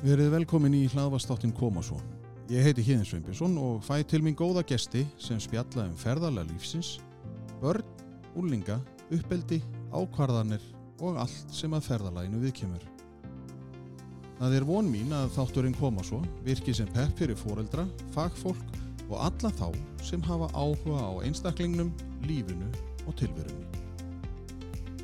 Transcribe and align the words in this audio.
Verið 0.00 0.30
velkomin 0.32 0.72
í 0.72 0.86
hlaðvastáttin 0.88 1.50
Koma 1.52 1.82
svo. 1.84 1.98
Ég 2.48 2.64
heiti 2.64 2.80
Híðin 2.86 3.04
Sveinbjörnsson 3.04 3.56
og 3.60 3.82
fæ 3.84 3.98
til 4.08 4.22
mín 4.24 4.32
góða 4.32 4.62
gesti 4.64 5.02
sem 5.20 5.36
spjalla 5.36 5.84
um 5.90 5.98
ferðarlega 6.00 6.48
lífsins, 6.48 6.94
börn, 7.60 7.84
úlinga, 8.32 8.78
uppeldi, 9.12 9.58
ákvarðanir 9.92 10.64
og 11.04 11.18
allt 11.20 11.52
sem 11.52 11.76
að 11.76 11.84
ferðarlæginu 11.90 12.40
viðkemur. 12.46 12.86
Það 14.38 14.56
er 14.56 14.66
von 14.70 14.88
mín 14.88 15.12
að 15.12 15.34
þátturinn 15.36 15.76
Koma 15.76 16.06
svo 16.08 16.22
virki 16.48 16.72
sem 16.72 16.88
pepp 16.96 17.20
fyrir 17.20 17.36
foreldra, 17.36 17.84
fagfólk 18.16 18.80
og 19.10 19.14
alla 19.20 19.52
þá 19.60 19.68
sem 20.00 20.24
hafa 20.24 20.48
áhuga 20.56 20.96
á 20.96 21.12
einstaklingnum, 21.28 21.92
lífinu 22.24 22.72
og 23.04 23.20
tilverunni. 23.20 23.68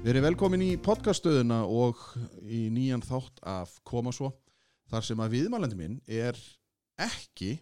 Verið 0.08 0.30
velkomin 0.30 0.64
í 0.64 0.72
podcaststöðuna 0.80 1.66
og 1.68 2.00
í 2.48 2.70
nýjan 2.72 3.04
þátt 3.04 3.44
af 3.44 3.76
Koma 3.84 4.16
svo 4.16 4.32
þar 4.90 5.06
sem 5.06 5.22
að 5.22 5.36
viðmælandi 5.36 5.78
minn 5.78 6.00
er 6.06 6.38
ekki, 7.00 7.56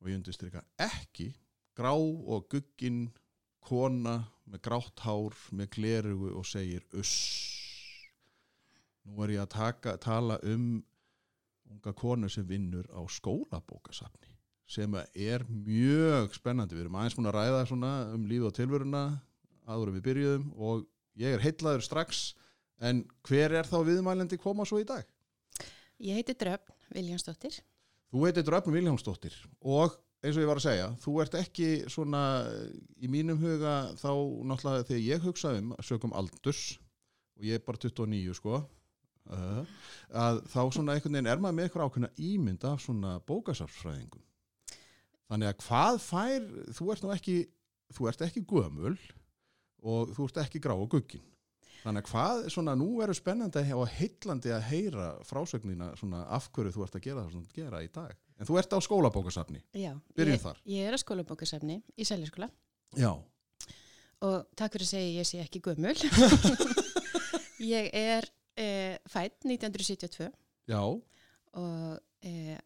og 0.00 0.10
ég 0.10 0.20
undirstryka 0.20 0.62
ekki, 0.80 1.30
grá 1.76 1.92
og 1.94 2.48
guggin 2.50 3.08
kona 3.64 4.16
með 4.50 4.64
grátt 4.66 5.02
hár 5.04 5.36
með 5.54 5.72
glerugu 5.76 6.32
og 6.38 6.46
segir 6.48 6.84
uss. 6.96 7.16
Nú 9.06 9.20
er 9.24 9.36
ég 9.36 9.44
að 9.44 9.52
taka, 9.54 9.96
tala 10.00 10.38
um 10.48 10.80
unga 11.70 11.92
konu 11.94 12.28
sem 12.28 12.46
vinnur 12.48 12.88
á 12.90 13.00
skólabókasafni 13.06 14.34
sem 14.70 14.94
er 15.18 15.42
mjög 15.50 16.34
spennandi. 16.36 16.76
Við 16.76 16.84
erum 16.84 16.98
aðeins 16.98 17.16
búin 17.18 17.30
að 17.30 17.38
ræða 17.38 17.78
um 18.14 18.26
lífi 18.30 18.46
og 18.46 18.54
tilveruna 18.54 19.04
aður 19.70 19.94
við 19.96 20.04
byrjuðum 20.06 20.50
og 20.56 20.84
ég 21.18 21.34
er 21.34 21.42
heitlaður 21.42 21.82
strax 21.86 22.20
en 22.80 23.02
hver 23.26 23.54
er 23.58 23.66
þá 23.66 23.80
viðmælandi 23.86 24.38
koma 24.40 24.66
svo 24.66 24.80
í 24.80 24.86
dag? 24.86 25.04
Ég 26.00 26.16
heiti 26.16 26.32
Dröfn 26.32 26.72
Viljánsdóttir. 26.94 27.58
Þú 28.10 28.24
heitir 28.24 28.46
Dröfn 28.46 28.72
Viljánsdóttir 28.72 29.34
og 29.60 29.98
eins 30.20 30.36
og 30.36 30.42
ég 30.42 30.48
var 30.50 30.60
að 30.60 30.66
segja, 30.66 30.88
þú 31.00 31.14
ert 31.22 31.36
ekki 31.38 31.68
svona 31.92 32.22
í 33.00 33.08
mínum 33.08 33.40
huga 33.40 33.74
þá 34.00 34.10
náttúrulega 34.48 34.88
þegar 34.88 35.04
ég 35.06 35.24
hugsa 35.24 35.52
um 35.56 35.70
sögum 35.84 36.16
aldurs 36.16 36.64
og 37.38 37.46
ég 37.48 37.56
er 37.56 37.64
bara 37.64 37.80
29 37.80 38.36
sko 38.36 38.58
uh, 38.60 39.62
að 40.12 40.42
þá 40.52 40.60
svona 40.76 40.96
einhvern 40.96 41.16
veginn 41.16 41.30
er 41.32 41.40
maður 41.40 41.56
með 41.56 41.68
eitthvað 41.68 41.86
ákveðna 41.88 42.12
ímynd 42.30 42.66
af 42.68 42.84
svona 42.84 43.14
bókasafsfræðingum 43.30 44.26
þannig 45.30 45.52
að 45.52 45.64
hvað 45.64 46.02
fær 46.04 46.50
þú 46.76 46.92
ert 46.92 47.06
nú 47.06 47.14
ekki, 47.16 47.38
þú 47.96 48.10
ert 48.12 48.26
ekki 48.28 48.44
gömul 48.52 48.96
og 49.80 50.12
þú 50.16 50.28
ert 50.28 50.42
ekki 50.44 50.60
grá 50.60 50.76
og 50.76 50.90
guggin 50.92 51.24
Þannig 51.80 52.04
að 52.04 52.10
hvað, 52.10 52.40
svona, 52.52 52.74
nú 52.76 52.88
eru 53.04 53.14
spennandi 53.16 53.62
og 53.72 53.86
heillandi 53.94 54.52
að 54.52 54.66
heyra 54.68 55.06
frásögnina 55.24 55.90
svona 55.96 56.26
af 56.36 56.50
hverju 56.52 56.74
þú 56.74 56.84
ert 56.84 56.98
að 56.98 57.04
gera 57.06 57.22
það 57.22 57.30
sem 57.32 57.44
þú 57.46 57.60
gera 57.60 57.80
í 57.84 57.88
dag. 57.94 58.16
En 58.36 58.48
þú 58.48 58.58
ert 58.60 58.74
á 58.76 58.78
skólabókasafni. 58.84 59.62
Já. 59.76 59.92
Byrjum 60.16 60.36
ég, 60.36 60.42
þar. 60.44 60.60
Ég 60.68 60.88
er 60.88 60.96
á 60.96 60.98
skólabókasafni 61.00 61.78
í 61.96 62.06
Sæljaskóla 62.08 62.50
Já. 63.00 63.12
og 64.26 64.36
takk 64.60 64.76
fyrir 64.76 64.86
að 64.88 64.92
segja 64.92 65.14
ég 65.16 65.30
sé 65.30 65.40
ekki 65.40 65.62
gömul. 65.64 65.96
ég 67.76 67.88
er 67.96 68.28
eh, 68.60 69.00
fætt 69.08 69.48
1972 69.48 70.28
Já. 70.68 70.82
og 70.84 72.28
eh, 72.28 72.60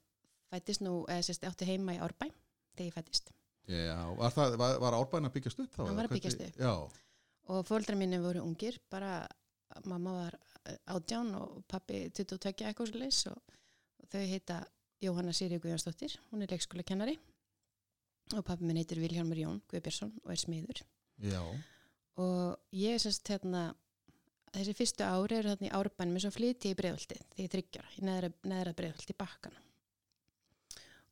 fættist 0.51 0.83
nú, 0.83 1.05
eða 1.07 1.23
sérst, 1.27 1.47
átti 1.47 1.71
heima 1.71 1.95
í 1.95 2.03
Árbæ 2.03 2.29
þegar 2.75 2.91
ég 2.91 2.99
fættist. 2.99 3.35
Já, 3.71 3.97
var, 4.19 4.33
það, 4.35 4.59
var, 4.61 4.95
árbæðin 4.99 5.31
að 5.31 5.37
byggjast 5.39 5.61
upp 5.63 5.73
þá? 5.73 5.83
Hann 5.87 5.97
var 5.97 6.09
að 6.11 6.19
byggjast 6.19 6.43
upp. 6.45 6.59
Já, 6.61 7.04
Og 7.53 7.67
fóldra 7.69 7.97
mínu 7.99 8.23
voru 8.25 8.45
ungir, 8.45 8.79
bara 8.91 9.27
mamma 9.85 10.13
var 10.17 10.39
eh, 10.65 10.79
átján 10.95 11.35
og 11.37 11.65
pappi 11.69 12.07
22 12.15 12.65
eitthvað 12.65 12.91
svo 12.91 13.03
leys 13.03 13.21
og, 13.31 13.55
og 14.01 14.09
þau 14.13 14.25
heita 14.31 14.63
Jóhanna 15.05 15.35
Sýri 15.37 15.59
Guðjónsdóttir, 15.61 16.17
hún 16.31 16.45
er 16.45 16.53
leikskóla 16.55 16.85
kennari 16.87 17.19
og 18.33 18.45
pappi 18.47 18.65
minn 18.65 18.79
heitir 18.81 19.03
Vilhjálmur 19.03 19.41
Jón 19.41 19.61
Guðbjörnsson 19.69 20.15
og 20.25 20.33
er 20.33 20.41
smiður. 20.41 20.85
já, 21.21 21.43
og 22.17 22.57
ég 22.73 22.97
er 22.97 23.03
sérst 23.03 23.29
hérna 23.29 23.75
þessi 24.55 24.75
fyrstu 24.79 25.05
ári 25.05 25.39
eru 25.39 25.53
þarna 25.53 25.69
í 25.69 25.75
árbænum 25.75 26.19
eins 26.19 26.27
og 26.29 26.35
flyti 26.35 26.73
í 26.73 26.79
breiðolti 26.79 27.19
því 27.35 27.47
ég 27.47 27.53
þryggjara 27.53 27.93
í 27.99 28.05
neðra, 28.07 28.31
neðra 28.47 28.75
breiðolti 28.79 29.15
í 29.15 29.19
bakkan 29.19 29.59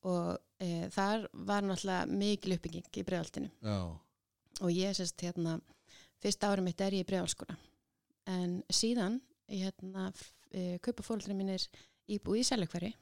og 0.09 0.38
e, 0.62 0.88
þar 0.94 1.28
var 1.32 1.66
náttúrulega 1.66 2.09
mikil 2.10 2.56
uppbygging 2.56 2.98
í 3.03 3.06
breiðoltinu 3.06 3.50
já, 3.62 3.76
og 4.62 4.72
ég 4.72 4.91
er 4.91 4.98
sérst 4.98 5.26
hérna 5.26 5.59
fyrsta 6.22 6.53
ári 6.53 6.65
mitt 6.65 6.81
er 6.81 6.97
ég 6.97 7.05
í 7.05 7.09
breiðolskóla 7.09 7.56
en 8.31 8.60
síðan 8.71 9.19
ég 9.50 9.66
hérna 9.66 10.10
e, 10.50 10.78
kaupa 10.84 11.05
fólkdra 11.05 11.34
mínir 11.37 11.65
íbúið 12.10 12.43
í 12.43 12.47
Seljakværi 12.47 12.93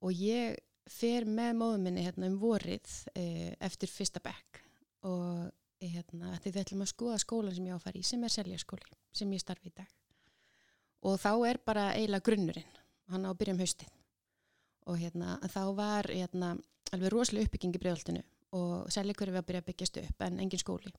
og 0.00 0.16
ég 0.16 0.58
fer 0.90 1.26
með 1.28 1.54
móðum 1.60 1.86
minni 1.86 2.04
hérna 2.04 2.28
um 2.30 2.38
vorið 2.40 2.90
e, 3.14 3.54
eftir 3.62 3.90
fyrsta 3.92 4.22
bekk. 4.24 4.62
Og 5.06 5.46
e, 5.80 5.86
hérna 5.86 6.34
því 6.40 6.54
við 6.54 6.62
ætlum 6.64 6.84
að 6.84 6.92
skoða 6.92 7.20
skólan 7.22 7.56
sem 7.56 7.68
ég 7.68 7.76
á 7.76 7.78
að 7.78 7.86
fara 7.86 8.00
í 8.00 8.06
sem 8.06 8.24
er 8.24 8.34
Seljaskóli 8.34 8.98
sem 9.14 9.32
ég 9.36 9.42
starfi 9.42 9.70
í 9.70 9.76
dag. 9.76 9.94
Og 11.06 11.16
þá 11.20 11.32
er 11.48 11.60
bara 11.64 11.86
eiginlega 11.94 12.26
grunnurinn. 12.26 12.76
Hann 13.10 13.24
á 13.24 13.30
að 13.30 13.38
byrja 13.40 13.54
um 13.56 13.62
haustið. 13.62 13.94
Og 14.90 14.98
hérna 15.00 15.38
þá 15.48 15.62
var 15.78 16.10
hérna 16.10 16.50
alveg 16.90 17.14
rosalega 17.14 17.48
uppbygging 17.48 17.76
í 17.76 17.82
bregðoltinu 17.82 18.26
og 18.58 18.90
Seljakværi 18.90 19.34
var 19.36 19.44
að 19.44 19.48
byrja 19.50 19.62
að 19.62 19.70
byggjast 19.70 20.00
upp 20.02 20.26
en 20.26 20.40
engin 20.42 20.60
skóli 20.60 20.90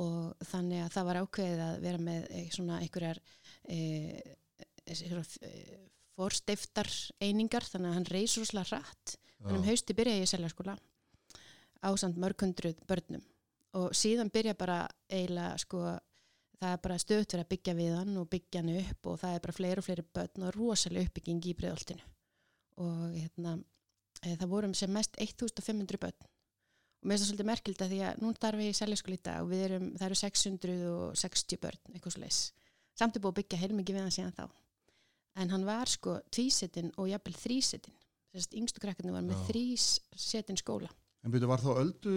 og 0.00 0.46
þannig 0.48 0.84
að 0.84 0.92
það 0.94 1.08
var 1.08 1.20
ákveðið 1.22 1.64
að 1.66 1.74
vera 1.82 2.04
með 2.06 2.28
eh, 2.30 2.46
svona 2.54 2.78
einhverjar 2.80 3.18
e, 3.68 3.80
e, 4.86 5.56
forstiftar 6.16 6.88
einingar 7.20 7.66
þannig 7.68 7.90
að 7.90 7.98
hann 7.98 8.08
reys 8.12 8.38
rosalega 8.38 8.78
hratt. 8.78 9.18
Þannig 9.42 9.58
um 9.58 9.68
hausti 9.68 9.96
byrjaði 9.98 10.22
ég 10.22 10.28
í 10.28 10.32
seljaskóla 10.32 10.78
ásand 11.82 12.18
mörgundruð 12.22 12.78
börnum. 12.86 13.24
Og 13.76 13.92
síðan 13.96 14.30
byrja 14.32 14.54
bara 14.54 14.84
eiginlega 15.10 15.58
sko 15.58 15.82
það 16.62 16.76
er 16.76 16.82
bara 16.84 16.98
stöðt 17.00 17.34
verið 17.34 17.44
að 17.44 17.52
byggja 17.52 17.74
við 17.78 17.94
hann 17.98 18.18
og 18.20 18.28
byggja 18.30 18.62
hann 18.62 18.74
upp 18.78 19.08
og 19.10 19.20
það 19.22 19.36
er 19.36 19.44
bara 19.44 19.56
fleiri 19.56 19.82
og 19.82 19.86
fleiri 19.86 20.04
börn 20.18 20.46
og 20.46 20.56
rosalega 20.56 21.08
uppbygging 21.08 21.48
í 21.50 21.54
breiðoltinu 21.58 22.04
og 22.82 23.00
hérna 23.16 23.56
e, 24.22 24.36
það 24.36 24.52
vorum 24.52 24.76
sem 24.78 24.92
mest 24.94 25.18
1500 25.18 26.00
börn 26.02 26.28
og 27.02 27.10
mér 27.10 27.18
finnst 27.18 27.26
það 27.26 27.30
svolítið 27.32 27.50
merkild 27.50 27.84
að 27.84 27.92
því 27.92 28.00
að 28.06 28.22
nú 28.22 28.32
starfi 28.38 28.68
ég 28.70 28.82
í 29.12 29.22
dag 29.26 29.42
og 29.42 29.48
við 29.50 29.64
erum, 29.66 29.86
það 29.98 30.08
eru 30.08 30.18
660 30.22 31.62
börn, 31.62 31.80
eitthvað 31.92 32.14
svo 32.16 32.22
leis 32.22 32.42
samt 32.98 33.16
er 33.16 33.24
búið 33.24 33.34
að 33.34 33.38
byggja 33.40 33.60
heilmikið 33.62 33.98
við 33.98 34.04
hann 34.04 34.14
síðan 34.14 34.34
þá. 34.36 34.44
En 35.42 35.52
hann 35.54 35.68
var 35.68 35.90
sko 35.90 36.18
tvísetin 36.32 36.90
og 37.00 37.08
jafnvel 37.08 37.38
þrísetin. 37.40 37.94
Þess 38.32 38.48
að 38.48 38.58
yngstu 38.60 38.82
krakkarnir 38.82 39.16
var 39.16 39.24
með 39.24 39.38
Já. 39.38 39.46
þrísetin 39.48 40.60
skóla. 40.60 40.90
En 41.22 41.30
byrju, 41.30 41.46
var 41.46 41.60
þá 41.62 41.68
öldu, 41.78 42.12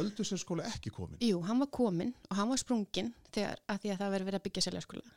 öldu 0.00 0.24
sem 0.26 0.38
skóla 0.40 0.64
ekki 0.66 0.90
komin? 0.90 1.20
Jú, 1.22 1.38
hann 1.46 1.60
var 1.62 1.68
kominn 1.70 2.10
og 2.26 2.32
hann 2.34 2.48
var 2.50 2.58
sprunginn 2.58 3.12
þegar 3.30 3.60
að 3.70 3.84
því 3.84 3.92
að 3.92 4.00
það 4.00 4.14
verið 4.16 4.28
verið 4.28 4.40
að 4.40 4.44
byggja 4.48 4.64
seljaskóla. 4.66 5.12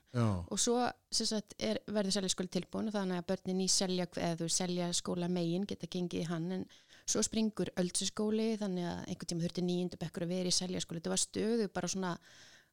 Og 0.54 0.62
svo 0.62 0.76
sagt, 1.10 1.56
er, 1.58 1.80
verður 1.90 2.16
seljaskóla 2.20 2.54
tilbúin 2.54 2.92
og 2.92 2.96
þannig 2.96 3.24
að 3.24 3.28
börnin 3.32 3.64
í 3.66 3.68
selja, 3.72 4.06
seljaskóla 4.46 5.32
megin 5.34 5.66
geta 5.72 5.90
gengið 5.90 6.22
í 6.22 6.30
hann 6.30 6.48
en 6.60 6.68
svo 7.12 7.24
springur 7.26 7.72
öldsuskóli 7.80 8.56
þannig 8.62 8.88
að 8.88 9.04
einhvern 9.06 9.32
tíma 9.32 9.46
þurfti 9.46 9.66
nýjundu 9.68 10.00
bekkur 10.02 10.26
að 10.26 10.34
vera 10.36 10.52
í 10.52 10.56
seljaskóli 10.56 11.02
þetta 11.02 11.14
var 11.14 11.24
stöðu 11.24 11.70
bara 11.74 11.92
svona 11.92 12.12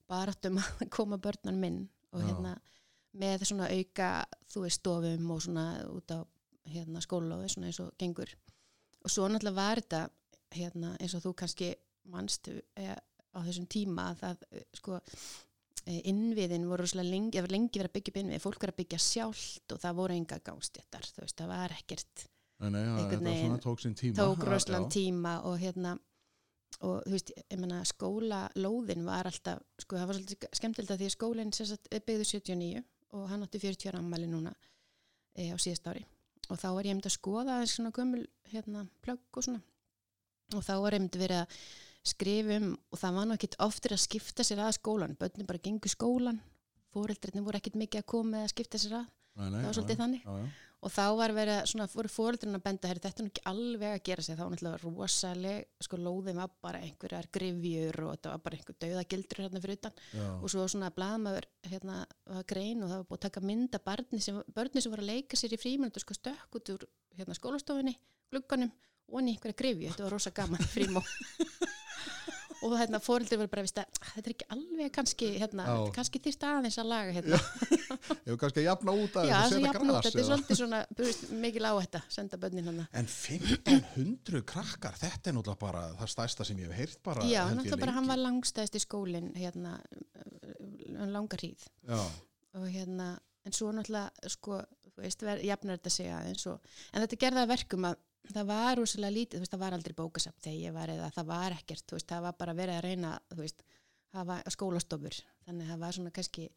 baratum 0.09 0.60
að 0.62 0.84
koma 0.97 1.21
börnan 1.22 1.60
minn 1.60 1.81
og 2.15 2.22
Já. 2.22 2.31
hérna 2.31 2.54
með 3.19 3.49
svona 3.49 3.71
auka 3.72 4.12
þú 4.53 4.65
veist 4.65 4.82
stofum 4.82 5.32
og 5.34 5.43
svona 5.44 5.66
út 5.91 6.15
á 6.15 6.19
hérna 6.69 7.03
skólaóði 7.04 7.50
svona 7.53 7.71
eins 7.71 7.81
og 7.82 7.93
gengur 8.00 8.32
og 9.04 9.12
svo 9.12 9.28
náttúrulega 9.28 9.56
var 9.58 9.82
þetta 9.82 10.02
hérna 10.55 10.94
eins 11.00 11.14
og 11.17 11.25
þú 11.25 11.35
kannski 11.43 11.75
manst 12.12 12.49
e, 12.49 12.88
á 12.88 13.38
þessum 13.44 13.69
tíma 13.70 14.11
að 14.12 14.23
það 14.23 14.46
e, 14.49 14.64
sko 14.79 14.99
e, 14.99 15.99
innviðin 16.11 16.67
voru 16.69 16.85
rosalega 16.85 17.12
lengi, 17.12 17.43
lengi 17.52 17.81
verið 17.81 17.90
að 17.90 17.96
byggja 17.99 18.12
upp 18.12 18.20
innvið, 18.23 18.43
fólk 18.44 18.64
verið 18.64 18.75
að 18.75 18.81
byggja 18.82 19.00
sjálft 19.05 19.75
og 19.75 19.82
það 19.85 20.00
voru 20.00 20.17
enga 20.17 20.40
gangstéttar, 20.44 21.08
þú 21.14 21.25
veist, 21.25 21.38
það 21.40 21.52
var 21.52 21.76
ekkert 21.76 22.26
nei, 23.22 23.43
það- 23.49 23.62
tók 23.62 23.81
sinn 23.81 23.94
tíma. 23.94 24.16
tók 24.19 24.44
rosalega 24.44 24.88
tíma 24.90 25.34
og 25.46 25.58
hérna 25.62 25.99
og 26.81 27.02
þú 27.06 27.14
veist, 27.14 27.32
ég 27.50 27.58
menna 27.58 27.81
skólalóðin 27.87 29.05
var 29.06 29.26
alltaf, 29.31 29.62
sko 29.78 29.96
það 29.96 30.06
var 30.06 30.19
svolítið 30.19 30.49
skemmtilegt 30.58 30.93
að 30.94 31.00
því 31.00 31.08
að 31.08 31.16
skólinn 31.16 31.52
byggðu 32.06 32.25
79 32.25 32.84
og 33.16 33.28
hann 33.31 33.43
átti 33.46 33.62
40 33.62 33.88
ára 33.90 34.02
ammæli 34.02 34.28
núna 34.28 34.52
e, 35.34 35.49
á 35.50 35.56
síðast 35.56 35.88
ári. 35.88 36.05
Og 36.49 36.58
þá 36.58 36.69
var 36.75 36.84
ég 36.84 36.94
hefndi 36.94 37.08
að 37.08 37.16
skoða 37.16 37.56
aðeins 37.56 37.75
svona 37.76 37.93
gömul 37.93 38.26
hérna 38.52 38.87
plögg 39.04 39.20
og 39.37 39.44
svona. 39.44 39.62
Og 40.54 40.62
þá 40.64 40.75
var 40.82 40.96
hefndi 40.96 41.19
verið 41.20 41.43
að 41.43 41.58
skrifa 42.08 42.56
um 42.61 42.70
og 42.93 42.99
það 43.00 43.19
var 43.19 43.34
ekkit 43.37 43.58
oftir 43.64 43.94
að 43.96 44.04
skipta 44.04 44.46
sér 44.46 44.62
að 44.64 44.78
skólan, 44.78 45.16
börnum 45.19 45.46
bara 45.49 45.58
gengur 45.58 45.93
skólan 45.93 46.40
fóreldrirni 46.94 47.44
voru 47.44 47.58
ekkit 47.61 47.76
mikið 47.78 48.02
að 48.02 48.08
koma 48.08 48.37
með 48.37 48.46
að 48.46 48.52
skipta 48.54 48.81
sér 48.81 48.96
að. 49.02 49.11
Nei, 49.38 49.49
nei, 49.50 49.58
það 49.58 49.69
var 49.69 49.76
svolítið 49.76 49.96
já, 49.96 50.02
þannig. 50.02 50.22
Já, 50.25 50.38
já. 50.38 50.68
Og 50.78 50.92
þá 50.94 51.04
var 51.19 51.34
verið 51.34 51.60
svona 51.66 51.88
fóru 51.90 52.10
fóreldrun 52.12 52.58
að 52.58 52.64
benda 52.69 52.90
herri, 52.90 53.02
þetta 53.02 53.22
er 53.22 53.26
nú 53.26 53.32
ekki 53.32 53.44
alveg 53.50 53.94
að 53.96 54.04
gera 54.06 54.25
sig. 54.25 54.36
Þá 54.38 54.42
var 54.44 54.52
náttúrulega 54.54 54.80
rosaleg, 54.84 55.69
sko 55.82 55.98
lóðin 55.98 56.38
var 56.38 56.52
bara 56.62 56.82
einhverjar 56.86 57.30
grifjur 57.34 58.00
og 58.04 58.12
þetta 58.14 58.34
var 58.34 58.44
bara 58.44 58.58
einhver 58.58 58.78
dauðagildur 58.84 59.42
hérna 59.42 59.62
fyrir 59.64 59.80
utan. 59.80 60.02
Já. 60.14 60.28
og 60.38 60.52
svo 60.52 60.66
svona 60.70 60.90
blaðmaður 60.94 61.48
hérna 61.69 61.98
var 62.28 62.46
grein 62.48 62.82
og 62.82 62.92
það 62.92 63.00
var 63.00 63.08
búið 63.08 63.19
að 63.19 63.25
taka 63.26 63.44
mynda 63.50 63.80
barni 63.84 64.20
sem, 64.22 64.42
börni 64.54 64.82
sem 64.84 64.94
voru 64.94 65.04
að 65.04 65.12
leika 65.12 65.38
sér 65.38 65.56
í 65.56 65.60
frímyndu 65.60 66.02
sko 66.02 66.16
stökk 66.16 66.60
út 66.60 66.72
úr 66.75 66.86
hérna, 67.19 67.36
skólastofunni 67.36 67.96
glugganum 68.32 68.70
og 69.08 69.22
einhverja 69.22 69.56
grifju 69.56 69.90
þetta 69.90 70.06
var 70.06 70.14
rosa 70.14 70.32
gaman 70.36 70.70
frímó 70.72 71.02
og 72.64 72.75
hérna 72.78 72.99
fóreldur 73.02 73.40
voru 73.43 73.50
bara 73.52 73.62
að 73.64 73.70
þetta 74.02 74.22
er 74.25 74.32
ekki 74.34 74.46
alveg 74.55 74.93
kannski 74.94 75.28
hérna, 75.38 75.66
Já. 75.69 75.76
kannski 75.94 76.20
þýrt 76.25 76.46
aðeins 76.49 76.78
að 76.81 76.88
laga 76.90 77.14
hérna. 77.16 77.40
Hefur 78.25 78.40
kannski 78.43 78.62
að 78.62 78.66
jafna 78.66 78.94
út 78.94 79.19
að 79.20 79.31
þessi 79.31 79.58
setja 79.58 79.72
gras 79.75 80.08
þetta 80.08 80.10
er 80.10 80.22
eða? 80.22 80.28
svolítið 80.31 80.60
svona 80.60 80.81
búist, 80.99 81.26
mikil 81.44 81.69
áhætta, 81.69 82.02
senda 82.12 82.40
börnin 82.40 82.70
hann 82.70 82.82
En 82.88 83.10
1500 83.12 84.43
krakkar, 84.49 84.99
þetta 84.99 85.31
er 85.31 85.38
náttúrulega 85.38 85.62
bara 85.62 85.84
það 86.00 86.12
stærsta 86.14 86.49
sem 86.49 86.62
ég 86.62 86.72
hef 86.72 86.82
heyrt 86.82 87.02
bara 87.06 87.28
Já, 87.28 87.44
náttúrulega 87.52 87.82
bara 87.84 87.96
hann 87.99 88.10
var 88.10 88.22
langstæðist 88.25 88.78
í 88.81 88.82
skólinn 88.82 89.31
hérna, 89.38 89.78
um 90.96 91.14
langar 91.14 91.43
hríð 91.43 91.69
og 91.88 92.66
hérna, 92.72 93.12
en 93.46 93.54
svo 93.54 93.70
náttúrulega 93.76 94.34
sko, 94.34 94.61
þú 94.88 95.04
veist, 95.04 95.25
jafnar 95.46 95.78
þetta 95.78 96.11
aðeins 96.19 96.46
og, 96.50 96.76
en 96.93 97.04
þetta 97.04 97.22
gerði 97.22 97.44
að 97.44 97.52
verkum 97.54 97.90
að 97.93 98.04
það 98.32 98.49
var 98.49 98.81
úrslega 98.82 99.15
lítið, 99.15 99.38
þú 99.38 99.44
veist, 99.44 99.53
það 99.55 99.62
var 99.65 99.76
aldrei 99.76 99.94
bókasafn 99.99 100.43
þegar 100.44 100.59
ég 100.62 100.75
var 100.76 100.93
eða 100.94 101.11
það 101.17 101.29
var 101.31 101.56
ekkert, 101.59 101.85
þú 101.88 101.99
veist, 101.99 102.09
það 102.09 102.25
var 102.26 102.38
bara 102.41 102.56
verið 102.59 102.79
að 102.79 102.87
reyna, 102.87 103.12
þú 103.32 103.38
veist, 103.43 103.62
hafa 104.17 104.41
skólastofur, 104.55 105.20
þannig 105.47 105.67
að 105.67 105.73
það 105.73 105.85
var 105.85 105.97
svona 105.99 106.15
kannski, 106.19 106.49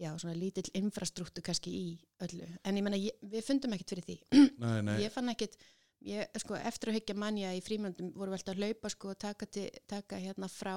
já, 0.00 0.10
svona 0.22 0.38
lítill 0.38 0.70
infrastruktúr 0.80 1.44
kannski 1.46 1.74
í 1.74 1.84
öllu, 2.26 2.48
en 2.64 2.80
ég 2.80 2.86
menna, 2.86 3.02
við 3.34 3.46
fundum 3.46 3.76
ekkert 3.76 3.94
fyrir 3.94 4.08
því, 4.08 4.18
nei, 4.62 4.80
nei, 4.86 4.96
ég 5.04 5.14
fann 5.14 5.32
ekkert, 5.32 5.58
ég, 6.06 6.40
sko, 6.42 6.56
eftir 6.58 6.92
að 6.92 7.00
hyggja 7.00 7.18
manja 7.18 7.52
í 7.56 7.62
frímöndum 7.64 8.12
voru 8.16 8.34
alltaf 8.36 8.56
að 8.56 8.64
laupa, 8.66 8.92
sko, 8.94 9.14
og 9.14 9.20
taka, 9.20 9.50
til, 9.50 9.68
taka 9.90 10.20
hérna 10.22 10.50
frá, 10.50 10.76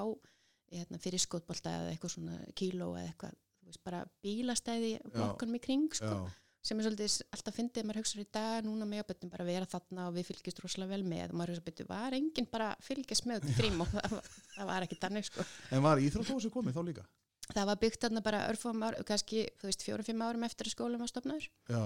hérna, 0.74 1.00
fyrir 1.02 1.22
skotbolta 1.22 1.72
eða 1.80 1.94
eitthvað 1.94 2.16
svona 2.16 2.38
kíló 2.58 2.92
eða 2.98 3.10
eitthvað, 3.12 3.36
þú 3.62 3.70
veist, 3.72 3.84
bara 3.86 4.04
bílastæði 4.24 4.96
blokkunum 5.14 5.58
í 5.58 5.62
kring, 5.64 5.86
sko, 5.94 6.10
já, 6.26 6.40
sem 6.64 6.78
er 6.80 6.86
svolítið 6.86 7.16
alltaf 7.36 7.58
fyndið 7.58 7.82
að 7.82 7.88
maður 7.88 8.00
hugsa 8.00 8.20
í 8.22 8.26
dag 8.32 8.64
núna 8.64 8.86
með 8.88 9.02
að 9.04 9.26
bara 9.34 9.46
vera 9.48 9.68
þarna 9.68 10.06
og 10.08 10.14
við 10.16 10.30
fylgjast 10.30 10.62
rosalega 10.64 10.94
vel 10.94 11.04
með 11.10 11.34
og 11.34 11.36
maður 11.40 11.52
hugsa 11.52 11.66
betur, 11.66 11.88
var 11.90 12.16
enginn 12.16 12.48
bara 12.50 12.70
að 12.72 12.86
fylgjast 12.88 13.28
með 13.28 13.42
út 13.42 13.50
í 13.50 13.56
frím 13.58 13.84
og 13.84 13.92
það 13.94 14.14
var, 14.16 14.30
það 14.54 14.70
var 14.70 14.86
ekki 14.86 14.98
þannig 15.02 15.28
sko. 15.28 15.46
En 15.76 15.84
var 15.84 16.00
íþróttósi 16.00 16.52
komið 16.54 16.78
þá 16.78 16.82
líka? 16.88 17.06
Það 17.44 17.68
var 17.68 17.80
byggt 17.82 18.06
þarna 18.06 18.24
bara 18.24 18.46
örfum 18.48 18.86
ár, 18.86 18.96
kannski, 19.04 19.44
þú 19.60 19.68
veist, 19.68 19.84
fjórum-fimm 19.84 20.24
árum 20.24 20.46
eftir 20.48 20.70
að 20.70 20.76
skólum 20.78 21.04
var 21.04 21.10
stopnaður 21.12 21.50
Já, 21.68 21.82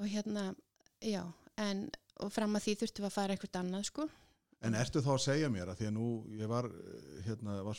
og 0.00 0.10
hérna, 0.10 0.48
já, 1.06 1.22
en 1.62 1.86
og 2.20 2.34
fram 2.34 2.58
að 2.58 2.66
því 2.66 2.74
þurftum 2.82 3.04
við 3.04 3.10
að 3.10 3.14
fara 3.14 3.36
eitthvað 3.36 3.60
annað 3.62 3.86
sko. 3.86 4.08
En 4.66 4.76
ertu 4.76 5.00
þá 5.00 5.12
að 5.14 5.22
segja 5.24 5.48
mér 5.52 5.70
að 5.72 5.78
því 5.78 5.86
að 5.88 5.94
nú 5.96 6.08
ég 6.36 6.50
var, 6.50 6.66
eh, 6.68 7.22
hérna, 7.24 7.62
var 7.64 7.78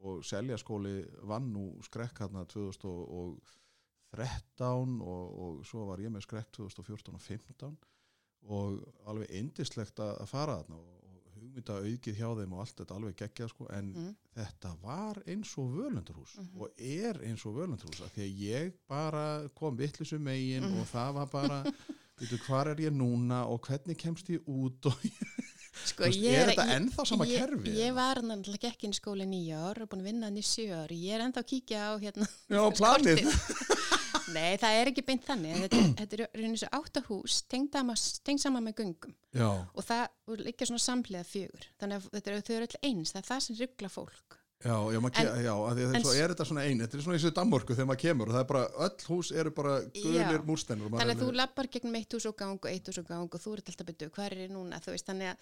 og, 0.00 0.12
að, 0.12 0.18
að 0.18 0.24
seljaskóli 0.30 0.94
vann 1.26 1.48
nú 1.52 1.64
skrekk 1.82 2.18
hérna 2.22 2.44
2013 2.46 5.00
og, 5.02 5.38
og 5.38 5.66
svo 5.68 5.84
var 5.90 5.98
ég 6.02 6.10
með 6.14 6.22
skrekk 6.26 6.50
2014 6.56 7.14
og 7.14 7.20
15 7.22 7.76
og 8.48 8.78
alveg 9.10 9.28
indislegt 9.34 9.98
að, 10.00 10.14
að 10.22 10.28
fara 10.30 10.54
þarna 10.62 10.76
og, 10.78 10.84
og 11.08 11.16
hugmynda 11.38 11.74
aukið 11.82 12.16
hjá 12.20 12.28
þeim 12.38 12.52
og 12.54 12.60
allt 12.62 12.76
þetta 12.80 12.94
alveg 12.98 13.14
geggjað 13.22 13.48
sko 13.52 13.64
en 13.74 13.88
Mm. 13.98 14.14
þetta 14.38 14.70
var 14.82 15.16
eins 15.26 15.50
og 15.58 15.66
völundurhús 15.74 16.32
Mhm. 16.38 16.60
og 16.62 16.68
er 16.78 17.14
eins 17.26 17.42
og 17.46 17.54
völundurhús 17.58 18.00
af 18.06 18.10
því 18.14 18.22
að 18.28 18.36
ég 18.46 18.72
bara 18.88 19.24
kom 19.58 19.76
vittlisum 19.76 20.22
megin 20.22 20.62
Mhm. 20.64 20.78
og 20.80 20.86
það 20.86 21.12
var 21.14 21.26
bara 21.26 21.64
veitu 22.18 22.36
hvar 22.46 22.66
er 22.70 22.76
ég 22.76 22.92
núna 22.94 23.44
og 23.46 23.60
hvernig 23.66 23.96
kemst 23.98 24.28
ég 24.30 24.40
út 24.46 24.86
og 24.86 24.92
Sko, 25.86 26.04
veist, 26.04 26.18
ég 26.20 26.34
er 26.42 26.50
þetta 26.52 26.66
ennþá 26.76 27.04
sama 27.08 27.26
ég, 27.28 27.38
kerfi, 27.42 27.74
Ég 27.78 27.94
var 27.96 28.20
náttúrulega 28.24 28.70
ekki 28.72 28.88
inn 28.88 28.94
í 28.96 28.98
skóli 28.98 29.26
nýja 29.28 29.60
ár 29.70 29.82
og 29.84 29.90
búin 29.92 30.02
að 30.02 30.08
vinna 30.10 30.28
hann 30.28 30.40
í 30.40 30.44
sjö 30.46 30.66
ár. 30.82 30.92
Ég 30.94 31.14
er 31.16 31.24
ennþá 31.26 31.42
að 31.44 31.48
kíkja 31.52 31.84
á 31.88 31.92
hérna 32.02 32.28
já, 32.28 32.62
planið. 32.80 33.28
Nei, 34.34 34.58
það 34.60 34.78
er 34.80 34.90
ekki 34.90 35.04
beint 35.08 35.24
þannig. 35.24 35.60
Þetta, 35.64 35.78
er- 35.80 35.92
þetta 36.02 36.18
er 36.18 36.24
reynir 36.42 36.60
svo 36.60 36.68
áttahús 36.78 37.38
tengd 37.48 38.42
saman 38.42 38.66
með 38.66 38.76
göngum. 38.82 39.14
Já, 39.36 39.48
og 39.72 39.84
það 39.86 40.04
er 40.34 40.42
líka 40.48 40.68
svona 40.68 40.84
samhliða 40.84 41.24
fjögur. 41.28 41.68
Þannig 41.80 41.96
að 42.02 42.10
þetta 42.18 42.30
er, 42.34 42.42
eru 42.58 42.68
öll 42.68 42.82
eins, 42.90 43.14
það 43.14 43.22
er 43.22 43.28
það 43.30 43.44
sem 43.46 43.58
ruggla 43.62 43.92
fólk. 43.92 44.37
Já, 44.58 44.74
já, 44.90 44.98
En- 44.98 45.06
en, 45.06 45.44
já 45.44 45.52
að 45.54 45.80
en 45.94 46.02
svo 46.02 46.12
er 46.18 46.32
þetta 46.32 46.44
svona 46.48 46.62
ein 46.66 46.80
þetta 46.82 46.98
er 46.98 47.02
svona 47.04 47.14
eins 47.18 47.26
og 47.28 47.34
Danmörku 47.36 47.76
þegar 47.76 47.86
maður 47.86 48.00
kemur 48.02 48.30
og 48.30 48.34
það 48.34 48.42
er 48.42 48.48
bara, 48.48 48.62
öll 48.86 49.04
hús 49.06 49.30
eru 49.30 49.52
bara 49.54 49.74
gulir 49.94 50.18
Já. 50.18 50.40
múrsteinur 50.48 50.90
Þannig 50.90 51.12
að 51.14 51.22
þú 51.22 51.28
lappar 51.38 51.68
gegnum 51.70 51.98
eitt 52.00 52.16
hús 52.16 52.26
og 52.26 52.36
gang 52.40 52.58
og 52.58 52.66
eitt 52.72 52.90
hús 52.90 52.98
og 52.98 53.06
gang 53.06 53.28
og 53.38 53.44
þú 53.44 53.54
ert 53.54 53.70
alltaf 53.70 53.86
betur, 53.86 54.10
hvað 54.10 54.26
er 54.32 54.36
ég 54.48 54.50
núna? 54.50 54.80
Þú 54.82 54.96
veist, 54.96 55.06
þannig 55.06 55.30
að, 55.30 55.38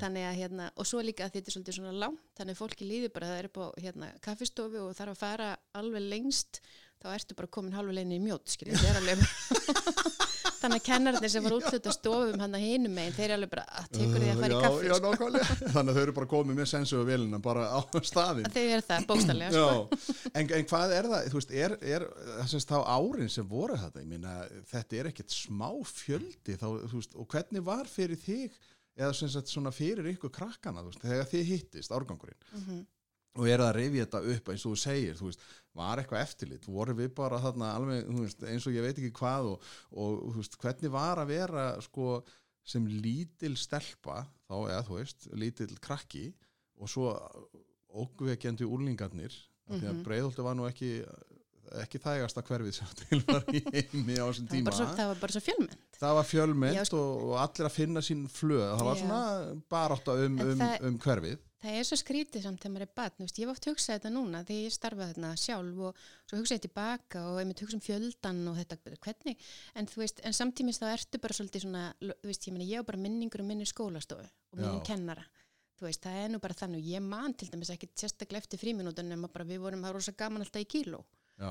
þannig 0.00 0.24
að 0.30 0.40
hérna, 0.40 0.70
og 0.72 0.88
svo 0.88 1.04
líka 1.04 1.28
að 1.28 1.36
þetta 1.36 1.52
er 1.52 1.56
svolítið 1.58 1.78
svona 1.80 1.94
langt, 2.00 2.24
þannig 2.40 2.56
að 2.56 2.62
fólki 2.64 2.88
líður 2.88 3.12
bara, 3.18 3.30
það 3.34 3.42
er 3.42 3.50
upp 3.50 3.60
á 3.60 3.66
hérna, 3.84 4.10
kaffistofu 4.24 4.82
og 4.86 4.96
þarf 4.96 5.12
að 5.12 5.20
fara 5.26 5.50
alveg 5.76 6.08
lengst, 6.08 6.62
þá 7.04 7.12
ertu 7.12 7.36
bara 7.36 7.52
komin 7.52 7.76
halvu 7.76 7.92
leginni 7.92 8.16
í 8.16 8.24
mjót, 8.24 8.48
skiljið, 8.56 8.80
það 8.80 8.88
er 8.88 9.02
alveg 9.02 9.18
þannig 10.60 10.80
að 10.80 10.84
kennarnir 10.88 11.30
sem 11.32 11.44
var 11.46 11.54
útluta 11.56 11.92
stofum 11.94 12.40
hann 12.42 12.56
að 12.58 12.64
hinum 12.66 12.94
megin, 12.96 13.14
þeir 13.16 13.24
eru 13.26 13.36
alveg 13.36 13.50
bara 13.52 13.64
að 13.80 13.88
tekur 13.96 14.22
því 14.22 14.30
að 14.32 14.40
fara 14.42 14.48
í 14.48 14.56
já, 14.56 14.62
kaffi, 14.66 14.86
já, 14.90 14.94
nákvæmlega. 15.06 15.56
Þannig 15.76 15.90
að 15.92 15.98
þau 15.98 16.02
eru 16.06 16.14
bara 16.18 16.30
komið 16.32 16.58
með 16.60 16.70
sensu 16.72 16.98
og 17.00 17.06
velina 17.10 17.40
bara 17.46 17.66
á 17.72 17.78
staðinn. 18.10 18.48
Þau 18.56 18.62
eru 18.64 18.86
það, 18.88 19.06
bókstallega, 19.10 19.50
sko. 19.52 19.66
Já, 19.66 20.30
en, 20.40 20.50
en 20.60 20.68
hvað 20.72 20.96
er 21.00 21.10
það, 21.12 21.28
þú 21.32 21.40
veist, 21.40 21.54
er, 21.64 21.76
er 21.96 22.06
það 22.36 22.50
semst 22.54 22.72
þá 22.72 22.78
árin 22.96 23.32
sem 23.36 23.48
voru 23.50 23.78
þetta, 23.84 24.06
meina, 24.14 24.34
þetta 24.72 25.00
er 25.02 25.10
ekkert 25.12 25.36
smá 25.36 25.68
fjöldi, 25.92 26.58
þá, 26.60 26.66
veist, 26.96 27.14
og 27.20 27.28
hvernig 27.34 27.64
var 27.66 27.86
fyrir 27.90 28.20
þig, 28.26 28.56
eða 28.96 29.12
sagt 29.12 29.50
svona 29.52 29.72
fyrir 29.76 30.06
ykkur 30.14 30.32
krakkana, 30.32 30.84
veist, 30.86 31.02
þegar 31.04 31.26
þið 31.32 31.48
hittist 31.52 31.92
árgangurinn, 31.92 32.38
Mhm. 32.56 32.84
Og 33.36 33.48
er 33.48 33.62
að 33.64 33.74
rifja 33.76 34.06
þetta 34.06 34.22
upp 34.34 34.50
eins 34.52 34.64
og 34.66 34.72
þú 34.74 34.80
segir, 34.80 35.18
þú 35.18 35.28
veist, 35.30 35.44
var 35.76 36.00
eitthvað 36.00 36.22
eftirlit, 36.24 36.66
voru 36.72 36.94
við 36.96 37.10
bara 37.18 37.40
þarna 37.42 37.74
alveg, 37.76 38.06
veist, 38.22 38.42
eins 38.48 38.66
og 38.66 38.76
ég 38.76 38.86
veit 38.86 38.96
ekki 38.96 39.12
hvað 39.18 39.50
og, 39.52 39.66
og 39.92 40.38
veist, 40.38 40.56
hvernig 40.62 40.92
var 40.94 41.20
að 41.20 41.32
vera, 41.34 41.66
sko, 41.84 42.22
sem 42.66 42.86
lítil 42.88 43.54
stelpa, 43.60 44.24
þá, 44.48 44.56
eða 44.70 44.82
þú 44.88 44.96
veist, 44.98 45.28
lítil 45.36 45.68
krakki 45.84 46.30
og 46.80 46.90
svo 46.90 47.12
ógvekjandi 47.96 48.66
úrlingarnir 48.66 49.32
af 49.66 49.76
því 49.80 49.86
að 49.86 49.94
Mhm. 49.96 50.02
Breiðholti 50.06 50.44
var 50.44 50.54
nú 50.54 50.66
ekki 50.68 50.90
ekki 51.82 52.00
þægasta 52.04 52.42
hverfið 52.46 52.76
sem 52.78 52.92
til 53.02 53.20
var 53.28 53.44
í 53.54 53.62
heimi 53.72 54.16
á 54.20 54.24
þessum 54.28 54.46
tíma 54.52 54.74
svo, 54.76 54.86
það 54.96 55.10
var 55.12 55.20
bara 55.24 55.36
svo 55.36 55.42
fjölmenn. 55.46 55.80
það 56.00 56.14
var 56.20 56.28
fjölmynd 56.30 56.76
Já, 56.78 56.84
sko- 56.90 57.02
og, 57.02 57.26
og 57.32 57.36
allir 57.42 57.68
að 57.70 57.76
finna 57.80 58.04
sín 58.04 58.24
flöð 58.30 58.64
það 58.70 58.86
var 58.90 58.96
Já. 58.96 59.02
svona 59.02 59.20
barátta 59.76 60.16
um, 60.26 60.38
En 60.40 60.52
um, 60.54 60.62
það- 60.64 60.88
um 60.90 60.98
hverfið 61.06 61.42
Það 61.66 61.76
er 61.80 61.86
svo 61.88 61.96
skrítið 61.98 62.42
samt 62.44 62.60
þegar 62.62 62.72
maður 62.74 62.84
er 62.84 62.90
batn, 62.94 63.24
ég 63.40 63.46
var 63.48 63.54
oft 63.56 63.64
hugsað 63.66 63.96
þetta 63.96 64.10
núna 64.12 64.42
þegar 64.46 64.66
ég 64.66 64.74
starfaði 64.74 65.14
þarna 65.16 65.30
sjálf 65.40 65.78
og 65.88 66.02
svo 66.28 66.38
hugsaði 66.38 66.62
tilbaka 66.66 67.22
og 67.30 67.38
ég 67.40 67.48
myndi 67.48 67.64
hugsa 67.64 67.78
um 67.78 67.82
fjöldan 67.82 68.42
og 68.52 68.58
þetta, 68.60 68.76
hvernig, 69.06 69.46
en 69.80 69.88
veist, 69.96 70.20
en 70.28 70.36
samtímis 70.36 70.78
þá 70.78 70.84
ertu 70.92 71.18
bara 71.24 71.34
svolítið 71.34 71.64
svona, 71.64 71.82
veist, 72.28 72.44
ég 72.46 72.54
meina 72.54 72.68
ég 72.68 72.84
á 72.84 72.88
bara 72.92 73.00
minningur 73.02 73.42
um 73.42 73.48
minni 73.50 73.66
skólastofu 73.66 74.28
og 74.28 74.60
minnum 74.60 74.78
Já. 74.78 74.84
kennara, 74.92 75.24
veist, 75.82 76.04
það 76.04 76.20
er 76.26 76.30
nú 76.36 76.42
bara 76.44 76.58
þannig 76.60 76.84
og 76.84 76.92
ég 76.92 77.02
man 77.08 77.34
til 77.40 77.48
dæmis 77.50 77.72
ekki 77.74 77.88
sérstaklega 77.98 78.44
eftir 78.44 78.60
fríminútan 78.62 79.10
bara 79.26 79.48
við 79.48 79.64
vorum, 79.64 79.82
var 79.88 79.96
rosa 79.96 80.12
gaman 80.12 80.44
alltaf 80.44 80.62
í 80.62 80.68
kíló, 80.76 81.02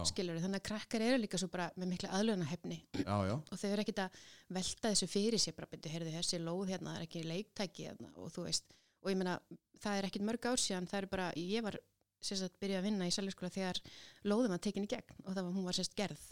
skilur 0.09 0.39
þannig 0.41 0.61
að 0.61 0.67
krakkar 0.69 1.03
eru 1.05 1.19
líka 1.21 1.39
svo 1.39 1.49
bara 1.53 1.67
með 1.77 1.91
mikla 1.93 2.13
aðlunahefni 2.17 2.79
já, 3.03 3.15
já, 3.29 3.35
og 3.51 3.61
þau 3.61 3.67
eru 3.69 3.85
ekkit 3.85 4.01
að 4.05 4.19
velta 4.57 4.91
þessu 4.91 5.09
fyrir 5.11 5.41
sér 5.41 5.57
bara 5.57 5.69
byrju, 5.71 5.91
heyrðu 5.93 6.15
þessi 6.15 6.41
lóð 6.41 6.71
hérna, 6.73 6.95
það 6.95 7.01
er 7.01 7.07
ekki 7.09 7.25
leiktæki 7.29 7.89
hérna, 7.89 8.11
og 8.17 8.33
þú 8.33 8.47
veist, 8.47 8.77
og 9.03 9.11
ég 9.13 9.19
meina 9.21 9.37
það 9.83 9.99
er 9.99 10.09
ekkit 10.09 10.25
mörg 10.25 10.49
ár 10.49 10.63
síðan, 10.63 10.89
það 10.89 11.01
er 11.01 11.09
bara 11.11 11.29
ég 11.37 11.65
var 11.65 11.79
sérst 12.25 12.47
að 12.47 12.57
byrja 12.63 12.81
að 12.81 12.87
vinna 12.89 13.07
í 13.09 13.13
sæljaskóla 13.13 13.53
þegar 13.53 13.81
lóðum 14.25 14.55
var 14.55 14.63
tekin 14.65 14.87
í 14.87 14.89
gegn 14.89 15.19
og 15.25 15.35
það 15.35 15.43
var, 15.43 15.51
hún 15.59 15.67
var 15.69 15.77
sérst 15.77 15.97
gerð, 15.97 16.23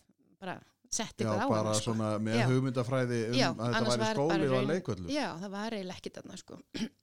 bara 0.41 0.57
sett 0.93 1.21
já 1.21 1.27
eitthvað 1.27 1.41
á 1.41 1.49
bara 1.49 1.61
hana 1.61 1.77
sko. 1.77 1.85
svona 1.89 2.09
með 2.21 2.39
Já. 2.39 2.45
hugmyndafræði 2.51 3.19
um 3.29 3.37
Já, 3.37 3.47
að 3.53 3.77
þetta 3.77 3.93
væri 3.93 4.17
skóli 4.17 4.49
bara 4.49 4.59
og 4.59 4.67
leikvöldu 4.69 5.13
Já, 5.13 5.25
það 5.41 5.53
var 5.55 5.75
eiginlega 5.77 6.01
ekkit 6.01 6.19
þarna 6.19 6.37
sko. 6.41 6.59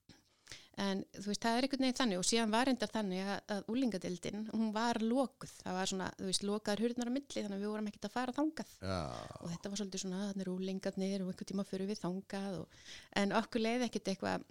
en 0.80 1.02
þú 1.16 1.26
veist, 1.28 1.42
það 1.44 1.56
er 1.56 1.66
einhvern 1.66 1.84
veginn 1.84 1.98
þannig 1.98 2.20
og 2.20 2.26
síðan 2.28 2.54
var 2.54 2.68
reyndar 2.68 2.92
þannig 2.92 3.26
að, 3.26 3.40
að 3.54 3.72
úlingadildin, 3.74 4.46
hún 4.54 4.70
var 4.74 5.00
lokuð, 5.04 5.52
það 5.60 5.76
var 5.76 5.90
svona, 5.92 6.06
þú 6.18 6.28
veist, 6.30 6.46
lokaður 6.48 6.84
hurðnar 6.86 7.10
á 7.10 7.16
milli 7.16 7.44
þannig 7.44 7.56
að 7.58 7.64
við 7.64 7.72
vorum 7.74 7.90
ekkit 7.90 8.08
að 8.08 8.14
fara 8.14 8.36
þangað. 8.36 8.72
Já, 8.80 9.00
og 9.40 9.52
þetta 9.52 9.72
var 9.72 9.82
svolítið 9.82 10.04
svona 10.04 10.22
þannig 10.30 10.48
rúlingarnir 10.48 11.24
og 11.24 11.34
einhvern 11.34 11.50
tíma 11.52 11.66
fyrir 11.68 11.90
við 11.90 12.00
þangað 12.00 12.58
og, 12.62 12.80
en 13.20 13.36
okkur 13.40 13.64
leiði 13.66 13.88
ekkert 13.90 14.12
eitthvað 14.14 14.48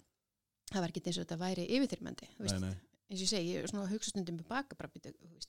það 0.69 0.83
var 0.83 0.93
ekkert 0.93 1.09
eins 1.09 1.17
og 1.17 1.25
þetta 1.25 1.41
væri 1.41 1.67
yfirþyrmandi 1.77 2.29
eins 2.39 2.55
og 2.55 3.23
ég 3.23 3.29
segi, 3.31 3.53
svona 3.65 3.85
að 3.87 3.93
hugsa 3.95 4.13
stundum 4.13 4.37
með 4.37 4.49
baka 4.51 4.77
bara, 4.77 4.89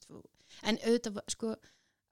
þú, 0.07 0.23
en 0.65 0.79
auðvitað 0.81 1.19
sko, 1.35 1.55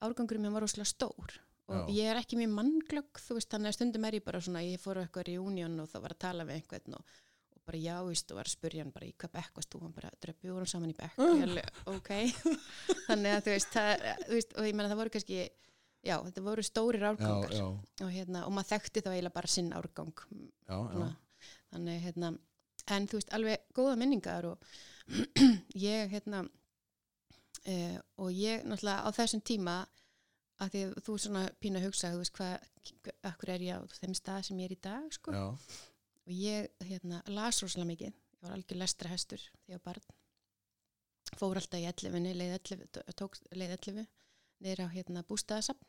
árgangurum 0.04 0.44
minn 0.44 0.56
var 0.56 0.66
rosalega 0.66 0.90
stór 0.90 1.38
og 1.68 1.88
Já. 1.88 1.94
ég 1.98 2.10
er 2.10 2.20
ekki 2.20 2.38
mjög 2.40 2.52
mannglögg 2.56 3.22
þannig 3.24 3.70
að 3.70 3.76
stundum 3.76 4.06
er 4.08 4.18
ég 4.18 4.24
bara 4.24 4.40
svona 4.44 4.64
ég 4.64 4.80
fór 4.80 5.00
á 5.00 5.04
eitthvað 5.04 5.28
reunion 5.28 5.80
og 5.82 5.88
það 5.90 6.04
var 6.04 6.14
að 6.14 6.22
tala 6.24 6.46
við 6.48 6.60
einhvern 6.60 6.98
og 6.98 7.16
bara 7.68 7.80
já, 7.82 7.94
veist, 8.06 8.32
og 8.32 8.40
var 8.40 8.50
að 8.50 8.56
spurja 8.56 8.84
hann 8.84 8.92
bara 8.94 9.08
í 9.08 9.14
hvað 9.14 9.34
bekk 9.36 9.62
þú, 9.64 9.82
hann 9.84 9.94
bara 9.96 10.10
dröppi 10.24 10.50
vorum 10.52 10.70
saman 10.70 10.92
í 10.92 10.96
bekk. 10.98 11.20
Og 11.22 11.32
ég 11.36 11.46
alveg, 11.46 11.80
ok. 11.94 12.10
Þannig 13.08 13.36
að 13.36 13.46
þú 13.46 13.54
veist, 13.54 13.72
það, 13.76 14.04
þú 14.24 14.36
veist 14.38 14.56
og 14.56 14.68
ég 14.68 14.76
menna 14.78 14.92
það 14.92 15.02
voru 15.02 15.14
kannski, 15.16 15.40
já, 16.08 16.16
þetta 16.16 16.44
voru 16.48 16.66
stórir 16.66 17.04
já, 17.04 17.08
árgangar. 17.12 17.56
já, 17.60 17.66
og, 17.68 18.12
hérna, 18.16 18.44
og 18.48 18.54
maður 18.56 18.72
þekkti 18.74 19.04
þá 19.04 19.10
eiginlega 19.12 19.38
bara 19.38 19.54
sinn 19.54 19.72
árgang. 19.76 20.26
Já, 20.68 20.78
já. 20.78 21.08
þannig 21.72 22.04
hérna 22.08 22.36
en 22.94 23.08
þú 23.08 23.20
veist 23.20 23.34
alveg 23.36 23.66
góða 23.76 23.98
minningar 24.00 24.48
og 24.48 24.64
ég 25.88 26.12
hérna 26.12 26.44
uh, 26.44 27.98
og 28.22 28.32
ég 28.34 28.64
náttúrulega 28.64 29.04
á 29.04 29.08
þessum 29.16 29.44
tíma 29.44 29.78
að 30.58 30.74
því 30.74 30.82
þú 31.06 31.18
svona 31.22 31.44
pínu 31.62 31.80
að 31.80 31.88
hugsa 31.88 32.12
þú 32.12 32.22
veist 32.22 32.34
hvað, 32.38 32.66
akkur 33.30 33.54
er 33.54 33.64
ég 33.68 33.78
á 33.78 33.80
þeim 34.00 34.16
stað 34.16 34.48
sem 34.48 34.60
ég 34.62 34.70
er 34.70 34.74
í 34.74 34.80
dag 34.88 35.14
sko? 35.14 35.34
Já. 35.34 35.46
Og 36.28 36.32
ég 36.36 36.68
hérna 36.84 37.22
las 37.32 37.62
rosalega 37.64 37.88
mikið. 37.88 38.16
Ég 38.38 38.44
var 38.44 38.54
algjör 38.54 38.80
lestra 38.82 39.10
hestur 39.10 39.40
því 39.64 39.76
var 39.78 39.84
barn. 39.88 40.08
Fór 41.38 41.60
alltaf 41.60 41.80
í 41.80 41.88
11 41.88 42.36
leið 42.36 42.54
11, 42.60 43.02
tók 43.16 43.38
leið 43.56 43.76
11 43.78 44.06
niður 44.64 44.84
á 44.84 44.86
hérna 44.92 45.24
bústæðasafn 45.28 45.88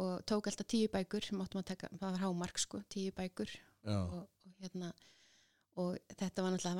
og 0.00 0.22
tók 0.30 0.48
alltaf 0.50 0.68
tíu 0.70 0.90
bækur. 0.92 1.26
Að 1.34 1.64
taka, 1.72 1.90
það 1.96 2.06
var 2.06 2.22
hámark 2.24 2.62
sko, 2.62 2.82
tíu 2.88 3.14
bækur. 3.16 3.50
Og, 3.90 4.18
og 4.20 4.60
hérna 4.60 4.92
og 5.80 5.98
þetta 6.18 6.44
var 6.44 6.54
náttúrulega, 6.54 6.70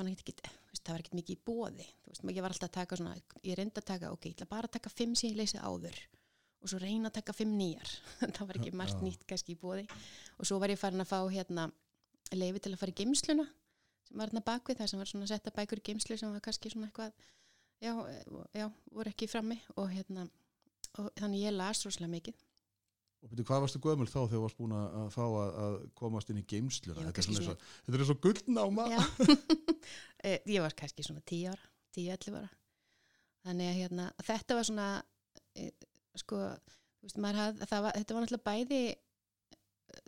það 0.77 0.95
var 0.95 0.97
ekkert, 1.01 1.13
mikið 1.17 1.37
í 1.37 1.43
bóði, 1.47 1.85
þú 2.03 2.11
veist, 2.11 2.25
ég 2.35 2.43
var 2.43 2.53
alltaf 2.53 2.69
að 2.69 2.75
taka 2.75 2.97
svona, 2.99 3.13
ég 3.47 3.57
reyndi 3.57 3.79
að 3.79 3.87
taka, 3.87 4.11
ok, 4.13 4.27
ég 4.27 4.35
ætla 4.35 4.49
bara 4.51 4.69
að 4.69 4.75
taka 4.77 4.91
fimm 4.93 5.15
sem 5.17 5.31
ég 5.31 5.39
leysið 5.39 5.63
áður 5.63 6.01
og 6.61 6.69
svo 6.69 6.81
reyna 6.81 7.09
að 7.09 7.15
taka 7.17 7.33
fimm 7.33 7.55
nýjar, 7.57 7.93
það 8.35 8.43
var 8.49 8.59
ekki 8.59 8.73
margt 8.77 9.01
nýtt 9.01 9.23
kannski 9.29 9.55
í 9.55 9.61
bóði 9.61 9.87
og 10.37 10.49
svo 10.49 10.59
var 10.61 10.73
ég 10.73 10.81
farin 10.81 11.01
að 11.01 11.09
fá 11.09 11.19
hérna 11.31 11.69
leifi 12.39 12.63
til 12.63 12.73
að 12.73 12.81
fara 12.81 12.93
í 12.93 12.99
geimsluna 13.01 13.47
sem 14.07 14.17
var 14.17 14.29
hérna 14.29 14.45
bakvið 14.45 14.81
það 14.81 14.91
sem 14.91 15.01
var 15.01 15.11
svona 15.11 15.27
að 15.27 15.33
setja 15.33 15.55
bækur 15.57 15.81
í 15.81 15.87
geimslu 15.89 16.17
sem 16.19 16.31
var 16.31 16.45
kannski 16.45 16.71
svona 16.71 16.87
eitthvað 16.89 17.11
já, 17.81 17.93
já, 18.55 18.67
voru 18.93 19.11
ekki 19.11 19.29
frammi 19.31 19.59
og 19.75 19.91
hérna, 19.91 20.27
og 20.99 21.11
þannig 21.19 21.45
ég 21.47 21.55
las 21.57 21.85
rosalega 21.85 22.15
mikið 22.15 22.47
Og 23.21 23.29
byrju, 23.29 23.45
hvað 23.45 23.59
varstu 23.61 23.79
gömul 23.83 24.07
þá 24.09 24.15
þegar 24.15 24.31
þú 24.31 24.39
varst 24.41 24.57
búin 24.57 24.71
að 24.73 25.09
fá 25.13 25.21
að, 25.21 25.51
að 25.63 25.75
komast 25.99 26.31
inn 26.33 26.39
í 26.41 26.45
geimsluna? 26.49 27.03
Þetta 27.05 27.21
er 27.21 27.25
svona 27.27 27.41
eins 27.41 27.49
og, 27.51 27.65
þetta 27.85 27.97
er 27.97 28.03
eins 28.03 28.13
og 28.15 28.23
gullnáma. 28.25 28.87
Eh, 30.21 30.37
ég 30.45 30.61
var 30.61 30.75
kannski 30.77 31.01
svona 31.01 31.23
10 31.25 31.47
ára, 31.49 31.63
10-11 31.97 32.35
ára. 32.37 32.49
Þannig 33.41 33.69
að 33.71 33.77
hérna, 33.79 34.03
þetta 34.27 34.57
var 34.59 34.67
svona, 34.67 34.83
e, 35.57 35.63
sko, 36.21 36.41
þú 36.99 37.07
veist, 37.07 37.17
maður 37.25 37.39
hafði, 37.39 37.69
var, 37.71 37.95
þetta 37.97 38.13
var 38.13 38.25
náttúrulega 38.27 38.45
bæði, 38.45 38.81
eh, 38.91 38.99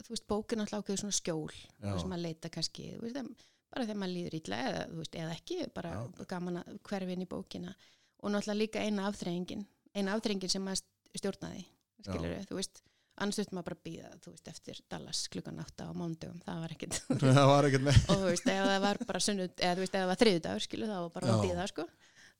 þú 0.03 0.13
veist, 0.13 0.27
bókin 0.29 0.61
náttúrulega 0.61 0.83
ákveður 0.83 1.01
svona 1.03 1.17
skjól, 1.17 1.57
þú 1.79 1.89
veist, 1.89 2.07
maður 2.11 2.23
leita 2.27 2.51
kannski, 2.53 2.87
þú 2.97 3.07
veist, 3.07 3.43
bara 3.73 3.87
þegar 3.87 3.99
maður 4.03 4.15
líður 4.17 4.37
ítla 4.39 4.61
eða, 4.69 4.85
þú 4.91 5.01
veist, 5.01 5.19
eða 5.23 5.35
ekki, 5.37 5.59
bara 5.75 5.91
Já. 5.95 6.25
gaman 6.33 6.61
að 6.61 6.79
hverfin 6.89 7.25
í 7.25 7.29
bókina 7.29 7.75
og 8.23 8.33
náttúrulega 8.33 8.59
líka 8.61 8.83
eina 8.85 9.07
afþreyingin, 9.09 9.65
eina 9.97 10.15
afþreyingin 10.15 10.53
sem 10.53 10.63
maður 10.63 10.83
stjórnaði, 11.19 11.65
skilur 12.05 12.35
þú 12.49 12.59
veist, 12.59 12.83
annars 13.21 13.39
þurftum 13.39 13.57
maður 13.59 13.67
bara 13.69 13.77
að 13.79 13.83
býða, 13.87 14.11
þú 14.23 14.33
veist, 14.33 14.47
eftir 14.53 14.79
Dallas 14.89 15.21
klukkan 15.33 15.59
átta 15.61 15.89
á 15.89 15.91
mándugum, 15.97 16.39
það 16.45 16.63
var 16.63 16.73
ekkert 16.75 16.99
það 17.37 17.49
var 17.51 17.67
ekkert 17.69 17.85
með. 17.89 17.99
og 18.07 18.23
þú 18.23 18.31
veist, 18.31 18.47
ef 18.53 18.65
það 18.69 18.79
var 18.87 19.01
bara 19.11 19.23
sunnud, 19.27 19.53
eða 19.59 19.75
þú 19.75 19.83
veist, 19.85 19.93
ef 19.93 20.01
það 20.01 20.09
var 20.11 20.21
þriðudagur, 20.23 20.65
skilu, 20.65 20.89
það 20.89 21.03
var 21.03 21.13
bara 21.17 21.35
að 21.35 21.43
býða, 21.47 21.67
sko. 21.69 21.85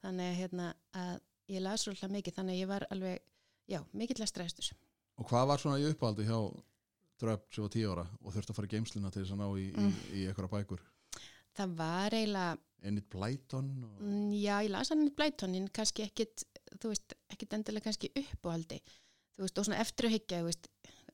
Þannig 0.04 0.34
hérna, 0.40 0.72
að 1.00 1.14
ég 1.54 1.64
las 1.64 1.86
svolítið 1.86 2.16
mikið, 2.18 2.36
þannig 2.40 2.56
að 2.56 2.64
ég 2.64 2.72
var 2.74 2.86
alveg, 2.92 3.22
já, 3.72 3.80
mikill 3.96 4.20
að 4.20 4.32
strestur. 4.34 4.72
Og 5.22 5.30
hvað 5.30 5.50
var 5.52 5.62
svona 5.62 5.80
í 5.80 5.86
uppáldi 5.92 6.26
hjá 6.28 6.40
Dröpp 7.24 7.48
sem 7.56 7.64
var 7.66 7.74
10 7.78 7.88
ára 7.94 8.06
og 8.20 8.34
þurfti 8.36 8.52
að 8.54 8.58
fara 8.60 8.68
í 8.70 8.74
geimsluna 8.76 9.12
til 9.16 9.24
þess 9.24 9.36
að 9.36 9.42
ná 9.42 9.48
í, 9.64 9.66
Mm. 9.78 9.90
í, 9.94 10.20
í 10.20 10.26
einhverja 10.28 10.52
bækur? 10.58 10.84
Það 11.54 11.76
var 11.80 12.16
eiginlega, 12.18 12.58
Ennit 12.84 13.06
Blyton 13.14 13.68
og... 13.88 14.00
mm, 14.04 14.32
já, 14.42 14.56
ég 14.66 14.72
las 14.74 14.90
hann 14.92 15.06
í 15.08 15.12
blætonin, 15.16 15.68
kannski 15.72 16.04
ekkit, 16.04 16.44
þú 16.82 16.90
veist, 16.92 17.14
ekkit 17.32 17.54
endilega 17.56 17.86
kannski 17.88 18.10
uppáhaldi. 18.20 18.82
Þú 19.38 19.46
veist, 19.46 19.60
og 19.62 19.68
svona 19.70 19.80
eftir 19.80 20.10
að 20.10 20.16
hyggja, 20.18 20.40
þú 20.42 20.50
veist, 20.50 20.68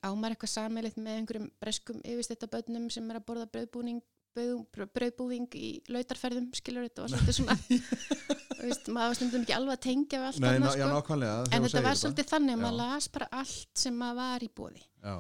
ámar 0.08 0.34
eitthvað 0.34 0.54
sammeilitt 0.56 0.98
með 0.98 1.20
einhverjum 1.20 1.50
breskum 1.62 2.00
yfirst 2.08 2.32
þetta 2.34 2.50
bönnum 2.56 2.88
sem 2.90 3.10
er 3.12 3.20
að 3.20 3.26
borða 3.28 3.46
brauðbúning, 3.54 4.00
brauð, 4.34 4.88
brauðbúðing 4.96 5.56
í 5.60 5.70
lautarferðum, 5.92 6.48
skilur 6.58 6.88
þetta 6.88 7.04
var 7.06 7.14
svolítið 7.14 7.38
svona, 7.38 7.58
veist, 8.64 8.90
maður 8.96 9.18
stundum 9.20 9.44
ekki 9.46 9.56
alveg 9.58 9.76
að 9.76 9.84
tengja 9.86 10.22
við 10.24 10.28
allt 10.32 10.40
Nei, 10.44 10.50
annað, 10.56 10.64
ná, 10.64 10.80
já, 10.80 10.88
sko. 10.88 11.18
þegar 11.20 11.54
En 11.60 11.66
þetta 11.68 11.84
var 11.86 12.00
svolítið 12.02 12.30
þannig 12.32 12.56
að 12.56 12.64
maður 12.64 12.80
Já. 12.80 12.82
las 12.86 13.10
bara 13.18 13.30
allt 13.44 13.84
sem 13.84 14.00
maður 14.00 14.20
var 14.24 14.46
í 14.48 14.50
bóði 14.60 14.82
Já, 15.04 15.16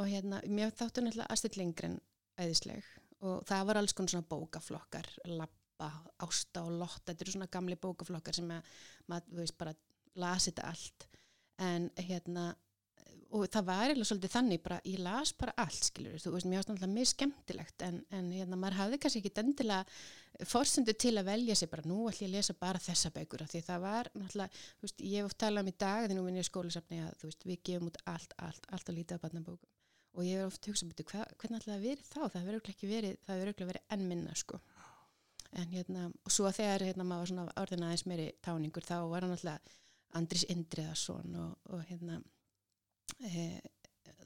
og 0.00 0.08
hérna, 0.08 0.40
mér 0.48 0.72
þáttu 0.72 1.04
náttúrulega 1.04 1.28
aðstill 1.32 1.60
lengri 1.60 1.90
en 1.90 2.00
æðisleg. 2.40 2.86
Og 3.28 3.44
það 3.48 3.66
var 3.68 3.80
alls 3.80 3.94
konar 3.96 4.14
svona 4.14 4.30
bókaflokkar, 4.30 5.10
labba, 5.28 5.90
ásta 6.24 6.64
og 6.64 6.78
lotta, 6.80 7.10
þetta 7.10 7.26
eru 7.26 7.36
svona 7.36 7.52
gamli 7.52 7.76
bókaflokkar 7.80 8.38
sem 8.38 8.48
að, 8.54 8.74
maður, 9.12 9.28
þú 9.34 9.42
veist, 9.42 9.58
bara 9.60 9.76
lasi 10.20 10.50
þetta 10.50 10.72
allt. 10.72 11.08
En 11.60 11.90
hérna 12.00 12.50
og 13.30 13.46
það 13.52 13.66
var 13.68 13.84
eiginlega 13.84 14.08
svolítið 14.08 14.32
þannig 14.32 14.62
bara, 14.64 14.78
ég 14.90 15.02
las 15.04 15.30
bara 15.38 15.54
allt, 15.62 15.84
skilur 15.86 16.18
þú 16.18 16.32
veist, 16.34 16.48
mér 16.50 16.62
ást 16.62 16.70
náttúrulega 16.70 16.96
mjög 16.96 17.10
skemmtilegt. 17.12 17.84
En, 17.86 18.00
en 18.16 18.30
hérna, 18.34 18.58
maður 18.58 18.78
hafði 18.80 19.00
kannski 19.04 19.22
ekki 19.22 19.44
endilega 19.44 20.46
forsendu 20.50 20.94
til 20.98 21.12
að 21.20 21.28
velja 21.30 21.58
sig 21.58 21.70
bara, 21.70 21.86
nú 21.86 22.08
ætlum 22.10 22.26
ég 22.26 22.32
að 22.32 22.36
lesa 22.38 22.56
bara 22.58 22.82
þessa 22.82 23.12
bækur. 23.14 23.44
Því 23.50 23.64
það 23.68 23.84
var 23.84 24.10
náttúrulega, 24.16 24.64
þú 24.80 24.88
veist, 24.88 25.04
ég 25.04 25.20
hef 25.20 25.30
oft 25.30 25.40
talað 25.44 25.66
um 25.66 25.70
í 25.70 25.76
dag 25.84 26.06
því 26.06 26.16
nú 26.16 26.24
minn 26.26 26.40
ég 26.40 26.48
í 26.48 26.50
skólusafni 26.50 27.02
að, 27.04 27.12
þú 27.20 27.30
veist, 27.30 27.46
við 27.52 27.62
gefum 27.70 27.92
út 27.92 28.00
allt, 28.14 28.34
allt, 28.48 28.72
allt 28.74 28.90
að 28.90 28.98
lítið 28.98 29.18
af 29.18 29.28
barnabókum 29.28 29.76
og 30.16 30.24
ég 30.26 30.40
hef 30.40 30.50
oft 30.50 30.66
hugsað, 30.70 30.90
betur, 30.92 31.06
hva, 31.12 31.24
hvernig 31.38 31.60
ætla 31.60 31.72
það 31.72 31.78
að 31.78 31.84
verið 31.88 32.06
þá, 32.10 32.20
það 32.34 32.48
örugglega 32.50 32.74
ekki 32.76 32.90
verið, 32.90 33.18
það 33.24 33.34
hefur 33.36 33.46
örugglega 33.50 33.70
verið 33.72 33.94
enn 33.96 34.06
minna, 34.10 34.34
sko 34.38 34.60
en 35.60 35.72
hérna, 35.74 36.06
og 36.24 36.30
svo 36.34 36.50
þegar 36.54 36.84
hérna 36.86 37.06
maður 37.06 37.22
var 37.24 37.30
svona 37.32 37.54
orðin 37.62 37.84
aðeins 37.88 38.06
meiri 38.06 38.26
táningur 38.46 38.86
þá 38.86 38.96
var 39.10 39.26
hann 39.26 39.34
alltaf 39.34 39.76
Andris 40.18 40.44
Indriðarsson 40.50 41.34
og, 41.38 41.56
og 41.74 41.82
hérna 41.88 42.20
e, 43.26 43.60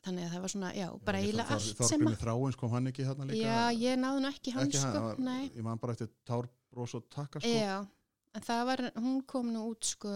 þannig 0.05 0.27
að 0.27 0.35
það 0.35 0.45
var 0.45 0.53
svona, 0.53 0.71
já, 0.77 0.87
bara 1.05 1.21
eiginlega 1.23 1.57
allt 1.57 1.83
sem 1.89 2.07
að 2.09 2.19
Þráins 2.21 2.59
kom 2.61 2.73
hann 2.77 2.91
ekki 2.93 3.07
hérna 3.09 3.29
líka? 3.31 3.41
já, 3.49 3.59
ég 3.81 4.01
náði 4.01 4.23
nú 4.25 4.31
ekki 4.33 4.55
hann 4.57 4.69
ekki 4.69 4.83
hann, 4.83 4.93
sko, 4.95 5.05
var- 5.09 5.23
nei, 5.25 5.43
ég 5.57 5.65
man 5.65 5.81
bara 5.81 5.97
eftir 5.97 6.13
Tár, 6.29 6.49
Brós 6.73 6.97
og 6.99 7.09
Takka 7.13 7.41
sko. 7.41 7.53
já 7.53 7.77
en 8.35 8.43
það 8.45 8.65
var, 8.69 8.85
hún 8.99 9.21
kom 9.31 9.53
nú 9.55 9.65
út 9.73 9.89
sko 9.89 10.13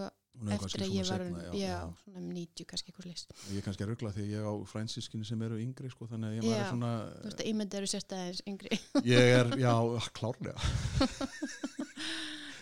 eftir 0.55 0.83
að 0.85 0.93
ég 0.93 1.07
svona 1.07 1.17
var, 1.17 1.23
seinna, 1.25 1.57
já, 1.59 1.77
svona 2.03 2.21
um 2.21 2.29
90 2.35 2.67
kannski 2.69 2.91
eitthvað 2.91 3.07
leys, 3.09 3.23
Ég 3.49 3.57
er 3.59 3.65
kannski 3.65 3.85
að 3.85 3.91
ruggla 3.91 4.11
því 4.15 4.25
að 4.25 4.33
ég 4.33 4.47
á 4.47 4.53
frænsiskinu 4.71 5.27
sem 5.27 5.41
eru 5.47 5.59
yngri 5.59 5.91
sko, 5.91 6.07
þannig 6.11 6.29
að 6.29 6.37
ég 6.37 6.47
Já. 6.47 6.55
er 6.59 6.69
svona 6.69 6.91
þú 7.09 7.25
veist 7.29 7.43
að 7.43 7.49
ímynd 7.51 7.77
eru 7.79 7.89
sérstæðins 7.93 8.43
yngri. 8.49 8.79
Ég 9.09 9.33
er, 9.39 9.51
já, 9.65 9.73
klárlega. 10.15 10.69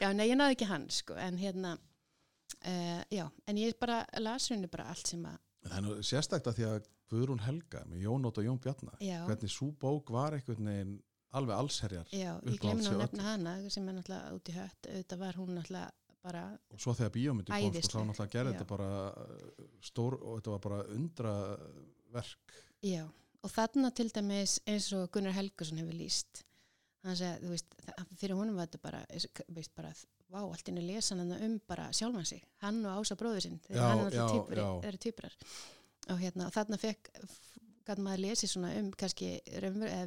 Já, 0.02 0.12
nei, 0.14 0.28
ég 0.30 0.38
náði 0.38 0.58
ekki 0.58 0.70
hann 0.70 0.88
sko, 0.94 1.18
en 1.22 1.40
hérna 1.42 1.76
uh, 1.78 3.02
já, 3.14 3.26
en 3.50 3.62
ég 3.62 3.78
bara 3.82 4.04
las 4.22 4.50
henni 4.54 4.70
bara 4.72 4.90
allt 4.94 5.14
sem 5.14 5.26
að, 5.26 5.38
Það 5.68 5.78
er 5.78 5.84
nú 5.84 5.96
sérstækt 6.06 6.48
að 6.48 6.58
því 6.60 6.66
að 6.68 6.86
Guðrún 7.12 7.42
Helga 7.44 7.82
með 7.90 8.04
Jónótt 8.06 8.38
og 8.40 8.46
Jón 8.46 8.60
Bjarnar 8.64 9.02
já. 9.04 9.20
hvernig 9.26 9.52
svo 9.52 9.72
bók 9.80 10.12
var 10.14 10.36
einhvern 10.38 10.70
veginn 10.70 10.94
alveg 11.36 11.56
allsherjar 11.58 12.12
Já, 12.14 12.36
ég 12.46 12.62
hjá 12.62 12.72
að 12.72 13.02
nefna 13.02 13.26
hana 13.26 13.56
sem 13.74 13.88
er 13.88 13.98
náttúrulega 13.98 14.36
út 14.38 14.52
í 14.52 14.56
hött. 14.56 14.90
Auðvitað 14.92 15.24
var 15.24 15.40
hún 15.40 15.52
náttúrulega 15.58 15.90
bara 16.27 16.43
og 16.74 16.81
svo 16.84 16.93
þegar 16.98 17.13
bíómyndi 17.15 17.51
kom 17.53 17.77
sko, 17.81 18.01
þá 18.01 18.10
náttúrulega 18.12 18.34
gerði 18.36 18.53
þetta 18.55 18.67
bara 18.74 18.89
uh, 19.07 19.69
stór 19.89 20.17
og 20.19 20.36
þetta 20.39 20.53
var 20.55 20.65
bara 20.67 20.81
undraverk. 20.98 22.57
Já, 22.86 23.05
og 23.43 23.53
þarna 23.53 23.91
til 23.96 24.10
dæmis 24.13 24.57
eins 24.67 24.91
og 24.98 25.10
Gunnar 25.15 25.36
Helgason 25.38 25.79
hefur 25.81 25.98
líst 25.98 26.43
hann 27.07 27.15
segi, 27.15 27.39
þú 27.46 27.51
veist, 27.53 27.75
það- 27.86 28.13
fyrir 28.19 28.36
honum 28.36 28.57
var 28.60 28.67
þetta 28.67 28.81
bara, 28.84 29.01
veist 29.55 29.74
bara 29.77 29.91
vá, 30.27 30.39
allt 30.43 30.67
inni 30.72 30.81
lesa 30.84 31.15
hann 31.15 31.31
um 31.31 31.60
bara 31.67 31.89
sjálfan 31.96 32.25
sig 32.27 32.41
hann 32.63 32.81
og 32.86 32.98
Ása 33.00 33.15
bróður 33.15 33.46
sinn, 33.46 33.60
já. 33.69 33.86
eru 34.84 34.98
týpurar 34.98 35.36
og 36.10 36.19
hérna, 36.19 36.50
þarna 36.51 36.77
fekk 36.81 37.12
gæti 37.88 38.03
maður 38.03 38.24
lesið 38.25 38.51
svona 38.51 38.74
um 38.81 38.89
kannski 38.91 39.29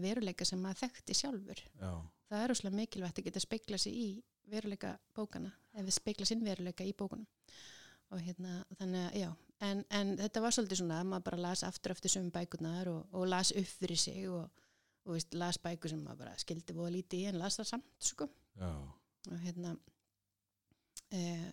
veruleika 0.03 0.45
sem 0.45 0.61
maður 0.61 0.83
þekkti 0.83 1.17
sjálfur. 1.17 1.63
Já, 1.81 1.93
það 2.29 2.43
er 2.45 2.53
óslega 2.55 2.77
mikilvægt 2.77 3.21
að 3.23 3.25
geta 3.31 3.41
speikla 3.41 3.79
sig 3.81 3.97
í 3.97 4.09
veruleika 4.51 4.95
bókana 5.17 5.53
ef 5.75 5.87
við 5.87 5.97
speikla 5.97 6.27
sinn 6.29 6.45
veruleika 6.45 6.87
í 6.87 6.95
bókunum. 6.97 7.29
Og 8.11 8.23
hérna 8.25 8.65
þannig 8.79 9.07
að 9.07 9.19
já 9.21 9.29
en, 9.67 9.85
en 9.93 10.17
þetta 10.19 10.43
var 10.43 10.55
svolítið 10.57 10.81
svona 10.83 11.01
að 11.01 11.11
maður 11.13 11.27
bara 11.29 11.43
las 11.45 11.63
aftur 11.67 11.95
eftir 11.95 12.15
sömu 12.15 12.33
bækurnar 12.35 12.91
og, 12.91 13.05
og 13.15 13.29
las 13.29 13.53
upp 13.57 13.71
fyrir 13.81 14.01
sig 14.01 14.27
og, 14.31 14.65
og 15.07 15.15
veist, 15.15 15.37
las 15.39 15.61
bækur 15.63 15.93
sem 15.93 16.03
maður 16.05 16.25
bara 16.25 16.41
skildi 16.41 16.77
búið 16.77 16.97
lítið 16.99 17.25
í 17.25 17.29
en 17.31 17.41
las 17.41 17.61
það 17.61 17.71
samt 17.75 18.11
sko. 18.11 18.29
Já. 18.61 18.73
Og 19.31 19.45
hérna 19.45 19.77
eh, 21.13 21.51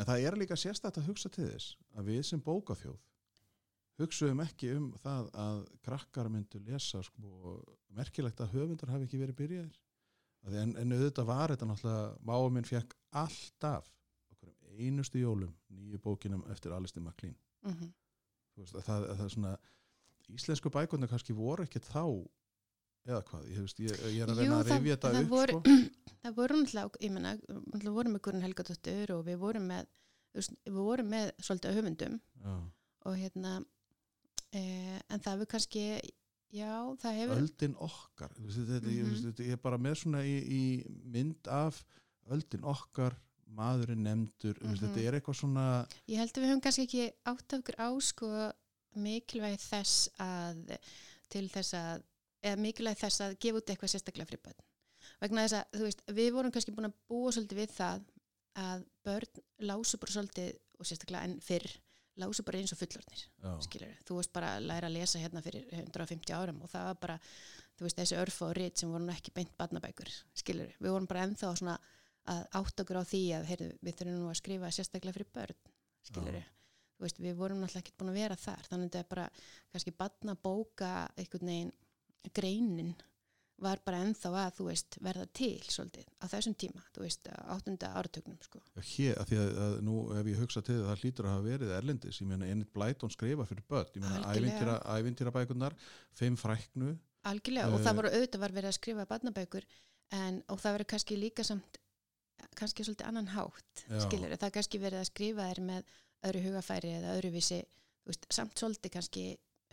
En 0.00 0.08
það 0.08 0.26
er 0.26 0.38
líka 0.40 0.56
sérstætt 0.56 0.96
að 0.96 1.10
hugsa 1.10 1.28
til 1.32 1.46
þess 1.50 1.76
að 1.98 2.12
við 2.12 2.22
sem 2.30 2.42
bókaþjóð 2.42 2.98
hugsuðum 4.00 4.40
ekki 4.46 4.72
um 4.78 4.88
það 5.02 5.28
að 5.42 5.62
krakkar 5.84 6.30
myndu 6.32 6.60
lesa 6.64 7.02
sko, 7.04 7.58
merkilegt 7.96 8.40
að 8.40 8.54
höfundar 8.56 8.94
hafi 8.94 9.08
ekki 9.08 9.20
verið 9.20 9.40
byrjaðir 9.42 9.80
en, 10.48 10.74
en 10.80 10.92
auðvitað 10.96 11.26
var 11.28 11.52
þetta 11.54 11.66
náttúrulega 11.68 12.10
máum 12.30 12.54
minn 12.56 12.64
fekk 12.68 12.94
alltaf 13.22 13.88
um 14.40 14.52
einustu 14.80 15.20
jólum 15.20 15.52
nýju 15.76 15.98
bókinum 16.04 16.44
eftir 16.52 16.72
Alistair 16.72 17.04
MacLean 17.04 17.36
mm 17.66 17.90
Þú 18.50 18.64
veist, 18.64 18.74
að 18.74 18.82
það, 18.84 19.04
að 19.10 19.16
það 19.20 19.24
er 19.24 19.32
svona 19.34 19.50
íslensku 20.34 20.70
bækurnar 20.74 21.08
kannski 21.10 21.34
voru 21.38 21.64
ekki 21.64 21.80
þá 21.84 22.02
eða 23.08 23.20
hvað, 23.28 23.44
ég, 23.48 23.60
veist, 23.64 23.78
ég, 23.80 24.00
ég 24.12 24.24
er 24.24 24.32
að 24.32 24.40
reyna 24.40 24.50
Jú, 24.50 24.56
að 24.58 24.70
rifja 24.72 24.96
þetta 24.96 25.20
upp 25.22 25.30
voru- 25.30 25.60
sko. 25.60 25.76
það 26.24 26.34
voru 26.40 26.58
náttúrulega, 26.58 27.00
ég 27.06 27.12
menna, 27.14 27.32
náttúrulega 27.38 27.94
vorum 27.96 28.12
með 28.16 28.22
Guðrun 28.26 28.44
Helgadóttur 28.44 29.12
og 29.14 29.22
við 29.30 29.38
vorum 29.44 29.68
með, 29.70 29.88
veist, 30.36 30.56
við 30.66 30.80
vorum 30.90 31.08
með 31.14 31.30
svolítið 31.46 31.78
höfundum 31.78 32.18
Já. 32.44 32.56
og 33.06 33.16
hérna, 33.22 33.54
e, 34.52 34.62
en 35.08 35.24
það 35.24 35.32
hefur 35.36 35.50
kannski, 35.54 35.84
já, 36.52 36.72
það 37.02 37.18
hefur, 37.20 37.40
öldin 37.44 37.74
okkar 37.86 38.30
Þú 38.36 38.44
veist, 38.46 38.62
þetta, 38.70 38.92
ég, 38.94 39.04
Mhm. 39.04 39.24
þetta, 39.26 39.44
ég 39.46 39.52
er 39.52 39.62
bara 39.64 39.78
með 39.78 39.94
svona 40.02 40.22
í, 40.26 40.36
í 40.44 40.62
mynd 41.04 41.48
af 41.48 41.84
öldin 42.30 42.64
okkar 42.64 43.16
maðurinn 43.50 44.04
nefndur, 44.06 44.58
mm 44.62 44.70
Mhm. 44.70 44.78
þetta 44.84 45.00
er 45.06 45.12
eitthvað 45.20 45.38
svona 45.40 45.86
ég 46.08 46.16
held 46.18 46.32
að 46.32 46.42
við 46.42 46.50
höfum 46.50 46.62
kannski 46.62 46.86
ekki 46.86 47.12
átt 47.26 47.52
af 47.52 47.58
okkur 47.60 47.76
á, 47.78 47.88
sko, 48.00 48.52
mikilvægi 48.96 49.58
þess 49.70 50.08
að, 50.18 50.76
til 51.30 51.48
þess 51.48 51.74
að, 51.74 52.02
eða 52.42 52.56
mikilvægi 52.58 53.00
þess 53.04 53.20
að 53.20 53.36
gefa 53.38 53.56
út 53.60 53.66
eitthvað 53.70 53.92
sérstaklega 53.94 54.26
fyrir 54.30 54.42
börn. 54.44 54.60
Vegna 55.20 55.44
þess 55.46 55.58
að, 55.58 55.64
þú 55.78 55.82
veist, 55.86 56.02
við 56.08 56.32
vorum 56.32 56.50
kannski 56.54 56.72
búin 56.74 56.88
að 56.90 56.94
búa 57.10 57.30
svolítið 57.34 57.60
við 57.60 57.70
það 57.76 58.00
að 58.60 58.84
börn 59.04 59.42
lásu 59.70 59.98
bara 60.00 60.12
svolítið, 60.16 60.56
og 60.80 60.86
sérstaklega 60.86 61.24
enn 61.24 61.40
fyrr, 61.40 61.70
lásu 62.20 62.44
bara 62.46 62.60
eins 62.60 62.74
og 62.74 62.80
fullornir. 62.80 63.24
skilur, 63.66 63.96
þú 64.06 64.20
veist 64.20 64.32
bara 64.34 64.52
að 64.56 64.68
læra 64.68 64.90
að 64.90 64.96
lesa 64.98 65.22
hérna 65.22 65.42
fyrir 65.44 65.66
150 65.80 66.36
árum 66.36 66.62
og 66.64 66.70
það 66.72 66.86
var 66.90 67.00
bara 67.02 67.18
þú 67.78 67.86
veist 67.86 68.00
þessi 68.00 68.20
örfa 68.20 68.46
og 68.50 68.54
ritt 68.58 68.80
sem 68.80 68.92
voru 68.92 69.06
nú 69.06 69.12
ekki 69.14 69.32
beint 69.34 69.52
barnabækur, 69.56 70.12
skilur, 70.36 70.72
við 70.78 70.92
vorum 70.92 71.08
bara 71.10 71.26
ennþá 71.26 71.52
svona 71.56 71.76
að 72.30 72.42
átt 72.60 72.82
okkur 72.84 73.00
á 73.00 73.04
því 73.08 73.22
að 73.38 73.46
heyrðu, 73.50 73.68
við 73.80 73.98
þurfum 74.00 74.18
nú 74.20 74.30
að 74.30 74.40
skrifa 74.42 74.72
sérstaklega 74.76 75.16
fyrir 75.16 75.30
börn 75.34 75.60
skilur, 76.04 76.40
þú 76.96 77.06
veist, 77.06 77.20
við 77.24 77.38
vorum 77.38 77.62
náttúrulega 77.62 77.86
ekki 77.86 77.96
búin 77.96 78.12
að 78.12 78.20
vera 78.20 78.36
þar, 78.36 78.66
þannig 78.68 78.90
að 78.90 78.90
þetta 78.90 79.00
er 79.00 79.12
bara 79.14 79.28
kannski 79.72 79.94
barnabóka 80.02 80.90
einhvern 81.16 81.52
veginn 81.52 81.72
greinin 82.36 82.92
var 83.60 83.82
bara 83.84 84.00
ennþá 84.04 84.30
að, 84.42 84.54
þú 84.56 84.66
veist, 84.70 84.96
verða 85.04 85.26
til 85.36 85.58
svolítið 85.68 86.06
á 86.20 86.24
þessum 86.32 86.56
tíma, 86.62 86.84
þú 86.94 87.04
veist, 87.04 87.28
áttunda 87.54 87.90
áratögnum, 88.00 88.38
sko. 88.46 88.62
Já, 88.76 88.82
hér, 88.94 89.20
að 89.20 89.30
því 89.30 89.38
að, 89.42 89.60
að 89.66 89.76
nú 89.86 89.98
ef 90.16 90.30
ég 90.32 90.40
hugsa 90.40 90.62
til 90.64 90.78
það, 90.78 90.88
það 90.88 91.04
hlýtur 91.04 91.28
að 91.28 91.36
hafa 91.36 91.46
verið 91.46 91.74
erlendis. 91.76 92.20
Ég 92.22 92.30
meina 92.30 92.48
Enid 92.48 92.72
Blyton 92.76 93.12
skrifa 93.12 93.46
fyrir 93.48 93.66
börn. 93.68 93.92
Ég 93.96 94.06
meina 94.06 94.80
ævintýra, 94.96 95.34
bækunar 95.36 95.76
fimm 96.16 96.40
fræknu. 96.40 96.96
Algjörlega 97.28 97.68
og 97.68 97.80
Eh, 97.80 97.84
það 97.84 97.96
voru 97.98 98.10
auðvitað 98.14 98.40
var 98.40 98.56
verið 98.56 98.70
að 98.70 98.78
skrifa 98.78 99.06
barnabækur 99.10 99.66
en, 100.16 100.42
og 100.48 100.60
það 100.60 100.76
verið 100.78 100.90
kannski 100.94 101.18
líka 101.20 101.44
samt 101.44 101.80
kannski 102.56 102.84
svolítið 102.86 103.08
annan 103.10 103.28
hátt 103.34 103.84
Já. 103.84 104.00
skilur, 104.06 104.32
það 104.40 104.54
kannski 104.56 104.80
verið 104.80 105.02
að 105.02 105.10
skrifa 105.10 105.48
þér 105.50 105.60
með 105.66 105.90
öðru 106.28 106.42
hugafæri 106.46 106.92
eða 106.96 107.14
öðruvísi 107.18 107.60
þú 107.60 108.12
veist, 108.12 108.26
samt 108.32 108.56
svolítið 108.56 108.94
kannski 108.96 109.24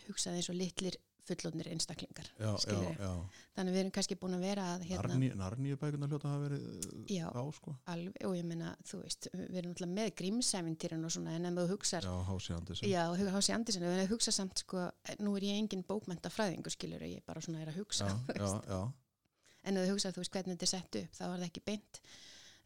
hugsað 0.06 0.38
eins 0.38 0.50
og 0.52 0.58
litlir 0.58 0.98
fullónir 1.28 1.68
einstaklingar 1.72 2.28
já, 2.38 2.50
já, 2.64 2.78
já. 2.98 3.10
þannig 3.58 3.74
við 3.76 3.80
erum 3.82 3.92
kannski 3.98 4.16
búin 4.20 4.36
að 4.38 4.44
vera 4.46 4.66
að 4.74 4.84
hérna, 4.88 5.18
Narníu 5.42 5.78
bækunar 5.80 6.12
hljóta 6.12 6.32
hafa 6.32 6.42
verið 6.46 6.66
uh, 6.68 7.02
Já. 7.12 7.26
á 7.32 7.42
sko. 7.58 7.74
alveg, 7.94 8.18
og 8.28 8.36
ég 8.38 8.46
meina, 8.48 8.74
þú 8.88 9.00
veist 9.02 9.28
við 9.34 9.58
erum 9.62 9.74
alltaf 9.76 9.92
með 9.98 10.12
grímsæfintýrin 10.22 11.08
og 11.08 11.14
svona 11.14 11.34
en 11.38 11.50
ef 11.50 11.58
þú 11.60 11.66
hugsar 11.74 12.08
já, 12.08 12.14
Hási 12.28 12.54
Andersen. 12.58 12.88
Já, 12.92 13.02
Hási 13.36 13.56
Andersen, 13.56 13.86
en 13.88 13.98
ef 14.02 14.08
þú 14.08 14.16
hugsa 14.18 14.34
samt 14.38 14.64
sko, 14.64 14.86
nú 15.24 15.36
er 15.38 15.48
ég 15.50 15.60
engin 15.62 15.84
bókmenta 15.88 16.32
fræðingur 16.32 16.74
skilur, 16.74 17.04
ég 17.08 17.24
bara 17.28 17.40
svona 17.44 17.62
er 17.64 17.72
að 17.72 17.80
hugsa 17.82 18.08
en 19.68 19.76
ef 19.76 19.84
þú 19.88 19.92
hugsa 19.96 20.12
þú 20.14 20.22
veist 20.22 20.32
hvernig 20.36 20.56
þetta 20.56 20.66
er 20.68 20.72
sett 20.74 20.98
upp 21.02 21.16
þá 21.18 21.24
var 21.28 21.38
það 21.42 21.48
ekki 21.50 21.62
beint 21.66 22.00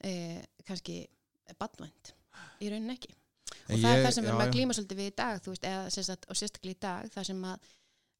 eh, 0.06 0.38
kannski 0.68 0.96
badvænt 1.58 2.12
í 2.62 2.70
rauninni 2.72 2.94
ekki. 2.96 3.12
Og 3.66 3.74
En 3.74 3.82
það 3.82 3.92
er 3.92 3.98
ég- 3.98 4.04
það 4.06 4.14
sem 4.16 4.24
við 4.24 4.30
erum 4.30 4.42
að 4.42 4.52
glíma 4.56 4.74
svolítið 4.76 5.00
við 5.02 5.08
í 5.10 5.14
dag 5.18 5.40
þú 5.44 5.52
veist, 5.52 5.66
eða 5.68 6.04
sagt, 6.08 6.26
og 6.30 6.38
sérstaklega 6.38 6.76
í 6.76 6.80
dag 6.84 7.10
það 7.12 7.26
sem 7.28 7.42
að, 7.50 7.66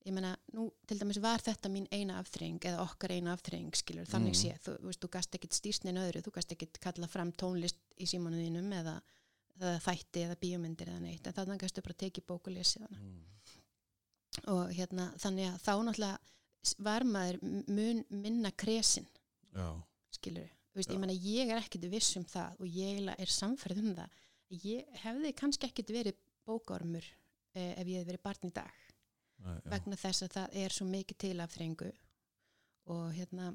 ég 0.07 0.15
meina, 0.15 0.33
nú 0.57 0.69
til 0.89 0.99
dæmis 0.99 1.21
var 1.23 1.43
þetta 1.45 1.71
mín 1.73 1.87
eina 1.95 2.19
afþreying 2.21 2.65
eða 2.71 2.83
okkar 2.85 3.15
eina 3.15 3.35
afþreying, 3.37 3.75
skilur, 3.79 4.07
þannig 4.09 4.35
Mm. 4.35 4.41
sé 4.41 4.59
þú, 4.65 4.77
veist, 4.89 5.01
þú 5.03 5.11
gast 5.11 5.35
ekkit 5.39 5.57
stýrt 5.59 5.85
neina 5.85 6.07
öðru, 6.09 6.23
þú 6.23 6.33
gast 6.33 6.53
ekkit 6.53 6.81
kalla 6.81 7.09
fram 7.09 7.33
tónlist 7.33 7.79
í 7.99 8.07
símanuðinum 8.11 8.73
eða, 8.73 8.97
eða 9.61 9.79
þætti 9.87 10.25
eða 10.27 10.39
bíómyndir 10.43 10.89
eða 10.89 11.01
neitt, 11.05 11.27
en 11.27 11.33
þannig 11.33 11.61
gastu 11.63 11.83
bara 11.83 11.95
tekið 11.95 12.27
bók 12.27 12.49
og 12.49 12.57
lesið 12.57 12.87
hana. 12.87 12.99
Mm. 12.99 13.23
og 14.49 14.73
hérna, 14.73 15.13
þannig 15.21 15.51
að 15.53 15.59
þá 15.61 15.73
náttúrulega 15.85 16.19
var 16.79 17.05
maður 17.05 17.39
mun 17.69 18.05
minna 18.09 18.51
kresin 18.51 19.07
já, 19.53 19.83
skilur 20.15 20.49
veist, 20.75 20.91
ég 20.91 21.01
meina 21.03 21.13
ég 21.13 21.51
er 21.53 21.61
ekkert 21.61 21.89
viss 21.93 22.17
um 22.17 22.25
það 22.25 22.61
og 22.63 22.67
ég 22.67 23.11
er 23.13 23.33
samferð 23.33 23.83
um 23.83 23.95
það. 23.99 24.15
Ég 24.63 24.87
hefði 25.03 25.33
kannski 25.37 25.69
ekkert 25.69 25.93
verið 25.93 26.17
bókormur 26.49 27.05
eh, 27.55 27.75
ef 27.77 27.87
ég 27.87 28.01
hefði 28.01 28.09
verið 28.13 28.25
barn 28.25 28.49
í 28.49 28.53
dag 28.57 28.73
Nei, 29.43 29.59
vegna 29.73 29.99
þess 29.99 30.27
að 30.27 30.37
það 30.37 30.57
er 30.63 30.77
svo 30.77 30.87
mikið 30.91 31.21
til 31.25 31.35
af 31.43 31.53
þrengu. 31.57 31.91
Og 32.93 33.05
hérna 33.17 33.53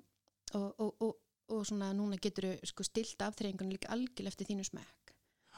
og, 0.58 0.68
og, 0.80 0.94
og, 1.04 1.18
og 1.56 1.66
svona 1.68 1.92
núna 1.96 2.20
getur 2.22 2.50
sko 2.68 2.86
stilt 2.88 3.22
af 3.24 3.36
þrengun 3.40 3.72
líka 3.74 3.92
algjörlega 3.96 4.34
eftir 4.34 4.50
þínu 4.52 4.68
smekk. 4.68 5.14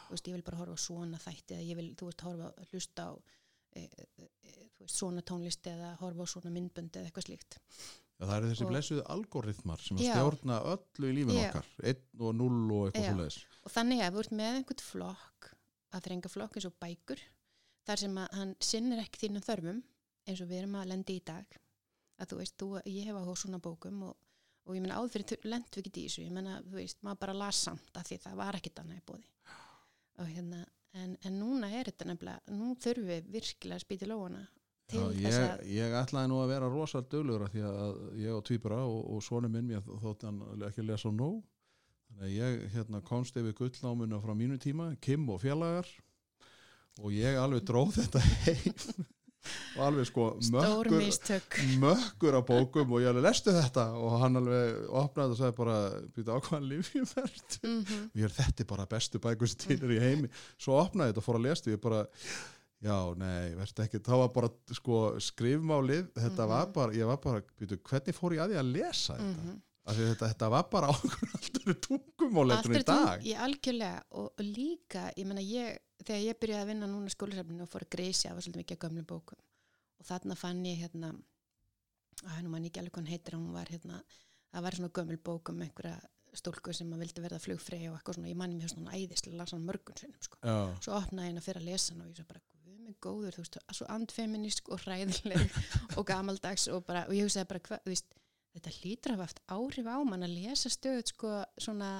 Þú 0.08 0.16
veist, 0.16 0.30
ég 0.30 0.38
vil 0.38 0.46
bara 0.46 0.62
horfa 0.62 0.78
á 0.78 0.86
svona 0.86 1.22
þætti 1.22 1.58
eða 1.58 1.68
ég 1.68 1.78
vil, 1.78 1.90
þú 2.00 2.10
veist, 2.10 2.26
horfa 2.26 2.68
hlusta 2.72 3.08
á 3.10 3.12
e, 3.78 3.84
e, 3.86 4.06
e, 4.26 4.54
þú 4.78 4.86
veist, 4.86 4.96
svona 4.96 5.26
tónlist 5.26 5.70
eða 5.70 5.96
horfa 6.02 6.26
á 6.26 6.28
svona 6.34 6.54
myndbönd 6.56 6.98
eða 6.98 7.10
eitthvað 7.10 7.28
slíkt. 7.28 7.60
Já, 8.20 8.26
það 8.26 8.36
eru 8.36 8.50
þessi 8.52 8.68
blessuðu 8.68 9.04
algoritmar 9.14 9.84
sem 9.84 10.00
að 10.00 10.08
Já. 10.08 10.14
stjórna 10.18 10.58
öllu 10.74 11.12
í 11.12 11.16
lífin 11.16 11.38
Já. 11.38 11.46
okkar. 11.50 11.70
Einn 11.88 12.26
og 12.26 12.34
null 12.36 12.64
og 12.76 12.90
eitthvað 12.90 13.22
leiðis 13.22 13.38
og 13.70 13.76
þannig 13.76 14.02
að 14.04 14.16
þú 14.16 14.24
ert 14.24 14.36
með 14.40 14.58
einhvern 14.58 14.84
flokk 14.84 15.50
að 15.94 16.04
þrenga 16.08 16.32
flokk 16.34 16.58
eins 16.58 16.68
og 16.70 16.76
bækur 16.82 17.22
þar 17.88 18.02
sem 18.04 18.20
að 18.22 18.36
hann 18.40 18.54
sinnir 18.64 19.02
ekki 19.04 19.22
þínum 19.24 19.46
þörfum 19.46 19.82
eins 20.30 20.44
og 20.44 20.50
við 20.50 20.64
erum 20.64 20.80
að 20.80 20.92
lendi 20.94 21.18
í 21.20 21.26
dag 21.26 21.60
að 22.20 22.32
þú 22.32 22.40
veist, 22.42 22.58
þú, 22.60 22.70
ég 22.86 23.08
hef 23.08 23.20
áhuga 23.20 23.38
svona 23.40 23.62
bókum 23.64 24.04
og, 24.10 24.16
og 24.68 24.76
ég 24.76 24.84
menna 24.84 25.00
áður 25.00 25.16
fyrir 25.16 25.48
lendum 25.48 25.80
við 25.80 25.90
ekki 25.90 26.04
í 26.04 26.08
þessu 26.10 26.26
ég 26.26 26.36
menna, 26.36 26.60
þú 26.66 26.78
veist, 26.78 27.02
maður 27.06 27.24
bara 27.24 27.38
las 27.42 27.64
samt 27.68 28.00
að 28.00 28.12
því 28.12 28.20
það 28.26 28.40
var 28.42 28.60
ekkit 28.60 28.82
annað 28.84 29.02
í 29.02 29.06
bóði 29.08 29.28
og 30.20 30.32
hérna, 30.34 30.64
en, 31.00 31.14
en 31.24 31.38
núna 31.40 31.70
er 31.72 31.92
þetta 31.92 32.10
nefnilega, 32.10 32.56
nú 32.60 32.74
þurfum 32.84 33.12
við 33.14 33.30
virkilega 33.38 33.80
að 33.80 33.86
spýta 33.86 34.08
í 34.08 34.12
lóana 34.12 34.42
til 34.90 35.00
Já, 35.00 35.08
þess 35.14 35.38
ég, 35.38 35.46
að 35.46 35.72
ég 35.76 35.96
ætlaði 36.00 36.32
nú 36.32 36.42
að 36.42 36.52
vera 36.54 36.72
rosal 36.74 37.04
döglegur 37.06 37.46
af 37.46 37.54
því 37.54 37.64
að 37.70 38.00
ég 38.24 38.36
og 38.36 38.44
Tvíbara 38.48 38.82
og, 38.90 39.00
og 39.14 39.24
svonu 39.26 39.52
minn 39.54 39.70
mér 39.70 39.86
þótt 39.86 40.26
hann 40.26 40.42
ekki 40.66 40.86
lesa 40.86 41.12
nóg. 41.14 41.44
Þannig 42.10 42.26
að 42.26 42.34
ég 42.34 42.64
hérna, 42.74 43.02
komst 43.06 43.38
yfir 43.38 43.54
gullnámuna 43.58 44.18
frá 44.24 44.34
mínu 44.34 44.58
tíma, 44.62 44.90
Kim 45.02 45.30
og 45.30 45.44
félagar 45.44 45.90
og 47.00 47.14
ég 47.14 47.38
alveg 47.40 47.68
dróð 47.70 48.00
þetta 48.00 48.24
heim 48.48 49.06
og 49.80 49.86
alveg 49.88 50.08
sko 50.10 50.26
mökkur, 50.52 51.00
mökkur 51.82 52.38
á 52.38 52.42
bókum 52.46 52.92
og 52.94 53.02
ég 53.04 53.10
alveg 53.14 53.26
lestu 53.26 53.54
þetta? 53.56 53.86
Og 53.98 54.18
hann 54.22 54.40
alveg 54.42 54.86
opnaði 55.02 55.36
og 55.36 55.40
sagði 55.40 55.58
bara 55.60 55.78
býta 56.16 56.36
ákvæðan 56.38 56.68
lífjum 56.74 57.08
verð 57.16 57.58
mm 57.64 57.80
og 58.10 58.20
ég 58.22 58.28
er 58.30 58.36
þetta 58.38 58.68
bara 58.70 58.86
bestu 58.92 59.20
bækur 59.24 59.50
sem 59.52 59.62
til 59.66 59.80
er 59.88 59.96
í 59.96 60.00
heimi. 60.04 60.30
Svo 60.60 60.78
opnaði 60.82 61.14
þetta 61.14 61.24
og 61.24 61.28
fór 61.30 61.40
að 61.40 61.48
lesa 61.48 61.68
og 61.70 61.74
ég 61.76 61.82
bara 61.88 62.04
já, 62.80 62.96
nei, 63.20 63.56
verðst 63.60 63.82
ekki. 63.84 64.00
Þá 64.06 64.14
var 64.22 64.30
bara 64.36 64.52
sko 64.78 65.00
skrifmálið 65.20 66.12
þetta 66.16 66.44
Mhm. 66.46 66.54
var 66.54 66.70
bara, 66.76 66.94
ég 66.94 67.06
var 67.10 67.18
bara 67.24 67.42
býtu, 67.60 67.80
hvernig 67.80 68.16
fór 68.16 68.36
ég 68.38 68.44
að 68.46 68.54
því 68.54 68.60
að 68.62 68.72
lesa 68.78 69.18
þetta? 69.18 69.34
-hmm. 69.50 69.60
því 69.90 70.06
þetta, 70.14 70.28
þetta 70.34 70.50
var 70.54 70.66
bara 70.72 70.88
okkur 70.94 71.30
alltaf 71.34 71.76
tungumál 71.88 72.52
Allt 72.52 72.66
eftir 72.66 72.80
í 72.80 72.86
dag. 72.86 73.24
Ég 73.26 73.38
algjörlega. 73.42 74.02
Og, 74.12 74.28
og 74.38 74.46
líka, 74.46 75.12
ég 75.18 75.26
meina 75.26 75.42
ég, 75.42 75.80
þegar 76.06 76.22
ég 76.22 76.40
byrjaði 76.40 76.62
að 76.62 76.68
vinna 76.68 76.88
núna 76.88 77.10
skólasefninu 77.10 77.64
og 77.66 77.70
fór 77.72 77.84
að 77.84 77.90
greisi 77.98 78.30
af 78.30 78.38
svolítið 78.38 78.62
mikið 78.62 78.78
af 78.78 78.84
gömlum 78.86 79.06
bókum 79.10 79.40
og 80.00 80.08
þarna 80.08 80.38
fann 80.40 80.64
ég 80.68 80.84
hérna, 80.84 81.12
að 82.26 82.42
nú 82.46 82.54
mann 82.54 82.68
ekki 82.68 82.82
alveg 82.82 83.02
hann 83.02 83.12
heitir, 83.12 83.38
hún 83.38 83.52
var 83.56 83.72
hérna, 83.72 84.02
það 84.54 84.66
var 84.66 84.80
svona 84.80 84.94
gömul 85.00 85.20
bók 85.30 85.52
um 85.54 85.62
einhverja 85.66 86.00
stúlku 86.38 86.74
sem 86.76 86.92
að 86.94 87.04
vildi 87.04 87.24
verða 87.24 87.42
flugfrey 87.42 87.88
og 87.90 87.98
eitthvað 87.98 88.20
svona, 88.20 88.30
ég 88.30 88.38
manni 88.38 88.60
mér 88.60 88.72
svona 88.72 88.94
æðislega, 88.94 89.48
hann 89.50 89.66
mörgun 89.66 89.98
sinnum 89.98 90.22
sko. 90.22 90.38
já, 90.44 90.58
Svo 90.86 90.96
opnaði 91.00 91.26
ég 91.26 91.32
hérna 91.32 91.46
fyrir 91.46 91.62
að 91.64 91.70
lesa 91.72 91.94
hann 91.94 92.04
og 92.04 92.12
ég 92.12 92.20
svo 92.20 92.26
bara, 92.30 92.44
guð 92.54 92.84
mig 92.86 92.98
góður, 93.02 93.36
þú 93.36 93.46
veist, 93.46 93.60
svo 93.80 93.88
andfeminist 93.96 94.62
og 94.70 94.84
hræðileg 94.84 95.58
og 95.98 96.06
gamaldags 96.06 96.68
og 96.70 96.86
bara, 96.86 97.08
og 97.10 97.18
ég 97.18 97.26
hugsaði 97.26 97.50
bara, 97.50 97.64
hvað, 97.66 97.82
þú 97.88 97.96
veist, 97.96 98.14
þetta 98.56 98.76
hlýtur 98.78 99.14
að 99.14 99.18
hafa 99.18 99.28
haft 99.28 99.42
áhrif 99.56 99.90
á 99.90 99.98
mann 100.06 100.26
að 100.26 100.36
lesa 100.38 100.72
stöðut 100.74 101.14
sko 101.14 101.34
svona 101.62 101.92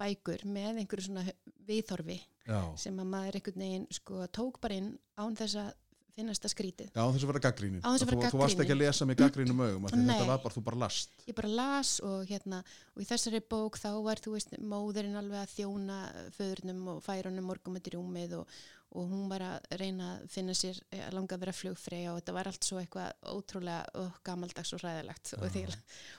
bækur 0.00 0.44
með 0.48 0.82
einhverju 0.82 1.06
svona 1.08 1.24
viðþorfi 1.68 2.16
já, 2.48 2.60
sem 2.80 3.00
að 3.02 3.10
maður 3.12 3.38
einhvern 3.38 3.64
veginn 3.64 3.88
sko 3.92 4.24
tók 4.32 4.60
bara 4.62 4.78
inn 4.80 4.94
án 5.20 5.36
þess 5.38 5.58
að 5.60 5.74
finnast 6.16 6.44
það 6.44 6.52
skrítið. 6.54 6.90
já, 6.94 7.02
þess 7.02 7.24
að 7.24 7.30
vera 7.30 7.42
gaggrínin 7.46 7.84
þú, 7.84 8.18
þú 8.26 8.40
varst 8.40 8.62
ekki 8.64 8.74
að 8.74 8.82
lesa 8.82 9.08
með 9.08 9.20
gaggrínum 9.22 9.62
augum 9.66 9.88
þetta 9.90 10.26
var 10.30 10.42
bara, 10.44 10.54
þú 10.56 10.64
bara 10.66 10.80
last. 10.84 11.14
Ég 11.28 11.38
bara 11.38 11.52
las 11.60 11.94
og 12.06 12.26
hérna 12.30 12.62
og 12.94 13.04
í 13.04 13.08
þessari 13.08 13.42
bók 13.54 13.78
þá 13.80 13.90
var 14.06 14.22
þú 14.22 14.34
veist 14.36 14.56
móðurinn 14.58 15.20
alveg 15.20 15.44
að 15.44 15.54
þjóna 15.56 16.00
föðurnum 16.36 16.92
og 16.94 17.02
færunum 17.06 17.50
morgum 17.50 17.80
í 17.80 17.84
rúmið 17.94 18.36
og, 18.40 18.60
og 18.90 19.06
hún 19.10 19.28
var 19.30 19.42
að 19.46 19.76
reyna 19.78 20.06
að 20.16 20.24
finna 20.34 20.54
sér 20.56 20.78
að 20.90 21.14
langa 21.14 21.36
að 21.36 21.44
vera 21.44 21.54
flugfrey 21.54 22.08
og 22.10 22.18
þetta 22.18 22.34
var 22.34 22.50
allt 22.50 22.66
svo 22.66 22.80
eitthvað 22.80 23.28
ótrúlega 23.30 24.00
oh, 24.00 24.16
gamaldags 24.26 24.72
og 24.74 24.82
ræðilegt 24.82 25.34
og, 25.38 25.44
því, 25.54 25.62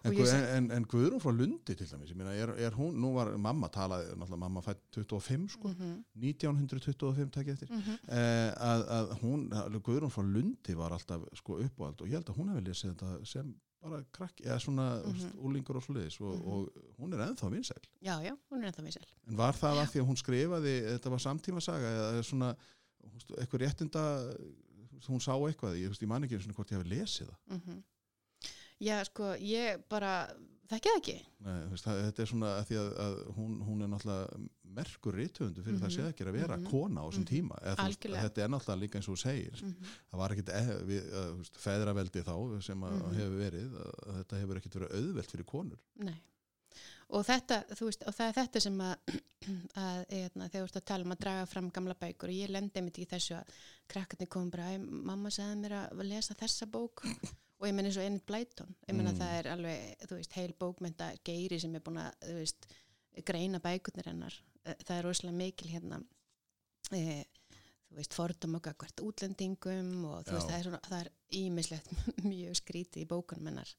en, 0.07 0.13
en, 0.13 0.45
en, 0.55 0.69
en 0.77 0.87
Guðrún 0.93 1.23
frá 1.23 1.33
Lundi 1.35 1.75
til 1.75 1.89
dæmis, 1.89 2.13
ég 2.13 2.19
meina, 2.19 2.35
er, 2.35 2.53
er 2.67 2.77
hún, 2.77 2.95
nú 3.01 3.11
var 3.17 3.33
mamma 3.35 3.67
talaði, 3.73 4.13
náttúrulega 4.15 4.43
mamma 4.45 4.63
fætt 4.65 4.83
25 4.95 5.49
sko, 5.57 5.73
mm 5.73 5.75
-hmm, 5.81 5.97
1925 6.27 7.31
takk 7.35 7.47
eftir. 7.55 7.71
Mm 7.71 7.81
-hmm. 7.81 7.97
eh, 8.07 8.51
að, 8.71 8.85
að 8.99 9.13
hún, 9.21 9.49
Guðrún 9.83 10.15
frá 10.15 10.23
Lundi 10.23 10.73
var 10.73 10.91
alltaf 10.91 11.21
sko 11.33 11.59
uppáhald 11.59 12.01
og 12.01 12.07
ég 12.07 12.19
held 12.19 12.29
að 12.29 12.37
hún 12.37 12.49
hefði 12.49 12.67
lesið 12.67 12.89
þetta 12.93 13.25
sem 13.25 13.55
bara 13.81 14.03
krakki, 14.13 14.43
eða 14.45 14.59
svona 14.61 14.85
mm 15.01 15.13
Mhm. 15.13 15.31
úlingur 15.41 15.75
og 15.75 15.83
svoleiðis 15.83 16.19
og, 16.21 16.35
Mhm. 16.35 16.47
og 16.47 16.69
hún 16.99 17.13
er 17.13 17.25
ennþá 17.25 17.49
vinsæl. 17.51 17.81
Já, 18.03 18.19
já, 18.21 18.37
hún 18.51 18.63
er 18.63 18.71
ennþá 18.71 18.83
vinsæl. 18.83 19.07
En 19.27 19.37
var 19.37 19.53
það 19.53 19.81
að 19.81 19.89
því 19.91 20.01
að 20.01 20.07
hún 20.07 20.17
skrifaði 20.23 20.75
þetta 20.91 21.09
var 21.09 21.19
samtímasaga 21.19 21.87
eða 22.13 22.23
svona 22.23 22.55
eitthvað 23.39 23.61
réttinda 23.65 24.03
hún 25.09 25.19
sá 25.19 25.33
eitthvað, 25.33 25.77
ég, 25.81 25.89
ég 26.01 26.07
man 26.07 26.23
ekki 26.23 26.35
einu 26.37 26.43
sinni 26.43 26.53
hvort 26.53 26.71
ég 26.71 26.77
hafi 26.77 26.89
lesið 26.89 27.27
það. 27.27 27.37
Mm 27.49 27.83
já, 28.81 29.03
sko, 29.05 29.23
ég 29.37 29.83
bara 29.89 30.27
þekki 30.71 30.91
það 30.91 30.99
ekki 31.01 31.15
Nei, 31.41 31.59
veist, 31.71 31.85
það, 31.85 31.99
þetta 32.07 32.21
er 32.23 32.29
svona 32.31 32.49
að 32.59 32.65
því 32.69 32.77
að, 32.81 32.89
að 33.05 33.15
hún, 33.37 33.53
hún 33.67 33.81
er 33.85 33.91
náttúrulega 33.91 34.41
merkur 34.71 35.15
rithöfundu 35.19 35.63
fyrir 35.65 35.79
það 35.81 35.89
Mhm. 35.89 35.95
sé 35.97 36.07
ekki 36.11 36.25
að 36.27 36.31
vera 36.37 36.57
Mhm. 36.57 36.69
kona 36.71 37.01
á 37.01 37.05
þessum 37.09 37.25
Mhm. 37.25 37.31
tíma 37.33 37.55
þú 37.61 37.85
veist, 37.87 38.09
þetta 38.25 38.43
er 38.45 38.49
náttúrulega 38.53 38.81
líka 38.81 38.97
eins 39.01 39.09
og 39.09 39.17
segir 39.17 39.61
mm 39.61 39.75
það 40.11 40.17
var 40.21 40.29
ekkit 40.35 40.49
eh, 40.49 40.69
uh, 40.69 40.81
þú 41.31 41.37
veist, 41.41 41.55
feðraveldi 41.67 42.23
þá 42.23 42.61
sem 42.63 42.81
að 42.81 42.97
Mhm. 43.01 43.15
hefur 43.19 43.37
verið 43.45 43.69
þetta 44.21 44.41
hefur 44.41 44.57
ekkit 44.61 44.75
verið 44.79 44.95
auðvelt 44.99 45.31
fyrir 45.31 45.45
konur 45.45 45.79
Nei. 45.99 46.19
Og 47.11 47.25
þetta, 47.27 47.65
veist, 47.75 48.03
og 48.07 48.13
það 48.15 48.27
er 48.29 48.35
þetta 48.37 48.61
sem 48.61 48.77
að, 48.79 48.95
að 49.75 50.05
eðna, 50.15 50.45
þegar 50.47 50.61
þú 50.61 50.69
ert 50.69 50.77
að 50.79 50.85
tala 50.85 51.03
um 51.03 51.11
að 51.11 51.19
draga 51.19 51.45
fram 51.47 51.69
gamla 51.69 51.93
bækur 51.99 52.29
og 52.29 52.35
ég 52.37 52.49
lendi 52.49 52.81
mitt 52.81 52.99
í 53.03 53.05
þessu 53.05 53.35
að 53.35 53.49
krakkarnir 53.89 54.29
kom 54.29 54.49
bara, 54.49 54.69
"Æ, 54.71 54.77
mamma 54.79 55.27
sagði 55.29 55.57
mér 55.59 55.75
að 55.91 56.03
lesa 56.07 56.33
þessa 56.33 56.65
bók 56.71 57.03
og 57.61 57.67
ég 57.69 57.75
menn 57.77 57.85
eins 57.85 57.97
og 58.01 58.05
Enid 58.07 58.23
Blyton, 58.25 58.71
ég 58.89 58.95
menna 58.97 59.11
Mm. 59.13 59.19
það 59.21 59.33
er 59.39 59.49
alveg, 59.53 60.07
þú 60.09 60.15
veist, 60.17 60.33
heil 60.33 60.53
bókmynda 60.59 61.11
geiri 61.27 61.59
sem 61.61 61.75
er 61.77 61.83
búin 61.85 61.99
að, 62.01 62.15
þú 62.25 62.37
veist, 62.39 62.65
greina 63.27 63.59
bækurnir 63.61 64.09
hennar, 64.11 64.39
Eh, 64.63 64.75
það 64.85 64.97
er 64.99 65.05
rosalega 65.07 65.37
mikil 65.37 65.69
hérna, 65.73 65.97
e, 66.93 67.23
þú 67.89 67.95
veist, 67.97 68.13
fordum 68.13 68.55
og 68.59 68.61
gagvart 68.61 69.01
útlendingum 69.01 70.05
og 70.05 70.19
þú 70.27 70.31
Já. 70.31 70.33
veist, 70.35 70.49
það 70.51 70.57
er 70.59 70.63
svona, 70.67 70.79
það 70.89 70.99
er 70.99 71.09
ímislegt 71.39 71.87
mjög 72.31 72.55
skrítið 72.59 73.01
í 73.01 73.07
bókunum 73.09 73.47
hennar 73.49 73.71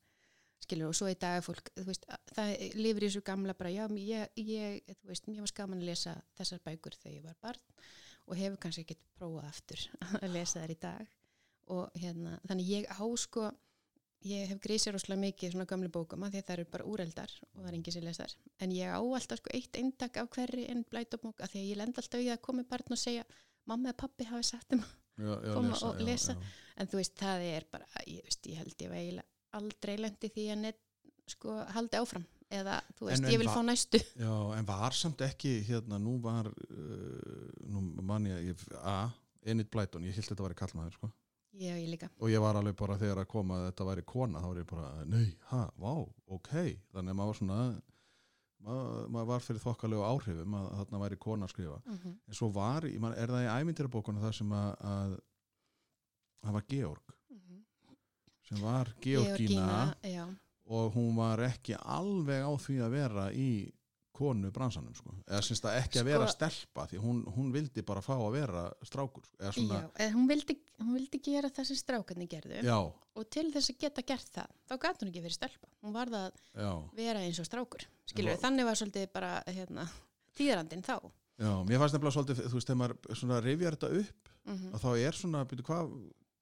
skilur 0.62 0.88
og 0.90 0.94
svo 0.98 1.06
í 1.10 1.14
dag 1.18 1.36
er 1.38 1.42
fólk 1.46 1.70
þú 1.76 1.84
veist, 1.86 2.04
það 2.34 2.50
lifir 2.74 3.02
í 3.02 3.06
þessu 3.12 3.22
gamla 3.26 3.54
bara 3.54 3.70
já, 3.70 3.86
ég, 3.94 4.28
ég, 4.42 4.82
þú 5.02 5.06
veist, 5.12 5.26
mér 5.30 5.40
var 5.44 5.52
skaman 5.52 5.80
að 5.82 5.88
lesa 5.92 6.16
þessar 6.38 6.60
bækur 6.66 6.98
þegar 6.98 7.14
ég 7.16 7.24
var 7.30 7.38
barn 7.42 7.60
og 8.26 8.36
hefur 8.38 8.58
kannski 8.62 8.82
ekkert 8.84 9.02
prófað 9.18 9.48
aftur 9.52 9.86
að 10.22 10.30
lesa 10.34 10.62
þær 10.66 10.74
í 10.74 10.78
dag 10.82 11.06
og 11.70 11.90
hérna, 11.94 12.40
þannig 12.48 12.68
ég 12.74 12.90
á 12.90 13.06
sko 13.18 13.52
ég 14.24 14.48
hef 14.52 14.61
grísið 14.62 14.94
rosalega 14.94 15.20
mikið 15.24 15.52
svona 15.54 15.66
gamlu 15.70 15.88
bókum 15.92 16.22
að 16.26 16.35
því 16.37 16.40
að 16.42 16.46
það 16.48 16.56
eru 16.58 16.66
bara 16.72 16.85
úreldar 16.92 17.32
og 17.48 17.61
það 17.62 17.68
er 17.72 17.76
enginn 17.78 17.94
sem 17.96 18.04
les 18.06 18.20
þar 18.22 18.35
en 18.66 18.74
ég 18.76 18.92
á 18.94 19.00
alltaf 19.02 19.40
sko 19.42 19.50
eitt 19.56 19.78
eindak 19.80 20.16
af 20.22 20.28
hverri 20.37 20.66
en 20.70 20.85
blætobók 20.90 21.40
að 21.42 21.54
því 21.54 21.62
að 21.62 21.70
ég 21.72 21.80
lend 21.80 21.98
alltaf 22.02 22.20
í 22.22 22.28
að 22.30 22.40
komi 22.46 22.64
barn 22.70 22.94
og 22.94 23.00
segja 23.02 23.24
mamma 23.66 23.90
eða 23.90 24.00
pappi 24.04 24.28
hafi 24.30 24.46
sagt 24.52 24.72
um 24.76 24.82
já, 24.82 25.35
Koma 25.54 25.74
og 25.88 25.98
já, 26.00 26.04
lesa. 26.06 26.32
já. 26.38 26.52
en 26.82 26.87
þú 26.92 27.00
veist, 27.00 27.16
það 27.20 27.42
er 27.50 27.66
bara, 27.70 27.87
ég, 28.06 28.22
veist, 28.26 28.46
ég 28.48 28.61
held 28.62 28.76
ég 28.87 28.92
var 28.92 29.00
eiginlega 29.02 29.28
aldrei 29.58 29.96
lendi 30.00 30.30
því 30.32 30.46
að 30.54 30.61
net, 30.62 30.78
sko, 31.28 31.56
haldi 31.74 31.98
áfram 32.00 32.24
eða, 32.52 32.78
þú 32.98 33.06
veist, 33.11 33.22
En- 33.26 33.32
ég 33.32 33.38
vil 33.42 33.48
va- 33.50 33.56
fá 33.58 33.62
næstu 33.66 34.00
já, 34.24 34.32
en 34.58 34.66
var 34.70 34.92
samt 34.96 35.20
ekki 35.26 35.52
hérna, 35.68 35.98
nú 36.00 36.16
var 36.24 36.48
uh, 36.48 37.50
nú 37.68 37.82
man 38.02 38.26
ég, 38.30 38.52
ég 38.52 38.64
a, 38.82 39.11
Enid 39.44 39.68
Blyton, 39.74 40.04
ég 40.06 40.14
held 40.16 40.28
þetta 40.30 40.44
var 40.46 40.52
í 40.54 40.58
kallmaður 40.62 40.94
sko. 40.96 41.08
Já, 41.52 41.72
ég 41.76 41.88
líka, 41.92 42.08
og 42.18 42.32
ég 42.32 42.42
var 42.42 42.58
alveg 42.58 42.76
bara 42.78 42.98
þegar 43.00 43.22
að 43.22 43.30
koma 43.32 43.58
að 43.58 43.64
þetta 43.70 43.88
væri 43.88 44.04
kona, 44.12 44.42
þá 44.42 44.48
var 44.50 44.60
ég 44.62 44.68
bara, 44.72 44.90
nei, 45.08 45.24
ha, 45.50 45.62
vá, 45.76 45.94
ok. 46.36 46.52
Þannig 46.92 47.12
að 47.14 47.18
maður 47.18 47.32
var 47.32 47.40
svona 47.40 47.58
maður, 48.62 49.08
maður 49.16 49.28
var 49.32 49.44
fyrir 49.46 49.64
þokkalegu 49.64 50.06
áhrifum 50.06 50.56
að 50.58 50.70
þarna 50.80 51.02
væri 51.02 51.20
kona 51.26 51.48
að 51.48 51.54
skrifa. 51.54 51.80
Mm 51.84 51.98
-hmm. 51.98 52.14
en 52.28 52.38
svo 52.38 52.48
var, 52.54 52.88
man, 53.04 53.18
er 53.18 53.34
það 53.34 53.46
í 53.46 53.52
æmyndirabókuna 53.60 54.24
það 54.24 54.38
sem 54.38 54.54
að, 54.58 54.70
að 54.92 55.18
það 56.42 56.56
var 56.58 56.70
Georg? 56.74 57.18
Sem 58.42 58.60
var 58.60 58.94
Georgína 59.00 59.94
já, 60.02 60.24
og 60.66 60.94
hún 60.96 61.14
var 61.16 61.40
ekki 61.46 61.76
alveg 61.78 62.42
á 62.42 62.52
því 62.58 62.76
að 62.82 62.90
vera 62.96 63.28
í 63.32 63.50
konu 64.22 64.50
bransanum 64.54 64.94
sko. 64.94 65.12
eða 65.26 65.42
syns 65.44 65.61
það 65.64 65.78
ekki 65.82 65.98
að 65.98 66.04
Sko- 66.04 66.11
vera 66.12 66.26
stelpa 66.32 66.87
því 66.90 67.00
hún, 67.02 67.22
hún 67.37 67.52
vildi 67.54 67.82
bara 67.87 68.00
fá 68.04 68.12
að 68.16 68.32
vera 68.38 68.64
strákur 68.87 69.24
sko. 69.26 69.37
eða 69.42 69.52
svona, 69.58 69.80
já, 69.82 69.90
en 70.06 70.14
hún 70.16 70.28
vildi, 70.30 70.56
hún 70.80 70.94
vildi 70.96 71.20
gera 71.28 71.50
það 71.50 71.68
sem 71.72 71.80
strákarnir 71.82 72.28
gerðu. 72.32 72.62
Já, 72.64 72.78
og 73.14 73.30
til 73.30 73.48
þess 73.52 73.70
að 73.74 73.78
geta 73.87 74.02
gert 74.12 74.30
það, 74.38 74.54
þá 74.70 74.74
gæti 74.87 75.02
hún 75.04 75.11
ekki 75.12 75.24
verið 75.26 75.37
stelpa. 75.40 75.68
Hún 75.82 75.92
varð 75.98 76.14
að 76.22 76.30
já, 76.54 76.72
vera 76.96 77.18
eins 77.26 77.40
og 77.42 77.46
strákur 77.50 77.87
var- 78.16 78.40
þannig 78.46 78.64
var 78.70 78.74
svolítið 78.80 79.12
bara 79.12 79.32
hérna, 79.46 79.88
tíðrandinn 80.38 80.82
þá. 80.87 80.96
Mér 81.42 81.80
fannst 81.80 81.94
nefnilega 81.96 82.14
svolítið, 82.14 82.42
þú 82.46 82.54
veist, 82.58 82.68
þegar 82.68 82.80
maður 83.26 83.46
rifjar 83.48 83.76
þetta 83.76 83.88
upp 84.02 84.28
mm 84.46 84.72
að 84.74 84.80
þá 84.82 84.90
er 85.06 85.12
svona, 85.12 85.44
byrju, 85.48 85.64
hvað 85.66 85.90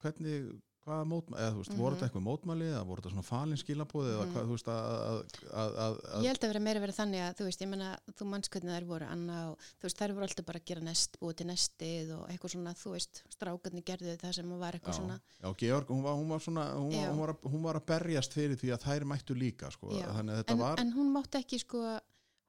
hvernig, 0.01 0.61
hvað 0.81 1.01
mótmæli 1.11 1.37
eða 1.41 1.51
þú 1.53 1.59
veist, 1.61 1.73
voru 1.77 1.91
Mhm. 1.91 1.95
þetta 1.99 2.07
eitthvað 2.09 2.25
mótmæli 2.25 2.65
eða 2.71 2.85
voru 2.89 2.99
þetta 3.01 3.11
svona 3.13 3.23
falin 3.27 3.57
skilabóði 3.61 4.09
eða 4.11 4.25
Mhm. 4.25 4.31
hvað, 4.33 4.43
þú 4.45 4.53
veist, 4.55 4.67
að, 4.67 4.73
að, 5.11 5.19
að, 5.53 5.71
að, 6.01 6.21
Ég 6.23 6.27
held 6.31 6.41
að 6.41 6.49
vera 6.51 6.59
meira 6.59 6.79
verið 6.81 6.97
þannig 7.01 7.21
að 7.21 7.35
þú 7.37 7.43
veist, 7.47 7.61
ég 7.61 7.69
menna, 7.69 7.89
þú 8.17 8.23
manns 8.31 8.49
hvernig 8.49 8.71
þær 8.75 8.85
voru 8.91 9.05
Anna 9.11 9.37
og 9.51 9.55
þú 9.59 9.83
veist, 9.87 9.97
þær 10.01 10.11
voru 10.15 10.23
alltaf 10.27 10.45
bara 10.45 10.59
að 10.59 10.65
gera 10.65 10.81
nest, 10.81 11.11
búið 11.21 11.35
til 11.35 11.47
nestið 11.47 12.07
og 12.17 12.23
eitthvað 12.29 12.51
svona, 12.55 12.73
þú 12.73 12.89
veist, 12.95 13.13
strákarnir 13.29 13.83
gerðu 13.83 14.17
það 14.17 14.33
sem 14.33 14.49
var 14.59 14.71
eitthvað 14.73 14.93
Já, 14.93 14.99
svona, 15.01 15.19
já, 15.43 15.53
Georg, 15.57 15.87
hún 15.87 16.03
var, 16.03 16.13
hún 16.15 16.29
var 16.29 16.39
svona 16.39 16.65
hún, 16.75 16.91
hún, 16.93 17.17
var 17.19 17.33
hún 17.43 17.61
var 17.61 17.75
að 17.75 17.85
berjast 17.85 18.33
fyrir 18.33 18.55
því 18.57 18.69
að 18.73 18.83
þær 18.87 19.03
mættu 19.05 19.35
líka 19.37 19.71
sko. 19.71 19.87
Þannig 19.89 20.33
að 20.33 20.37
þetta 20.43 20.51
en, 20.51 20.57
var 20.59 20.79
en 20.79 20.91
hún 20.93 21.11
mátti 21.13 21.37
ekki 21.43 21.59
sko, 21.59 21.99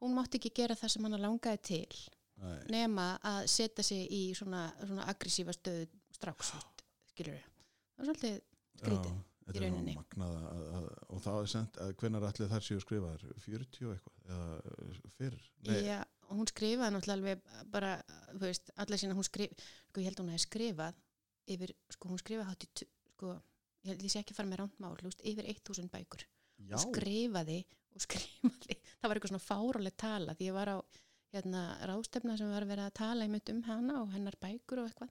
hún 0.00 0.14
mátti 0.14 0.38
ekki 0.40 0.50
gera 0.54 0.74
það 8.02 8.08
að 8.08 8.10
er 8.10 8.18
svolítið 8.18 8.40
skrítið. 8.82 9.20
þetta 9.46 9.58
í 9.58 9.62
rauninni. 9.62 9.94
magnað 9.98 10.34
að, 10.38 10.64
að, 10.78 10.88
og 11.16 11.22
það 11.26 11.38
er 11.42 11.50
sent 11.52 11.78
að 11.84 11.92
hvenær 12.02 12.26
allir 12.28 12.50
þær 12.52 12.66
séu 12.68 12.82
skrifaðar 12.82 13.24
40 13.46 13.86
og 13.88 13.94
eitthvað 13.96 14.34
eða 14.36 15.14
fyrr 15.16 15.38
nei, 15.68 15.78
Já, 15.86 15.98
hún 16.32 16.50
skrifaði 16.50 16.94
náttúrulega 16.96 17.18
alveg 17.18 17.64
bara, 17.74 17.92
þú 18.32 18.42
veist, 18.46 18.70
allar 18.84 19.02
sína 19.02 19.16
hún 19.18 19.26
skrif, 19.28 19.64
sko 19.90 20.00
ég 20.02 20.08
held 20.10 20.18
að 20.20 20.24
hún 20.24 20.34
hefði 20.34 20.46
skrifað 20.46 21.00
yfir, 21.56 21.74
sko 21.96 22.12
hún 22.12 22.22
skrifaði 22.22 22.48
hátt 22.52 22.66
í, 22.66 22.70
tu- 22.80 22.90
sko, 23.16 23.34
ég 23.82 23.92
held 23.92 24.06
ég 24.06 24.14
sé 24.14 24.22
ekki 24.22 24.34
að 24.36 24.40
fara 24.40 24.52
með 24.52 24.62
veist, 25.10 25.24
yfir 25.32 25.50
1000 25.52 25.90
bækur. 25.92 26.26
já, 26.62 26.76
og 26.78 26.84
skrifaði 26.86 27.58
og 27.92 28.02
skrifaði 28.06 28.78
það 29.02 29.08
var 29.10 29.18
eitthvað 29.18 29.32
svona 29.34 29.46
fárálega 29.48 29.98
tala 30.06 30.34
því 30.38 30.46
ég 30.48 30.54
var 30.56 30.70
á 30.72 30.78
hérna, 31.32 31.62
ráðstefna 31.88 32.36
sem 32.38 32.50
var 32.52 32.64
verið 32.68 32.86
að 32.86 32.94
tala 33.02 33.26
um 33.52 33.62
hana 33.66 33.98
og 34.04 34.10
hennar 34.14 34.36
bækur 34.40 34.82
og 34.84 34.88
eitthvað 34.90 35.10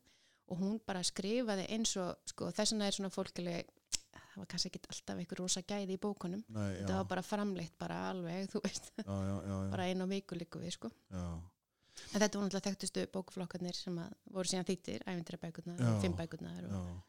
og 0.51 0.59
hún 0.59 0.79
bara 0.85 1.01
skrifaði 1.07 1.65
eins 1.71 1.93
og 2.01 2.17
sko, 2.31 2.49
þess 2.51 2.73
vegna 2.75 2.87
er 2.89 2.97
svona 2.97 3.09
fólkileg 3.13 3.69
það 4.31 4.37
var 4.41 4.47
kannski 4.51 4.69
ekki 4.71 4.79
alltaf 4.91 5.17
einhver 5.21 5.39
rosa 5.41 5.61
gæði 5.67 5.95
í 5.97 6.01
bókunum 6.01 6.43
nei, 6.47 6.69
þetta 6.79 6.97
var 7.01 7.07
bara 7.09 7.21
framleitt 7.25 7.73
bara 7.79 7.97
alveg 8.11 8.47
þú 8.53 8.61
veist, 8.63 8.91
já, 8.97 9.03
já, 9.05 9.35
já, 9.47 9.55
já, 9.65 9.71
bara 9.73 9.87
einu 9.91 10.07
viku 10.11 10.35
líku 10.39 10.59
við 10.63 10.71
sko 10.77 10.91
já. 11.11 11.23
en 12.15 12.21
þetta 12.23 12.39
var 12.39 12.45
náttúrulega 12.47 12.67
þekktustu 12.69 13.05
bókflokkarnir 13.15 13.75
sem 13.75 13.99
voru 14.31 14.47
síðan 14.51 14.67
þýttir, 14.69 15.03
ævindira 15.07 15.37
bækurnar 15.41 15.79
Já, 15.79 15.91
og 15.91 16.03
og, 16.79 16.99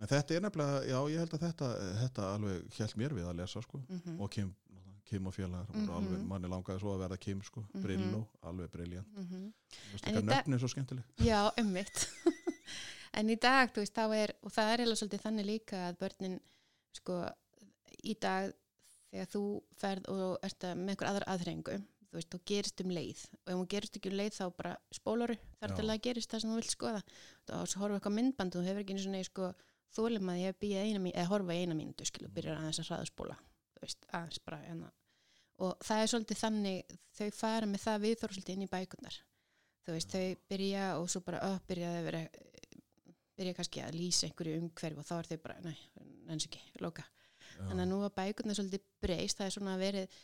en 0.00 0.08
þetta 0.08 0.34
er 0.38 0.40
nefnilega, 0.46 0.82
já 0.88 0.98
ég 1.12 1.18
held 1.24 1.34
að 1.36 1.42
þetta 1.48 1.70
þetta 2.00 2.28
alveg 2.34 2.70
hjælt 2.78 2.96
mér 3.02 3.12
við 3.18 3.26
að 3.28 3.36
lesa 3.42 3.62
sko. 3.66 3.82
mm 3.88 4.20
og 4.20 4.30
Kim, 4.30 4.54
Kim 5.10 5.26
og 5.26 5.34
félagar 5.34 5.66
mm 5.74 5.82
Mhm. 5.82 5.90
alveg, 5.98 6.22
manni 6.30 6.48
langaði 6.48 6.80
svo 6.80 6.94
að 6.94 7.02
verða 7.02 7.18
Kim 7.20 7.42
sko, 7.42 7.64
Mhm. 7.74 7.82
Brillo, 7.82 8.22
alveg 8.42 8.70
briljant 8.70 9.08
-hmm. 9.18 9.52
Veistu 9.90 10.08
En 10.08 10.14
hvað 10.14 10.22
í 10.22 10.26
dag- 10.26 10.36
nöfn 10.46 10.54
er 10.54 10.58
svo 10.58 10.68
skemmtileg 10.68 11.04
Já, 11.18 11.50
ummitt. 11.58 12.06
en 13.20 13.30
í 13.30 13.36
dag, 13.40 13.72
þú 13.74 13.82
veist, 13.84 13.94
þá 13.96 14.16
er, 14.16 14.34
og 14.42 14.52
það 14.54 14.72
er 14.74 14.84
eða 14.86 14.98
svolítið 15.00 15.24
þannig 15.26 15.46
líka 15.48 15.84
að 15.88 15.98
börnin, 16.04 16.36
sko, 16.96 17.20
í 18.04 18.14
dag, 18.20 18.52
þegar 19.10 19.30
þú 19.32 19.44
ferð 19.80 20.10
og 20.14 20.36
ert 20.46 20.68
að- 20.68 20.76
með 20.78 20.92
einhver 20.94 21.10
aðra 21.10 21.30
aðhrengu, 21.34 21.78
þú 22.10 22.18
veist, 22.18 22.30
þú 22.30 22.40
gerist 22.50 22.80
um 22.84 22.90
leið 22.90 23.20
og 23.32 23.50
ef 23.52 23.56
hún 23.58 23.68
gerist 23.70 23.96
ekki 23.96 24.10
um 24.10 24.16
leið 24.18 24.32
þá 24.34 24.44
bara 24.56 24.76
spólaru 24.90 25.36
þar 25.60 25.70
Já. 25.70 25.76
til 25.76 25.84
að 25.86 26.00
gerist 26.02 26.30
það 26.30 26.40
sem 26.40 26.50
þú 26.50 26.56
vilt 26.60 26.72
skoða 26.74 27.02
og 27.54 27.68
svo 27.70 27.80
horfa 27.84 27.98
eitthvað 28.00 28.16
myndband 28.16 28.56
og 28.56 28.62
þú 28.62 28.66
hefur 28.66 28.80
ekki 28.82 28.94
einu 28.96 29.04
svona 29.04 29.24
sko, 29.28 29.50
þólum 29.94 30.30
að 30.32 30.40
ég 30.42 30.58
býja 30.58 30.82
eina 30.86 30.98
mín 31.02 31.14
eða 31.14 31.30
horfa 31.30 31.54
eina 31.54 31.74
mínútu, 31.78 32.06
skilu, 32.06 32.28
byrjar 32.34 32.58
aðeins 32.58 32.80
að 32.82 32.90
hraðaspóla 32.90 33.36
þú 33.74 33.82
veist, 33.84 34.06
aðeins 34.10 34.40
bara 34.44 34.58
enna. 34.70 34.90
og 35.58 35.78
það 35.86 36.02
er 36.02 36.10
svolítið 36.10 36.40
þannig 36.42 36.98
þau 37.18 37.30
fara 37.30 37.66
með 37.66 37.84
það 37.86 38.02
viðþór 38.06 38.34
svolítið 38.34 38.54
inn 38.56 38.66
í 38.66 38.70
bækunar 38.74 39.16
þú 39.86 39.94
veist, 39.94 40.10
þau 40.10 40.36
byrja 40.50 40.84
og 40.98 41.08
svo 41.10 41.20
bara 41.26 41.42
upp 41.54 41.66
byrja 41.70 41.90
að 41.94 42.04
vera 42.10 42.22
byrja 43.40 43.56
kannski 43.56 43.82
að 43.84 43.96
lýsa 43.96 44.28
einhverju 44.28 44.60
umhverf 44.60 45.00
og 45.00 45.08
þá 45.08 45.14
er 45.16 45.30
þau 45.30 45.42
bara, 45.46 45.58
nei, 45.64 45.76
nenns 46.28 46.46
ekki, 46.48 46.60
loka. 46.84 47.06
Þannig 47.60 47.84
að 47.84 47.90
nú 47.90 48.00
að 48.04 48.16
bækurnar 48.16 48.56
svolítið 48.56 48.84
breyst 49.02 49.40
það 49.40 49.48
er 49.48 49.54
svona 49.56 49.76
verið 49.80 50.18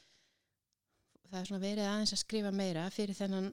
það 1.26 1.38
er 1.40 1.48
svona 1.50 1.62
verið 1.62 1.88
aðeins 1.90 2.14
að 2.14 2.22
skrifa 2.22 2.52
meira 2.55 2.85
fyrir 2.94 3.18
þennan 3.18 3.48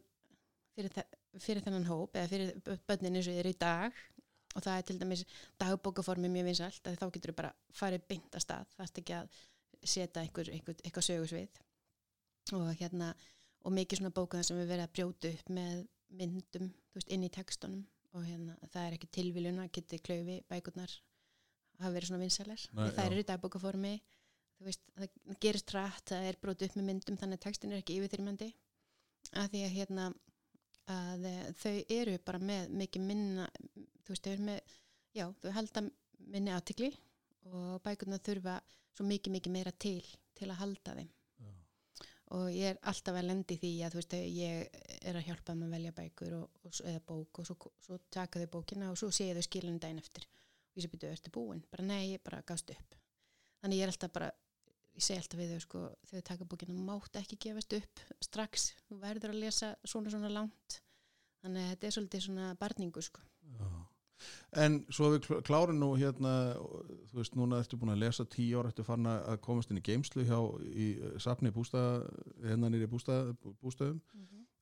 fyrir, 0.75 0.99
fyrir 1.41 1.65
þennan 1.65 1.87
hóp 1.89 2.17
eða 2.17 2.31
fyrir 2.31 2.77
bönnin 2.87 3.19
eins 3.19 3.29
og 3.29 3.39
þér 3.39 3.49
í 3.49 3.57
dag. 3.59 4.03
Og 4.53 4.61
það 4.61 4.77
er 4.77 4.87
til 4.87 4.99
dæmis 5.01 5.23
dagbókaformi 5.61 6.29
mjög 6.29 6.49
vinsælt 6.51 6.89
að 6.89 6.99
þá 7.01 7.05
getur 7.15 7.33
þú 7.33 7.37
bara 7.39 7.53
farið 7.73 8.11
að 8.19 8.43
stað 8.43 8.75
það 8.75 8.83
er 8.85 8.99
ekki 9.01 9.15
að 9.17 9.39
setja 9.83 10.21
einhver, 10.21 10.51
einhver, 10.53 10.77
eitthvað 10.83 11.07
sögusvið. 11.07 11.57
Og 12.53 12.69
hérna 12.77 13.09
og 13.63 13.73
mikið 13.73 14.01
svona 14.01 14.13
bókuðar 14.13 14.45
sem 14.45 14.59
við 14.59 14.69
verið 14.69 14.85
að 14.85 14.93
brjóta 14.93 15.31
upp 15.33 15.49
með 15.57 15.81
myndum, 16.13 16.69
þú 16.91 16.99
veist, 16.99 17.11
inn 17.15 17.25
í 17.25 17.31
textunum 17.33 17.81
og 18.13 18.25
hérna, 18.27 18.55
það 18.69 18.85
er 18.87 18.97
ekki 18.97 19.09
tilviljun 19.17 19.61
að 19.63 19.71
geti 19.77 19.99
klaufi 20.05 20.37
bækurnar 20.49 20.91
hafa 21.79 21.93
verið 21.95 22.11
svona 22.11 22.23
vinsælar. 22.23 22.65
Það 22.73 23.05
eru 23.05 23.23
í 23.23 23.29
dagbókaformi. 23.29 23.93
Veist, 24.63 24.83
það 24.95 25.39
gerist 25.43 25.73
rætt, 25.75 26.05
það 26.11 26.27
er 26.29 26.37
brot 26.39 26.61
upp 26.63 26.75
með 26.77 26.85
myndum 26.87 27.17
þannig 27.19 27.39
að 27.39 27.45
textin 27.47 27.73
er 27.73 27.81
ekki 27.81 27.97
yfirþyrmandi. 27.99 28.51
Að 29.41 29.49
því 29.51 29.63
að 29.65 29.75
hérna 29.77 30.05
að 30.93 31.25
eh, 31.29 31.49
þau 31.59 31.75
eru 31.97 32.13
bara 32.27 32.39
með 32.43 32.71
mikið 32.83 33.07
minna, 33.07 33.47
þú 34.03 34.13
veist, 34.13 34.23
þau 34.23 34.33
eru 34.33 34.47
með 34.49 34.77
já, 35.15 35.25
þau 35.41 35.51
halda 35.57 35.83
minni 36.33 36.53
aðtikli 36.53 36.91
og 37.49 37.81
bækurna 37.83 38.19
þurfa 38.23 38.57
svo 38.93 39.07
mikið, 39.07 39.35
mikið 39.37 39.55
meira 39.55 39.73
til 39.75 40.03
til 40.37 40.49
að 40.49 40.59
halda 40.61 40.95
þeim. 40.99 41.11
Og 42.33 42.49
ég 42.49 42.71
er 42.71 42.79
alltaf 42.89 43.17
að 43.17 43.27
lendi 43.29 43.57
því 43.61 43.71
að 43.85 43.93
þú 43.93 43.99
veist, 43.99 44.15
ég 44.33 44.77
er 45.03 45.17
að 45.19 45.27
hjálpa 45.27 45.51
þeim 45.51 45.65
að 45.67 45.75
velja 45.75 45.95
bækur 45.97 46.37
og, 46.39 46.61
og, 46.63 46.79
eða 46.89 47.01
bók 47.09 47.41
og 47.41 47.49
svo, 47.49 47.73
svo 47.85 47.99
taka 48.13 48.41
þau 48.41 48.51
bókina 48.55 48.89
og 48.91 48.97
svo 48.99 49.11
sé 49.13 49.29
ég 49.29 49.37
þau 49.37 49.47
skilinu 49.47 49.81
daginn 49.81 50.01
eftir. 50.01 50.25
Og 50.73 50.79
ég 50.79 50.87
sé 50.87 50.89
byrju, 50.93 51.11
ertu 51.13 51.33
búin? 51.33 51.61
Bara 51.69 51.85
nei, 51.85 52.15
ég 52.15 52.23
bara 52.25 52.41
gafst 52.47 52.73
upp. 52.73 52.97
Þannig 53.61 53.79
ég 53.79 53.85
er 53.85 53.93
alltaf 53.93 54.15
bara 54.15 54.31
ég 54.93 55.05
segi 55.05 55.21
alltaf 55.21 55.39
við 55.41 55.53
þau 55.53 55.63
sko, 55.67 55.83
þegar 56.09 56.23
þau 56.23 56.29
taka 56.31 56.49
bókina 56.49 56.87
mátt 56.89 57.21
ekki 57.21 57.39
gefast 57.47 57.77
upp 57.77 58.03
strax. 58.25 58.71
Þú 58.87 58.99
verður 59.03 59.33
að 59.35 59.41
lesa 59.45 59.73
svona 59.85 60.13
svona 60.13 60.33
langt. 60.33 60.79
Þannig 61.43 61.65
að 61.65 61.73
þetta 61.73 61.87
er 61.87 61.97
svolítið 61.97 62.25
svona 62.27 62.53
barningu 62.59 63.03
sko. 63.03 63.23
Já. 63.53 63.67
En 64.63 64.79
svo 64.93 65.09
við 65.13 65.23
kl- 65.25 65.41
klárum 65.45 65.79
nú 65.81 65.89
hérna, 65.97 66.33
þú 67.11 67.19
veist, 67.19 67.37
núna 67.37 67.59
ertu 67.63 67.79
búin 67.81 67.93
að 67.95 68.03
lesa 68.05 68.25
tíu 68.29 68.59
ára, 68.59 68.69
ertu 68.71 68.85
farin 68.87 69.09
að 69.09 69.39
komast 69.45 69.71
inn 69.73 69.81
í 69.81 69.85
geimslu 69.85 70.25
hjá 70.27 70.37
í 70.69 70.89
eh, 70.99 71.15
safni 71.23 71.51
bústað, 71.53 72.05
hérna 72.45 72.69
nýri 72.71 72.89
bústað, 72.91 73.33
bústöðum, 73.63 73.99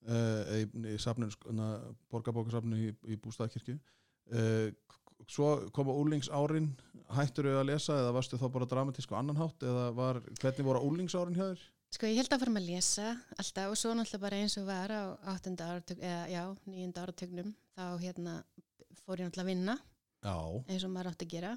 uh, 0.07 0.55
í, 0.57 0.63
í 0.93 0.95
safninu, 1.01 1.29
borgarbókasafninu 2.13 2.79
í, 2.87 2.95
í 3.11 3.19
bústaðkirkju. 3.21 3.77
Uh, 4.31 4.71
svo 5.29 5.51
koma 5.75 5.93
úlingsárin, 5.93 6.71
hættur 7.13 7.51
þau 7.51 7.59
að 7.61 7.69
lesa 7.69 7.99
eða 7.99 8.15
varstu 8.15 8.39
þá 8.41 8.47
bara 8.55 8.69
dramatísk 8.71 9.11
á 9.13 9.19
annan 9.19 9.39
hátt 9.39 9.67
eða 9.67 9.91
var, 9.97 10.21
hvernig 10.39 10.67
voru 10.67 10.81
úlingsárin 10.87 11.37
hjá 11.37 11.45
þér? 11.51 11.69
Sko 11.91 12.07
ég 12.07 12.21
held 12.21 12.31
að 12.31 12.43
fara 12.45 12.53
með 12.55 12.63
að 12.63 12.69
lesa 12.71 13.07
alltaf 13.35 13.73
og 13.73 13.79
svo 13.79 13.91
náttúrulega 13.91 14.23
bara 14.23 14.37
eins 14.39 14.53
og 14.61 14.67
var 14.69 14.93
á 14.95 15.03
8. 15.33 15.51
áratug, 15.59 15.99
eða 15.99 16.21
já, 16.31 16.43
9. 16.63 16.91
áratugnum 17.03 17.49
þá 17.75 17.83
hérna 17.99 18.35
fór 19.03 19.21
ég 19.21 19.27
náttúrulega 19.27 19.45
að 19.45 19.51
vinna 19.51 19.75
Já. 20.21 20.35
eins 20.67 20.85
og 20.85 20.93
maður 20.93 21.11
átti 21.11 21.27
að 21.27 21.33
gera 21.35 21.51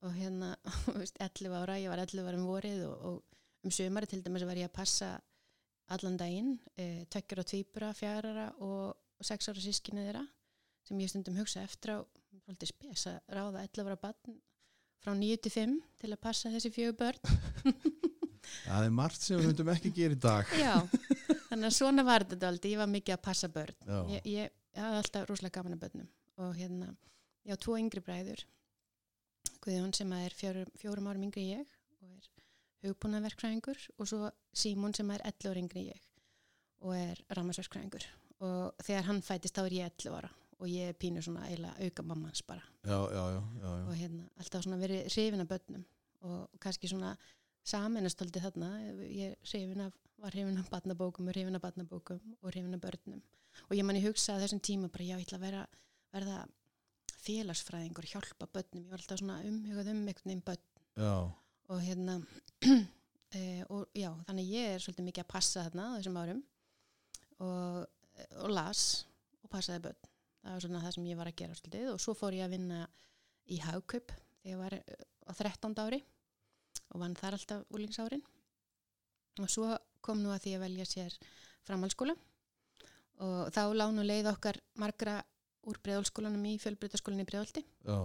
og 0.00 0.14
hérna, 0.16 0.50
veist, 1.00 1.18
11 1.20 1.56
ára, 1.60 1.78
ég 1.80 1.92
var 1.92 2.02
11 2.02 2.28
ára 2.28 2.40
um 2.40 2.48
vorið 2.48 2.84
og, 2.88 3.06
og 3.10 3.66
um 3.66 3.74
sömari 3.74 4.08
til 4.08 4.22
dæmis 4.24 4.46
var 4.48 4.60
ég 4.60 4.70
að 4.70 4.76
passa 4.78 5.10
allan 5.90 6.18
daginn, 6.20 6.54
e, 6.78 7.04
tökkjur 7.10 7.42
og 7.42 7.48
tvíbura, 7.50 7.90
fjárara 7.98 8.46
og, 8.62 8.94
og 8.94 9.26
sex 9.26 9.50
ára 9.50 9.62
sískinni 9.62 10.06
þeirra 10.06 10.22
sem 10.86 11.00
ég 11.02 11.10
stundum 11.10 11.36
hugsa 11.40 11.64
eftir 11.66 11.96
á, 11.96 11.98
svolítið 12.44 12.72
spes 12.72 13.08
að 13.10 13.18
ráða 13.36 13.64
11 13.66 13.90
ára 13.90 13.98
barn 14.00 14.38
frá 15.00 15.16
9 15.16 15.40
til 15.44 15.52
5 15.56 15.74
til 16.00 16.12
að 16.12 16.22
passa 16.22 16.52
þessi 16.52 16.72
fjögur 16.74 16.98
börn 17.02 17.76
Það 18.64 18.86
er 18.86 18.94
margt 18.94 19.22
sem 19.22 19.38
við 19.38 19.50
myndum 19.50 19.68
ekki 19.70 19.90
gera 19.94 20.16
í 20.16 20.18
dag. 20.20 20.48
Já, 20.64 20.74
þannig 21.50 21.66
að 21.68 21.74
svona 21.76 22.04
var 22.06 22.24
þetta 22.26 22.48
aldrei, 22.50 22.72
ég 22.72 22.80
var 22.80 22.88
mikið 22.90 23.14
að 23.14 23.22
passa 23.22 23.50
börn. 23.52 23.76
Já. 23.86 24.20
Ég, 24.26 24.56
hafði 24.78 25.02
alltaf 25.02 25.28
rosalega 25.28 25.58
gaman 25.58 25.76
að 25.76 25.84
börnum 25.84 26.08
og 26.40 26.56
hérna, 26.56 26.94
ég 27.44 27.54
á 27.54 27.58
tvo 27.60 27.76
yngri 27.78 28.02
bræður, 28.04 28.44
Guðjón 29.60 29.92
sem 29.92 30.12
er 30.16 30.32
fjórum, 30.32 30.68
fjórum 30.80 31.08
árum 31.10 31.26
yngri 31.26 31.42
ég 31.50 31.72
og 32.00 32.06
er 32.08 32.28
hugbúnaverkfræðingur 32.86 33.80
og 33.98 34.08
svo 34.08 34.30
Símon 34.56 34.94
sem 34.96 35.10
er 35.12 35.20
11 35.28 35.50
ára 35.52 35.60
yngri 35.60 35.82
ég 35.90 36.06
og 36.80 36.94
er 36.96 37.20
rammarsverkfræðingur 37.36 38.06
og 38.40 38.84
þegar 38.86 39.08
hann 39.10 39.20
fætist 39.24 39.58
þá 39.58 39.66
er 39.66 39.76
ég 39.76 39.90
11 39.90 40.16
ára 40.16 40.30
og 40.60 40.68
ég 40.68 40.92
er 40.92 40.96
pínu 40.96 41.22
svona 41.24 41.46
eiginlega 41.48 41.86
auka 41.86 42.04
mammans 42.04 42.42
bara. 42.44 42.62
Já, 42.84 42.98
já, 43.12 43.24
já, 43.34 43.42
já, 43.60 43.70
já. 43.80 43.84
og 43.88 43.94
hérna 43.96 44.24
alltaf 44.36 44.64
svona 44.64 44.80
verið 44.80 45.06
hrifin 45.08 45.40
af 45.44 45.48
börnum 45.48 45.84
og 46.20 46.60
kannski 46.60 46.88
svona 46.88 47.16
saminastöldi 47.64 48.42
þarna. 48.44 48.70
Ég 49.08 49.36
hrifin 49.44 49.80
af, 49.86 49.92
var 50.18 50.36
hrifin 50.36 50.58
af 50.60 50.68
barnabókum 50.70 51.28
og 51.28 51.34
hrifin 51.34 51.56
af 51.56 51.62
barnabókum 51.64 52.20
og 52.42 52.50
hrifin 52.50 52.74
af 52.74 52.80
börnum. 52.80 53.22
Og 53.68 53.76
ég 53.76 53.84
manni 53.84 54.04
hugsa 54.04 54.38
þessum 54.38 54.60
tíma 54.60 54.88
bara 54.88 55.04
já, 55.04 55.16
ég 55.16 55.26
ætla 55.26 55.38
að 55.38 55.46
vera, 55.46 55.66
verða 56.14 56.38
félagsfræðingur, 57.20 58.08
hjálpa 58.08 58.48
börnum. 58.50 58.84
Ég 58.86 58.92
var 58.92 59.02
alltaf 59.02 59.20
svona 59.20 59.40
umhugað 59.46 59.92
um 59.92 60.02
einhvern 60.02 60.30
veginn 60.30 60.44
börn. 60.46 60.64
Já, 61.00 61.14
og 61.70 61.82
hérna 61.84 62.16
e, 62.64 63.42
og 63.74 63.90
já, 63.96 64.10
þannig 64.28 64.54
ég 64.54 64.74
er 64.74 64.84
svolítið 64.84 65.08
mikið 65.10 65.24
að 65.24 65.32
passa 65.34 65.66
þarna 65.66 65.90
þessum 65.98 66.20
árum. 66.20 66.40
Og, 67.40 67.84
og 68.44 68.54
las 68.54 68.86
og 69.44 69.52
passaði 69.52 69.84
börn. 69.88 70.08
Það 70.40 70.56
var 70.56 70.64
svona 70.64 70.82
það 70.86 70.96
sem 70.96 71.10
ég 71.10 71.20
var 71.20 71.30
að 71.30 71.38
gera 71.42 71.58
svolítið. 71.58 71.92
Og 71.92 72.02
svo 72.02 72.16
fór 72.16 72.36
ég 72.36 72.46
að 72.46 72.56
vinna 72.56 72.80
í 73.50 73.60
hagkaup 73.60 74.14
þegar 74.40 74.50
ég 74.50 74.60
var 74.60 74.76
eh, 74.78 75.04
á 75.28 75.32
13. 75.36 75.76
ári 75.84 76.00
og 76.90 77.02
vann 77.02 77.16
þar 77.18 77.36
alltaf 77.36 77.76
úlingsárin 77.76 78.22
og 79.40 79.50
svo 79.50 79.68
kom 80.02 80.22
nú 80.22 80.32
að 80.32 80.46
því 80.46 80.54
að 80.56 80.64
velja 80.64 80.86
sér 80.88 81.16
framhaldsskóla. 81.68 82.16
Og 83.20 83.50
þá 83.52 83.62
lánu 83.76 84.04
leið 84.04 84.30
okkar 84.32 84.58
margra 84.80 85.20
úr 85.68 85.80
breðalskólanum 85.84 86.46
í 86.48 86.56
fjölbrytaskólanum 86.62 87.26
í 87.26 87.28
breðalti 87.28 87.64
já, 87.84 87.98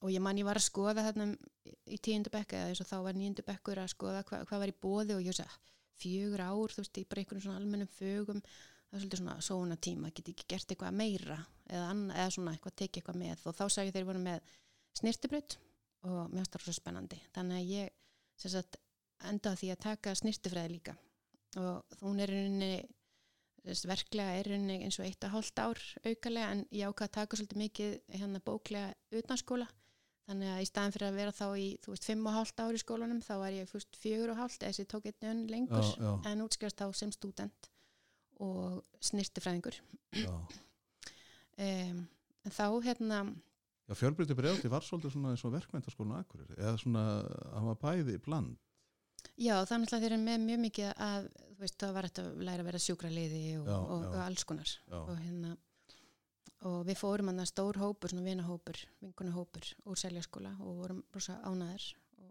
og 0.00 0.10
ég 0.10 0.22
man 0.24 0.38
ég 0.40 0.46
var 0.48 0.58
að 0.58 0.66
skoða 0.66 1.04
þarna 1.06 1.28
um- 1.30 1.38
í 1.86 1.98
tíundu 2.02 2.32
bekka 2.32 2.58
eða 2.58 2.72
eins 2.72 2.82
og 2.82 2.88
þá 2.90 2.96
var 3.06 3.14
níundu 3.18 3.44
bekkur 3.46 3.78
að 3.78 3.92
skoða 3.94 4.24
hva, 4.24 4.42
hvað 4.48 4.62
var 4.64 4.72
í 4.72 4.78
bóði 4.82 5.14
og 5.16 5.22
ég 5.24 5.32
veist 5.32 5.44
að 5.44 5.58
fjögur 6.02 6.42
ár, 6.42 6.72
þú 6.74 6.82
veist, 6.82 6.98
í 6.98 7.04
bara 7.08 7.22
einhvern 7.22 7.42
svona 7.44 7.60
almennum 7.60 7.90
fögum, 7.98 8.40
það 8.42 8.96
er 8.96 9.02
svolítið 9.04 9.20
svona 9.20 9.36
svona 9.46 9.76
tíma, 9.86 10.10
geti 10.14 10.34
ekki 10.34 10.48
gert 10.50 10.72
eitthvað 10.74 10.96
meira 10.98 11.38
eða, 11.68 11.84
annað, 11.92 12.16
eða 12.18 12.32
svona 12.34 12.54
eitthvað, 12.54 12.76
tekið 12.80 13.00
eitthvað 13.00 13.20
með. 13.22 13.44
Og 13.46 13.56
þá 13.58 13.64
sagði 13.76 13.94
þeir 13.94 14.08
voru 14.10 14.22
með 14.24 14.50
snirtibraut 14.98 15.56
og 16.04 16.18
finnst 16.34 16.52
það 16.56 16.66
svo 16.66 16.74
spennandi. 16.76 17.20
Þannig 17.34 17.60
að 17.60 17.72
ég 17.72 17.94
sem 18.42 18.52
sagt 18.52 18.78
endaði 19.30 19.60
því 19.62 19.70
að 19.74 19.82
taka 19.86 20.14
snirtifræði 20.20 20.74
líka. 20.74 20.96
Og 21.62 21.98
hún 22.02 22.20
er 22.20 22.32
rauninni 22.34 22.72
þess, 22.82 23.03
verklega 23.64 24.38
er 24.38 24.50
rauninni 24.50 24.84
eins 24.86 24.98
og 25.00 25.06
eitt 25.06 25.24
og 25.26 25.34
hálft 25.34 25.60
ár 25.62 25.80
aukalega 26.04 26.50
en 26.52 26.64
ég 26.70 26.90
ákvað 26.90 27.08
að 27.08 27.14
taka 27.16 27.38
svolítið 27.38 27.62
mikið 27.62 27.94
hérna 28.18 28.42
bóklega 28.44 29.20
utanskóla 29.20 29.68
þannig 30.28 30.52
að 30.54 30.62
í 30.64 30.68
staðan 30.68 30.94
fyrir 30.94 31.08
að 31.08 31.18
vera 31.20 31.36
þá 31.36 31.46
í 31.60 31.68
þú 31.84 31.94
veist 31.94 32.08
fimm 32.08 32.28
og 32.28 32.36
hálft 32.38 32.60
ár 32.64 32.76
í 32.76 32.80
skólanum 32.80 33.22
þá 33.24 33.34
var 33.42 33.56
ég 33.56 33.70
fyrst 33.70 33.98
fjögur 34.00 34.34
og 34.34 34.40
hálft 34.40 34.62
eða 34.62 34.72
þessi 34.72 34.88
tók 34.92 35.08
einn 35.10 35.30
önn 35.30 35.42
lengur 35.52 35.84
já, 35.84 35.96
já, 36.00 36.12
en 36.30 36.44
útskjast 36.44 36.80
þá 36.80 36.86
sem 36.96 37.12
stúdent 37.12 37.70
og 38.44 38.82
snirtifræðingur 39.04 39.80
um, 40.24 40.46
en 41.64 42.06
þá 42.52 42.66
hérna 42.84 43.24
Já, 43.84 43.92
fjölbrytti 44.00 44.32
bregðaldi 44.36 44.70
var 44.72 44.84
svolítið 44.84 45.12
svona 45.12 45.34
eins 45.34 45.42
og 45.44 45.52
verkmyndaskólinu 45.52 46.14
akkurir, 46.16 46.52
eða 46.56 46.78
svona, 46.80 47.02
hann 47.52 47.66
var 47.68 47.80
bæði 47.82 48.14
bland. 48.24 48.54
Já, 49.34 49.54
þannig 49.66 49.90
að 49.92 50.04
þeir 50.04 50.12
eru 50.12 50.22
með 50.22 50.42
mjög 50.44 50.60
mikið 50.62 50.90
að, 51.08 51.28
þú 51.50 51.62
veist, 51.64 51.76
það 51.82 51.94
var 51.96 52.08
þetta 52.08 52.24
að 52.24 52.42
læra 52.48 52.62
að 52.62 52.68
vera 52.68 52.82
sjúkraliði 52.84 53.40
og, 53.58 53.66
Já, 53.66 53.76
og, 53.78 54.04
já. 54.04 54.08
og 54.10 54.18
alls 54.24 54.44
konar. 54.46 54.74
Og 55.00 55.14
hérna 55.18 55.56
og 56.64 56.78
við 56.88 56.96
fórum 56.96 57.28
að 57.32 57.42
stór 57.50 57.76
hópur, 57.76 58.12
svona 58.12 58.24
vinahópur 58.24 58.78
vinkunahópur 59.02 59.66
úr 59.90 60.00
seljaskóla 60.00 60.54
og 60.64 60.78
vorum 60.78 61.02
rosa 61.12 61.34
ánæður 61.44 61.90
og, 62.22 62.30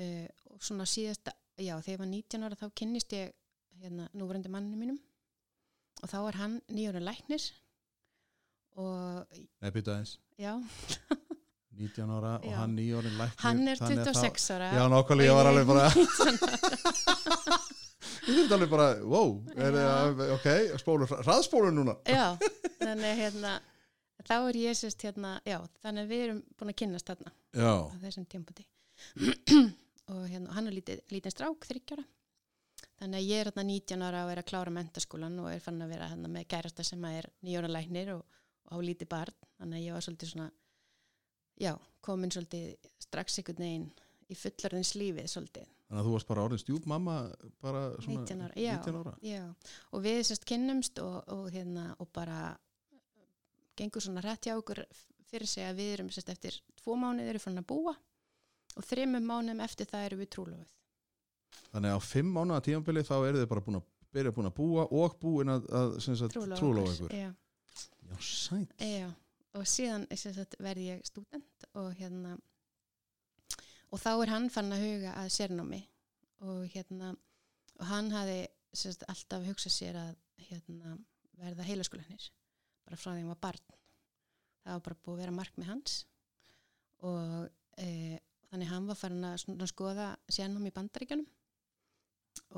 uh, 0.00 0.28
og 0.54 0.62
svona 0.64 0.86
síðasta 0.88 1.34
já, 1.58 1.74
þegar 1.82 1.92
ég 1.92 2.00
var 2.00 2.10
19 2.14 2.46
ára 2.46 2.60
þá 2.62 2.66
kynnist 2.80 3.12
ég 3.18 3.34
hérna 3.82 4.08
núverandi 4.16 4.50
manninu 4.52 4.78
mínum. 4.80 5.00
Og 5.98 6.08
þá 6.10 6.18
var 6.24 6.38
hann 6.38 6.60
nýjóra 6.70 7.02
læknir. 7.02 7.42
Og 8.78 9.26
Nei, 9.34 9.70
byrja 9.74 9.96
aðeins, 9.98 10.12
já, 10.38 10.52
19 11.78 12.12
ára 12.18 12.32
og 12.40 12.50
Já. 12.50 12.56
hann 12.60 12.74
nýjórinn 12.78 13.16
læknir. 13.20 13.40
hann 13.44 13.62
er 13.68 13.80
þannig 13.80 14.02
að 14.02 14.12
26 14.18 14.50
ára 14.56 14.68
Já, 14.74 14.84
nákvæmlega, 14.92 15.28
ég 15.30 15.38
var 15.38 15.46
og 15.46 15.52
alveg 15.52 15.66
bara, 15.72 15.88
19 15.94 16.38
ára. 16.42 17.58
ég 18.28 18.38
er 18.44 18.54
alveg 18.58 18.70
bara, 18.72 18.88
wow, 19.04 19.32
er, 19.56 19.80
ok, 20.36 20.48
spólur, 20.82 21.08
hraðspólur 21.24 21.72
núna. 21.74 21.94
Já, 22.08 22.36
þannig 22.82 23.22
hérna 23.22 23.54
þá 24.28 24.34
er 24.50 24.58
ég 24.60 24.76
sérst 24.76 25.04
hérna, 25.06 25.36
já, 25.48 25.58
þannig 25.84 26.08
við 26.10 26.24
erum 26.26 26.40
búin 26.58 26.72
að 26.74 26.78
kynnast 26.82 27.08
þarna 27.08 27.32
Já, 27.56 27.72
á 27.88 27.96
þessum 28.02 28.26
tímpúti 28.28 28.66
og 30.12 30.22
hérna, 30.28 30.52
hann 30.56 30.68
er 30.68 30.74
lítið, 30.76 31.02
lítið 31.14 31.34
strák, 31.36 31.68
þryggjára 31.70 32.04
þannig 32.98 33.20
að 33.20 33.28
ég 33.30 33.40
er 33.44 33.48
hérna 33.52 33.64
19 33.68 34.04
ára 34.08 34.24
og 34.26 34.32
er 34.34 34.40
að 34.42 34.48
klára 34.50 34.72
mentaskólan 34.74 35.38
og 35.40 35.48
er 35.52 35.62
fann 35.62 35.80
að 35.84 35.92
vera 35.94 36.08
hérna 36.10 36.30
með 36.34 36.48
kærasta 36.50 36.84
sem 36.86 37.04
er 37.08 37.28
nýjóra 37.46 37.70
læknir 37.70 38.10
og, 38.16 38.24
og 38.68 38.74
á 38.74 38.76
lítið 38.84 39.08
barn, 39.14 39.36
þannig 39.60 39.78
að 39.80 39.86
ég 39.86 39.96
var 39.96 40.04
svolítið 40.08 40.32
svona 40.34 40.48
já, 41.60 41.72
komin 42.04 42.30
svolítið 42.34 42.92
strax 43.02 43.38
einhvern 43.40 43.64
veginn 43.64 43.88
í 44.28 44.36
fullarðins 44.38 44.94
lífið 44.98 45.28
svolítið 45.32 45.66
þannig 45.88 46.00
að 46.02 46.08
þú 46.08 46.14
varst 46.14 46.28
bara 46.28 46.44
orðin 46.44 46.62
stjúp 46.62 46.86
mamma, 46.90 47.16
bara 47.64 47.82
svona 48.04 48.24
19 48.24 48.42
ára, 48.46 48.54
já, 48.60 48.74
19 48.76 48.98
ára. 49.02 49.14
já. 49.24 49.44
og 49.92 50.02
við 50.04 50.18
sérst 50.28 50.44
kynnumst 50.48 50.98
og, 51.04 51.18
og, 51.32 51.46
hérna, 51.54 51.86
og 51.98 52.10
bara 52.12 52.40
gengur 53.78 54.04
svona 54.04 54.24
rætt 54.24 54.48
hjá 54.48 54.56
okkur 54.58 54.82
fyrir 55.28 55.48
sig 55.48 55.64
að 55.68 55.78
við 55.80 55.92
erum 55.96 56.10
sérst 56.12 56.32
eftir 56.32 56.58
tvo 56.80 56.96
mánuð 57.00 57.30
eru 57.32 57.40
fann 57.42 57.60
að 57.60 57.68
búa 57.72 57.94
og 58.78 58.84
þreymum 58.84 59.24
mánuðum 59.28 59.62
eftir 59.64 59.88
það 59.90 60.10
eru 60.10 60.20
við 60.22 60.32
trúlofið 60.36 60.74
Þannig 61.72 61.92
að 61.92 61.96
á 61.96 62.00
fimm 62.04 62.34
mánuða 62.36 62.64
tímabili 62.64 63.02
þá 63.04 63.14
eru 63.28 63.40
þið 63.40 63.48
bara 63.50 63.62
búin 63.64 63.78
að 63.80 63.86
byrja 64.14 64.32
búin 64.36 64.48
að 64.48 64.56
búa 64.56 64.84
og 64.98 65.16
búin 65.20 65.52
að, 65.52 65.66
að 65.78 65.96
trúlofa 66.32 66.94
ykkur. 66.94 67.14
já, 67.16 67.30
Já, 68.08 68.16
sætt. 68.24 68.72
já. 68.80 69.08
Og 69.56 69.66
síðan 69.68 70.06
sagt, 70.12 70.58
verði 70.60 70.90
ég 70.92 71.06
stúdent 71.08 71.68
og 71.78 71.92
hérna 71.98 72.36
og 73.88 74.00
þá 74.02 74.10
er 74.12 74.32
hann 74.34 74.50
fann 74.52 74.74
að 74.74 74.84
huga 74.84 75.14
að 75.16 75.32
sérnámi 75.32 75.80
og 76.44 76.66
hérna 76.74 77.14
og 77.78 77.86
hann 77.88 78.10
hafi 78.12 78.40
sérst, 78.76 79.04
alltaf 79.08 79.46
hugsað 79.46 79.74
sér 79.74 79.98
að 79.98 80.14
hérna, 80.48 80.96
verða 81.38 81.66
heilaskólanir 81.66 82.28
bara 82.88 82.98
frá 82.98 83.12
því 83.12 83.22
hann 83.22 83.32
var 83.32 83.42
barn. 83.42 83.76
Það 84.64 84.74
var 84.74 84.84
bara 84.86 85.00
búið 85.04 85.14
að 85.14 85.22
vera 85.22 85.36
mark 85.38 85.58
með 85.58 85.70
hans 85.72 85.98
og 87.08 87.48
e, 87.80 88.18
þannig 88.50 88.70
hann 88.72 88.88
var 88.88 88.98
farin 88.98 89.28
að 89.28 89.36
svona, 89.44 89.68
skoða 89.70 90.08
sérnámi 90.32 90.72
í 90.72 90.76
bandaríkjanum 90.76 91.28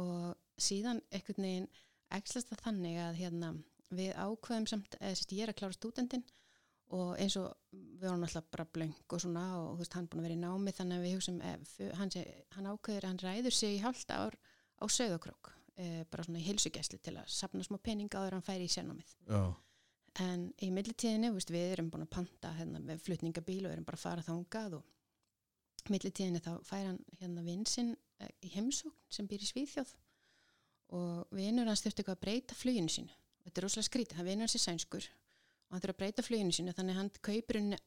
og 0.00 0.61
síðan 0.61 1.03
einhvern 1.11 1.46
veginn 1.46 1.70
ekslast 2.16 2.50
það 2.50 2.64
þannig 2.66 2.98
að 3.05 3.18
hérna, 3.20 3.53
við 3.94 4.12
ákveðum 4.16 4.68
samt, 4.70 4.96
eða 4.98 5.18
sérst 5.18 5.35
ég 5.37 5.44
er 5.44 5.53
að 5.53 5.61
klára 5.61 5.76
stúdendin 5.76 6.26
og 6.96 7.14
eins 7.22 7.37
og 7.38 7.53
við 7.70 8.09
vorum 8.09 8.26
alltaf 8.26 8.46
bara 8.50 8.66
blöng 8.74 8.94
og 9.07 9.22
svona 9.22 9.44
og 9.61 9.72
þú 9.74 9.83
veist 9.85 9.96
hann 9.96 10.09
búin 10.11 10.22
að 10.22 10.26
vera 10.26 10.37
í 10.37 10.42
námi 10.42 10.74
þannig 10.74 10.98
að 10.98 11.07
við 11.07 11.16
hugsaum, 11.16 11.40
eh, 11.46 11.90
hann, 12.00 12.12
hann 12.57 12.70
ákveður 12.72 13.09
hann 13.09 13.22
ræður 13.22 13.55
sig 13.55 13.76
í 13.76 13.83
halda 13.85 14.20
ár 14.26 14.38
á 14.81 14.85
söðokrók, 14.90 15.53
eh, 15.76 16.05
bara 16.11 16.24
svona 16.26 16.40
í 16.40 16.46
hilsugæsli 16.48 16.98
til 16.98 17.16
að 17.20 17.29
sapna 17.31 17.62
smá 17.62 17.79
pening 17.79 18.11
áður 18.11 18.38
hann 18.38 18.46
færi 18.46 18.66
í 18.66 18.72
sérnámið 18.72 19.14
en 20.18 20.48
í 20.59 20.70
millitíðinu, 20.74 21.33
veist, 21.37 21.53
við 21.55 21.76
erum 21.76 21.90
búin 21.92 22.07
að 22.07 22.14
panta 22.16 22.50
hérna, 22.57 22.81
með 22.83 23.05
flutningabíl 23.07 23.66
og 23.66 23.72
erum 23.72 23.87
bara 23.87 24.00
að 24.00 24.07
fara 24.09 24.26
þángað 24.26 24.81
og 24.81 25.90
millitíðinu 25.90 26.42
þá 26.42 26.53
fær 26.66 26.87
hann 26.88 26.98
hérna 27.20 27.44
vinsinn 27.46 27.94
eh, 28.18 28.33
í 28.42 28.50
heimsókn 28.57 28.96
sem 29.09 29.29
býr 29.31 29.46
í 29.46 29.50
Svíþjóð 29.53 29.94
og 30.98 31.31
vinnur 31.38 31.70
hans 31.70 31.85
þurfti 31.85 32.03
eitthvað 32.03 32.16
að 32.16 32.24
breyta 32.24 32.59
fluginu 32.59 32.90
sínu. 32.90 33.12
Þetta 33.44 33.61
er 33.61 33.64
rosalega 33.64 33.87
skrítið, 33.87 34.16
hann 34.18 34.26
vinnur 34.26 34.48
hans 34.48 34.59
í 34.59 34.62
sænskur 34.64 35.07
og 35.70 35.76
hann 35.76 35.85
þurfa 35.85 35.96
að 35.96 36.02
breyta 36.02 36.26
fluginu 36.26 36.52
sínu 36.52 36.74
þannig 36.74 36.98
hann 36.98 37.11
kaupir 37.22 37.61
henni 37.61 37.78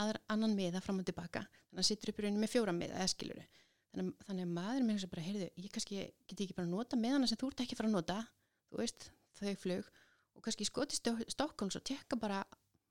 annan 0.00 0.54
miða 0.56 0.82
fram 0.82 1.00
og 1.00 1.06
tilbaka. 1.06 1.44
Þannig 1.46 1.76
að 1.76 1.80
hann 1.80 1.88
sittur 1.88 2.12
upp 2.12 2.20
í 2.20 2.26
rauninu 2.26 2.42
með 2.42 2.54
fjóra 2.54 2.74
miða 2.74 2.98
eða 2.98 3.12
skiluru 3.14 3.44
þannig, 3.90 4.10
þannig 4.26 4.46
að 4.46 4.54
maður 4.56 4.86
mér 4.86 5.06
bara, 5.10 5.24
heyrðu, 5.26 5.48
ég 5.58 5.74
kannski 5.74 6.00
get 6.30 6.42
ekki 6.44 6.56
bara 6.56 6.68
að 6.68 6.74
nota 6.74 6.98
miðana 6.98 7.28
sem 7.30 7.40
þú 7.40 7.50
ert 7.50 7.62
ekki 7.64 7.76
að 7.76 7.80
fara 7.80 7.90
að 7.90 7.96
nota. 7.96 8.18
Þú 8.70 8.80
veist, 8.82 9.06
þau 9.40 9.54
flug. 9.64 9.88
Og 10.36 10.44
kannski 10.46 10.66
skotist 10.68 11.10
Stokkons 11.34 11.78
og 11.78 11.86
tekka 11.90 12.18
bara 12.20 12.42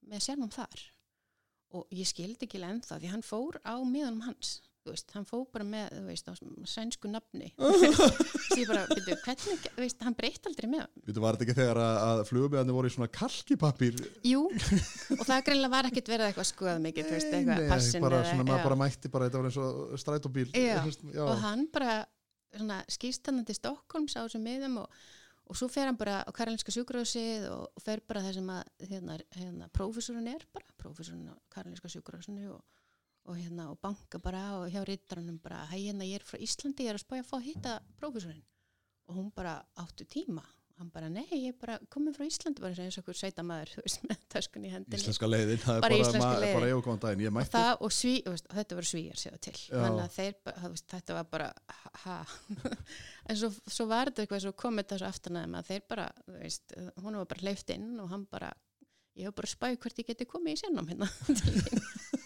með 0.09 0.25
sérnum 0.25 0.51
þar. 0.53 0.83
Og 1.77 1.93
ég 1.95 2.09
skildi 2.09 2.47
ekki 2.47 2.61
ennþá 2.65 2.97
því 2.99 3.13
hann 3.13 3.25
fór 3.25 3.59
á 3.63 3.77
miðanum 3.85 4.25
hans 4.25 4.57
þú 4.83 4.93
veist, 4.93 5.11
hann 5.15 5.25
fó 5.27 5.37
bara 5.51 5.65
með, 5.67 5.89
þú 5.97 6.03
veist, 6.07 6.29
á 6.29 6.33
sænsku 6.71 7.09
nafni 7.11 7.49
því 8.53 8.65
bara, 8.69 8.85
veitu, 8.89 9.17
hvernig, 9.25 9.65
þú 9.65 9.83
veist, 9.83 10.05
hann 10.05 10.15
breytt 10.17 10.49
aldrei 10.49 10.69
með 10.71 10.85
Veitu, 11.05 11.23
var 11.23 11.37
þetta 11.37 11.47
ekki 11.47 11.57
þegar 11.59 11.81
að, 11.83 11.99
að 12.05 12.23
flugumíðanir 12.29 12.77
voru 12.77 12.91
í 12.91 12.95
svona 12.95 13.09
kalkipapir? 13.19 13.99
Jú, 14.27 14.45
og 15.17 15.25
það 15.27 15.43
greinlega 15.49 15.73
var 15.75 15.89
ekkit 15.89 16.13
verið 16.13 16.29
eitthvað 16.29 16.49
skoðað 16.53 16.81
mikið, 16.87 17.09
þú 17.09 17.17
veist, 17.17 17.35
eitthvað 17.39 17.67
passin 17.73 18.05
bara 18.05 18.23
svona, 18.29 18.47
maður 18.47 18.65
bara 18.69 18.79
mætti 18.83 19.13
bara, 19.13 19.29
þetta 19.29 19.43
var 19.43 19.51
eins 19.51 19.61
og 19.65 20.01
strætóbíl 20.03 20.47
já. 20.55 20.79
já, 20.87 21.23
og 21.27 21.35
hann 21.43 21.67
bara 21.75 21.99
svona 22.55 22.81
skýrstannandi 22.89 23.55
Stokkólms 23.57 24.17
á 24.17 24.23
þessum 24.23 24.45
miðum 24.47 24.79
og, 24.81 24.99
og 25.49 25.59
svo 25.59 25.69
fer 25.71 25.89
hann 25.89 25.99
bara 25.99 26.21
á 26.25 26.29
Karolinska 26.33 26.73
sjúkrásið 26.73 27.49
og, 27.51 27.67
og 27.75 27.85
fer 27.85 28.01
bara 28.07 28.23
þessum 28.25 28.49
að 28.55 28.89
hérna, 28.89 29.19
hérna, 29.35 29.69
prófessorun 29.75 30.31
og 33.29 33.37
hérna 33.37 33.69
og 33.71 33.79
banka 33.81 34.19
bara 34.21 34.43
og 34.59 34.69
hjá 34.73 34.83
rittarannum 34.87 35.39
bara 35.43 35.65
hæ 35.69 35.77
hérna 35.77 36.07
ég 36.07 36.19
er 36.19 36.25
frá 36.25 36.39
Íslandi 36.41 36.85
ég 36.85 36.93
er 36.93 36.99
að 36.99 37.05
spája 37.05 37.25
að 37.25 37.27
fá 37.29 37.35
að 37.39 37.49
hitta 37.49 37.75
prófessorinn. 37.99 38.45
Og 39.09 39.17
hún 39.17 39.29
bara 39.35 39.59
áttu 39.77 40.05
tíma. 40.05 40.43
Og 40.69 40.81
hann 40.81 40.89
bara 40.93 41.09
nei 41.11 41.25
ég 41.27 41.47
er 41.51 41.57
bara 41.59 41.77
komið 41.93 42.17
frá 42.17 42.25
Íslandi. 42.25 42.63
Bara 42.63 42.85
eins 42.85 42.97
og 42.97 43.03
okkur 43.03 43.17
sveita 43.19 43.45
maður 43.45 43.75
veist 43.83 44.05
með 44.09 44.23
töskun 44.33 44.65
í 44.65 44.71
hendinni. 44.73 45.01
Íslenska 45.01 45.29
leiðin, 45.29 45.61
það 45.63 45.77
er 45.77 45.85
bara, 45.85 45.99
bara, 46.25 46.53
bara 46.57 46.71
ég 46.71 46.77
og 46.77 46.85
góðan 46.87 47.03
daginn, 47.05 47.25
ég 47.27 47.35
mætti. 47.35 47.49
og, 47.49 47.57
það, 47.57 47.73
og, 47.85 47.95
sví, 47.99 48.13
og 48.29 48.55
þetta 48.59 48.79
var 48.79 48.89
svíjar 48.91 49.21
séða 49.23 49.41
til. 49.47 49.57
Þeir, 50.15 50.79
þetta 50.93 51.19
var 51.19 51.29
bara 51.33 51.51
ha 52.05 52.17
en 53.29 53.37
svo, 53.37 53.51
svo 53.67 53.89
var 53.89 54.09
þetta 54.09 54.25
eitthvað 54.25 54.45
svo 54.47 54.55
komið 54.65 54.89
þessu 54.93 55.09
aftanæðum 55.09 55.59
að 55.59 55.69
þeir 55.73 55.85
bara 55.93 56.09
veist, 56.39 56.73
hún 57.03 57.19
var 57.21 57.29
bara 57.29 57.47
leift 57.49 57.75
inn 57.75 57.93
og 58.01 58.09
hann 58.13 58.25
bara 58.31 58.49
ég 59.19 59.27
hef 59.27 59.35
bara 59.35 59.49
spæð 59.51 59.77
hvert 59.83 60.01
ég 60.01 60.09
geti 60.09 60.27
komið 60.29 60.55
í 60.55 60.61
sennum 60.63 60.87
hérna 60.89 61.09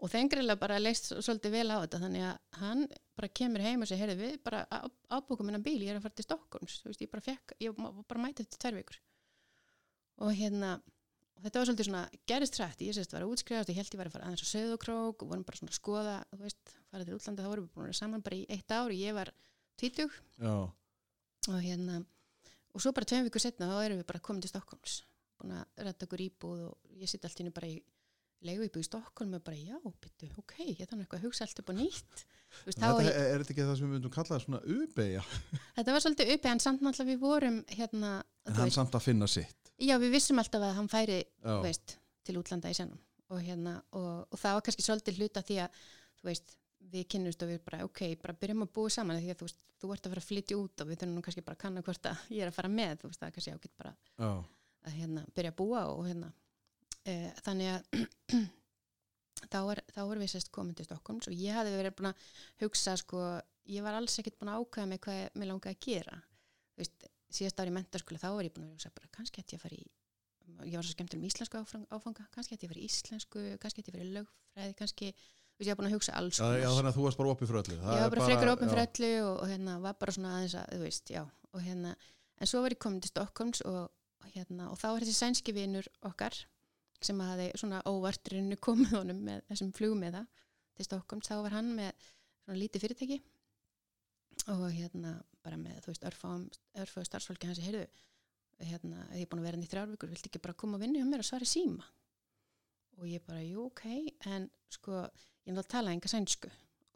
og 0.00 0.08
þengrilega 0.08 0.60
bara 0.60 0.78
leist 0.80 1.10
svolítið 1.10 1.54
vel 1.58 1.66
á 1.72 1.76
þetta 1.82 2.00
þannig 2.04 2.26
að 2.26 2.60
hann 2.62 2.86
bara 3.18 3.32
kemur 3.40 3.64
heim 3.64 3.82
og 3.84 3.90
segir 3.90 4.04
heyrðu 4.04 4.22
við 4.22 4.38
bara 4.46 4.62
ábúkum 5.12 5.48
minna 5.48 5.60
bíl 5.62 5.76
ég 5.82 5.92
er 5.92 5.98
að 5.98 6.06
fara 6.06 6.16
til 6.16 6.26
Stokkons 6.26 6.78
veist, 6.86 7.02
ég 7.04 7.10
bara 7.12 7.24
fekk, 7.24 7.56
ég 7.60 7.76
bara 7.76 8.22
mæti 8.22 8.46
eftir 8.46 8.62
tverr 8.62 8.80
vikur. 8.80 9.00
Og 10.24 10.32
hérna 10.36 10.78
og 11.36 11.44
þetta 11.44 11.60
var 11.60 11.68
svolítið 11.68 11.88
svona 11.90 12.04
gerist 12.32 12.56
trætt 12.56 12.84
ég 12.84 12.96
sérst 12.96 13.12
að 13.12 13.20
vera 13.20 13.28
útskrifast, 13.34 13.72
ég 13.72 13.80
held 13.80 13.92
ég 13.92 14.00
var 14.00 14.10
að 14.10 14.16
fara 14.16 14.30
aðeins 14.30 14.44
á 14.44 14.52
söðokrók 14.52 15.24
og 15.24 15.32
vorum 15.34 15.44
bara 15.48 15.60
svona 15.60 15.72
að 15.74 15.78
skoða 15.80 16.16
þú 16.32 16.40
veist, 16.46 16.74
fara 16.92 17.06
til 17.06 17.16
útlanda, 17.16 17.44
þá 17.44 17.52
vorum 17.52 17.68
við 17.68 17.76
búin 17.76 17.92
að 17.92 18.00
saman 18.00 18.24
bara 18.24 18.40
í 18.40 18.42
eitt 18.56 18.74
ár, 18.76 18.96
ég 18.96 19.16
var 19.16 19.32
tvítug. 19.80 20.16
Og 21.48 21.60
hérna 21.60 22.02
og 22.70 22.82
svo 22.84 22.92
bara 22.96 23.08
tveim 23.08 23.28
vikur 23.28 23.42
setna 23.42 23.70
þá 23.70 23.78
erum 23.84 24.00
við 24.02 24.10
bara 24.12 24.24
komið 24.24 24.46
til 24.46 24.52
Stokkons 24.52 25.00
búin 25.40 25.56
að 25.56 25.86
rætta 25.86 26.06
okkur 26.06 26.22
íbúð 26.26 26.66
og 26.68 27.00
ég 27.00 27.10
sitt 27.10 27.24
allt 27.24 27.40
í 27.40 27.48
bara 27.54 27.70
í 27.70 27.80
leiðu 28.46 28.66
íbúið 28.66 28.84
í 28.84 28.88
Stokkólum 28.88 29.38
og 29.38 29.42
bara 29.46 29.58
já, 29.58 29.76
byttu, 29.84 30.28
ok, 30.40 30.54
ég 30.64 30.88
þannig 30.88 31.04
eitthvað 31.06 31.20
að 31.20 31.26
hugsa 31.28 31.46
allt 31.46 31.62
upp 31.62 31.72
á 31.72 31.74
nýtt. 31.76 32.22
Vist, 32.66 32.80
þetta, 32.80 33.02
er, 33.04 33.10
er 33.20 33.42
þetta 33.42 33.54
ekki 33.54 33.66
það 33.66 33.76
sem 33.78 33.86
við 33.86 33.94
myndum 33.94 34.12
kallaða 34.14 34.42
svona 34.42 34.60
ubeigja? 34.74 35.24
Þetta 35.76 35.92
var 35.94 36.02
svolítið 36.02 36.32
ubeigja 36.34 36.54
en 36.56 36.62
samt 36.64 36.80
náttúrulega 36.82 37.10
við 37.12 37.20
vorum 37.22 37.58
hérna, 37.70 38.10
En 38.48 38.56
hann 38.56 38.66
veist, 38.66 38.78
samt 38.80 38.96
að 38.98 39.04
finna 39.04 39.28
sitt. 39.30 39.70
Já, 39.78 39.94
við 40.02 40.16
vissum 40.16 40.42
alltaf 40.42 40.64
að 40.66 40.74
hann 40.80 40.90
færi 40.90 41.20
veist, 41.62 41.94
til 42.26 42.40
útlanda 42.40 42.72
í 42.72 42.76
senum 42.76 42.98
og, 43.30 43.38
hérna, 43.44 43.76
og, 43.94 44.26
og 44.26 44.40
það 44.40 44.56
var 44.56 44.66
kannski 44.66 44.84
svolítið 44.84 45.20
hluta 45.22 45.44
því 45.46 45.60
að 45.62 45.80
veist, 46.26 46.56
við 46.90 47.06
kynnumst 47.14 47.44
og 47.46 47.52
við 47.52 47.60
bara 47.68 47.84
ok, 47.86 48.02
bara 48.22 48.38
byrjum 48.40 48.66
að 48.66 48.72
búa 48.74 48.90
saman 48.90 49.20
því 49.20 49.34
að 49.34 49.44
þú, 49.44 49.50
þú 49.78 49.92
ert 49.94 50.08
að 50.08 50.14
fara 50.14 50.24
að 50.24 50.30
flytja 50.32 50.58
út 50.58 50.82
og 50.82 50.90
við 50.90 51.02
þurfum 51.04 51.24
kannski 51.26 51.44
bara 51.46 51.58
að 51.58 51.62
kanna 51.62 51.84
hvort 51.86 52.08
að 52.10 52.24
ég 52.34 52.42
er 52.42 52.50
að 52.50 52.56
fara 52.56 52.72
með 52.72 52.96
þú 53.04 53.12
veist, 53.12 53.22
er 53.22 53.34
kannski 53.36 53.54
að 54.80 54.96
hérna, 54.96 55.22
byrja 55.36 55.52
að 55.52 55.58
búa 55.60 55.84
og 55.92 56.06
hérna 56.08 56.32
e, 57.08 57.14
þannig 57.44 57.70
að 57.74 58.02
þá 59.52 59.60
er, 59.60 59.82
þá 59.94 60.02
er 60.04 60.22
við 60.22 60.32
sérst 60.34 60.52
komin 60.54 60.76
til 60.78 60.88
Stokkons 60.88 61.30
og 61.30 61.36
ég 61.36 61.56
hafði 61.56 61.78
verið 61.78 61.96
búin 61.98 62.10
að 62.12 62.26
hugsa 62.64 62.96
sko, 63.00 63.22
ég 63.70 63.86
var 63.86 63.96
alls 63.98 64.18
ekkert 64.20 64.40
búin 64.40 64.52
að 64.52 64.64
ákvæða 64.64 64.90
mig 64.90 65.02
hvað 65.06 65.22
ég 65.22 65.48
langaði 65.48 65.76
að 65.76 65.86
gera. 65.86 66.20
Veist, 66.80 67.08
síðast 67.30 67.62
ári 67.62 67.72
í 67.72 67.76
mentarskóla 67.78 68.20
þá 68.20 68.30
var 68.34 68.46
ég 68.46 68.54
búin 68.54 68.68
að 68.68 68.76
hugsa 68.76 68.92
bara, 68.94 69.10
kannski 69.14 69.42
ætti 69.42 69.56
ég 69.56 69.62
að 69.62 69.66
fara 69.68 69.80
í 69.80 69.88
ég 70.66 70.76
var 70.76 70.86
svo 70.86 70.94
skemmt 70.94 71.14
um 71.16 71.26
íslensku 71.26 71.60
áfanga 71.60 72.26
kannski 72.34 72.56
ætti 72.56 72.66
ég 72.66 72.70
að 72.70 72.74
fara 72.74 72.82
í 72.82 72.88
íslensku, 72.88 73.42
kannski 73.62 73.82
ætti 73.82 73.92
ég 73.92 73.94
að 73.94 74.00
fara 74.00 74.08
í 74.08 74.14
lögfræði, 74.16 74.76
kannski, 74.80 75.10
veist, 75.14 75.68
ég 75.68 75.70
var 75.70 75.78
búin 75.78 75.88
að 75.90 75.96
hugsa 75.96 76.16
alls 76.18 76.40
já, 76.40 76.46
já, 76.58 76.68
þannig 76.68 76.90
að 76.90 76.96
þú 76.96 77.04
varst 77.06 77.20
bara 77.20 77.34
opið 77.34 77.50
fyrir 77.50 77.60
öllu. 77.62 77.76
Ég 77.78 78.02
var 78.04 78.14
bara 78.14 78.26
frekar 78.26 78.52
opið 78.54 78.72
fyrir 78.72 78.84
öllu 78.86 79.12
og, 79.24 79.34
og 79.36 79.52
hérna 79.52 79.76
var 79.84 79.98
bara 80.00 80.16
svona 80.16 80.32
aðeins 80.38 80.56
að, 80.60 80.72
þú 80.74 80.80
veist, 80.84 81.12
já 81.14 81.22
og 81.24 81.64
hérna, 81.64 81.94
en 82.40 82.50
svo 82.50 82.62
var 82.64 82.74
ég 82.74 82.82
komin 82.82 83.04
til 83.04 83.12
Stokkons 83.12 83.64
og, 83.70 83.82
hérna, 84.34 84.70
og 84.70 84.80
þá 84.80 84.88
var 84.90 85.06
þessi 85.06 85.18
sænski 85.18 85.54
vinur 85.56 85.90
okkar 86.10 86.36
sem 87.04 87.20
hafi 87.24 87.50
svona 87.58 87.80
óvarturinu 87.88 88.58
komið 88.60 88.96
honum 88.98 89.20
með 89.26 89.44
þessum 89.48 89.72
flugmiða 89.76 90.24
til 90.76 90.86
Stokkons, 90.86 91.28
þá 91.28 91.42
var 91.46 91.56
hann 91.56 91.72
með 91.76 91.92
svona 92.44 92.60
lítið 92.60 92.86
fyrirtæki 92.86 93.20
og 94.50 94.68
hérna 94.72 95.16
bara 95.44 95.58
með 95.60 95.80
þú 95.84 95.92
veist 95.92 96.06
örfáðu 96.10 97.06
starfsfólki 97.08 97.48
hans 97.48 97.60
heyrðu 97.64 97.86
hérna, 98.60 99.06
ég 99.16 99.24
er 99.24 99.30
búin 99.30 99.40
að 99.40 99.48
vera 99.48 99.58
inn 99.58 99.64
í 99.64 99.70
þrjárvíkur 99.70 100.12
vilti 100.12 100.28
ekki 100.30 100.42
bara 100.44 100.56
koma 100.58 100.76
og 100.76 100.84
vinna 100.84 101.00
hjá 101.00 101.08
mér 101.08 101.22
og 101.22 101.28
svara 101.28 101.48
síma? 101.48 101.86
Og 103.00 103.06
ég 103.08 103.22
bara, 103.24 103.40
jú, 103.40 103.68
ok 103.70 103.84
en 104.28 104.48
sko, 104.68 105.04
ég 105.46 105.54
náttúrulega 105.54 105.72
tala 105.72 105.94
enga 105.94 106.10
sænsku 106.12 106.50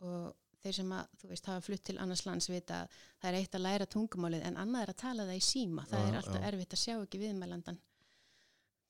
og 0.05 0.35
þeir 0.61 0.77
sem 0.79 0.93
að, 0.97 1.17
þú 1.21 1.31
veist, 1.31 1.49
hafa 1.49 1.65
flutt 1.65 1.85
til 1.89 1.97
annars 2.01 2.25
lands 2.27 2.51
vita 2.53 2.83
að 2.83 2.99
það 3.23 3.31
er 3.31 3.39
eitt 3.41 3.57
að 3.57 3.65
læra 3.65 3.89
tungumálið 3.95 4.47
en 4.49 4.61
annað 4.61 4.85
er 4.85 4.93
að 4.93 5.01
tala 5.03 5.27
það 5.29 5.41
í 5.41 5.45
síma, 5.49 5.87
það 5.89 6.01
ja, 6.03 6.11
er 6.11 6.19
alltaf 6.21 6.41
ja. 6.41 6.47
erfitt 6.51 6.77
að 6.77 6.83
sjá 6.85 6.95
ekki 6.99 7.21
viðmælandan 7.25 7.81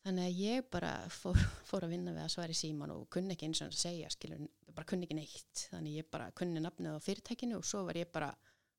Þannig 0.04 0.26
að 0.28 0.40
ég 0.44 0.66
bara 0.72 0.94
fór, 1.12 1.38
fór 1.68 1.86
að 1.86 1.94
vinna 1.96 2.12
við 2.12 2.26
að 2.26 2.34
sværi 2.34 2.56
síman 2.58 2.92
og 2.92 3.06
kunni 3.12 3.36
ekki 3.36 3.48
eins 3.48 3.62
og 3.64 3.72
að 3.72 3.80
segja, 3.80 4.10
skilur, 4.12 4.42
bara 4.74 4.88
kunni 4.90 5.08
ekki 5.08 5.16
neitt. 5.20 5.66
Þannig 5.70 6.02
ég 6.02 6.10
bara 6.12 6.28
kunni 6.36 6.60
nafnið 6.64 6.98
á 6.98 7.04
fyrirtækinu 7.04 7.60
og 7.60 7.68
svo 7.68 7.86
var 7.88 8.00
ég 8.00 8.10
bara 8.12 8.34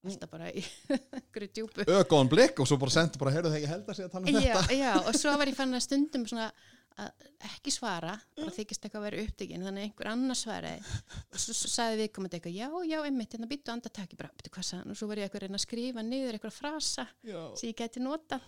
alltaf 0.05 0.29
bara 0.29 0.51
í 0.53 0.61
einhverju 1.17 1.51
djúpu. 1.57 1.85
Ögóðan 1.89 2.29
blikk 2.29 2.61
og 2.61 2.69
svo 2.69 2.77
bara 2.81 2.93
sendi 2.93 3.21
bara, 3.21 3.33
heyrðu 3.33 3.51
það 3.51 3.59
ekki 3.59 3.71
held 3.73 3.89
að 3.89 3.99
segja 3.99 4.09
að 4.11 4.15
tala 4.15 4.29
um 4.29 4.35
já, 4.37 4.55
þetta. 4.59 4.77
Já, 4.77 4.91
og 5.01 5.21
svo 5.21 5.37
var 5.41 5.49
ég 5.49 5.57
fann 5.57 5.77
að 5.77 5.85
stundum 5.87 6.27
svona 6.29 6.49
að 6.95 7.25
ekki 7.49 7.71
svara, 7.73 8.13
bara 8.37 8.53
þykist 8.55 8.85
eitthvað 8.85 9.01
að 9.01 9.05
vera 9.09 9.23
upptökin, 9.25 9.63
þannig 9.67 9.87
einhver 9.89 10.09
annar 10.13 10.37
svaraði 10.39 10.93
og 11.11 11.41
svo, 11.43 11.55
svo 11.57 11.71
sagði 11.73 11.97
við 11.99 12.11
komandi 12.15 12.37
eitthvað, 12.37 12.55
já, 12.55 12.69
já, 12.87 12.97
einmitt, 13.01 13.35
hérna 13.35 13.49
býttu 13.51 13.73
andartaki, 13.73 14.19
bara, 14.19 14.31
býttu 14.37 14.53
hvað 14.55 14.67
sann 14.69 14.93
og 14.93 14.99
svo 14.99 15.09
var 15.09 15.19
ég 15.19 15.27
eitthvað 15.27 15.41
að 15.41 15.49
reyna 15.49 15.59
að 15.59 15.65
skrifa 15.65 16.05
niður 16.07 16.37
eitthvað 16.37 16.55
frasa 16.55 17.07
sem 17.25 17.67
ég 17.67 17.75
geti 17.81 18.03
nota 18.03 18.39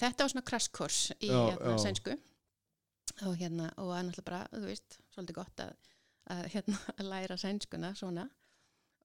þetta 0.00 0.24
var 0.24 0.32
svona 0.32 0.46
krasskors 0.48 1.00
í 1.20 1.30
hérna, 1.30 1.78
sænsku. 1.80 2.16
Og 3.28 3.34
hérna 3.36 3.68
og 3.76 3.90
það 3.90 3.98
er 3.98 4.06
náttúrulega 4.08 4.28
bara, 4.28 4.42
þú 4.54 4.66
veist, 4.68 4.98
svolítið 5.12 5.38
gott 5.40 5.64
að, 5.64 5.72
að 6.32 6.44
hérna 6.54 6.78
að 6.98 7.10
læra 7.10 7.38
sænskuna 7.40 7.94
svona. 7.98 8.28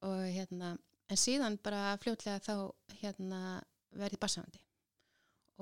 Og 0.08 0.22
hérna 0.32 0.76
en 1.08 1.20
síðan 1.20 1.58
bara 1.64 1.98
fljótlega 2.02 2.42
þá 2.44 2.56
hérna 3.02 3.42
verði 3.98 4.20
bassafandi 4.22 4.62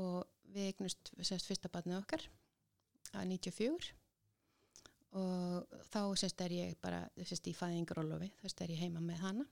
og 0.01 0.26
við 0.51 0.71
eignust 0.71 1.11
sérst 1.21 1.47
fyrsta 1.47 1.71
batnið 1.71 1.99
okkar 2.01 2.26
að 3.15 3.30
94 3.32 3.91
og 5.15 5.78
þá 5.93 6.01
sérst 6.19 6.41
er 6.43 6.55
ég 6.55 6.73
bara 6.84 7.05
sérst 7.21 7.47
í 7.47 7.53
fæðingarólofi, 7.55 8.32
þess 8.41 8.65
er 8.65 8.73
ég 8.73 8.82
heima 8.84 9.03
með 9.03 9.21
hana 9.23 9.45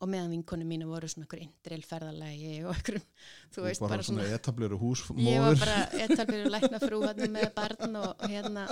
og 0.00 0.08
meðan 0.08 0.32
vinkonu 0.32 0.66
mínu 0.68 0.88
voru 0.88 1.08
svona 1.10 1.26
einhver 1.26 1.42
indril 1.44 1.82
ferðalagi 1.84 2.52
og 2.64 2.72
einhverjum, 2.74 3.08
þú 3.54 3.64
veist, 3.66 3.82
bara, 3.84 4.06
svona 4.06 4.24
svona 4.24 4.38
etableru 4.38 4.78
húsmóður 4.80 5.26
ég 5.26 5.44
var 5.44 5.60
bara 5.60 6.06
etalbyrju 6.06 6.52
lækna 6.54 6.80
frú 6.82 7.02
með 7.04 7.50
barn 7.56 8.00
og 8.00 8.24
hérna 8.24 8.66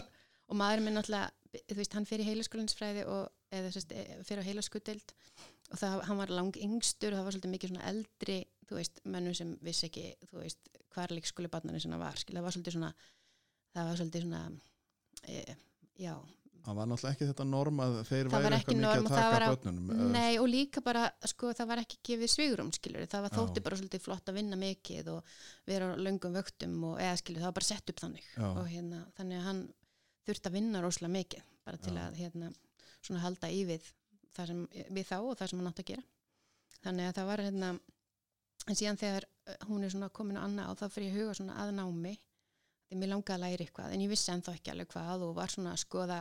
og 0.49 0.57
maður 0.57 0.85
minn 0.85 0.97
náttúrulega, 0.97 1.29
þú 1.69 1.77
veist, 1.81 1.97
hann 1.97 2.09
fyrir 2.09 2.29
heilaskólinsfræði 2.31 3.05
og 3.13 3.29
eða 3.59 3.73
sérst, 3.75 3.93
fyrir 4.25 4.45
á 4.45 4.49
heilaskutild 4.49 5.15
og 5.69 5.81
það, 5.81 6.01
hann 6.09 6.21
var 6.23 6.33
lang 6.33 6.57
yngstur 6.65 7.13
og 7.13 7.21
það 7.21 7.27
var 7.27 7.37
svolítið 7.37 7.55
mikið 7.55 7.73
svona 7.73 7.93
eldri 7.93 8.39
þú 8.69 8.79
veist, 8.79 9.01
mönnum 9.05 9.37
sem 9.37 9.55
vissi 9.65 9.89
ekki 9.89 10.07
þú 10.31 10.43
veist, 10.43 10.73
hvar 10.95 11.13
leikskóli 11.13 11.51
barnarinn 11.53 11.85
sinna 11.85 12.01
var 12.01 12.21
skil, 12.21 12.37
það 12.39 12.49
var 12.49 12.57
svolítið 12.57 12.77
svona 12.79 12.93
það 13.77 13.91
var 13.91 14.01
svolítið 14.01 14.27
svona 14.27 14.43
e, 15.29 15.57
já, 16.01 16.15
það 16.69 16.77
var 16.79 16.89
náttúrulega 16.91 17.15
ekki 17.17 17.27
þetta 17.31 17.45
norm 17.49 17.81
að 17.85 17.95
þeir 18.09 18.29
væri 18.33 18.57
ekki 18.59 18.59
eitthvað 18.59 18.77
mikið 18.77 18.83
norm 18.85 18.99
að 18.99 19.05
og 19.09 19.13
það 19.15 19.33
taka 19.33 19.49
á- 19.49 19.53
börnunum 19.55 20.13
Nei 20.15 20.39
og 20.43 20.49
líka 20.53 20.83
bara, 20.85 21.03
sko, 21.33 21.53
það 21.59 21.69
var 21.73 21.83
ekki 21.83 21.99
gefið 22.09 22.33
svigurum, 22.35 22.73
skilur, 22.77 23.07
það 23.09 23.25
var 23.27 23.35
þótti 23.39 23.63
bara 23.65 23.79
svolítið 23.81 24.05
flott 24.05 24.29
að 24.33 24.39
vinna 24.39 24.59
mikið 24.61 25.11
og 25.15 25.35
vera 25.67 25.91
löngum 25.97 26.37
vöktum 26.39 26.77
og 26.93 27.01
eða 27.01 27.17
skilur, 27.23 27.41
það 27.43 27.51
var 27.51 27.59
bara 27.61 27.71
sett 27.73 27.93
upp 27.95 28.03
þannig. 28.05 28.27
Já. 28.37 28.47
og 28.53 28.67
hérna, 28.69 29.03
þannig 29.17 29.41
að 29.41 29.47
hann 29.49 29.63
þurfti 30.29 30.51
að 30.53 30.57
vinna 30.59 30.83
rosalega 30.85 31.15
mikið, 31.19 31.43
bara 31.65 31.77
til 31.89 31.95
Já. 31.97 32.03
að 32.07 32.21
hérna, 32.23 32.53
svona 33.01 33.25
halda 33.25 33.49
í 33.49 33.65
við 33.65 33.93
það 34.37 34.47
sem, 34.53 34.65
við 34.93 35.07
þá 35.09 35.17
og 35.25 35.37
það 35.41 35.49
sem 35.55 35.59
hann 35.63 35.71
átti 35.73 35.85
að 35.87 35.91
gera. 35.95 36.03
Þannig 36.85 37.09
að 37.09 37.15
það 37.19 37.27
var 37.33 37.43
hérna 37.49 37.71
en 38.69 38.77
síðan 38.77 38.99
þegar 39.01 39.25
eh, 39.49 39.57
hún 39.71 39.85
er 39.87 39.91
svona 39.95 40.09
komin 40.13 40.37
á 40.39 40.45
annað 40.45 40.73
og 40.75 40.79
þá 40.83 40.87
fyrir 40.93 41.09
ég 41.09 41.15
að 41.17 41.23
huga 41.25 41.39
svona 41.39 41.57
að 41.63 41.73
námi. 41.79 42.13
Því 42.89 42.99
mér 43.01 43.11
langaði 43.13 43.35
að 43.37 43.43
læra 43.45 43.65
eitthvað 43.65 43.95
en 43.95 44.03
ég 44.05 44.09
vissi 44.13 44.31
ennþá 44.33 44.53
ekki 44.57 44.71
alveg 44.73 44.89
hvað 44.93 45.25
og 45.27 45.33
var 45.37 45.51
svona 45.53 45.73
að 45.75 45.83
skoða 45.83 46.19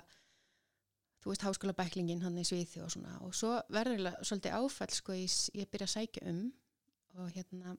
þú 1.24 1.34
veist 1.34 1.45
háskóla 1.47 1.76
bæklingin 1.78 2.24
hann 2.26 2.38
í 2.39 2.45
Svíþi 2.47 2.84
og 2.86 2.93
svona. 2.93 3.18
Og 3.26 3.36
svo 3.36 3.57
verður 3.74 4.11
svolítið 4.22 4.57
áfall 4.59 4.93
sko 4.95 5.18
ég, 5.18 5.38
ég 5.57 5.70
byrja 5.72 5.89
að 5.89 5.95
sækja 5.95 6.28
um 6.32 6.41
og 7.18 7.32
hérna 7.34 7.78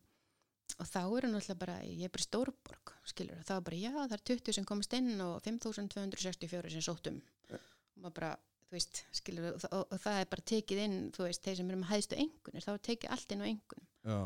og 0.76 0.88
þá 0.88 1.00
eru 1.02 1.30
náttúrulega 1.32 1.60
bara, 1.62 1.76
ég 1.86 2.04
er 2.06 2.12
bara 2.12 2.24
í 2.24 2.26
Stórborg 2.26 2.92
skilur, 3.08 3.40
þá 3.46 3.54
er 3.56 3.64
bara 3.68 3.78
já 3.80 3.92
það 3.94 4.16
er 4.16 4.24
20 4.30 4.56
sem 4.58 4.66
komast 4.68 4.96
inn 4.98 5.22
og 5.24 5.38
5264 5.46 6.74
sem 6.74 6.84
sóttum 6.84 7.22
og 7.48 8.02
maður 8.02 8.16
bara, 8.18 8.32
þú 8.66 8.76
veist, 8.76 9.00
skilur 9.16 9.48
og, 9.54 9.64
og, 9.70 9.86
og 9.86 10.02
það 10.02 10.20
er 10.20 10.28
bara 10.34 10.46
tekið 10.52 10.82
inn, 10.84 10.98
þú 11.16 11.24
veist, 11.24 11.46
þeir 11.46 11.56
sem 11.60 11.72
eru 11.72 11.80
með 11.80 11.92
hæðstu 11.94 12.20
engunir, 12.24 12.66
þá 12.66 12.70
er 12.74 12.84
tekið 12.90 13.16
allt 13.16 13.34
inn 13.34 13.42
á 13.42 13.46
engun 13.48 13.88
Já, 14.08 14.20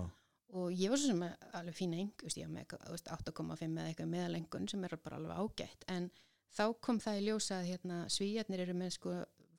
og 0.58 0.74
ég 0.82 0.92
var 0.92 1.00
svo 1.00 1.12
sem 1.12 1.24
alveg 1.60 1.78
fína 1.78 2.02
engun, 2.02 2.34
ég 2.34 2.48
var 2.48 2.54
með 2.56 2.64
eitthvað, 2.64 2.84
þú 2.88 2.96
veist, 2.96 3.14
8,5 3.16 3.64
eða 3.70 3.86
eitthvað 3.86 4.12
meðalengun 4.16 4.68
sem 4.72 4.88
er 4.88 4.98
bara 5.06 5.20
alveg 5.20 5.42
ágætt 5.46 5.88
en 5.94 6.10
þá 6.57 6.64
kom 6.84 6.98
það 7.00 7.18
í 7.20 7.24
ljósa 7.28 7.59
að 7.61 7.68
hérna 7.72 7.98
svíjarnir 8.12 8.62
eru 8.66 8.74
með 8.76 8.94
sko 8.98 9.14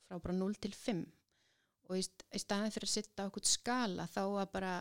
frá 0.08 0.18
bara 0.22 0.36
0 0.38 0.56
til 0.62 0.74
5 0.78 1.04
og 1.89 1.98
í, 2.00 2.04
st- 2.06 2.26
í 2.32 2.39
staðin 2.41 2.72
fyrir 2.76 2.88
að 2.89 2.94
sitta 2.96 3.26
á 3.26 3.28
okkur 3.30 3.48
skala 3.50 4.06
þá 4.14 4.22
að 4.44 4.52
bara, 4.54 4.74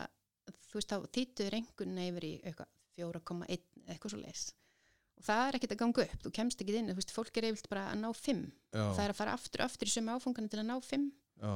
þú 0.69 0.77
veist, 0.79 0.91
þá 0.93 0.97
þýttuður 1.17 1.57
engun 1.59 1.97
yfir 2.05 2.27
í 2.29 2.33
eitthvað 2.43 2.69
4,1 2.99 3.63
eða 3.83 3.95
eitthvað 3.95 4.13
svo 4.13 4.21
leis 4.21 4.43
og 5.13 5.25
það 5.27 5.43
er 5.47 5.57
ekkert 5.59 5.73
að 5.75 5.81
ganga 5.83 6.03
upp, 6.07 6.19
þú 6.25 6.31
kemst 6.39 6.61
ekki 6.63 6.75
inn 6.79 6.89
þú 6.91 6.97
veist, 6.99 7.11
fólk 7.13 7.37
er 7.41 7.47
eifilt 7.49 7.67
bara 7.71 7.83
að 7.91 7.99
ná 8.03 8.09
5 8.15 8.43
já, 8.73 8.83
það 8.95 9.03
er 9.07 9.13
að 9.13 9.19
fara 9.19 9.35
aftur 9.37 9.63
og 9.63 9.69
aftur 9.71 9.89
í 9.89 9.93
sömu 9.97 10.15
áfungana 10.17 10.49
til 10.53 10.61
að 10.63 10.69
ná 10.69 10.75
5 10.87 11.05
já, 11.43 11.53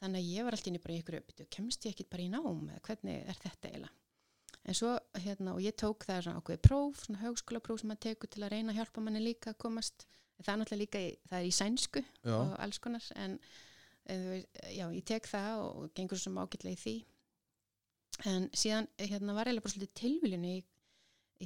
þannig 0.00 0.20
að 0.24 0.30
ég 0.34 0.46
var 0.48 0.56
alltaf 0.56 0.70
inn 0.72 0.78
í 0.80 0.82
bara 0.84 0.98
ykkur 1.00 1.18
upp 1.20 1.32
kemst 1.56 1.86
ég 1.88 1.94
ekki 1.94 2.06
bara 2.12 2.24
í 2.24 2.30
nám? 2.32 2.60
Eða 2.72 2.82
hvernig 2.88 3.18
er 3.30 3.40
þetta 3.44 3.70
eiginlega 3.70 3.94
en 4.68 4.76
svo 4.76 4.92
hérna 5.24 5.54
og 5.56 5.64
ég 5.64 5.76
tók 5.80 6.04
það 6.06 6.26
svona 6.26 6.42
ákveði 6.42 6.62
próf 6.66 7.04
svona 7.04 7.22
högskóla 7.24 7.62
próf 7.64 7.80
sem 7.80 7.90
maður 7.90 8.04
tekur 8.08 8.30
til 8.32 8.44
að 8.44 8.52
reyna 8.54 8.74
að 8.74 8.80
hjálpa 8.80 9.04
manni 9.04 9.22
líka 9.24 9.54
að 9.54 9.60
komast. 9.64 10.06
Það 10.40 10.52
er 10.52 10.60
náttúrulega 10.60 10.80
líka, 10.80 11.00
í, 11.00 11.10
það 11.28 11.38
er 11.38 11.46
í 11.46 11.52
sænsku 11.52 12.02
já, 12.02 12.34
og 12.36 12.52
alls 12.64 12.78
konar 12.80 13.08
en 13.20 13.34
en 14.10 14.26
veist, 14.30 14.60
já, 14.74 14.86
ég 14.94 15.04
tek 15.06 15.28
það 15.28 15.64
og 15.64 15.90
gengur 15.96 16.18
svo 16.18 16.30
sem 16.30 16.38
ágætlega 16.40 16.76
í 16.76 16.80
því. 16.80 16.94
En 18.30 18.48
síðan 18.56 18.88
hérna 18.98 19.36
var 19.36 19.48
eiginlega 19.48 19.66
bara 19.66 19.74
svolítið 19.74 19.98
tilviljun 20.00 20.48
í 20.48 20.56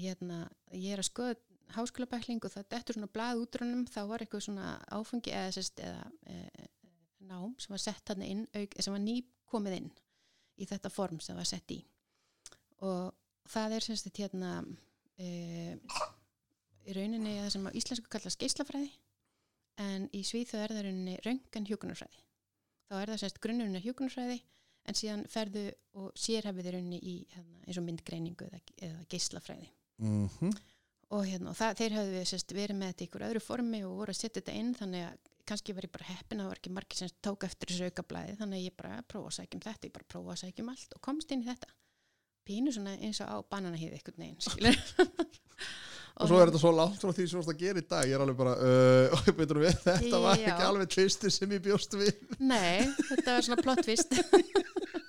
hérna, 0.05 0.39
ég 0.73 0.95
er 0.95 1.03
að 1.03 1.11
skoða 1.11 1.35
háskólabækling 1.75 2.45
og 2.45 2.53
það 2.53 2.71
dettur 2.75 2.99
svona 2.99 3.11
blað 3.15 3.43
útrunum 3.45 3.85
þá 3.89 4.01
var 4.11 4.25
eitthvað 4.25 4.47
svona 4.47 4.71
áfungi 4.93 5.33
eða, 5.33 5.53
sest, 5.57 5.81
eða 5.81 6.05
e, 6.29 6.69
nám 7.25 7.55
sem 7.63 7.75
var 7.75 7.83
sett 7.83 8.13
hann 8.13 8.25
inn, 8.27 8.45
auk, 8.53 8.77
sem 8.79 8.95
var 8.95 9.03
ný 9.03 9.17
komið 9.49 9.79
inn 9.81 9.91
í 10.61 10.69
þetta 10.69 10.93
form 10.93 11.23
sem 11.25 11.39
var 11.39 11.49
sett 11.49 11.73
í 11.75 11.81
og 12.83 13.15
það 13.51 13.77
er 13.77 13.87
semst 13.87 14.09
þetta 14.09 14.25
hérna 14.25 14.53
e, 15.21 15.29
í 16.85 16.97
rauninni 16.97 17.39
það 17.39 17.51
sem 17.55 17.69
á 17.69 17.77
íslensku 17.77 18.11
kallast 18.13 18.41
geislafræði 18.41 18.91
en 19.85 20.09
í 20.15 20.23
Svíþjóð 20.27 20.65
er 20.65 20.75
það 20.75 20.87
rauninni 20.89 21.17
röngan 21.25 21.69
hjúkunarfræði 21.71 22.23
þá 22.89 22.99
er 23.01 23.13
það 23.15 23.23
semst 23.25 23.41
grunnurinn 23.45 23.79
er 23.79 23.87
hjúkunarfræði 23.87 24.41
en 24.85 24.99
síðan 24.99 25.25
ferðu 25.31 25.69
og 26.01 26.13
sérhefið 26.19 26.69
í 26.69 26.73
rauninni 26.75 27.01
í 27.01 27.15
hérna, 27.33 27.61
eins 27.65 27.81
og 27.81 27.87
myndgreiningu 27.87 28.49
eða, 28.51 28.61
eða 28.85 29.05
geislafræði. 29.13 29.71
Mhm, 30.03 30.51
og, 31.15 31.23
hérna, 31.29 31.53
og 31.53 31.59
það, 31.59 31.79
þeir 31.81 31.97
höfðu 31.99 32.17
við 32.17 32.27
sérst, 32.29 32.57
verið 32.57 32.79
með 32.81 32.93
þetta 32.93 33.05
í 33.05 33.09
ykkur 33.09 33.27
öðru 33.29 33.43
formi 33.45 33.81
og 33.87 33.95
voru 34.01 34.15
að 34.15 34.21
setja 34.21 34.41
þetta 34.41 34.57
inn 34.61 34.75
þannig 34.77 35.07
að 35.07 35.31
kannski 35.49 35.77
var 35.77 35.87
ég 35.87 35.93
bara 35.95 36.09
heppin 36.09 36.41
að 36.41 36.47
það 36.47 36.51
var 36.51 36.61
ekki 36.61 36.75
margir 36.75 37.01
sem 37.01 37.15
tók 37.25 37.47
eftir 37.47 37.71
þessu 37.71 37.89
aukablaði 37.91 38.37
þannig 38.41 38.61
að 38.61 38.65
ég 38.65 38.77
bara 38.81 39.01
prófa 39.09 39.31
að 39.31 39.37
sækja 39.39 39.59
um 39.59 39.65
þetta 39.65 39.89
ég 39.89 39.95
bara 39.95 40.11
prófa 40.15 40.35
að 40.35 40.41
sækja 40.41 40.65
um 40.65 40.71
allt 40.73 40.97
og 40.97 41.03
komst 41.05 41.35
inn 41.35 41.45
í 41.45 41.49
þetta 41.49 41.73
pínu 42.47 42.75
svona 42.75 42.95
eins 42.99 43.21
og 43.25 43.31
á 43.31 43.37
bananahýði 43.51 43.99
einhvern 43.99 44.23
veginn 44.25 44.45
skilur 44.45 44.79
og 46.21 46.31
svo 46.31 46.39
er 46.39 46.51
þetta 46.51 46.61
svo 46.63 46.73
langt 46.75 47.01
frá 47.03 47.11
því 47.11 47.25
sem 47.27 47.35
þú 47.35 47.41
varst 47.41 47.53
að 47.55 47.63
gera 47.65 47.81
í 47.83 47.87
dag. 47.91 48.05
Ég 48.07 48.15
er 48.15 48.23
alveg 48.23 48.37
bara, 48.39 48.55
uh, 48.55 49.33
betur 49.39 49.63
við 49.65 49.81
þetta 49.83 50.21
var 50.23 50.39
ekki 50.39 50.69
alveg 50.69 50.93
tvistir 50.95 51.35
sem 51.35 51.57
ég 51.57 51.65
bjóst 51.65 51.97
við. 51.99 52.13
Nei, 52.39 52.87
þetta 53.11 53.35
var 53.35 53.49
svona 53.49 53.65
plottvist 53.67 54.15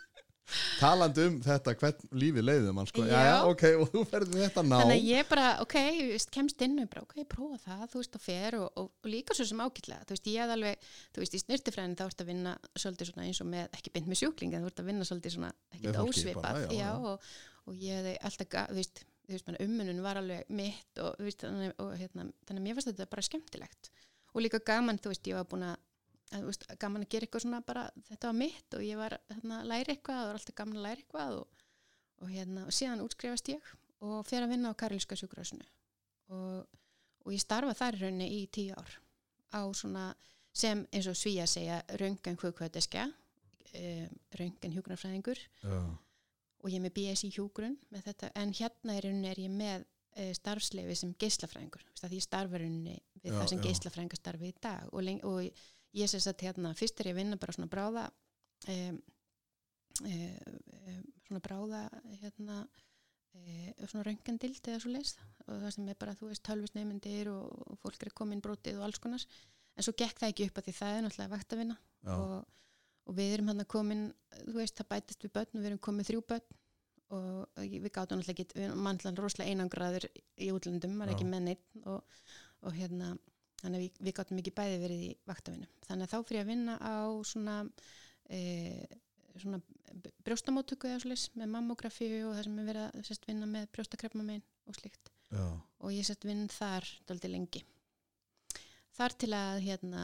talandi 0.80 1.24
um 1.30 1.38
þetta, 1.46 1.74
hvern 1.80 2.10
lífið 2.22 2.46
leiðið 2.46 2.74
mann 2.78 2.90
sko, 2.90 3.06
já, 3.10 3.16
Já. 3.26 3.36
ok, 3.50 3.64
og 3.82 3.90
þú 3.94 4.04
ferði 4.12 4.42
þetta 4.44 4.64
ná 4.68 4.76
þannig 4.82 5.00
að 5.00 5.08
ég 5.10 5.30
bara, 5.32 5.46
ok, 5.64 5.76
veist, 6.12 6.32
kemst 6.36 6.62
inn 6.68 6.78
og 6.84 6.90
bara, 6.92 7.04
ok, 7.08 7.16
prófa 7.32 7.58
það, 7.66 7.86
þú 7.94 8.02
veist, 8.04 8.20
og 8.20 8.24
fer 8.26 8.58
og, 8.60 8.68
og, 8.84 8.92
og 9.02 9.10
líka 9.10 9.38
svo 9.38 9.48
sem 9.50 9.64
ágætlega, 9.66 10.06
þú 10.06 10.16
veist, 10.18 10.30
ég 10.30 10.44
hef 10.44 10.54
alveg 10.56 10.86
þú 11.16 11.24
veist, 11.24 11.36
í 11.40 11.42
snirtifræðin 11.46 11.98
þá 11.98 12.06
ert 12.10 12.22
að 12.26 12.30
vinna 12.32 12.54
svolítið 12.76 13.12
svona 13.12 13.26
eins 13.30 13.42
og 13.42 13.50
með, 13.56 13.66
ekki 13.80 13.96
beint 13.98 14.12
með 14.14 14.22
sjúkling 14.22 14.54
en 14.60 14.66
þú 14.68 14.72
ert 14.74 14.84
að 14.86 14.90
vinna 14.94 15.10
svolítið 15.10 15.36
svona, 15.40 15.52
ekkert 15.74 16.00
ósvipað. 16.06 16.62
já, 16.70 16.80
já. 16.84 16.92
Og, 17.10 17.36
og 17.66 17.82
ég 17.82 18.00
hefði 18.02 18.16
alltaf, 18.30 18.50
ga- 18.54 18.68
þú 18.70 18.80
veist 18.84 19.04
veist, 19.26 19.48
menn, 19.50 19.58
ummunun 19.66 20.04
var 20.06 20.20
alveg 20.22 20.46
mitt 20.54 21.00
og, 21.02 21.16
þú 21.18 21.26
veist, 21.26 21.42
þannig, 21.42 21.72
og 21.82 21.96
hérna, 21.98 22.28
þannig 22.46 22.60
að 22.62 22.66
mér 22.68 22.76
fannst 22.78 22.92
þetta 22.92 23.08
bara 23.10 23.24
skemmtilegt. 23.26 23.90
Og 24.36 24.44
líka 24.46 24.60
gaman, 24.62 25.00
þú 25.02 25.10
veist, 25.10 25.26
ég 25.32 25.40
var 25.40 25.48
búin 25.50 25.64
að 25.66 25.80
að, 26.34 26.46
veist, 26.50 26.66
gaman 26.82 27.06
að 27.06 27.12
gera 27.14 27.28
eitthvað 27.28 27.46
svona 27.46 27.62
bara, 27.66 27.86
þetta 28.10 28.32
var 28.32 28.38
mitt 28.40 28.78
og 28.78 28.86
ég 28.86 29.00
var 29.00 29.18
hérna, 29.30 29.62
að 29.62 29.72
læra 29.72 29.94
eitthvað, 29.96 30.20
það 30.22 30.30
var 30.30 30.40
alltaf 30.40 30.58
gaman 30.60 30.80
að 30.80 30.88
læra 30.88 31.04
eitthvað 31.04 31.40
og, 31.40 31.66
og 32.22 32.32
hérna, 32.34 32.66
og 32.66 32.76
síðan 32.76 33.04
útskrifast 33.06 33.52
ég 33.54 33.74
og 34.06 34.22
fer 34.28 34.46
að 34.46 34.54
vinna 34.54 34.72
á 34.74 34.80
Karolinska 34.80 35.18
sjúkrahúsinu. 35.20 35.66
Og, 36.36 36.80
og 37.26 37.34
ég 37.34 37.42
starfa 37.42 37.76
þar 37.78 37.98
í 37.98 38.04
rauninni 38.04 38.30
í 38.40 38.46
tíu 38.54 38.76
ár 38.78 38.98
á 39.56 39.62
svona 39.78 40.10
sem 40.56 40.86
eins 40.94 41.08
og 41.12 41.18
svíja 41.20 41.46
segja 41.50 41.82
röngan 42.00 42.38
hvukvæðiska 42.40 43.06
um, 43.10 44.16
röngan 44.40 44.76
hjúgrunarfræðingur 44.76 45.42
já, 45.62 45.80
og 46.66 46.72
ég 46.72 46.80
er 46.80 46.86
með 46.86 46.96
BS 46.96 47.26
í 47.28 47.34
þetta, 48.08 48.32
en 48.40 48.54
hérna 48.56 48.96
rauninni 49.06 49.32
er 49.32 49.42
ég 49.44 49.52
með 49.54 49.84
uh, 49.84 50.32
starfsleifi 50.38 50.98
sem 50.98 51.14
veist, 51.20 52.06
að 52.08 52.18
ég 52.18 52.26
starfa 52.26 52.58
í 52.58 52.64
rauninni 52.64 52.98
við 53.22 53.34
Já, 53.34 53.38
það 53.38 53.52
sem 53.52 53.62
já. 53.62 53.66
geislafræðingar 53.68 54.22
starfi 54.22 54.52
í 54.52 54.58
dag 54.64 54.94
og, 54.96 55.12
og 55.28 55.66
ég 55.96 56.12
sé 56.12 56.20
að 56.20 56.48
hérna, 56.48 56.74
fyrst 56.78 57.00
er 57.00 57.12
ég 57.12 57.16
að 57.16 57.22
vinna 57.22 57.40
bara 57.42 57.56
svona 57.56 57.72
bráða 57.72 58.08
um, 58.72 58.98
um, 60.04 61.06
svona 61.28 61.44
bráða 61.44 61.86
hérna 62.22 62.58
e, 63.36 63.74
svona 63.86 64.06
röngandild 64.08 64.68
eða 64.70 64.82
svo 64.84 64.92
leist 64.94 65.22
og 65.46 65.62
það 65.62 65.72
sem 65.76 65.90
er 65.92 66.00
bara, 66.02 66.16
þú 66.18 66.32
veist, 66.32 66.44
tölvisneimendir 66.48 67.30
og, 67.32 67.46
og 67.70 67.80
fólk 67.84 68.06
er 68.06 68.14
komin 68.18 68.44
brotið 68.44 68.80
og 68.80 68.88
alls 68.88 69.02
konar. 69.02 69.24
En 69.76 69.86
svo 69.86 69.94
gekk 69.98 70.22
það 70.22 70.32
ekki 70.32 70.48
upp 70.50 70.60
að 70.60 70.68
því 70.68 70.76
það 70.80 70.98
er 70.98 71.04
náttúrulega 71.06 71.34
vakt 71.36 71.54
að 71.54 71.62
vinna. 71.62 71.76
Og, 72.16 72.36
og 73.06 73.18
við 73.18 73.34
erum 73.36 73.52
hann 73.52 73.62
að 73.62 73.72
komin 73.76 74.06
þú 74.40 74.56
veist, 74.58 74.78
það 74.80 74.92
bætist 74.94 75.26
við 75.26 75.34
börn 75.38 75.52
og 75.52 75.60
við 75.60 75.70
erum 75.70 75.84
komið 75.90 76.10
þrjú 76.10 76.24
börn. 76.32 76.60
Og 77.16 77.62
við 77.62 77.92
gátum 77.94 78.22
náttúrulega 78.22 78.34
ekki 78.34 78.58
við 78.58 78.68
erum 78.68 78.84
mannlega 78.88 79.22
rosalega 79.22 79.54
einangraður 79.54 80.08
í 80.16 80.50
útlöndum, 80.56 80.98
var 81.02 81.14
ekki 81.14 81.28
með 81.30 81.46
neitt 81.52 81.86
og, 81.86 82.24
og 82.66 82.74
hérna, 82.80 83.12
þannig 83.66 83.80
að 83.80 83.86
við, 83.86 84.00
við 84.08 84.18
gátum 84.20 84.42
ekki 84.42 84.56
bæði 84.56 84.78
verið 84.86 85.04
í 85.06 85.12
vaktavinu 85.28 85.70
þannig 85.88 86.06
að 86.06 86.14
þá 86.14 86.30
fyrir 86.30 86.44
að 86.44 86.52
vinna 86.54 86.78
á 86.80 86.98
svona 87.26 87.58
e, 88.30 88.42
svona 89.42 89.60
brjóstamóttöku 90.26 90.90
eða 90.90 91.02
svoleiðis 91.04 91.30
með 91.38 91.52
mammografi 91.54 92.10
og 92.24 92.36
það 92.36 92.48
sem 92.48 92.60
er 92.60 92.68
verið 92.70 92.86
að 92.86 93.08
sérst, 93.08 93.28
vinna 93.30 93.48
með 93.50 93.68
brjóstakrepma 93.76 94.38
og 94.66 94.78
slíkt. 94.78 95.12
Já, 95.34 95.46
og 95.82 95.94
ég 95.94 96.08
sett 96.08 96.26
vinn 96.28 96.46
þar 96.52 96.88
daldi 97.10 97.32
lengi. 97.32 97.64
Þar 98.96 99.16
til 99.20 99.32
að 99.36 99.62
hérna 99.66 100.04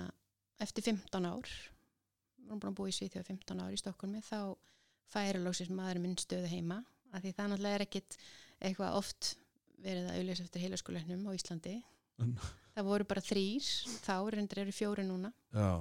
eftir 0.61 0.85
15 0.89 1.27
ár 1.27 1.47
við 1.47 2.49
erum 2.49 2.61
búin 2.61 2.71
að 2.71 2.77
búa 2.79 2.91
í 2.91 2.95
Svíþjóð 2.95 3.29
15 3.29 3.61
ár 3.63 3.75
í 3.75 3.79
Stokkólmi 3.79 4.23
þá 4.25 4.39
færi 5.11 5.41
lóksins 5.41 5.71
maður 5.73 6.01
minn 6.03 6.17
stöðu 6.19 6.49
heima. 6.51 6.81
Af 7.11 7.23
því 7.23 7.35
það 7.37 7.51
náttúrulega 7.51 7.79
er 7.79 7.85
ekkit 7.85 8.17
eitthvað 8.59 8.97
oft 8.99 9.31
verið 9.81 10.09
að 10.09 10.17
auðvitað 10.17 10.43
eftir 10.45 10.65
heilaskólanum 10.65 11.23
á 11.27 11.31
Íslandi 11.37 11.75
það 12.75 12.87
voru 12.87 13.07
bara 13.09 13.23
þrýr 13.25 13.69
þá 14.05 14.15
reyndir 14.35 14.63
eru 14.63 14.75
fjóri 14.75 15.05
núna. 15.07 15.31
Já, 15.55 15.71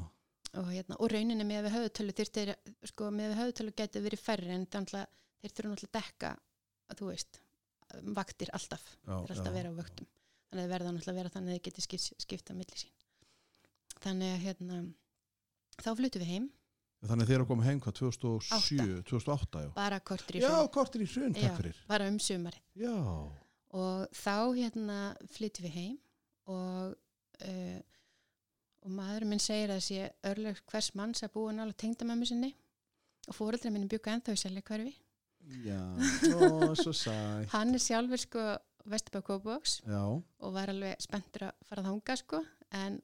og, 0.58 0.70
hérna, 0.70 0.98
og 0.98 1.12
rauninni 1.12 1.46
með 1.46 1.66
við 1.68 1.76
höfutölu 1.76 2.14
þyrftir, 2.18 2.54
sko, 2.90 3.10
með 3.14 3.32
við 3.32 3.42
höfutölu 3.44 3.74
getur 3.78 4.06
verið 4.06 4.24
færri 4.24 4.54
en 4.54 4.66
að 4.70 4.94
þeir 5.40 5.54
þurfa 5.56 5.72
náttúrulega 5.74 5.90
að 5.90 5.98
dekka 5.98 6.32
að 6.90 7.00
þú 7.00 7.10
veist, 7.10 7.42
vaktir 8.20 8.54
alltaf. 8.56 8.86
Já, 9.06 9.12
þeir 9.14 9.34
alltaf 9.36 9.52
já. 9.52 9.56
vera 9.58 9.74
á 9.74 9.78
vöktum. 9.80 10.08
Þannig 10.50 10.62
að 10.62 10.64
þeir 10.64 10.72
verða 10.74 10.94
náttúrulega 10.94 11.12
að 11.14 11.20
vera 11.20 11.34
þannig 11.36 11.50
að 11.50 11.56
þeir 11.58 11.66
geti 11.68 11.84
skipt, 11.86 12.24
skipta 12.24 12.56
milli 12.58 12.80
sín. 12.80 12.96
Þannig 14.00 14.34
að 14.34 14.42
hérna 14.46 14.80
þá 15.80 15.92
flutum 16.00 16.24
við 16.24 16.32
heim, 16.34 16.48
Þannig 17.00 17.30
þeir 17.30 17.42
að 17.42 17.46
koma 17.48 17.64
heim 17.64 17.78
hvað 17.80 17.94
2007, 17.96 18.96
2008 19.08 19.60
já. 19.64 19.68
bara 19.72 19.98
kortur 20.04 20.36
í 20.36 20.42
Já, 20.42 20.50
hrun 20.52 20.66
kortir 20.74 21.00
í 21.00 21.06
Já. 21.32 21.46
takk 21.46 21.60
fyrir. 21.62 21.78
bara 21.88 22.08
um 22.12 22.18
sumarið. 22.20 22.66
Já, 22.76 22.96
og 23.80 24.18
þá 24.20 24.34
hérna 24.58 24.98
flyttum 25.32 25.64
við 25.64 25.78
heim 25.78 25.94
og 26.48 26.94
uh, 26.94 27.80
og 28.80 28.92
maðurinn 28.96 29.34
minn 29.34 29.42
segir 29.42 29.72
að 29.74 29.82
sé 29.84 30.08
örlög 30.30 30.60
hvers 30.70 30.94
manns 30.96 31.24
að 31.24 31.34
búa 31.36 31.52
nála 31.52 31.76
tengdamömmu 31.76 32.28
sinni 32.28 32.54
og 33.28 33.36
fóreldra 33.36 33.72
minn 33.72 33.88
bjúka 33.90 34.14
ennþá 34.14 34.36
í 34.36 34.40
selja 34.40 34.64
hverfi 34.64 34.94
já, 35.66 35.80
ó, 36.40 36.72
svo 36.78 36.94
sæ. 36.96 37.14
hann 37.52 37.76
er 37.76 37.82
sjálfur 37.84 38.22
sko 38.24 38.46
Já, 39.84 40.02
og 40.08 40.52
var 40.54 40.72
alveg 40.72 41.00
spenntur 41.04 41.50
að 41.50 41.66
fara 41.68 41.84
þanga 41.84 42.16
sko 42.16 42.40
en 42.80 42.98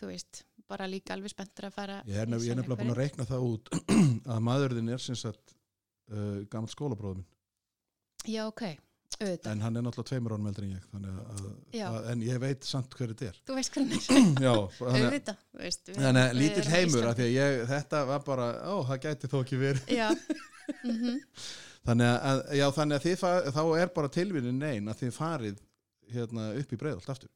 þú 0.00 0.10
veist, 0.10 0.42
bara 0.70 0.88
líka 0.90 1.14
alveg 1.14 1.34
spenntur 1.34 1.68
að 1.68 1.76
fara 1.76 1.98
ég 2.08 2.18
er, 2.24 2.30
nefnilega 2.30 2.80
búin 2.82 2.94
að 2.96 3.02
reikna 3.04 3.26
það 3.28 3.46
út 3.46 3.72
að 4.34 4.44
maðurðin 4.48 4.92
er 4.96 5.02
sem 5.02 5.18
sagt 5.18 5.54
uh, 6.10 6.42
gammal 6.50 6.72
skólabróður 6.72 7.22
minn. 7.22 7.28
já 8.26 8.42
ok, 8.48 8.64
auðvitað, 9.20 9.50
En 9.52 9.60
hann 9.64 9.76
er 9.76 9.84
náttúrulega 9.86 10.10
tveimur 10.10 10.34
ánum 10.36 10.46
eldri 10.50 10.66
en 10.66 10.74
ég, 10.74 10.84
að, 10.96 11.88
að, 11.90 12.08
en 12.14 12.22
ég 12.24 12.38
veit 12.42 12.64
samt 12.68 12.94
hver 12.96 13.10
þetta 13.12 13.28
er. 13.30 13.40
þú 13.50 13.56
veist 13.58 13.74
hvernig 13.76 14.06
hann 14.10 14.30
er 14.30 14.42
Já, 14.46 14.52
þannig 14.78 15.00
að, 15.00 15.08
auðvitað, 15.10 15.42
þú 15.50 15.62
veist 15.64 15.90
við- 15.90 15.98
þannig 16.04 16.22
að 16.22 16.30
við 16.30 16.40
lítill 16.40 16.70
heimur, 16.74 17.08
ég, 17.34 17.58
þetta 17.70 18.04
var 18.10 18.24
bara, 18.30 18.46
ó, 18.64 18.74
það 18.90 19.02
gæti 19.06 19.30
þó 19.32 19.36
ekki 19.42 19.60
verið. 19.60 19.92
já, 19.96 20.08
mm 20.90 21.20
Þannig 21.80 22.10
að, 22.12 22.40
já, 22.58 22.64
þannig 22.76 22.98
að 22.98 23.04
þið, 23.06 23.14
fa- 23.22 23.52
þá 23.56 23.60
er 23.80 23.92
bara 23.96 24.08
tilvinni 24.12 24.50
nein 24.52 24.90
að 24.92 24.98
þið 25.00 25.12
farið 25.16 25.62
hérna 26.12 26.42
upp 26.60 26.74
í 26.76 26.78
breiðalt 26.82 27.08
aftur. 27.14 27.30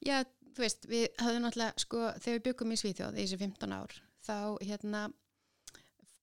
Já, 0.00 0.22
þú 0.56 0.62
veist, 0.64 0.86
við 0.88 1.04
höfum 1.20 1.44
náttúrulega, 1.44 1.82
sko, 1.84 2.00
þegar 2.24 2.38
við 2.38 2.46
byggum 2.46 2.72
í 2.72 2.78
Svíþjóð 2.80 3.18
í 3.20 3.26
þessi 3.26 3.38
15 3.42 3.74
ár, 3.76 3.92
þá, 4.24 4.36
hérna, 4.64 5.02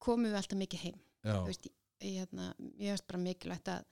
komum 0.02 0.32
við 0.32 0.40
alltaf 0.42 0.60
mikið 0.64 0.84
heim. 0.88 0.98
Veist, 1.46 1.70
ég, 2.02 2.16
hérna, 2.24 2.50
ég 2.82 2.96
veist 2.98 3.06
bara 3.12 3.22
mikilvægt 3.22 3.72
að 3.76 3.86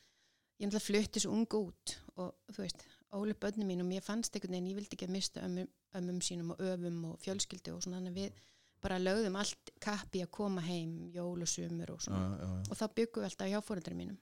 ég 0.57 0.67
náttúrulega 0.67 0.85
flutti 0.87 1.23
svo 1.23 1.33
ungu 1.37 1.63
út 1.69 1.95
og, 2.17 2.35
þú 2.51 2.63
veist, 2.63 2.85
óli 3.17 3.35
bönni 3.37 3.67
mín 3.67 3.83
og 3.83 3.89
mér 3.89 4.05
fannst 4.05 4.35
einhvern 4.35 4.57
veginn, 4.57 4.69
ég 4.71 4.79
vildi 4.79 4.97
ekki 4.97 5.07
að 5.07 5.15
mista 5.15 5.43
ömmum, 5.45 5.69
ömmum 5.99 6.21
sínum 6.25 6.53
og 6.55 6.61
öfum 6.63 7.01
og 7.11 7.19
fjölskyldu 7.23 7.75
og 7.75 7.83
svona, 7.85 8.01
við 8.13 8.35
bara 8.81 8.99
lögðum 9.01 9.37
allt 9.39 9.71
kappi 9.81 10.21
að 10.25 10.33
koma 10.37 10.61
heim, 10.65 11.07
jól 11.13 11.41
og 11.41 11.49
sumur 11.49 11.95
og 11.95 12.01
já, 12.01 12.09
svona. 12.09 12.37
já, 12.37 12.45
já. 12.45 12.69
Og 12.69 12.79
þá 12.79 12.85
byggum 12.99 13.23
við 13.23 13.29
alltaf 13.29 13.51
hjá 13.53 13.61
fóreldri 13.65 13.97
mínum 13.97 14.19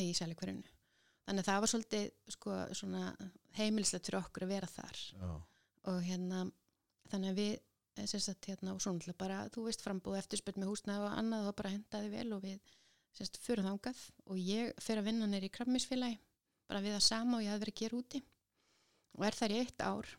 í 0.00 0.10
sælikverjunu. 0.16 0.74
Þannig 1.28 1.44
að 1.44 1.48
það 1.48 1.62
var 1.62 1.70
svolítið, 1.72 2.10
sko, 2.34 2.56
svona 2.80 3.04
heimilislegt 3.58 4.08
fyrir 4.08 4.20
okkur 4.20 4.46
að 4.46 4.54
vera 4.54 4.70
þar 4.70 5.00
já. 5.14 5.30
og 5.90 6.00
hérna 6.06 6.44
þannig 7.10 7.32
að 7.32 7.40
við 7.40 7.52
eh, 7.54 8.10
sagt 8.10 8.50
hérna 8.50 8.74
og 8.74 8.82
svona 8.84 9.16
bara 9.18 9.40
þú 9.54 9.66
veist 9.68 9.84
frambúð 9.84 10.20
eftirspöld 10.20 10.60
með 10.60 10.72
húsnæði 10.72 11.06
og 11.06 11.16
annað 11.16 11.50
og 11.50 11.56
bara 11.58 11.74
hendaði 11.74 12.12
vel 12.14 12.28
og 12.36 12.44
við 12.44 12.76
sem 13.14 13.26
sagt 13.26 13.40
fyrir 13.42 13.66
þangað 13.66 14.00
og 14.26 14.40
ég 14.40 14.74
fyrir 14.80 15.02
að 15.02 15.08
vinna 15.10 15.28
nýri 15.30 15.50
í 15.50 15.54
krabbmisfélagi 15.54 16.18
bara 16.70 16.82
við 16.84 16.96
það 16.96 17.06
sama 17.06 17.38
og 17.38 17.44
ég 17.44 17.50
hafði 17.50 17.64
verið 17.64 17.74
að 17.74 17.82
gera 17.82 17.98
úti. 17.98 18.20
Og 19.18 19.24
er 19.26 19.36
þar 19.36 19.54
í 19.54 19.60
eitt 19.64 19.82
ár. 19.82 20.10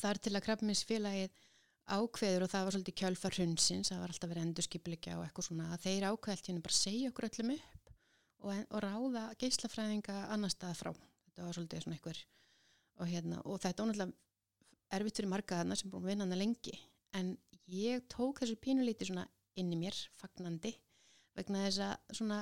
Þar 0.00 0.20
til 0.24 0.32
að 0.32 0.44
krabbmisfélagið 0.46 1.42
ákveður 1.84 2.46
og 2.46 2.50
það 2.50 2.64
var 2.64 2.74
svolítið 2.74 2.96
kjölfar 3.00 3.38
hundsins, 3.42 3.90
það 3.92 4.00
var 4.00 4.12
alltaf 4.14 4.30
verið 4.30 4.46
endurskipulikja 4.48 5.18
og 5.18 5.26
eitthvað 5.26 5.48
svona 5.50 5.66
að 5.74 5.82
þeir 5.84 6.06
ákveðalt 6.08 6.48
hérna 6.48 6.64
bara 6.64 6.78
segja 6.78 7.10
okkur 7.12 7.26
öllum 7.28 7.52
upp 7.54 7.90
og, 8.40 8.52
og 8.54 8.80
ráða 8.84 9.24
geislafræðinga 9.42 10.16
annar 10.32 10.54
stað 10.54 10.78
frá. 10.80 10.90
Þetta 11.28 11.44
var 11.44 11.58
svolítið 11.58 11.84
svona 11.84 11.98
einhver 11.98 12.22
og, 12.94 13.06
hérna, 13.10 13.42
og 13.44 13.60
þetta 13.60 13.84
var 13.84 13.90
náttúrulega 13.90 14.96
erfitt 14.96 15.20
fyrir 15.20 15.32
marga 15.34 15.60
þarna 15.60 15.76
sem 15.76 15.92
búin 15.92 16.08
vinna 16.08 16.24
hana 16.24 16.40
lengi. 16.40 16.74
En 17.12 17.34
ég 17.68 18.08
tók 18.12 18.40
þessu 18.40 18.56
pínulíti 18.64 19.10
svona 19.10 19.26
inn 19.60 19.72
í 19.74 19.78
mér, 19.78 19.98
fagnandi 20.16 20.72
vegna 21.38 21.64
þess 21.66 21.82
að 21.86 22.20
svona, 22.20 22.38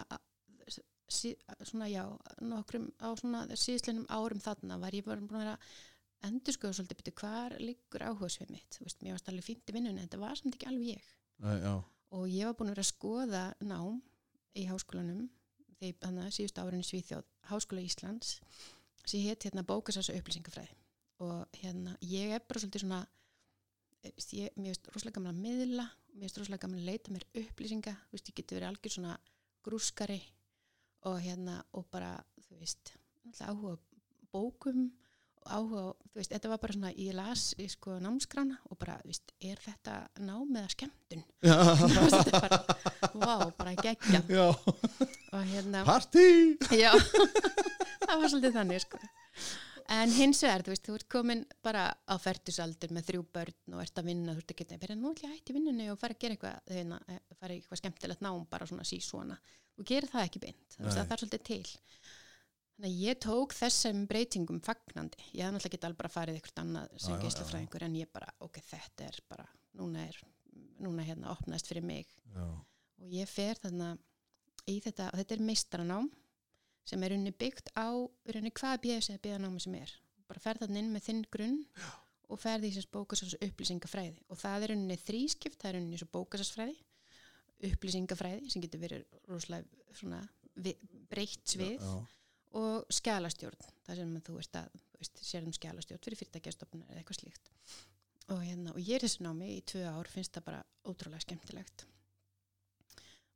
svona 1.63 1.89
já, 1.91 2.05
nokkrum 2.45 2.91
á 3.01 3.09
svona 3.19 3.45
síðslenum 3.57 4.07
árum 4.13 4.43
þarna 4.43 4.79
var 4.83 4.97
ég 4.97 5.07
bara 5.07 5.21
búin 5.21 5.41
að 5.41 5.45
vera 5.47 5.57
endur 6.29 6.55
skoða 6.55 6.79
svolítið 6.79 7.01
byrju 7.01 7.15
hvar 7.19 7.57
liggur 7.61 8.05
áhugasvið 8.07 8.53
mitt? 8.55 8.77
Þú 8.77 8.87
veist, 8.87 9.03
mér 9.03 9.17
varst 9.17 9.31
alveg 9.33 9.47
fínt 9.49 9.71
í 9.73 9.77
vinnunni 9.77 10.03
en 10.03 10.07
þetta 10.07 10.23
var 10.23 10.39
samt 10.39 10.57
ekki 10.57 10.69
alveg 10.71 10.93
ég. 10.95 11.09
Æ, 11.43 11.73
og 12.15 12.29
ég 12.31 12.47
var 12.47 12.57
búin 12.59 12.71
að 12.71 12.77
vera 12.77 12.85
að 12.85 12.93
skoða 12.93 13.45
nám 13.65 13.99
í 14.59 14.67
háskólanum 14.69 15.27
þegar 15.81 15.99
þannig 16.05 16.29
að 16.29 16.37
síðustu 16.37 16.63
árunni 16.63 16.87
Svíþjóð 16.87 17.27
Háskóla 17.51 17.83
Íslands 17.83 18.37
sem 19.03 19.25
hétt 19.25 19.49
hérna 19.49 19.65
bókasas 19.67 20.11
og 20.13 20.19
upplýsingafræði. 20.21 20.77
Og 21.23 21.59
hérna 21.59 21.97
ég 22.07 22.37
er 22.37 22.45
bara 22.47 22.63
svolítið 22.63 22.85
svona 22.85 23.01
ég, 24.03 24.55
mér 24.57 24.73
finnst 24.73 24.89
rosalega 24.93 25.19
gaman 25.19 25.35
að 25.35 25.43
miðla 25.47 25.87
mér 26.13 26.27
finnst 26.27 26.41
rosalega 26.41 26.65
gaman 26.67 26.83
að 26.83 26.89
leita 26.91 27.15
mér 27.15 27.27
upplýsinga 27.43 27.95
þú 28.09 28.17
veist, 28.17 28.31
ég 28.31 28.39
geti 28.41 28.59
verið 28.59 28.71
algjör 28.71 28.97
svona 28.97 29.19
grúskari 29.63 30.19
og 31.09 31.21
hérna 31.23 31.61
og 31.77 31.87
bara, 31.91 32.17
þú 32.47 32.59
veist, 32.61 32.93
áhuga 33.43 33.79
bókum 34.33 34.91
áhuga, 35.43 35.89
þú 36.13 36.21
veist, 36.21 36.33
þetta 36.35 36.51
var 36.53 36.61
bara 36.63 36.77
svona, 36.77 36.93
ég 36.95 37.17
las 37.17 37.47
í 37.59 37.67
sko 37.71 37.97
námskrána 38.03 38.59
og 38.71 38.79
bara, 38.79 38.99
þú 39.03 39.11
veist, 39.11 39.33
er 39.43 39.63
þetta 39.63 39.97
nám 40.23 40.59
eða 40.61 40.71
skemmtun? 40.75 41.25
já. 41.49 41.57
Þetta 41.83 42.23
er 42.23 42.37
bara, 42.37 42.61
vá, 43.15 43.35
bara 43.59 43.75
geggja 43.81 44.23
já. 44.31 44.47
og 44.53 45.51
hérna, 45.51 45.83
Partí! 45.89 46.55
já 46.71 46.93
það 48.07 48.17
var 48.17 48.29
svolítið 48.29 48.57
þannig, 48.61 48.87
sko 48.87 49.03
en 49.91 50.13
hins 50.15 50.43
vegar, 50.45 50.63
þú 50.63 50.73
veist, 50.75 50.85
þú 50.87 50.99
ert 50.99 51.09
komin 51.11 51.43
bara 51.65 51.89
á 51.91 52.15
færtusaldur 52.21 52.93
með 52.95 53.09
þrjú 53.09 53.25
börn 53.35 53.75
og 53.77 53.83
ert 53.83 53.99
að 53.99 54.09
vinna, 54.11 54.37
þú 54.37 54.45
ert 54.45 54.55
ekki 54.55 54.69
að 54.69 54.85
vera 54.85 54.99
nú 54.99 55.13
ætla 55.13 55.29
ég 55.29 55.33
að 55.33 55.39
hætti 55.41 55.57
vinnunni 55.57 55.89
og 55.93 55.99
fara 56.01 56.17
að 56.17 56.23
gera 56.25 56.37
eitthvað 56.37 56.71
þeirna, 56.77 57.01
fara 57.41 57.55
í 57.57 57.61
eitthvað 57.61 57.81
skemmtilegt 57.83 58.25
nám, 58.25 58.47
bara 58.53 58.69
svona 58.71 58.87
sí 58.87 59.01
svona 59.03 59.39
þú 59.77 59.87
gerir 59.89 60.11
það 60.13 60.27
ekki 60.29 60.43
beint, 60.43 60.77
Nei. 60.77 60.91
það 60.91 61.09
þarf 61.11 61.23
svolítið 61.23 61.45
til. 61.49 61.63
Þannig 62.73 62.89
að 62.89 63.03
ég 63.03 63.19
tók 63.23 63.55
þessum 63.57 64.05
breytingum 64.11 64.61
fagnandi, 64.65 65.27
ég 65.37 65.45
hef 65.45 65.55
náttúrulega 65.55 65.77
ekki 65.77 65.87
alveg 65.89 66.01
bara 66.01 66.13
farið 66.13 66.39
eitthvað 66.39 66.63
annað 66.63 66.95
sem 66.97 67.15
já, 67.15 67.21
geislafræðingur 67.23 67.85
en 67.87 67.99
ég 68.01 68.11
bara, 68.13 68.31
ok, 68.43 68.59
þetta 68.69 69.09
er 69.09 69.19
bara 69.31 69.47
núna 69.79 70.07
er, 70.09 70.19
núna 70.83 71.05
hérna 71.07 71.35
opnaðist 71.35 71.69
fyrir 71.71 71.87
mig. 71.87 72.11
Já, 72.33 72.47
og 73.03 73.13
ég 73.13 73.31
fer 73.31 73.61
þarna 73.61 73.93
í 74.71 74.79
þetta, 74.83 75.11
og 75.13 75.21
þetta 75.21 75.37
er 75.37 75.47
meistaranám 75.47 76.11
sem 76.89 77.03
er 77.03 77.15
unni 77.17 77.33
byggt 77.33 77.73
á 77.79 77.89
unni 77.93 78.53
hvað 78.55 78.81
BS 78.85 79.13
eða 79.13 79.23
BA-námi 79.27 79.61
sem 79.63 79.75
er. 79.79 79.93
Bara 80.29 80.43
fer 80.43 80.61
þarna 80.63 80.81
inn 80.81 80.93
með 80.95 81.07
þinn 81.09 81.27
grunn 81.33 81.61
Já. 81.77 81.91
og 82.33 82.41
fer 82.41 82.63
því 82.63 82.73
sem 82.77 82.89
bókasas 82.95 83.37
upplýsingafræði. 83.39 84.23
Og 84.33 84.41
það 84.41 84.67
er 84.67 84.75
unni 84.77 84.97
þrískipt, 85.01 85.61
það 85.61 85.71
er 85.73 85.81
unni 85.83 86.01
svo 86.01 86.09
bókasasfræði 86.17 86.79
upplýsingafræði 87.69 88.51
sem 88.51 88.65
getur 88.65 88.83
verið 88.83 89.21
rosalega 89.31 89.95
svona 89.97 90.23
breytt 91.13 91.55
svið 91.55 91.79
já, 91.79 91.93
og 92.59 92.91
skjalastjórn 92.93 93.69
það 93.87 94.01
sem 94.01 94.17
þú 94.27 94.35
veist 94.37 94.59
að 94.59 94.75
þú 94.75 95.01
veist, 95.01 95.23
sér 95.25 95.47
um 95.47 95.55
skjalastjórn 95.57 96.03
fyrir 96.05 96.21
fyrirtækjastofnir 96.21 96.91
eða 96.91 97.01
eitthvað 97.01 97.21
slíkt. 97.21 97.53
Og, 98.33 98.43
hérna, 98.43 98.75
og 98.75 98.81
ég 98.83 98.99
er 98.99 99.07
þessu 99.07 99.25
námi 99.25 99.49
í 99.57 99.63
tvö 99.67 99.87
ár 99.89 100.11
finnst 100.11 100.35
það 100.37 100.49
bara 100.51 100.61
ótrúlega 100.87 101.25
skemmtilegt 101.25 101.87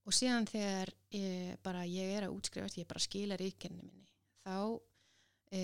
og 0.07 0.15
síðan 0.15 0.49
þegar 0.49 0.93
ég, 1.15 1.55
bara 1.67 1.85
ég 1.89 2.17
er 2.17 2.27
að 2.27 2.37
útskrifast 2.37 2.79
ég 2.81 2.89
bara 2.89 3.03
skila 3.03 3.39
ríkenni 3.41 3.83
minni 3.83 4.07
þá 4.47 4.79
e, 5.51 5.63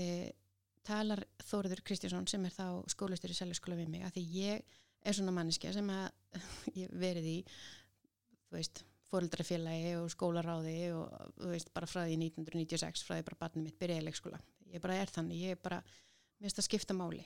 talar 0.87 1.23
Þóriður 1.47 1.85
Kristjánsson 1.87 2.29
sem 2.31 2.47
er 2.49 2.55
þá 2.55 2.83
skólastur 2.91 3.33
í 3.33 3.39
seljaskóla 3.39 3.79
við 3.79 3.93
mig 3.93 4.07
að 4.07 4.17
því 4.17 4.25
ég 4.41 4.81
er 5.03 5.17
svona 5.17 5.35
manneskja 5.37 5.75
sem 5.75 5.93
að 5.95 6.09
ég 6.83 6.97
verið 7.03 7.29
í 7.31 7.37
þú 7.53 8.59
veist 8.59 8.83
fóreldrafélagi 9.13 9.93
og 10.01 10.09
skólaráði 10.13 10.77
og 10.97 11.11
þú 11.37 11.53
veist 11.53 11.73
bara 11.75 11.89
frá 11.91 12.07
því 12.07 12.17
1996 12.31 13.05
frá 13.05 13.19
því 13.19 13.27
bara 13.29 13.41
barnið 13.43 13.67
mitt 13.67 13.79
byrjaði 13.81 14.07
leikskóla. 14.07 14.41
Ég 14.73 14.81
bara 14.81 14.97
er 15.03 15.13
þannig, 15.13 15.43
ég 15.45 15.57
er 15.57 15.61
bara 15.61 15.83
mér 15.85 16.49
finnst 16.49 16.63
að 16.63 16.69
skipta 16.71 16.97
máli 16.97 17.21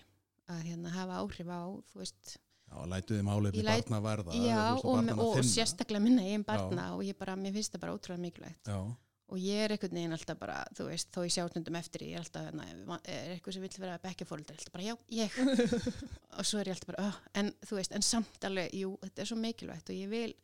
að 0.51 0.64
hérna 0.67 0.95
hafa 0.95 1.21
áhrif 1.23 1.51
á 1.51 1.62
þú 1.93 2.01
veist, 2.03 2.37
já, 2.67 2.77
lætu 2.93 3.17
þið 3.17 3.25
málefni 3.27 3.64
læt- 3.64 3.89
barna 3.89 4.01
verða. 4.05 4.37
já 4.37 4.61
og, 4.77 5.11
og, 5.19 5.41
sérstaklega 5.45 6.03
minna 6.03 6.23
ég 6.23 6.45
barna 6.47 6.95
og 6.97 7.03
ég 7.07 7.19
bara, 7.19 7.37
mér 7.37 7.53
finnst 7.57 7.75
það 7.75 7.85
bara 7.85 7.97
ótrúlega 7.97 8.25
mikilvægt. 8.27 8.71
Já, 8.71 8.81
og 9.27 9.39
ég 9.43 9.64
er 9.64 9.75
einhvern 9.75 9.97
veginn 9.99 10.12
alltaf 10.14 10.39
bara, 10.39 10.59
þú 10.77 10.87
veist, 10.91 11.11
þó 11.14 11.25
ég 11.27 11.35
sjá 11.35 11.47
stundum 11.51 11.79
eftir 11.81 12.05
ég 12.07 12.14
er 12.19 12.23
alltaf, 12.25 12.53
na, 12.55 12.99
er 13.05 13.33
eitthvað 13.37 13.57
sem 13.57 13.62
vill 13.67 13.79
vera 13.83 13.99
bekkjafóldri, 14.05 14.55
alltaf 14.59 14.73
bara, 14.77 14.85
já, 14.87 14.97
ég. 15.11 15.39
Og 16.39 16.47
svo 16.47 16.61
er 16.61 16.71
ég 16.71 16.77
alltaf 16.77 16.93
bara, 16.93 17.09
oh, 17.09 17.17
en 17.35 17.53
þú 17.67 17.79
veist 17.81 17.97
en 17.97 18.03
samt 18.07 18.45
alveg, 18.47 18.75
jú, 18.77 18.93
þetta 19.03 19.23
er 19.25 19.31
svo 19.33 19.39
mikilvægt 19.41 19.91
og 19.91 19.97
ég 19.97 20.12
vil 20.12 20.35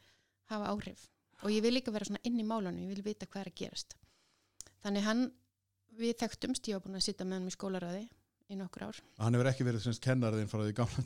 hafa 0.51 0.73
áhrif. 0.73 1.05
Og 1.43 1.51
ég 1.51 1.63
vil 1.63 1.75
líka 1.75 1.93
vera 1.95 2.07
svona 2.07 2.23
inn 2.27 2.39
í 2.39 2.47
málunum, 2.47 2.81
ég 2.83 2.91
vil 2.95 3.03
vita 3.07 3.27
hvað 3.27 3.47
er 3.47 3.53
að 3.53 3.61
gerast. 3.63 3.97
Þannig 4.83 5.07
hann, 5.07 5.23
við 5.99 6.17
þekktumst 6.23 6.69
ég 6.71 6.79
var 6.79 6.85
búin 6.87 6.99
að 6.99 7.07
sitja 7.07 7.27
með 7.27 7.39
hann 7.39 7.51
í 7.51 7.55
skólaræði 7.55 8.05
í 8.53 8.59
nokkur 8.61 8.85
ár. 8.89 8.99
Hann 9.23 9.35
hefur 9.39 9.49
ekki 9.53 9.67
verið 9.67 9.85
semst 9.87 10.03
kennarðin 10.05 10.51
frá 10.51 10.61
því 10.63 10.75
gamla 10.79 11.05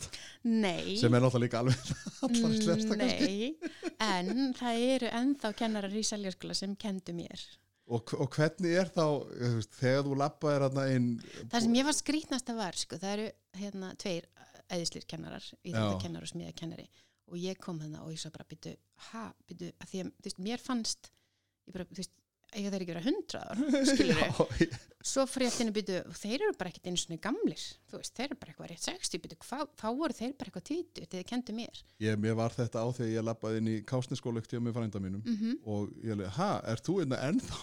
Nei, 0.51 0.97
sem 1.01 1.15
er 1.17 1.23
náttúrulega 1.25 1.45
líka 1.47 1.63
alveg 1.63 2.61
slesta 2.65 2.99
kannski. 2.99 3.31
nei. 3.31 3.71
en 4.03 4.53
það 4.59 4.83
eru 4.97 5.13
ennþá 5.21 5.53
kennarar 5.63 5.95
í 5.97 6.03
seljarskóla 6.07 6.57
sem 6.59 6.75
kendu 6.81 7.15
mér. 7.17 7.47
Og, 7.87 8.11
og 8.19 8.27
hvernig 8.35 8.73
er 8.81 8.89
þá, 8.91 9.05
veist, 9.55 9.77
þegar 9.79 10.01
þú 10.09 10.17
lappaðir 10.19 10.65
hérna 10.67 10.87
inn, 10.91 11.05
Það 11.53 11.61
sem 11.69 11.77
ég 11.79 11.87
var 11.87 11.95
skrítnasta 11.95 12.57
var, 12.59 12.75
sko, 12.81 12.99
það 12.99 13.13
eru 13.21 13.27
hérna 13.61 13.91
tveir 14.03 14.27
eðislir 14.75 15.05
kennarar 15.07 15.45
í 15.63 15.71
þetta 15.71 16.01
kennar 16.03 16.25
og 16.27 16.31
smiða 16.33 16.55
kennari 16.59 16.89
og 17.31 17.39
ég 17.39 17.59
kom 17.63 17.79
þannig 17.79 18.03
og 18.03 18.11
ég 18.11 18.19
svo 18.23 18.33
bara 18.35 18.47
byttu, 18.51 18.73
ha, 19.13 19.29
byttu, 19.47 19.69
að 19.83 19.93
því 19.93 20.01
að, 20.03 20.11
þú 20.19 20.27
veist, 20.29 20.41
mér 20.49 20.61
fannst, 20.63 21.09
ég 21.71 21.75
bara, 21.79 21.87
þú 21.93 22.01
veist, 22.03 22.13
eiga 22.57 22.71
þeir 22.75 22.83
ekki 22.85 22.93
vera 22.93 23.05
hundra 23.07 23.41
ára, 23.47 23.71
skilur 23.93 24.21
ég- 24.25 24.77
svo 25.07 25.23
að 25.71 25.77
byttu, 25.77 25.97
þeir 26.21 26.35
eru 26.47 26.57
bara 26.59 26.71
ekkert 26.73 26.89
einu 26.91 27.01
svona 27.01 27.19
gamlir, 27.27 27.63
þú 27.91 28.01
veist, 28.01 28.13
þeir 28.19 28.27
eru 28.29 28.39
bara 28.43 28.53
eitthvað 28.53 28.71
rétt 28.73 28.87
60, 28.89 29.23
byttu, 29.25 29.39
þá 29.79 29.87
voru 30.01 30.17
þeir 30.19 30.35
bara 30.41 30.51
eitthvað 30.51 30.67
tvítu, 30.71 31.01
þegar 31.05 31.13
þeir 31.15 31.29
kendu 31.31 31.57
mér. 31.57 31.81
ég, 32.03 32.19
mér 32.25 32.35
var 32.39 32.55
þetta 32.57 32.83
á 32.83 32.87
þegar 32.97 33.13
ég 33.15 33.27
lappaði 33.29 33.63
inn 33.63 33.71
í 33.73 33.77
kásniskóla 33.87 34.43
ekkert 34.43 34.61
með 34.67 34.77
frænda 34.81 35.03
mínum 35.05 35.23
Mm 35.27 35.57
og 35.67 35.91
ég 36.05 36.17
leiði, 36.19 36.33
ha, 36.41 36.51
er 36.67 36.83
þú 36.83 37.01
einna 37.05 37.23
ennþá? 37.31 37.63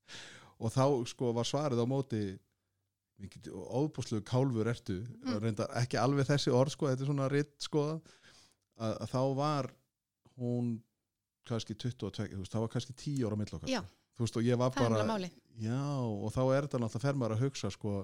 Og 0.60 0.68
þá 0.74 0.84
sko 1.08 1.30
var 1.32 1.46
svarið 1.48 1.80
á 1.80 1.86
móti 1.88 2.22
óbúsluðu 3.20 4.24
kálfur 4.24 4.68
ertu 4.68 4.98
Mm. 5.24 5.38
reyndar 5.42 5.68
ekki 5.76 5.98
alveg 6.00 6.26
þessi 6.28 6.52
orð 6.52 6.72
sko, 6.74 6.86
þetta 6.88 7.04
er 7.04 7.10
svona 7.10 7.28
ritt 7.30 7.54
sko 7.60 7.82
að, 8.80 8.94
að 9.00 9.10
þá 9.12 9.22
var 9.36 9.70
hún 10.40 10.70
kannski 11.48 11.74
22, 11.74 12.28
þú 12.32 12.38
veist, 12.42 12.52
það 12.54 12.60
var 12.64 12.68
kannski 12.74 12.94
10 12.96 13.26
ára 13.28 13.36
mill 13.36 13.52
okkar, 13.56 13.68
Já. 13.68 13.80
þú 14.16 14.24
veist, 14.24 14.36
og 14.40 14.42
ég 14.46 14.56
var 14.60 14.70
Það 14.70 14.80
er 14.84 14.88
bara 14.88 15.00
alveg 15.00 15.10
máli. 15.12 15.30
Já, 15.58 15.80
og 16.00 16.32
þá 16.34 16.42
er 16.56 16.66
þetta 16.66 16.78
náttúrulega 16.84 17.00
fer 17.06 17.14
maður 17.14 17.36
að 17.36 17.42
hugsa 17.46 17.70
sko, 17.70 17.94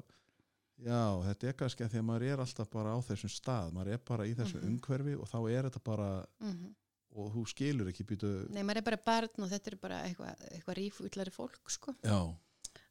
já, 0.79 1.03
þetta 1.29 1.49
er 1.49 1.53
kannski 1.61 1.85
að 1.87 1.91
því 1.95 1.99
að 2.03 2.09
maður 2.11 2.27
er 2.33 2.43
alltaf 2.45 2.71
bara 2.71 2.97
á 2.97 2.99
þessum 3.07 3.33
stað 3.33 3.73
maður 3.73 3.93
er 3.95 3.99
bara 3.99 4.27
í 4.27 4.35
þessu 4.35 4.59
Mhm. 4.61 4.69
umhverfi 4.75 5.15
og 5.21 5.29
þá 5.29 5.39
er 5.53 5.63
þetta 5.71 5.85
bara, 5.85 6.27
Mm 6.41 6.75
og 7.17 7.33
þú 7.33 7.47
skilur 7.49 7.89
ekki 7.89 8.05
býtu, 8.05 8.29
Nei, 8.53 8.63
maður 8.63 8.77
er 8.77 8.83
bara 8.83 8.97
barn 9.07 9.43
og 9.43 9.49
þetta 9.49 9.69
er 9.73 9.77
bara 9.81 10.03
eitthvað, 10.05 10.37
eitthvað 10.53 10.77
rífullari 10.77 11.31
fólk, 11.33 11.71
sko. 11.71 11.95
já, 12.05 12.37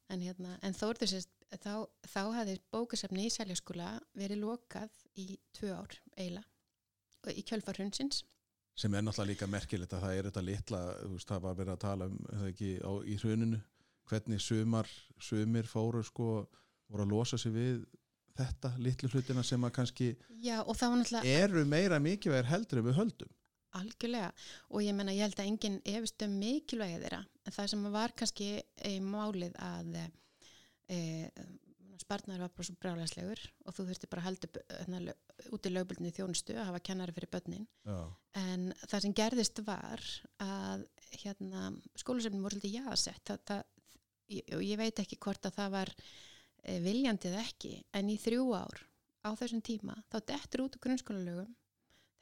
En, 0.10 0.20
hérna, 0.22 0.58
en 0.64 0.74
þó, 0.74 0.89
er 0.89 0.95
þess, 1.01 1.28
þá, 1.62 1.86
þá 2.08 2.34
hafði 2.34 2.60
bókasafni 2.74 3.26
í 3.26 3.30
Seljaskóla 3.34 3.99
verið 4.16 4.39
lokað 4.41 4.89
í 5.18 5.38
tvö 5.53 5.72
ár 5.74 5.95
og 7.26 7.32
í 7.34 7.43
kjölfar 7.43 7.78
hundsins. 7.78 8.24
sem 8.76 8.93
er 8.93 9.01
náttúrulega 9.01 9.28
líka 9.32 9.47
merkilegt 9.47 9.93
að 9.93 10.01
það 10.01 10.18
er 10.18 10.24
þetta 10.30 10.43
litla, 10.45 10.80
þú 11.06 11.12
veist, 11.14 11.28
það 11.30 11.41
var 11.41 11.56
verið 11.56 11.74
að 11.74 11.80
tala 11.80 12.06
um 12.06 12.18
það 12.18 12.47
ekki 12.51 12.72
á, 12.82 12.91
í 13.06 13.16
hruninu 13.22 13.62
hvernig 14.10 14.41
sumar, 14.41 14.89
sumir 15.20 15.70
fóru 15.70 16.03
sko, 16.06 16.45
voru 16.91 17.06
að 17.06 17.14
losa 17.14 17.39
sig 17.41 17.53
við 17.56 17.86
þetta 18.36 18.74
litlu 18.84 19.10
hlutina 19.10 19.43
sem 19.47 19.64
að 19.64 19.76
kannski 19.78 20.12
Já, 20.43 20.60
náttúrulega 20.62 21.24
eru 21.45 21.66
meira 21.66 22.01
mikilvægir 22.03 22.51
heldur 22.51 22.82
en 22.82 22.89
við 22.89 22.99
höldum 22.99 23.34
algjörlega 23.76 24.32
og 24.72 24.84
ég 24.86 24.95
menna, 24.95 25.14
ég 25.16 25.28
held 25.28 25.39
að 25.39 25.49
enginn 25.49 25.78
efist 25.84 26.26
um 26.26 26.39
mikilvægi 26.39 27.01
þeirra. 27.03 27.22
En 27.45 27.56
það 27.56 27.70
sem 27.72 27.86
var 27.93 28.16
kannski 28.18 28.49
e, 28.62 28.91
málið 29.03 29.56
að 29.62 29.99
e, 30.91 30.99
sparnar 32.01 32.43
var 32.43 32.53
bara 32.53 32.68
svo 32.68 32.76
brálæslegur 32.82 33.41
og 33.66 33.76
þú 33.76 33.88
þurfti 33.89 34.10
bara 34.12 34.24
að 34.24 34.28
halda 34.30 34.64
hérna, 34.80 35.16
út 35.56 35.68
í 35.68 35.72
lögbildinu 35.74 36.14
þjónustu 36.16 36.58
að 36.58 36.70
hafa 36.70 36.84
kennari 36.86 37.16
fyrir 37.16 37.32
börnin. 37.34 37.68
já, 37.86 37.99
En 38.36 38.68
það 38.84 39.06
sem 39.06 39.16
gerðist 39.16 39.64
var 39.68 40.03
að 40.43 40.86
hérna, 41.22 41.70
skólusefnum 41.95 42.43
voru 42.43 42.60
svolítið 42.60 42.82
jaðsett 42.82 43.24
það, 43.32 43.41
það, 43.49 43.64
og 44.26 44.63
ég 44.65 44.80
veit 44.80 45.01
ekki 45.03 45.19
hvort 45.21 45.45
að 45.45 45.59
það 45.59 45.76
var 45.76 45.91
e, 46.63 46.80
viljandi 46.84 47.30
eða 47.32 47.43
ekki 47.45 47.76
en 47.93 48.09
í 48.09 48.17
þrjú 48.21 48.47
ár 48.57 48.82
á 49.26 49.30
þessum 49.38 49.61
tíma 49.65 49.97
þá 50.09 50.17
dettur 50.32 50.65
út 50.65 50.78
úr 50.78 50.84
grunnskólalögum 50.88 51.53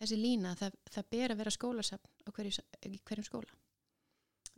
þessi 0.03 0.19
lína 0.19 0.53
að 0.53 0.63
það, 0.63 0.77
það 0.95 1.09
ber 1.15 1.33
að 1.33 1.41
vera 1.41 1.53
skólasefn 1.55 2.11
á 2.27 2.29
hverju, 2.35 2.65
hverjum 3.07 3.27
skóla. 3.27 3.57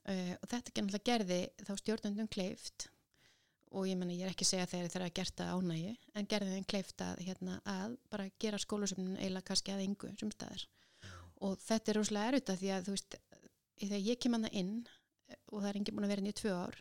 Uh, 0.05 0.33
og 0.37 0.49
þetta 0.51 0.73
náttúrulega 0.73 1.07
gerði 1.09 1.39
þá 1.65 1.71
stjórnundum 1.81 2.29
kleift 2.29 2.87
og 3.75 3.87
ég 3.89 3.97
menna 3.97 4.13
ég 4.13 4.27
er 4.27 4.33
ekki 4.33 4.45
að 4.45 4.51
segja 4.51 4.67
þegar 4.69 4.91
þeir 4.93 5.05
að 5.05 5.15
gert 5.19 5.39
það 5.39 5.53
ánægi 5.55 5.93
en 6.13 6.27
gerði 6.31 6.51
þeim 6.53 6.67
kleift 6.71 7.03
að, 7.03 7.21
hérna, 7.25 7.55
að 7.67 7.95
bara 8.13 8.27
gera 8.41 8.59
skólasefnun 8.61 9.17
eiginlega 9.17 9.49
kannski 9.49 9.73
að 9.73 9.85
yngu 9.87 10.11
sem 10.19 10.33
staðar. 10.33 10.67
Og 11.45 11.57
þetta 11.65 11.91
er 11.91 11.99
rosalega 11.99 12.31
erfitt 12.31 12.51
að 12.53 12.61
því 12.61 12.71
að 12.75 12.85
þú 12.85 12.95
veist, 12.95 13.17
þegar 13.81 14.05
ég 14.05 14.21
kem 14.21 14.37
hana 14.37 14.51
inn 14.61 14.75
eh, 14.85 15.39
og 15.49 15.57
það 15.57 15.69
er 15.71 15.79
enginn 15.81 15.97
búin 15.97 16.07
að 16.07 16.13
vera 16.13 16.29
í 16.29 16.37
tvö 16.39 16.53
ár 16.55 16.79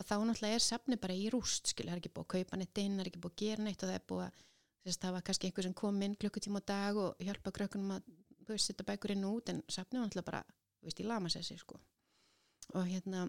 að 0.00 0.08
þá 0.08 0.14
náttúrulega 0.26 0.58
er 0.58 0.64
safni 0.64 0.98
bara 1.00 1.14
í 1.14 1.28
rúst 1.32 1.70
skil, 1.70 1.86
það 1.86 1.94
er 1.96 2.02
ekki 2.02 2.12
búið 2.14 2.26
að 2.26 2.32
kaupa 2.34 2.58
neitt 2.58 2.80
inn, 2.82 2.96
það 2.96 3.04
er 3.04 3.10
ekki 3.10 3.22
búið 3.22 3.34
að 3.34 3.42
gera 3.44 3.64
neitt 3.66 3.82
og 3.82 3.90
það 3.90 3.98
er 3.98 4.06
búið 4.10 4.24
að 4.26 4.42
þess, 4.84 5.00
það 5.04 5.14
var 5.16 5.24
kannski 5.28 5.48
einhver 5.48 5.66
sem 5.68 5.76
kom 5.80 6.02
inn 6.04 6.16
klukkutíma 6.20 6.60
á 6.60 6.68
dag 6.70 7.00
og 7.00 7.24
hjálpa 7.24 7.54
krökkunum 7.58 7.94
að 7.96 8.10
veist, 8.48 8.68
setja 8.68 8.86
bækur 8.86 9.14
inn 9.14 9.24
og 9.28 9.40
út 9.40 9.52
en 9.52 9.62
safni 9.68 10.00
var 10.00 10.08
náttúrulega 10.08 10.28
bara, 10.30 10.42
veist, 10.84 11.00
í 11.00 11.08
lamasessi 11.08 11.56
sko. 11.60 11.80
og 12.74 12.86
hérna 12.88 13.26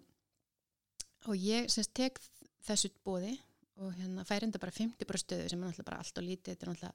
og 1.30 1.36
ég 1.40 1.70
semst 1.72 1.94
tek 1.98 2.20
þessu 2.66 2.92
bóði 3.06 3.36
og 3.84 3.96
hérna 3.98 4.26
fær 4.28 4.46
enda 4.48 4.62
bara 4.62 4.72
50 4.72 5.08
bara 5.08 5.22
stöðu 5.22 5.50
sem 5.50 5.62
er 5.62 5.70
náttúrulega 5.70 5.90
bara 5.90 6.02
allt 6.04 6.22
og 6.22 6.28
lítið, 6.28 6.54
þetta 6.54 6.66
er 6.66 6.72
náttúrulega 6.72 6.94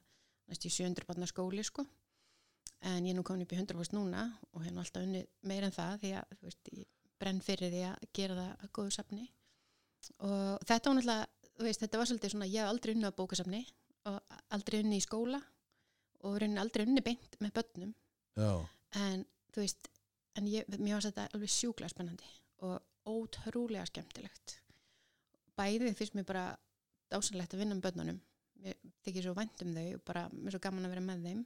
næst 0.50 0.66
í 0.66 0.72
700 0.76 1.08
barna 1.08 1.28
skóli 1.30 1.64
sko 1.66 1.84
en 2.80 3.04
ég 3.04 3.12
er 3.12 3.18
nú 3.18 3.24
komin 3.26 3.44
upp 3.44 3.52
í 3.52 3.58
100% 3.60 3.96
núna 3.96 4.24
og 4.54 4.64
nú 4.64 4.80
alltaf 4.80 5.04
unni 5.04 5.24
meira 5.46 5.68
en 5.68 5.76
það 5.76 5.98
því 6.04 6.12
að 6.20 6.38
veist, 6.46 6.72
ég 6.72 6.88
brenn 7.20 7.42
fyrir 7.44 7.72
því 7.72 7.82
að 7.90 8.08
gera 8.16 8.38
það 8.38 8.64
að 8.64 8.72
góðu 8.78 8.94
safni 8.96 9.26
og 10.18 10.66
þetta 10.66 10.90
var 10.90 10.98
náttúrulega, 10.98 11.26
veist, 11.60 11.82
þetta 11.82 12.00
var 12.00 12.10
svolítið 12.10 12.34
svona, 12.34 12.50
ég 12.50 12.64
hef 12.64 12.72
aldrei 12.72 12.94
unni 12.94 13.10
á 13.10 13.18
bókasafni 13.18 13.62
og 14.10 14.36
aldrei 14.56 14.80
unni 14.84 15.00
í 15.00 15.04
skóla 15.04 15.40
og 16.24 16.36
raunin 16.40 16.60
aldrei 16.60 16.86
unni 16.86 17.02
beint 17.04 17.36
með 17.40 17.54
börnum. 17.58 17.92
Já, 18.38 18.52
en 19.00 19.24
þú 19.52 19.64
veist, 19.64 19.90
en 20.38 20.48
ég, 20.50 20.68
mér 20.78 20.96
var 20.98 21.06
þetta 21.08 21.28
alveg 21.34 21.52
sjúklega 21.52 21.92
spennandi 21.92 22.32
og 22.66 22.80
ótrúlega 23.08 23.86
skemmtilegt. 23.88 24.58
Bæðið 25.58 25.96
finnst 25.98 26.16
mér 26.16 26.28
bara 26.28 26.44
dásanlegt 27.12 27.54
að 27.56 27.64
vinna 27.64 27.76
með 27.76 27.88
börnunum. 27.88 28.20
Mér 28.60 28.76
þykir 29.04 29.26
svo 29.26 29.34
vænt 29.36 29.64
um 29.64 29.72
þau 29.76 29.88
og 29.96 30.04
bara 30.08 30.26
mér 30.32 30.50
er 30.50 30.56
svo 30.56 30.62
gaman 30.66 30.86
að 30.88 30.94
vera 30.94 31.06
með 31.06 31.26
þeim. 31.28 31.42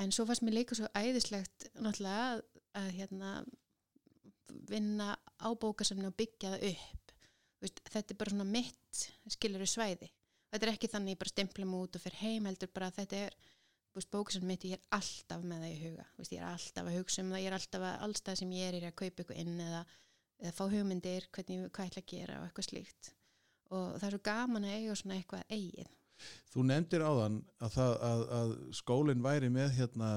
En 0.00 0.12
svo 0.14 0.26
fannst 0.28 0.44
mér 0.44 0.58
líka 0.60 0.76
svo 0.76 0.88
æðislegt 0.96 1.68
náttúrulega 1.74 2.28
að, 2.32 2.42
að 2.80 2.88
hérna 2.98 3.32
vinna 4.68 5.14
á 5.16 5.48
bókasamni 5.56 6.08
og 6.08 6.16
byggja 6.16 6.54
það 6.54 6.66
upp 6.72 7.01
veist, 7.62 7.80
þetta 7.88 8.14
er 8.14 8.20
bara 8.20 8.34
svona 8.34 8.48
mitt 8.48 9.02
skiluru 9.32 9.68
svæði. 9.68 10.10
Þetta 10.52 10.66
er 10.66 10.72
ekki 10.74 10.90
þannig 10.92 11.14
ég 11.14 11.22
bara 11.22 11.32
stempla 11.32 11.66
mig 11.68 11.86
út 11.86 11.96
og 11.96 12.02
fer 12.02 12.18
heim 12.20 12.46
heldur 12.48 12.70
bara 12.74 12.90
að 12.90 13.00
þetta 13.00 13.24
er 13.26 13.38
bókasamni 14.12 14.48
mitt, 14.48 14.66
ég 14.68 14.78
er 14.78 14.96
alltaf 14.96 15.42
með 15.44 15.64
það 15.64 15.72
í 15.72 15.80
huga. 15.82 16.04
Veist, 16.18 16.32
ég 16.32 16.42
er 16.42 16.48
alltaf 16.48 16.86
að 16.88 16.98
hugsa 16.98 17.22
um 17.22 17.32
það, 17.32 17.42
ég 17.42 17.50
er 17.50 17.56
alltaf 17.58 17.86
að 17.88 18.04
allstað 18.06 18.38
sem 18.40 18.54
ég 18.56 18.68
er, 18.68 18.78
er 18.78 18.86
að 18.88 18.94
kaupa 19.00 19.22
eitthvað 19.22 19.42
inn 19.42 19.58
eða, 19.60 19.82
eða 20.42 20.54
fá 20.56 20.62
hugmyndir, 20.72 21.26
hvernig, 21.36 21.66
hvað 21.68 21.88
ég 21.88 21.92
ætla 21.92 22.04
að 22.04 22.12
gera 22.12 22.38
og 22.38 22.46
eitthvað 22.46 22.68
slíkt. 22.68 23.10
Og 23.72 23.90
það 23.96 24.06
er 24.08 24.16
svo 24.16 24.22
gaman 24.28 24.68
að 24.68 24.78
eiga 24.78 24.96
svona 25.00 25.18
eitthvað 25.18 25.52
eigið. 25.56 25.92
Þú 26.52 26.64
nefndir 26.68 27.04
áðan 27.04 27.38
að, 27.64 27.78
að, 28.08 28.24
að 28.38 28.56
skólinn 28.78 29.24
væri 29.24 29.52
með 29.52 29.72
hérna, 29.80 30.10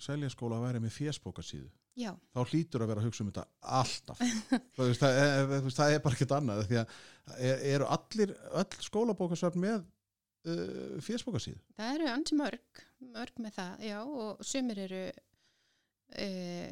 seljaskóla 0.00 0.60
væri 0.62 0.82
með 0.82 0.96
fésbókasíðu 0.98 1.70
já, 2.00 2.10
þá 2.34 2.40
hlýtur 2.50 2.84
að 2.84 2.90
vera 2.92 3.02
að 3.02 3.08
hugsa 3.08 3.24
um 3.24 3.30
þetta 3.30 3.46
alltaf. 3.80 4.20
Veist, 4.80 5.02
það, 5.02 5.20
er, 5.22 5.48
veist, 5.54 5.78
það 5.78 5.94
er 5.96 6.04
bara 6.04 6.18
ekkert 6.18 6.36
annað 6.38 6.62
því 6.70 6.80
að 6.82 6.94
er, 7.36 7.64
eru 7.74 7.88
allir 7.96 8.34
öll 8.62 8.84
skólabókasöfn 8.88 9.64
með 9.64 9.78
uh, 9.80 10.98
fésbókasíðu? 11.04 11.60
Það 11.78 11.94
eru 11.98 12.10
ansi 12.14 12.40
mörg 12.40 12.84
mörg 13.14 13.40
með 13.40 13.56
það, 13.56 13.86
já 13.90 13.98
og 14.04 14.44
sumir 14.44 14.82
eru 14.86 15.04
uh, 15.10 16.68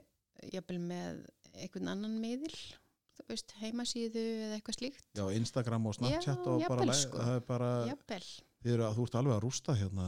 jafnvel 0.53 0.83
með 0.83 1.25
einhvern 1.59 1.91
annan 1.95 2.19
miðil 2.23 2.55
veist, 3.29 3.53
heimasíðu 3.61 4.23
eða 4.47 4.59
eitthvað 4.59 4.77
slíkt. 4.79 5.07
Já, 5.19 5.25
Instagram 5.35 5.89
og 5.91 5.97
Snapchat 5.97 6.39
Já, 6.39 6.45
og 6.47 6.63
bara, 6.63 6.63
jafnvel, 6.63 6.89
læ- 6.89 7.01
sko. 7.03 7.25
það 7.27 7.41
bara 7.49 7.71
jafnvel, 7.89 8.21
eru 8.29 8.48
að 8.77 8.99
þú 8.99 9.05
ert 9.07 9.17
alveg 9.21 9.35
að 9.35 9.43
rústa 9.45 9.75
hérna 9.79 10.07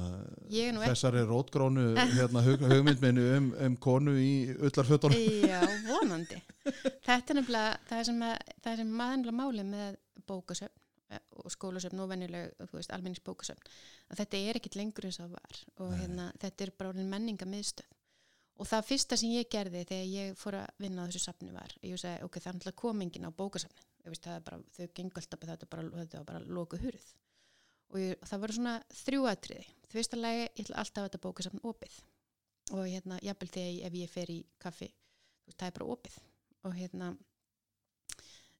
þessari 0.84 1.22
rótgrónu 1.28 1.86
hérna, 2.18 2.42
hug, 2.46 2.64
hugmyndminu 2.70 3.26
um, 3.36 3.48
um 3.66 3.78
konu 3.80 4.16
í 4.20 4.32
ullarfötunum 4.58 5.16
Já, 5.50 5.60
vonandi. 5.90 6.40
Þetta 7.06 7.32
er 7.34 7.38
nefnilega, 7.40 7.78
það 7.88 8.04
sem, 8.08 8.22
sem 8.64 8.92
maðurlega 9.00 9.36
máli 9.36 9.64
með 9.66 9.96
bókasöfn 10.28 11.14
eh, 11.14 11.22
og 11.40 11.54
skólasöfn 11.54 12.02
og 12.04 12.10
venjuleg, 12.12 12.50
þú 12.60 12.78
veist, 12.78 12.92
almennings 12.94 13.24
bókasöfn. 13.26 13.72
Að 14.10 14.22
þetta 14.22 14.42
er 14.50 14.60
ekkit 14.60 14.78
lengur 14.80 15.08
eins 15.08 15.20
og 15.22 15.32
var 15.34 15.62
og 15.80 15.96
hérna, 15.96 16.30
þetta 16.42 16.66
er 16.66 16.74
bara 16.78 17.06
menninga 17.14 17.48
miðstöð. 17.48 17.88
Og 18.60 18.68
það 18.68 18.88
fyrsta 18.90 19.16
sem 19.16 19.32
ég 19.32 19.48
gerði 19.48 19.86
þegar 19.88 20.08
ég 20.12 20.34
fór 20.36 20.58
að 20.58 20.82
vinna 20.84 21.06
á 21.06 21.08
þessu 21.08 21.22
safni 21.24 21.54
var, 21.54 21.72
ég 21.80 21.96
sagði, 22.00 22.26
ok, 22.26 22.34
það 22.36 22.50
er 22.50 22.58
náttúrulega 22.58 22.82
komingin 22.82 23.24
á 23.24 23.30
bókasafni. 23.32 23.86
Ég 24.04 24.12
veist, 24.12 24.26
það 24.26 24.36
er 24.36 24.44
bara, 24.44 24.58
þau 24.76 24.90
gengur 24.98 25.22
alltaf, 25.22 25.46
þetta 25.48 25.66
er 25.66 25.70
bara, 25.72 26.04
var 26.12 26.26
bara 26.28 26.42
loku 26.44 26.80
hurð. 26.80 27.06
Og 27.90 27.98
ég, 27.98 28.20
það 28.30 28.42
voru 28.44 28.56
svona 28.56 28.74
þrjú 29.00 29.26
atriði. 29.30 29.66
Það 29.84 29.94
fyrsta 29.96 30.18
lagi, 30.20 30.42
ég 30.46 30.64
ætla 30.64 30.80
alltaf 30.82 31.02
að 31.02 31.08
þetta 31.08 31.22
bókasafn 31.26 31.62
opið. 31.66 31.94
Og 32.70 32.84
hérna, 32.86 33.18
jafnvel 33.26 33.50
þegar 33.50 33.86
ef 33.88 33.96
ég 33.98 34.10
fer 34.12 34.30
í 34.30 34.38
kaffi, 34.62 34.86
þú 34.90 35.50
veist, 35.50 35.58
það 35.58 35.70
er 35.70 35.76
bara 35.78 35.88
opið. 35.96 36.18
Og 36.68 36.76
hérna, 36.78 37.08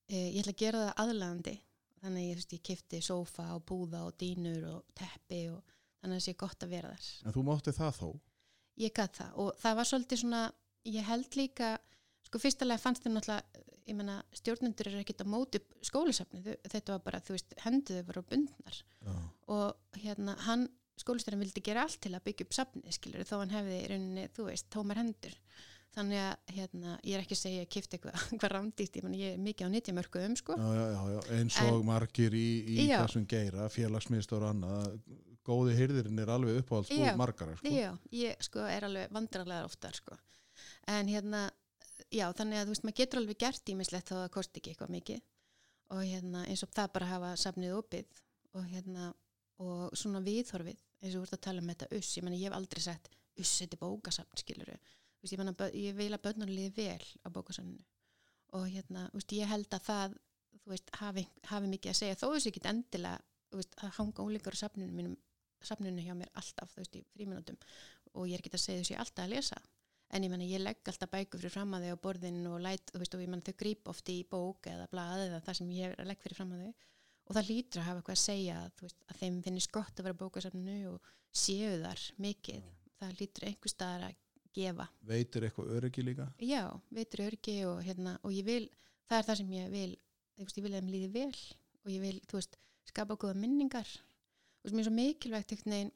e, 0.09 0.17
ég 0.17 0.41
ætla 0.43 0.55
að 0.57 0.63
gera 0.65 0.81
það 0.87 1.05
aðlæðandi. 1.05 1.57
þannig 2.01 2.23
að 2.23 2.27
ég, 2.27 2.33
þú 2.33 2.41
veist, 2.41 2.53
ég 2.57 2.63
kifti 2.65 3.01
sófa 3.05 3.47
og 3.55 3.63
búða 3.69 4.07
og 4.09 4.15
dýnur 4.19 4.63
og 4.71 4.85
teppi 4.97 5.43
og 5.53 5.61
þannig 6.01 6.15
að 6.15 6.21
það 6.21 6.25
sé 6.25 6.35
gott 6.41 6.65
að 6.65 6.71
vera 6.73 6.93
þar 6.95 7.09
En 7.29 7.35
þú 7.37 7.43
mátti 7.45 7.75
það 7.77 7.99
þó? 7.99 8.09
ég 8.81 8.95
gæt 8.97 9.19
það 9.21 9.35
og 9.43 9.51
það 9.61 9.77
var 9.77 9.89
svolítið 9.91 10.21
svona 10.23 10.41
ég 10.89 11.05
held 11.05 11.37
líka, 11.37 11.69
sko 12.25 12.41
fyrstulega 12.41 12.81
fannst 12.81 13.05
þér 13.05 13.13
náttúrulega, 13.19 13.65
ég 13.89 13.97
menna 13.99 14.19
stjórnendur 14.37 14.91
eru 14.91 15.01
ekkit 15.03 15.25
á 15.25 15.27
móti 15.31 15.61
skólisafni 15.87 16.43
þetta 16.69 16.97
var 16.97 17.03
bara, 17.07 17.21
þú 17.25 17.37
veist, 17.37 17.57
henduðu 17.65 18.05
var 18.09 18.21
á 18.21 18.23
bundnar 18.33 18.79
Já. 19.01 19.15
og 19.57 20.01
hérna 20.03 20.37
hann, 20.47 20.69
skólistjórn 21.01 21.41
vildi 21.41 21.63
gera 21.65 21.87
allt 21.87 22.01
til 22.05 22.13
að 22.15 22.25
byggja 22.29 22.47
upp 22.47 22.57
safni, 22.57 22.93
skilur, 22.93 23.25
þó 23.25 23.37
hann 23.41 23.55
hefði 23.57 23.77
í 23.81 23.91
rauninni, 23.93 24.27
þú 24.37 24.49
veist, 24.51 24.69
tómar 24.73 25.01
hendur 25.01 25.37
þannig 25.95 26.21
að, 26.23 26.35
hérna, 26.55 26.93
ég 27.03 27.17
er 27.17 27.25
ekki 27.25 27.35
að 27.35 27.41
segja 27.41 27.65
að 27.65 27.71
kipta 27.75 27.97
eitthvað, 27.97 28.27
hvað 28.39 28.53
rámdýtt, 28.55 29.01
ég 29.01 29.09
ég 29.19 29.33
er 29.35 29.41
mikið 29.43 29.67
á 29.67 29.75
nýttjamörkuðum, 29.75 30.37
sko 30.39 30.59
Já, 30.61 30.85
já, 31.17 31.25
eins 31.39 31.59
og 31.65 31.81
En- 31.81 31.89
margir 31.89 32.37
í, 32.39 32.47
í 32.77 32.87
þessum 32.93 33.27
geira, 33.31 33.67
félagsmiðstór 33.75 34.47
og 34.47 34.53
annað, 34.55 35.01
góði 35.47 35.75
hyrðirinn 35.79 36.21
er 36.23 36.31
alveg 36.31 36.61
uppáhalds 36.63 36.93
Já. 36.93 37.01
búið 37.01 37.19
margara, 37.19 37.57
sko. 37.59 37.73
Já, 37.75 37.91
ég 38.15 38.45
sko 38.47 38.63
er 38.71 38.87
alveg 38.87 39.15
vandrarlegar 39.17 39.67
oftar 39.67 39.97
sko. 39.99 40.19
En 40.91 41.09
hérna, 41.11 41.47
já, 42.13 42.27
þannig 42.37 42.61
að 42.61 42.69
þú 42.69 42.75
veist, 42.75 42.85
maður 42.87 42.99
getur 43.01 43.21
alveg 43.21 43.41
gert 43.41 43.73
ímislegt 43.73 44.11
þó 44.11 44.15
að 44.17 44.23
það 44.23 44.35
kosti 44.37 44.61
ekki 44.61 44.73
eitthvað 44.73 44.93
mikið. 44.97 45.23
Og 45.91 46.03
hérna 46.07 46.45
eins 46.47 46.65
og 46.67 46.73
það 46.75 46.93
bara 46.97 47.11
hafa 47.11 47.31
safnið 47.43 47.77
opið 47.79 48.21
og 48.59 48.67
hérna, 48.71 49.11
og 49.63 49.97
svona 49.99 50.23
viðhorfið, 50.25 50.83
eins 51.03 51.15
og 51.15 51.23
þú 51.23 51.29
ert 51.29 51.37
að 51.37 51.45
tala 51.47 51.63
um 51.63 51.71
þetta 51.73 51.91
uss, 51.99 52.13
ég 52.17 52.27
menna 52.27 52.39
ég 52.39 52.51
hef 52.51 52.59
aldrei 52.59 52.85
sett 52.85 53.11
uss, 53.41 53.55
þetta 53.63 53.77
er 53.77 53.83
bókasafn, 53.85 54.43
skiluru. 54.43 54.77
Þú 54.81 55.25
veist, 55.27 55.35
ég 55.35 55.43
menna, 55.43 55.71
ég 55.77 55.97
vil 55.99 56.11
að 56.15 56.23
börnunum 56.27 56.55
líði 56.55 56.73
vel 56.77 57.09
á 57.27 57.29
bókasafninu. 57.35 57.87
Og 58.59 58.67
hérna, 58.71 59.07
þú 59.11 59.21
veist, 59.21 59.35
ég 59.39 59.51
held 59.51 59.75
að 59.77 59.87
það, 59.87 60.17
þú 60.61 60.75
veist, 60.75 60.95
hafi, 61.01 61.27
hafi 61.51 61.73
mikið 61.75 61.93
að 61.93 61.99
segja, 62.01 62.21
þó 62.21 62.27
þessu 62.35 62.51
ekki 62.51 62.65
endilega, 62.71 63.27
þú 63.51 63.61
veist, 63.61 63.77
að 63.83 63.93
hanga 63.99 64.27
ólingar 64.27 64.59
á 64.59 64.63
safninu 64.63 64.95
mínum 64.95 65.19
safninu 65.65 66.05
hjá 66.05 66.15
mér 66.17 66.31
alltaf, 66.41 66.73
þú 66.73 66.83
veist, 66.83 66.97
í 66.97 67.03
fríminútum 67.15 67.59
og 68.17 68.29
ég 68.29 68.37
er 68.39 68.43
ekki 68.43 68.55
að 68.57 68.63
segja 68.65 68.83
þessu 68.83 68.99
alltaf 69.03 69.27
að 69.27 69.35
lesa 69.35 69.61
en 70.11 70.25
ég 70.27 70.33
menna 70.33 70.47
ég 70.47 70.63
legg 70.63 70.89
alltaf 70.91 71.11
bækur 71.13 71.41
fyrir 71.41 71.53
fram 71.55 71.75
að 71.77 71.87
þau 71.87 71.95
á 71.95 72.05
borðinu 72.05 72.55
og 72.57 72.63
læt, 72.65 72.91
þú 72.91 73.03
veist, 73.03 73.15
og 73.15 73.23
ég 73.23 73.31
menna 73.31 73.47
þau 73.47 73.59
gríp 73.63 73.91
oft 73.93 74.11
í 74.11 74.17
bók 74.31 74.67
eða 74.71 74.89
blað 74.91 75.27
eða 75.29 75.43
það 75.47 75.59
sem 75.61 75.71
ég 75.77 75.95
legg 76.09 76.23
fyrir 76.25 76.39
fram 76.39 76.55
að 76.57 76.65
þau. 76.65 76.89
Og 77.31 77.37
það 77.37 77.51
lítur 77.51 77.81
að 77.81 77.87
hafa 77.87 78.01
eitthvað 78.01 78.17
að 78.17 78.25
segja 78.25 78.57
veist, 78.81 79.05
að 79.07 79.21
þeim 79.21 79.37
finnist 79.47 79.73
gott 79.75 80.01
að 80.01 80.09
vera 80.09 80.19
á 80.19 80.23
bókasafninu 80.23 80.79
og 80.91 81.13
séu 81.31 81.77
þar 81.85 82.07
mikið. 82.27 82.67
Það 83.01 83.17
lítur 83.21 83.47
einhver 83.47 83.73
staðar 83.73 84.07
að 84.09 84.17
gefa. 84.59 84.87
Veitir 85.07 85.47
eitthvað 85.47 85.75
öryggi 85.79 86.05
líka? 86.09 86.27
já, 86.43 86.65
veitur 86.91 87.27
örgi 87.29 87.57
og 87.71 87.83
hérna 87.87 88.17
og 88.27 88.35
ég 88.35 88.49
vil, 88.49 88.65
það 89.07 89.21
er 89.21 89.29
það 89.29 89.41
sem 89.41 89.53
ég 89.55 89.71
vil 89.77 89.93
veist, 90.41 90.59
ég 90.59 90.67
vil 90.67 90.73
að 90.75 90.81
þeim 90.81 90.91
líði 90.97 91.13
vel 91.15 91.43
og 91.85 91.93
ég 91.95 92.03
vil, 92.03 92.17
þú 92.27 92.41
veist, 92.41 92.59
skapa 92.91 93.15
góða 93.15 93.39
minningar. 93.39 93.87
Veist, 94.65 94.75
mér 94.75 94.83
er 94.83 94.89
svo 94.89 94.97
mikilvægt 94.97 95.55
veginn 95.55 95.95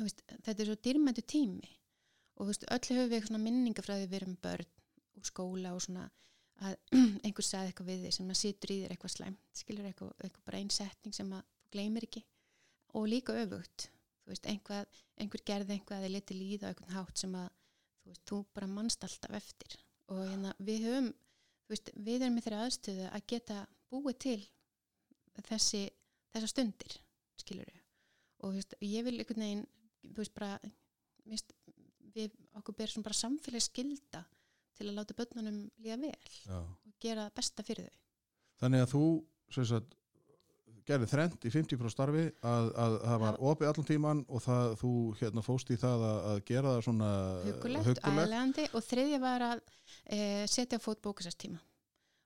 veist, 0.00 0.24
þetta 0.46 0.56
er 0.56 0.70
svo 0.70 0.78
dýrmæntu 0.80 1.26
tími 1.28 1.68
og 2.40 2.46
þú 2.46 2.52
veist, 2.54 2.66
öll 2.72 2.96
höfum 2.96 3.12
við 3.12 3.26
svona 3.26 3.42
minningar 3.44 3.84
frá 3.84 3.94
því 3.98 4.08
við 4.08 4.18
erum 4.20 4.36
börn 4.40 4.68
úr 5.20 5.28
skóla 5.28 5.74
og 5.76 5.84
svona 5.84 6.06
að 6.64 6.76
einhver 7.26 7.44
sagði 7.44 7.70
eitthvað 7.70 7.90
við 7.90 8.04
þig 8.06 8.16
sem 8.16 8.32
að 8.32 8.40
situr 8.40 8.72
í 8.72 8.78
þér 8.80 8.94
eitthvað 8.94 9.14
slæmt, 9.14 9.42
skilur 9.60 9.88
eitthvað, 9.88 10.12
eitthvað 10.24 10.46
bara 10.48 10.60
einn 10.60 10.72
setning 10.74 11.16
sem 11.16 11.32
að 11.36 11.44
þú 11.44 11.72
gleymir 11.76 12.06
ekki. 12.08 12.22
Og 12.96 13.06
líka 13.08 13.36
öfugt 13.38 13.86
þú 13.90 14.32
veist, 14.32 14.48
einhver, 14.50 14.88
einhver 15.20 15.44
gerði 15.46 15.76
eitthvað 15.76 16.04
eða 16.04 16.14
leti 16.16 16.36
líða 16.36 16.68
á 16.68 16.70
einhvern 16.72 16.96
hátt 16.96 17.22
sem 17.22 17.36
að 17.38 17.48
þú 17.50 18.12
veist, 18.12 18.24
þú 18.28 18.40
bara 18.56 18.70
mannst 18.70 19.04
alltaf 19.06 19.36
eftir. 19.40 19.76
Og 20.10 20.24
hérna, 20.24 20.54
við 20.58 20.88
höfum 20.88 21.12
þú 21.12 21.76
veist, 21.76 21.92
við 21.94 22.24
erum 22.24 22.36
með 22.36 22.48
þeirra 22.48 22.64
aðstöðu 22.66 23.08
að 23.10 23.26
geta 23.34 23.60
búið 23.92 24.18
til 24.24 24.40
þessi, 25.46 25.84
þessa 26.34 26.50
stundir 26.50 26.96
skilur 27.40 27.70
og 28.40 28.50
þú 28.50 28.56
veist, 28.56 28.76
ég 28.84 29.06
vil 29.06 29.16
einhvern 29.18 29.44
veginn 29.44 29.66
þú 30.02 30.18
veist, 30.18 30.34
bara 30.34 30.58
mist, 31.30 31.54
við 32.14 32.36
okkur 32.60 32.76
ber 32.78 32.92
svona 32.92 33.08
bara 33.08 33.20
samfélagsskylda 33.20 34.24
til 34.78 34.88
að 34.88 34.96
láta 34.96 35.16
börnunum 35.18 35.64
líða 35.82 35.98
vel 36.00 36.12
Já. 36.46 36.60
og 36.60 36.92
gera 37.02 37.30
besta 37.36 37.64
fyrir 37.66 37.88
þau. 37.88 37.98
Þannig 38.60 38.84
að 38.84 38.92
þú, 38.94 39.04
sagt, 39.56 39.96
gerði 40.90 41.08
þrend 41.10 41.46
í 41.46 41.52
50% 41.52 41.92
starfi 41.92 42.26
að, 42.46 42.68
að 42.82 42.94
það 43.04 43.22
var 43.24 43.40
opið 43.50 43.70
allan 43.70 43.88
tíman 43.88 44.22
og 44.28 44.44
það, 44.44 44.76
þú 44.80 44.92
hérna 45.20 45.44
fóst 45.44 45.72
í 45.72 45.78
það 45.80 46.04
að, 46.08 46.20
að 46.30 46.42
gera 46.50 46.74
það 46.74 46.84
svona 46.86 47.10
hugulegt, 47.46 48.04
aðlegandi 48.10 48.68
og 48.72 48.86
þriðja 48.86 49.20
var 49.22 49.46
að 49.50 49.62
e, 50.04 50.20
setja 50.50 50.80
fót 50.82 51.02
bókasastíma 51.04 51.60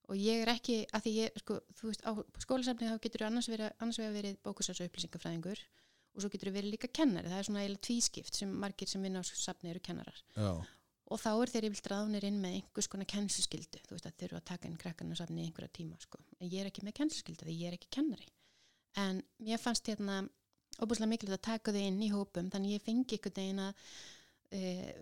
og 0.05 0.21
ég 0.21 0.43
er 0.45 0.53
ekki, 0.53 0.83
að 0.93 1.07
því 1.07 1.15
ég, 1.17 1.39
sko, 1.41 1.59
þú 1.79 1.91
veist, 1.91 2.05
á 2.05 2.13
skólasafni 2.45 2.91
þá 2.91 2.99
getur 3.07 3.27
annars, 3.29 3.49
vera, 3.49 3.71
annars 3.81 4.01
vegar 4.01 4.17
verið 4.19 4.41
bókasas 4.45 4.83
upplýsingafræðingur 4.85 5.63
og 6.15 6.23
svo 6.23 6.31
getur 6.31 6.53
verið 6.55 6.77
líka 6.77 6.91
kennari, 6.95 7.31
það 7.31 7.41
er 7.41 7.49
svona 7.49 7.65
eiginlega 7.65 7.87
tvískipt 7.89 8.39
sem 8.39 8.57
margir 8.65 8.91
sem 8.91 9.03
vinna 9.03 9.21
á 9.21 9.25
safni 9.27 9.73
eru 9.73 9.83
kennarar. 9.83 10.21
Já, 10.39 10.53
og 11.13 11.21
þá 11.21 11.31
er 11.33 11.53
þeir 11.53 11.67
yfir 11.69 11.93
ráðnir 11.93 12.27
inn 12.29 12.39
með 12.41 12.57
einhvers 12.59 12.89
konar 12.91 13.09
kennsluskyldu, 13.11 13.83
þú 13.85 13.97
veist 13.97 14.09
að 14.09 14.17
þeir 14.21 14.29
eru 14.31 14.39
að 14.41 14.47
taka 14.51 14.69
inn 14.71 14.81
krakkarna 14.81 15.19
á 15.19 15.21
safni 15.21 15.45
einhverja 15.45 15.75
tíma, 15.77 15.99
sko. 16.01 16.21
En 16.39 16.49
ég 16.49 16.63
er 16.63 16.71
ekki 16.71 16.85
með 16.87 16.97
kennsluskyldu 17.01 17.47
því 17.47 17.57
ég 17.61 17.71
er 17.71 17.77
ekki 17.77 17.91
kennari. 17.99 18.29
En 19.03 19.21
mér 19.45 19.61
fannst 19.61 19.91
hérna 19.91 20.23
óbúslega 20.81 21.11
mikilvægt 21.11 21.41
að 21.41 21.47
taka 21.51 21.75
þau 21.75 21.83
inn 21.83 22.03
í 22.03 22.11
hópum. 22.15 22.51
Þannig 22.51 22.77
ég 22.77 22.85
fengi 22.85 23.19
einhvern 23.19 23.37
veginn 23.39 23.63
að 23.65 23.83
e, 24.51 24.61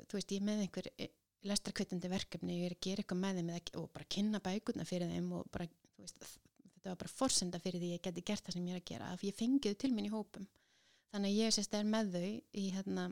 þú 0.09 0.19
veist, 0.19 0.35
ég 0.35 0.47
með 0.49 0.65
einhver 0.65 0.89
e, 0.97 1.09
lestarkveitandi 1.49 2.11
verkefni, 2.13 2.59
ég 2.61 2.71
er 2.71 2.77
að 2.77 2.83
gera 2.89 3.05
eitthvað 3.05 3.23
með 3.23 3.41
þeim 3.41 3.53
og 3.83 3.91
bara 3.95 4.09
kynna 4.17 4.41
bækurna 4.43 4.89
fyrir 4.89 5.13
þeim 5.13 5.31
og 5.39 5.47
bara, 5.55 5.69
veist, 6.01 6.27
þetta 6.73 6.91
var 6.91 7.01
bara 7.05 7.15
forsenda 7.15 7.61
fyrir 7.63 7.83
því 7.83 7.93
ég 7.95 8.05
geti 8.05 8.27
gert 8.27 8.49
það 8.49 8.59
sem 8.59 8.69
ég 8.69 8.77
er 8.77 8.83
að 8.83 8.91
gera. 8.91 9.13
Af 9.15 9.25
ég 9.27 9.39
fengi 9.39 9.73
þau 9.73 9.81
til 9.85 9.93
minn 9.95 10.09
í 10.09 10.13
hópum 10.13 10.49
þannig 11.13 11.33
að 11.33 11.41
ég 11.41 11.57
sérst 11.57 11.79
er 11.79 11.89
með 11.89 12.13
þau 12.17 12.29
í, 12.29 12.67
hérna, 12.75 13.09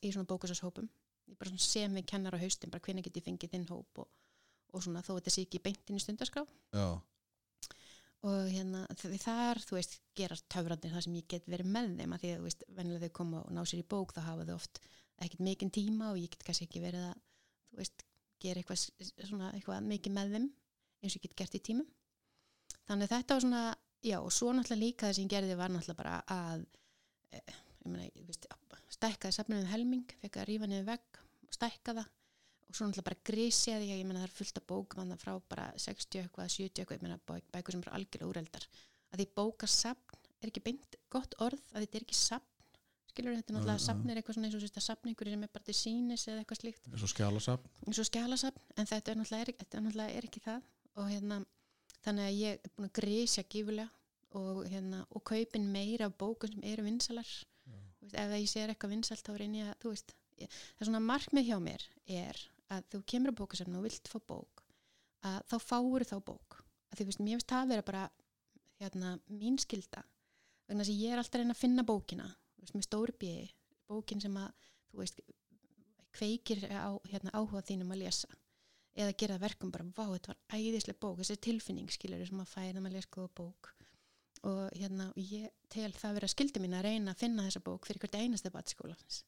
í 0.00 0.12
svona 0.14 0.28
bókusashópum 0.30 0.88
ég 1.30 1.38
bara 1.38 1.52
svona 1.52 1.64
sem 1.66 1.96
við 1.98 2.08
kennar 2.12 2.36
á 2.36 2.42
haustin 2.42 2.72
bara 2.72 2.84
hvernig 2.84 3.06
get 3.06 3.18
ég 3.20 3.26
fengið 3.26 3.54
þinn 3.54 3.70
hóp 3.70 4.02
og, 4.04 4.10
og 4.72 4.84
svona 4.84 5.02
þó 5.04 5.14
þetta 5.16 5.34
sé 5.34 5.46
ekki 5.46 5.62
beintin 5.64 5.98
í 5.98 6.02
stundaskrá 6.02 6.44
já, 6.44 6.86
og 8.22 8.48
hérna 8.52 8.84
þar, 9.18 9.60
þú 9.66 9.78
veist, 9.78 9.98
gerast 10.18 10.46
töfrandir 10.52 10.92
það 10.94 11.06
sem 11.06 11.18
ég 11.18 11.28
get 11.30 11.48
verið 11.50 11.70
með 11.74 11.96
þeim 11.98 12.14
að 12.14 12.22
því 12.22 12.32
að, 12.32 12.40
þú 12.40 12.48
veist, 12.48 12.64
vennilega 12.76 13.08
þau 13.08 13.16
koma 13.18 13.42
og 13.42 13.54
ná 13.56 13.62
sér 13.66 13.82
í 13.82 13.88
bók 13.94 14.14
þá 14.14 14.20
hafa 14.28 14.46
þau 14.46 14.56
oft 14.60 14.82
ekkert 15.22 15.44
mikinn 15.46 15.72
tíma 15.74 16.12
og 16.12 16.20
ég 16.20 16.30
get 16.30 16.44
kannski 16.46 16.68
ekki 16.68 16.82
verið 16.82 17.08
að, 17.08 17.16
þú 17.70 17.80
veist, 17.80 18.04
gera 18.42 18.62
eitthvað, 18.62 18.84
svona, 19.26 19.50
eitthvað 19.56 19.88
mikið 19.90 20.14
með 20.18 20.36
þeim 20.36 20.46
eins 21.02 21.16
og 21.16 21.18
ég 21.18 21.26
get 21.26 21.36
gert 21.42 21.58
í 21.58 21.62
tímum. 21.66 21.88
Þannig 22.86 23.10
þetta 23.10 23.36
var 23.36 23.44
svona, 23.44 23.62
já, 24.02 24.16
og 24.20 24.30
svo 24.34 24.52
náttúrulega 24.54 24.82
líka 24.82 25.08
það 25.08 25.16
sem 25.18 25.26
ég 25.26 25.34
gerði 25.34 25.58
var 25.58 25.74
náttúrulega 25.74 25.98
bara 25.98 26.16
að 26.30 26.64
stækkaði 28.92 29.34
safnum 29.34 29.62
um 29.62 29.70
helming, 29.72 30.04
fekk 30.22 30.36
að 30.42 30.48
rífa 30.50 30.68
niður 30.70 30.88
vegg 30.92 31.20
og 31.46 31.56
stækka 31.56 31.94
það. 31.98 32.10
Og 32.68 32.76
svo 32.76 32.86
náttúrulega 32.88 33.08
bara 33.08 33.18
því 33.26 33.92
að 33.92 33.98
ég 34.00 34.06
meina 34.08 34.22
það 34.22 34.28
er 34.28 34.36
fullt 34.38 34.60
af 34.60 34.66
bókum 34.70 35.00
þarna 35.02 35.18
frá 35.20 35.32
bara 35.52 35.66
60 35.76 36.22
eitthvað, 36.22 36.48
70 36.54 36.80
eitthvað, 36.82 36.96
ég 36.96 37.02
meina 37.04 37.18
bæ- 37.28 37.50
bækur 37.52 37.74
sem 37.74 37.82
eru 37.84 37.92
algjörlega 37.98 38.30
úreldar 38.30 38.64
að 39.12 39.20
því 39.20 39.26
bókasafn 39.36 40.18
er 40.42 40.48
ekki 40.48 40.62
beint 40.64 40.96
gott 41.12 41.36
orð 41.44 41.60
að 41.74 41.84
þetta 41.84 41.98
er 41.98 42.06
ekki 42.06 42.16
safn 42.16 42.48
skilur 43.12 43.36
þetta 43.36 43.52
náttúrulega 43.52 43.76
já. 43.76 43.84
safn 43.84 44.08
er 44.10 44.20
eitthvað 44.22 44.38
svona 44.38 44.48
eins 44.48 44.56
og 44.56 44.64
þetta 44.64 44.84
safn 44.86 45.10
einhverju 45.10 45.34
sem 45.34 45.44
er 45.44 45.52
bara 45.52 45.66
til 45.68 45.76
sínis 45.76 46.24
eða 46.32 46.40
eitthvað 46.42 46.60
slíkt. 46.62 46.86
Eins 46.88 47.04
og 47.04 47.10
skjálasafn. 47.12 47.72
eins 47.86 48.00
og 48.00 48.08
skjálasafn 48.08 48.62
en 48.80 48.88
þetta 48.88 49.12
er 49.12 49.18
náttúrulega, 49.20 49.42
er, 49.42 49.58
þetta 49.60 49.76
er, 49.76 49.84
náttúrulega 49.84 50.16
er 50.16 50.28
ekki 50.30 50.42
það. 50.46 50.62
Og 50.96 51.10
hérna 51.12 51.38
þannig 52.06 52.24
að 52.30 52.38
ég 52.40 52.56
er 52.64 52.72
búin 52.72 52.88
að 52.88 52.94
grísja 53.02 53.44
gífulega 53.52 53.90
og 54.38 54.64
hérna 54.70 55.04
og 55.10 55.24
kaupin 55.28 55.68
meira 55.72 56.08
bókum 56.08 56.52
sem 56.52 56.64
eru 56.72 56.86
vinsalar 56.86 57.28
veist, 58.02 58.16
ef 58.16 58.34
ég 58.36 58.48
sér 58.50 58.72
eitthvað 58.72 58.96
vinsalt 58.96 59.24
þá 59.26 59.36
reyni 59.36 59.62
ég 59.62 59.70
að, 59.70 59.86
veist, 59.90 60.14
ég, 60.40 60.50
það 60.50 60.84
er 60.84 60.90
svona 60.90 61.04
markmið 61.06 61.48
hjá 61.48 61.58
mér 61.62 61.86
er 62.06 62.42
að 62.72 62.88
þú 62.94 63.02
kemur 63.12 63.34
á 63.34 63.38
bókasafn 63.40 63.78
og 63.78 63.86
vilt 63.86 64.10
fá 64.10 64.18
bók 64.28 64.64
að 65.22 65.38
þá 65.50 65.56
fáur 65.62 66.04
þá 66.06 66.16
bók. 66.26 66.58
Að 66.90 66.98
því, 66.98 67.06
veist, 67.08 67.22
mér 67.22 67.38
finnst 67.38 67.52
það 67.52 67.64
að 67.64 67.72
vera 67.72 67.86
bara 67.88 68.02
hérna, 68.82 69.12
mín 69.30 69.58
skilda 69.60 70.02
vegna 70.66 70.84
þess 70.84 70.94
að 70.94 71.02
ég 71.04 71.12
er 71.12 71.22
alltaf 71.22 71.40
reyna 71.40 71.54
að 71.54 71.62
finna 71.62 71.84
bókina. 71.86 72.28
Með 72.62 72.86
stóri 72.86 73.14
bjöði, 73.18 73.48
bókin 73.90 74.22
sem 74.22 74.36
að 74.38 74.68
þú 74.90 75.02
veist, 75.02 75.22
kveikir 76.14 76.64
á 76.70 76.90
hérna, 77.10 77.34
áhuga 77.34 77.64
þínum 77.68 77.94
að 77.94 78.04
lesa. 78.04 78.30
Eða 78.92 79.16
gera 79.22 79.38
verkum 79.40 79.70
bara, 79.72 79.86
vá, 79.96 80.04
þetta 80.12 80.34
var 80.34 80.58
æðislega 80.58 81.00
bók. 81.00 81.22
Þessi 81.22 81.38
tilfinning 81.46 81.92
skilur 81.92 82.26
sem 82.28 82.42
að 82.42 82.50
færa 82.50 82.82
maður 82.82 82.92
að 82.92 82.98
lesa 82.98 83.14
góða 83.14 83.32
bók 83.40 83.72
og 84.48 84.62
hérna, 84.74 85.10
ég 85.16 85.50
tel 85.70 85.92
það 85.94 86.18
vera 86.18 86.30
skildi 86.30 86.62
mín 86.62 86.74
að 86.74 86.88
reyna 86.88 87.14
að 87.14 87.22
finna 87.22 87.46
þessa 87.46 87.62
bók 87.62 87.86
fyrir 87.86 88.02
hvert 88.02 88.18
einasta 88.18 88.50
batskólans 88.50 89.22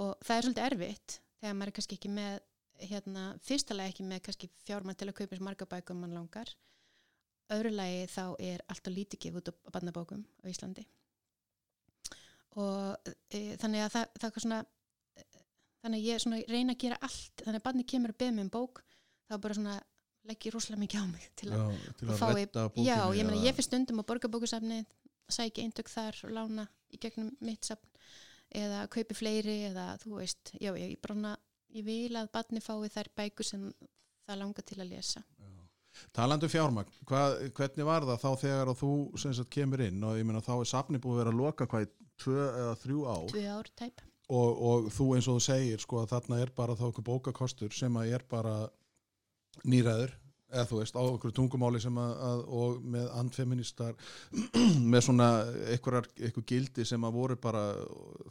og 0.00 0.14
það 0.24 0.36
er 0.36 0.46
svolítið 0.46 0.68
erfitt 0.70 1.16
þegar 1.40 1.56
maður 1.56 1.72
er 1.72 1.76
kannski 1.78 1.98
ekki 1.98 2.12
með 2.12 2.38
hérna, 2.84 3.24
fyrstalega 3.44 3.92
ekki 3.92 4.06
með 4.06 4.22
kannski 4.26 4.50
fjármann 4.66 4.96
til 4.98 5.08
að 5.10 5.18
kaupa 5.20 5.36
eins 5.36 5.44
marga 5.44 5.68
bækum 5.70 6.00
mann 6.02 6.14
langar. 6.16 6.50
Öðru 7.52 7.72
lagi 7.72 8.06
þá 8.10 8.24
er 8.42 8.62
allt 8.72 8.88
og 8.90 8.96
lítið 8.96 9.22
gefið 9.22 9.40
út 9.40 9.50
á 9.52 9.70
barnabókum 9.76 10.24
á 10.42 10.44
Íslandi. 10.50 10.86
Og 12.56 13.12
e, 13.30 13.54
þannig 13.60 13.84
að 13.84 13.92
það, 13.94 14.06
það 14.22 14.40
svona 14.42 14.60
e, 14.64 15.26
þannig 15.84 16.00
að 16.00 16.08
ég 16.08 16.48
reyna 16.50 16.74
að 16.74 16.82
gera 16.82 17.00
allt. 17.06 17.44
Þannig 17.44 17.60
að 17.60 17.66
barni 17.68 17.86
kemur 17.92 18.14
að 18.14 18.20
beða 18.22 18.36
mig 18.36 18.46
um 18.48 18.52
bók 18.56 18.82
þá 19.28 19.36
bara 19.36 19.58
svona 19.58 19.76
legg 20.28 20.46
ég 20.48 20.54
rosalega 20.54 20.82
mikið 20.82 21.02
á 21.02 21.06
mig 21.10 21.26
til 21.38 21.50
Já, 21.50 21.64
til 21.98 22.08
að 22.12 22.34
redda 22.36 22.68
bókinni 22.68 22.86
Já, 22.86 22.98
ég 23.14 23.26
eða- 23.26 23.42
ég 23.46 23.56
fyrir 23.56 23.68
stundum 23.68 24.00
á 24.00 24.08
borgarbókusafni 24.08 24.80
sæki 25.28 25.64
eindök 25.64 25.90
þar 25.90 26.20
og 26.24 26.30
lána 26.36 26.66
í 26.94 26.98
gegnum 27.02 27.32
mitt 27.40 27.64
safn 27.64 27.88
eða 28.54 28.86
kaupi 28.88 29.14
fleiri 29.14 29.56
eða 29.70 29.86
þú 30.02 30.18
veist, 30.20 30.52
já, 30.60 30.70
ég, 30.74 30.92
ég, 30.94 31.00
brana, 31.02 31.36
ég 31.74 31.84
vil 31.84 32.14
að 32.16 32.30
barni 32.32 32.62
fái 32.62 32.90
þær 32.94 33.10
bækur 33.18 33.44
sem 33.44 33.72
það 34.26 34.38
langar 34.42 34.66
til 34.66 34.78
að 34.82 34.90
lesa. 34.94 35.22
Talandi 36.12 36.44
um 36.44 36.52
fjármagn, 36.52 36.96
hvað, 37.08 37.38
hvernig 37.56 37.86
var 37.88 38.04
það 38.04 38.20
þá 38.20 38.30
þegar 38.42 38.72
þú 38.76 38.90
sagt 39.18 39.50
kemur 39.50 39.80
inn 39.80 40.04
og 40.04 40.18
ég 40.18 40.26
meina 40.28 40.42
þá 40.44 40.52
er 40.60 40.68
safni 40.68 41.00
búið 41.00 41.14
að 41.16 41.22
vera 41.22 41.32
að 41.32 41.40
loka 41.40 41.66
hvað 41.70 41.86
í 41.86 41.88
tvö 42.20 42.42
eða 42.50 42.74
þrjú 42.82 43.06
ár? 43.08 43.36
Ár 43.56 43.70
og, 44.26 44.62
og 44.68 44.88
þú 44.92 45.06
eins 45.16 45.28
og 45.30 45.38
þú 45.38 45.44
segir 45.46 45.82
sko 45.82 46.02
að 46.02 46.12
þarna 46.12 46.40
er 46.42 46.52
bara 46.56 46.76
þá 46.76 46.84
okkur 46.90 47.06
bókakostur 47.06 47.72
sem 47.72 47.96
að 47.96 48.12
er 48.18 48.24
bara 48.28 48.56
nýræður 49.64 50.14
eða 50.46 50.66
þú 50.70 50.80
veist 50.80 50.96
á 50.96 51.02
okkur 51.02 51.34
tungumáli 51.34 51.80
sem 51.82 51.98
að, 51.98 52.14
að 52.28 52.42
og 52.60 52.80
með 52.94 53.06
andfeministar 53.20 53.94
með 54.92 55.04
svona 55.08 55.28
einhverjar, 55.72 56.08
einhver 56.20 56.46
gildi 56.46 56.86
sem 56.86 57.06
að 57.06 57.18
voru 57.18 57.38
bara 57.40 57.66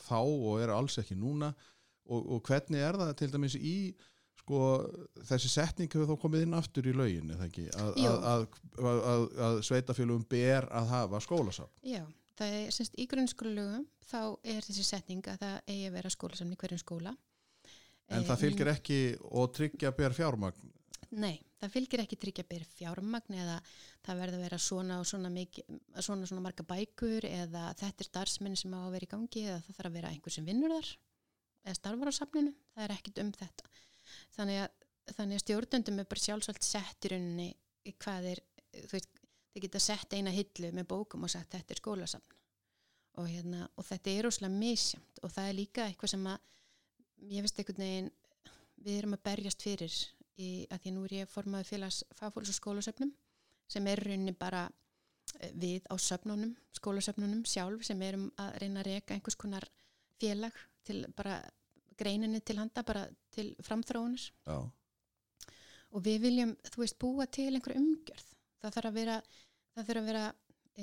þá 0.07 0.19
og 0.21 0.59
eru 0.63 0.75
alls 0.77 0.99
ekki 1.01 1.17
núna. 1.19 1.51
Og, 2.05 2.27
og 2.35 2.43
hvernig 2.45 2.83
er 2.85 2.99
það 3.01 3.15
til 3.19 3.31
dæmis 3.33 3.55
í 3.57 3.77
sko 4.45 4.59
þessi 5.25 5.49
setning 5.49 5.89
hefur 5.89 6.11
þá 6.11 6.21
komið 6.21 6.45
inn 6.45 6.57
aftur 6.57 6.85
í 6.85 6.93
lögin 6.93 7.33
eða 7.33 7.47
ekki? 7.47 7.65
Að, 7.81 7.95
að, 8.29 8.45
að, 9.47 9.57
sveitafélugum 9.65 10.27
ber 10.29 10.69
að 10.69 10.91
hafa 10.93 11.21
skólasafn. 11.25 11.71
Já, 11.87 12.03
það 12.37 12.57
er 12.59 12.75
semst 12.75 12.99
í 13.01 13.07
grunnskólalögum 13.09 13.87
þá 14.05 14.19
er 14.45 14.61
þessi 14.67 14.85
setning 14.85 15.25
að 15.31 15.41
það 15.41 15.73
eigi 15.73 15.89
að 15.89 15.97
vera 15.97 16.13
skólasamni 16.13 16.59
hverjum 16.61 16.83
skóla. 16.83 17.15
en 18.13 18.21
það 18.27 18.41
fylgir 18.43 18.69
ekki 18.69 18.99
og 19.33 19.49
tryggja 19.57 19.89
ber 19.97 20.13
fjármagn 20.13 20.73
Nei, 21.15 21.35
það 21.61 21.71
fylgir 21.71 22.01
ekki 22.03 22.17
tryggja 22.19 22.43
byrja 22.49 22.67
fjármagn 22.75 23.37
eða 23.39 23.55
það 24.03 24.21
verður 24.21 24.37
að 24.37 24.45
vera 24.45 24.57
svona 24.59 24.97
og 24.99 25.07
svona, 25.07 25.29
svona, 26.03 26.27
svona 26.27 26.43
marga 26.43 26.65
bækur 26.67 27.27
eða 27.29 27.69
þetta 27.79 28.03
er 28.03 28.09
starfsmenn 28.09 28.57
sem 28.59 28.73
á 28.75 28.79
að 28.81 28.95
vera 28.97 29.07
í 29.07 29.11
gangi 29.13 29.43
eða 29.45 29.61
það 29.63 29.77
þarf 29.77 29.89
að 29.91 29.99
vera 29.99 30.11
einhver 30.11 30.35
sem 30.35 30.49
vinnur 30.49 30.75
þar 30.75 30.89
eða 31.65 31.77
starfar 31.79 32.11
á 32.11 32.19
safninu, 32.19 32.51
það 32.75 32.85
er 32.85 32.93
ekkit 32.97 33.21
um 33.23 33.29
þetta. 33.33 33.69
Þannig 34.35 34.59
að, 34.65 34.73
þannig 35.15 35.37
að 35.37 35.43
stjórnundum 35.45 36.01
er 36.01 36.09
bara 36.11 36.25
sjálfsvælt 36.25 36.67
sett 36.67 37.07
í 37.07 37.13
rauninni 37.13 37.47
í 37.85 37.93
hvað 38.01 38.27
er, 38.33 38.41
þú 38.75 38.91
veist, 38.97 39.21
þið 39.55 39.65
geta 39.65 39.81
sett 39.81 40.13
eina 40.17 40.33
hillu 40.35 40.73
með 40.75 40.89
bókum 40.91 41.23
og 41.25 41.31
sagt 41.31 41.55
þetta 41.55 41.73
er 41.73 41.79
skólasafn 41.79 42.35
og, 43.15 43.29
hérna, 43.31 43.63
og 43.79 43.87
þetta 43.87 44.11
er 44.11 44.27
óslega 44.27 44.51
misjamt 44.51 45.23
og 45.23 45.31
það 45.31 45.49
er 45.49 45.57
líka 45.61 45.85
eitthvað 45.87 46.11
sem 46.11 46.25
að 46.27 47.31
ég 47.31 47.45
veist 47.45 47.61
einhvern 47.61 47.83
veginn 47.85 48.09
við 48.83 48.97
erum 48.99 49.15
að 49.15 49.23
berjast 49.29 49.63
fyrir 49.63 49.95
í, 50.37 50.67
að 50.71 50.81
því 50.83 50.91
nú 50.95 51.03
er 51.07 51.13
ég 51.21 51.29
formaði 51.31 51.69
félags 51.69 52.01
fagfólis 52.17 52.51
og 52.53 52.57
skólasöfnum 52.59 53.11
sem 53.71 53.87
er 53.87 54.01
rauninni 54.03 54.33
bara 54.37 54.65
eh, 55.39 55.51
við 55.55 55.85
á 55.89 55.95
söfnunum, 55.97 56.55
skólasöfnunum 56.75 57.43
sjálf 57.47 57.85
sem 57.87 58.01
erum 58.05 58.27
að 58.41 58.57
reyna 58.63 58.81
að 58.83 58.89
reyka 58.91 59.15
einhvers 59.15 59.37
konar 59.39 59.67
félag 60.21 60.55
til 60.85 61.05
bara 61.17 61.39
greininni 61.97 62.41
til 62.43 62.57
handa 62.59 62.83
bara 62.83 63.05
til 63.31 63.53
framþróunis 63.63 64.29
Já, 64.45 64.57
og 65.95 66.03
við 66.03 66.19
viljum, 66.27 66.55
þú 66.71 66.81
veist, 66.83 66.97
búa 66.99 67.25
til 67.31 67.53
einhver 67.55 67.77
umgjörð. 67.79 68.25
Það 68.59 68.73
þarf 68.75 68.89
að 68.89 68.97
vera 68.99 69.15
það 69.75 69.85
þarf 69.89 70.01
að 70.01 70.07
vera 70.09 70.23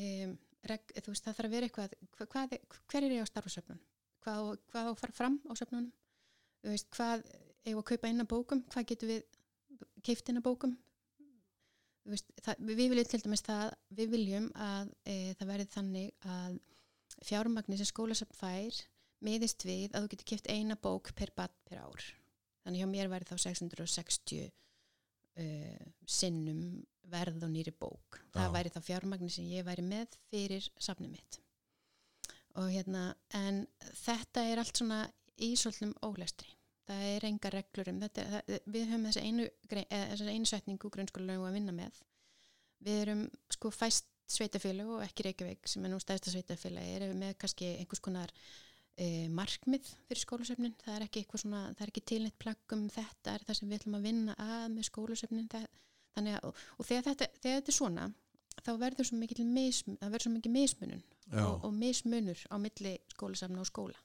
um, 0.00 0.32
reg, 0.70 0.92
veist, 1.06 1.24
það 1.26 1.36
þarf 1.36 1.48
að 1.48 1.54
vera 1.56 1.68
eitthvað 1.68 1.96
hva, 2.16 2.26
hvað, 2.32 2.54
hver 2.88 3.06
er 3.08 3.14
ég 3.18 3.24
á 3.26 3.28
starfsöfnun? 3.28 3.80
Hvað, 4.24 4.40
á- 4.40 4.60
hvað 4.72 4.88
að 4.92 4.98
fara 5.02 5.16
fram 5.18 5.36
á 5.44 5.52
söfnunum? 5.58 5.90
Veist, 6.64 6.88
hvað 6.96 7.26
eigum 7.66 7.82
að 7.82 7.88
kaupa 7.92 8.10
inn 8.12 8.24
á 8.24 8.32
bókum? 8.32 8.62
Hvað 8.72 8.88
getum 8.92 9.12
við 9.12 9.22
keift 10.06 10.30
inn 10.30 10.40
á 10.40 10.46
bókum? 10.46 10.76
Veist, 12.08 12.32
það, 12.42 12.62
við 12.66 12.80
viljum 12.82 13.10
til 13.10 13.22
dæmis 13.22 13.44
það, 13.46 13.74
við 13.94 14.14
viljum 14.16 14.48
að 14.58 14.88
e, 15.06 15.16
það 15.38 15.50
verði 15.52 15.68
þannig 15.76 16.30
að 16.34 16.56
fjármagni 17.22 17.78
sem 17.78 17.88
skólasöfn 17.88 18.34
fær 18.34 18.80
miðist 19.22 19.62
við 19.66 19.92
að 19.92 20.06
þú 20.06 20.12
getur 20.14 20.28
keift 20.32 20.50
eina 20.50 20.76
bók 20.82 21.12
per 21.18 21.30
bad 21.36 21.54
per 21.68 21.84
ár. 21.84 22.08
Þannig 22.64 22.82
hjá 22.82 22.88
mér 22.90 23.10
væri 23.10 23.28
þá 23.28 23.36
660 23.44 24.48
uh, 24.48 25.86
sinnum 26.06 26.82
verð 27.12 27.44
og 27.46 27.52
nýri 27.52 27.74
bók. 27.74 28.20
Það 28.34 28.48
Já. 28.48 28.52
væri 28.56 28.72
þá 28.74 28.80
fjármagni 28.86 29.30
sem 29.32 29.48
ég 29.50 29.66
væri 29.66 29.84
með 29.86 30.18
fyrir 30.30 30.68
safnið 30.80 31.16
mitt. 31.16 31.38
Og 32.60 32.68
hérna, 32.68 33.12
en 33.34 33.64
þetta 34.02 34.44
er 34.50 34.60
allt 34.60 34.78
svona 34.78 35.04
í 35.42 35.54
svolítum 35.58 35.94
ólestri. 36.04 36.50
Það 36.88 37.02
er 37.08 37.26
enga 37.28 37.52
reglur 37.54 37.92
um 37.92 38.00
þetta. 38.02 38.24
Það, 38.32 38.56
við 38.74 38.88
höfum 38.90 39.04
þessa 39.08 39.26
einu, 39.26 39.48
einu 40.32 40.48
setningu 40.50 40.90
grunnskólalögu 40.90 41.46
að 41.46 41.58
vinna 41.58 41.74
með. 41.76 42.00
Við 42.82 43.02
erum 43.04 43.22
sko 43.54 43.70
fæst 43.70 44.08
sveitafélag 44.32 44.90
og 44.96 45.04
ekki 45.04 45.26
Reykjavík 45.26 45.68
sem 45.70 45.84
er 45.84 45.92
nú 45.92 46.00
stæðsta 46.02 46.32
sveitafélag 46.32 46.88
er 46.96 47.14
með 47.18 47.36
kannski 47.42 47.68
einhvers 47.78 48.02
konar 48.04 48.32
e, 48.96 49.28
markmið 49.32 49.88
fyrir 50.08 50.22
skólasöfnin 50.22 50.74
það 50.82 50.96
er 50.96 51.06
ekki 51.06 51.24
ekki 51.92 52.04
tilnætt 52.12 52.38
plagg 52.42 52.76
um 52.76 52.88
þetta 52.92 53.36
er 53.36 53.46
það 53.46 53.58
sem 53.58 53.70
við 53.70 53.80
ætlum 53.80 53.98
að 53.98 54.08
vinna 54.08 54.36
að 54.40 54.66
með 54.76 54.88
að, 56.36 56.38
og, 56.48 56.62
og 56.78 56.88
þegar 56.88 57.08
þetta, 57.10 57.28
þegar 57.40 57.60
þetta 57.60 57.72
er 57.72 57.78
svona 57.78 58.08
þá 58.62 58.72
verður 58.84 59.08
svo 59.08 59.18
mikil 59.20 60.52
mismunun 60.52 61.04
og, 61.32 61.64
og 61.64 61.72
mismunur 61.76 62.46
á 62.52 62.56
milli 62.60 62.96
skólasafna 63.14 63.62
og 63.62 63.68
skóla 63.68 64.00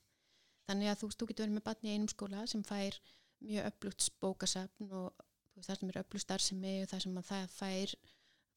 þannig 0.68 0.92
að 0.92 1.02
þú, 1.02 1.10
þú 1.16 1.30
getur 1.30 1.46
verið 1.46 1.58
með 1.58 1.66
batni 1.70 1.90
í 1.90 1.96
einum 1.96 2.12
skóla 2.12 2.44
sem 2.52 2.64
fær 2.68 3.00
mjög 3.48 3.72
öflugt 3.72 4.08
bókasafn 4.22 4.92
og 4.92 5.26
veist, 5.56 5.70
það 5.70 5.80
sem 5.80 5.92
er 5.92 6.00
öflugt 6.04 6.26
starfsemi 6.26 6.76
og 6.84 6.92
það 6.92 7.04
sem 7.06 7.20
að 7.22 7.30
það 7.32 7.50
fær 7.56 7.98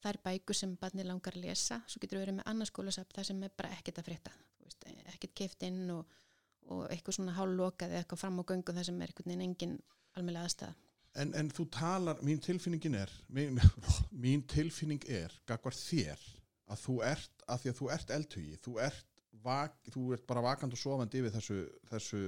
þær 0.01 0.17
bækur 0.25 0.57
sem 0.57 0.77
batni 0.81 1.05
langar 1.05 1.35
að 1.37 1.43
lesa. 1.45 1.77
Svo 1.85 2.01
getur 2.01 2.23
verið 2.23 2.39
með 2.39 2.47
annars 2.49 2.71
skólasafn 2.73 3.13
það 3.13 3.27
sem 3.29 3.43
er 3.45 3.51
bara 3.57 3.73
ekkert 3.75 4.01
að 4.01 4.07
frétta 4.09 4.33
veist, 4.63 4.87
ekkert 5.13 5.35
keift 5.37 5.65
inn 5.67 5.83
og, 5.93 6.21
og 6.71 6.87
eitthvað 6.89 7.17
svona 7.19 7.35
hálflokað 7.37 7.93
eða 7.93 8.03
eitthvað 8.03 8.23
fram 8.23 8.39
á 8.41 8.43
göngu 8.51 8.75
það 8.77 8.87
sem 8.89 9.01
er 9.01 9.11
einhvern 9.11 9.31
veginn 9.31 9.45
engin 9.45 9.75
almennlega 10.17 10.49
aðstæða 10.49 10.73
en, 11.21 11.33
en 11.35 11.51
þú 11.51 11.67
talar, 11.73 12.21
mín 12.25 12.41
tilfinningin 12.43 12.97
er 13.01 13.11
mín, 13.33 13.59
mín 14.23 14.43
tilfinning 14.49 15.03
er 15.11 15.33
gagvar 15.49 15.75
þér 15.75 16.21
að 16.71 16.83
þú 16.85 16.97
ert, 17.03 17.45
að 17.47 17.63
því 17.63 17.71
að 17.71 17.79
þú 17.79 17.89
ert 17.95 18.13
eldhugi 18.17 18.59
þú 18.63 18.75
ert, 18.87 19.07
vak, 19.43 19.77
þú 19.93 20.11
ert 20.15 20.27
bara 20.29 20.43
vakand 20.45 20.75
og 20.75 20.79
sofandi 20.79 21.21
yfir 21.21 21.33
þessu, 21.35 21.57
þessu 21.89 22.21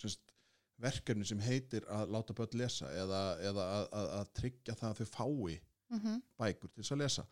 semst, 0.00 0.34
verkefni 0.82 1.24
sem 1.24 1.40
heitir 1.40 1.86
að 1.92 2.12
láta 2.12 2.36
börn 2.36 2.58
lesa 2.60 2.90
eða, 2.92 3.22
eða 3.40 3.66
að, 3.78 3.86
að, 4.00 4.10
að 4.18 4.32
tryggja 4.40 4.76
það 4.76 4.90
að 4.90 4.98
þau 4.98 5.06
fái 5.16 5.56
mm 5.56 6.00
-hmm. 6.00 6.20
bækur 6.42 6.72
til 6.72 6.82
þess 6.82 6.92
að 6.96 7.02
lesa. 7.04 7.26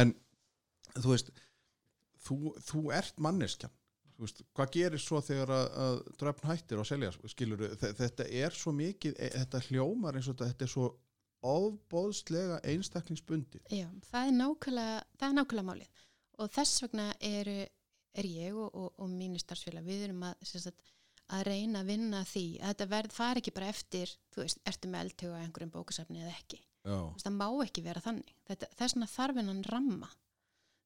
En 0.00 0.14
þú 0.98 1.10
veist 1.14 1.32
þú, 2.22 2.36
þú 2.62 2.84
ert 2.94 3.20
manneskjan. 3.22 3.74
Veist, 4.18 4.40
hvað 4.56 4.72
gerir 4.74 4.98
svo 5.02 5.20
þegar 5.22 5.50
að, 5.54 5.66
að 5.82 5.98
dröfn 6.18 6.48
hættir 6.50 6.80
og 6.82 6.86
selja 6.88 7.12
skilur, 7.30 7.60
þetta 7.78 8.24
er 8.26 8.50
svo 8.50 8.72
mikið 8.74 9.14
e- 9.14 9.30
þetta 9.30 9.60
hljómar 9.68 10.18
eins 10.18 10.26
og 10.26 10.34
þetta, 10.34 10.48
þetta 10.50 10.66
er 10.66 10.72
svo 10.72 10.88
ofbóðslega 11.46 12.58
einstaklingsbundi 12.66 13.60
Já, 13.70 13.86
það 14.10 14.24
er 14.24 14.34
nákvæmlega, 14.40 14.96
það 15.20 15.28
er 15.28 15.36
nákvæmlega 15.38 15.68
málið 15.68 16.02
og 16.38 16.52
þess 16.54 16.84
vegna 16.84 17.08
er, 17.24 17.50
er 18.14 18.28
ég 18.28 18.54
og, 18.56 18.70
og, 18.72 18.94
og 18.98 19.10
mínir 19.10 19.42
starfsfélag, 19.42 19.86
við 19.86 20.08
erum 20.08 20.24
að, 20.30 20.46
sagt, 20.48 20.94
að 21.34 21.44
reyna 21.50 21.82
að 21.82 21.90
vinna 21.92 22.22
að 22.22 22.30
því 22.32 22.46
að 22.60 22.72
þetta 22.72 22.88
verð 22.94 23.16
fari 23.18 23.42
ekki 23.42 23.54
bara 23.58 23.72
eftir, 23.72 24.14
þú 24.32 24.44
veist, 24.44 24.62
ertu 24.68 24.90
með 24.92 25.04
eldhuga 25.06 25.42
einhverjum 25.42 25.74
bókasafni 25.74 26.22
eða 26.22 26.36
ekki. 26.36 26.62
Veist, 26.88 27.26
það 27.26 27.36
má 27.36 27.48
ekki 27.64 27.84
vera 27.84 28.02
þannig. 28.04 28.32
Þetta, 28.48 28.70
þess 28.78 28.96
vegna 28.96 29.10
þarf 29.12 29.40
hennan 29.42 29.66
ramma. 29.68 30.08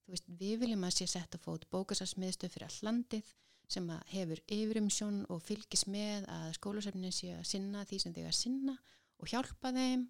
Þú 0.03 0.15
veist, 0.17 0.33
við 0.41 0.57
viljum 0.65 0.89
að 0.89 0.97
sé 0.97 1.07
sett 1.13 1.37
að 1.37 1.45
fót 1.45 1.69
bókasafsmiðstöð 1.71 2.55
fyrir 2.57 2.67
all 2.67 2.89
landið 2.89 3.31
sem 3.73 3.87
að 3.95 4.03
hefur 4.13 4.43
yfirumsjón 4.53 5.21
og 5.33 5.45
fylgis 5.47 5.87
með 5.89 6.27
að 6.33 6.49
skólasafnin 6.59 7.15
sé 7.15 7.31
að 7.37 7.47
sinna 7.49 7.85
því 7.89 8.01
sem 8.03 8.17
þau 8.17 8.25
að 8.27 8.37
sinna 8.37 8.75
og 9.23 9.31
hjálpa 9.31 9.71
þeim 9.77 10.03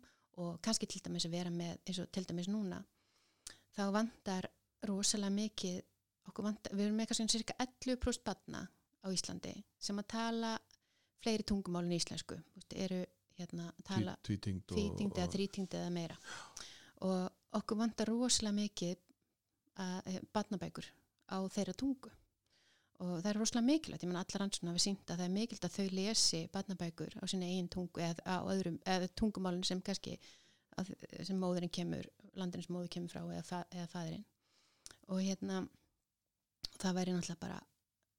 og 0.42 0.56
kannski 0.64 0.88
til 0.88 1.02
dæmis 1.04 1.28
að 1.28 1.36
vera 1.36 1.52
með, 1.52 1.76
eins 1.84 2.00
og 2.00 2.08
til 2.14 2.24
dæmis 2.26 2.48
núna, 2.50 2.80
þá 3.76 3.84
vantar 3.94 4.48
rosalega 4.88 5.34
mikið, 5.34 5.80
vantar, 6.38 6.74
við 6.74 6.86
erum 6.86 7.00
með 7.00 7.10
kannski 7.10 7.28
cirka 7.36 7.56
11% 7.62 8.24
batna 8.26 8.62
á 9.02 9.08
Íslandi 9.10 9.54
sem 9.82 9.98
að 9.98 10.08
tala 10.14 10.52
fleiri 11.22 11.46
tungumálin 11.46 11.94
í 11.94 12.00
íslensku, 12.00 12.38
veist, 12.56 12.74
eru 12.74 13.02
hérna 13.38 13.68
að 13.70 13.84
tala 13.86 14.16
tvítingd 14.26 14.74
eða 15.18 15.28
þrítingd 15.32 15.76
eða 15.78 15.92
meira. 15.94 16.16
Og 17.06 17.58
okkur 17.58 17.78
vantar 17.78 18.10
rosalega 18.10 18.58
mikið 18.58 18.98
að, 19.82 20.18
batnabækur 20.34 20.88
á 21.32 21.38
þeirra 21.52 21.76
tungu. 21.78 22.12
Og 23.02 23.16
það 23.18 23.30
er 23.32 23.38
rosalega 23.40 23.66
mikilvægt, 23.66 24.04
ég 24.04 24.10
menn 24.10 24.20
allar 24.20 24.44
hafa 24.46 24.82
sínt 24.82 25.10
að 25.10 25.22
það 25.22 25.24
er 25.26 25.34
mikilvægt 25.36 25.66
að 25.66 25.78
þau 25.78 25.96
lesi 25.98 26.42
batnabækur 26.54 27.16
á 27.18 27.24
sinni 27.26 27.48
eigin 27.50 27.70
tungu 27.72 28.02
eða 28.02 28.36
öðrum, 28.52 28.78
eða 28.86 29.08
tungumálun 29.18 29.64
sem 29.66 29.80
kannski 29.82 30.18
að, 30.78 30.92
sem 31.26 31.40
móðurinn 31.40 31.72
kemur 31.72 32.06
landinu 32.38 32.64
sem 32.64 32.76
móður 32.76 32.92
kemur 32.94 33.12
frá 33.12 33.24
eða, 33.24 33.42
fa, 33.46 33.64
eða 33.74 33.88
fæðurinn 33.92 34.28
og 35.12 35.20
hérna 35.20 35.62
það 36.80 36.96
væri 36.98 37.14
náttúrulega 37.14 37.42
bara 37.42 37.60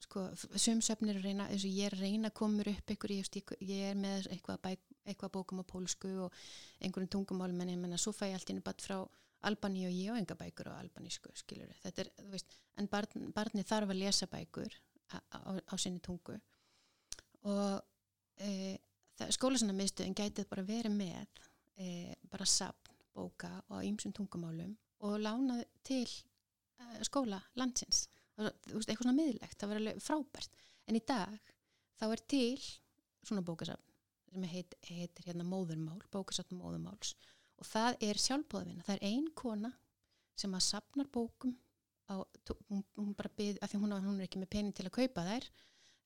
sko, 0.04 0.28
sumsöfnir 0.60 1.20
reyna, 1.24 1.48
eins 1.52 1.66
og 1.66 1.74
ég 1.74 1.90
er 1.90 1.98
reyna 1.98 2.30
mér 2.30 2.70
upp 2.74 2.94
ykkur, 2.96 3.12
ég, 3.12 3.30
ég, 3.62 3.84
er 3.90 3.96
með 3.98 4.28
eitthvað, 4.32 4.62
bæk, 4.62 4.82
eitthvað 5.06 5.34
bókum 5.38 5.64
á 5.64 5.66
pólsku 5.66 6.12
og 6.26 6.34
einhverjum 6.80 7.10
tungumálum 7.10 7.62
en 7.62 7.74
ég 7.74 7.80
menna 7.80 7.98
svo 7.98 8.12
fæ 8.12 8.28
ég 8.30 8.38
allt 8.38 8.50
inn 8.50 8.62
batt 8.62 8.82
frá 8.82 9.02
Albani 9.44 9.86
og 9.88 9.92
ég 9.92 10.12
á 10.12 10.20
enga 10.20 10.36
bækur 10.40 10.72
á 10.72 10.80
albanísku 10.80 11.32
skilur 11.36 11.72
þetta 11.84 12.04
er, 12.04 12.12
þú 12.20 12.30
veist, 12.32 12.60
en 12.80 12.88
barn, 12.88 13.32
barni 13.36 13.64
þarf 13.64 13.92
að 13.92 14.00
lesa 14.00 14.28
bækur 14.32 14.76
á, 15.12 15.18
á, 15.20 15.40
á 15.68 15.76
sinni 15.78 16.00
tungu. 16.00 16.38
Og 17.44 17.82
e, 18.40 18.78
skólasana 19.36 19.76
miðstöðin 19.76 20.16
gætið 20.16 20.48
bara 20.52 20.64
verið 20.68 20.96
með 20.96 21.44
e, 21.76 22.14
bara 22.32 22.48
sapn, 22.48 22.96
bóka 23.14 23.52
og 23.70 23.84
ímsum 23.86 24.16
tungumálum 24.16 24.72
og 25.04 25.20
lánaði 25.22 25.68
til 25.86 26.08
skóla 27.08 27.42
landsins. 27.60 28.08
Eitthvað 28.38 29.04
svona 29.04 29.16
miðlegt, 29.18 29.58
það 29.60 29.72
var 29.72 29.82
alveg 29.82 30.04
frábært. 30.04 30.62
En 30.90 30.98
í 30.98 31.04
dag 31.08 31.52
þá 32.00 32.06
er 32.10 32.24
til 32.34 32.62
svona 33.24 33.46
bókasapn 33.46 33.90
sem 34.34 34.46
heit, 34.50 34.74
heitir 34.88 35.28
hérna 35.30 35.46
móðurmál 35.46 36.02
bókasapn 36.14 36.58
móðurmáls. 36.58 37.14
Og 37.62 37.68
það 37.70 38.00
er 38.08 38.20
sjálfbóðavina, 38.20 38.86
það 38.88 38.96
er 38.96 39.12
ein 39.12 39.28
kona 39.38 39.70
sem 40.40 40.56
að 40.58 40.66
sapnar 40.66 41.10
bókum 41.14 41.54
á, 42.10 42.26
hún, 42.70 42.82
hún 42.98 43.14
bara 43.18 43.32
byður, 43.38 43.60
af 43.62 43.72
því 43.72 43.82
hún, 43.84 43.94
hún 44.08 44.18
er 44.18 44.26
ekki 44.28 44.42
með 44.42 44.52
pening 44.56 44.76
til 44.76 44.88
að 44.90 44.96
kaupa 44.98 45.26
þær 45.28 45.48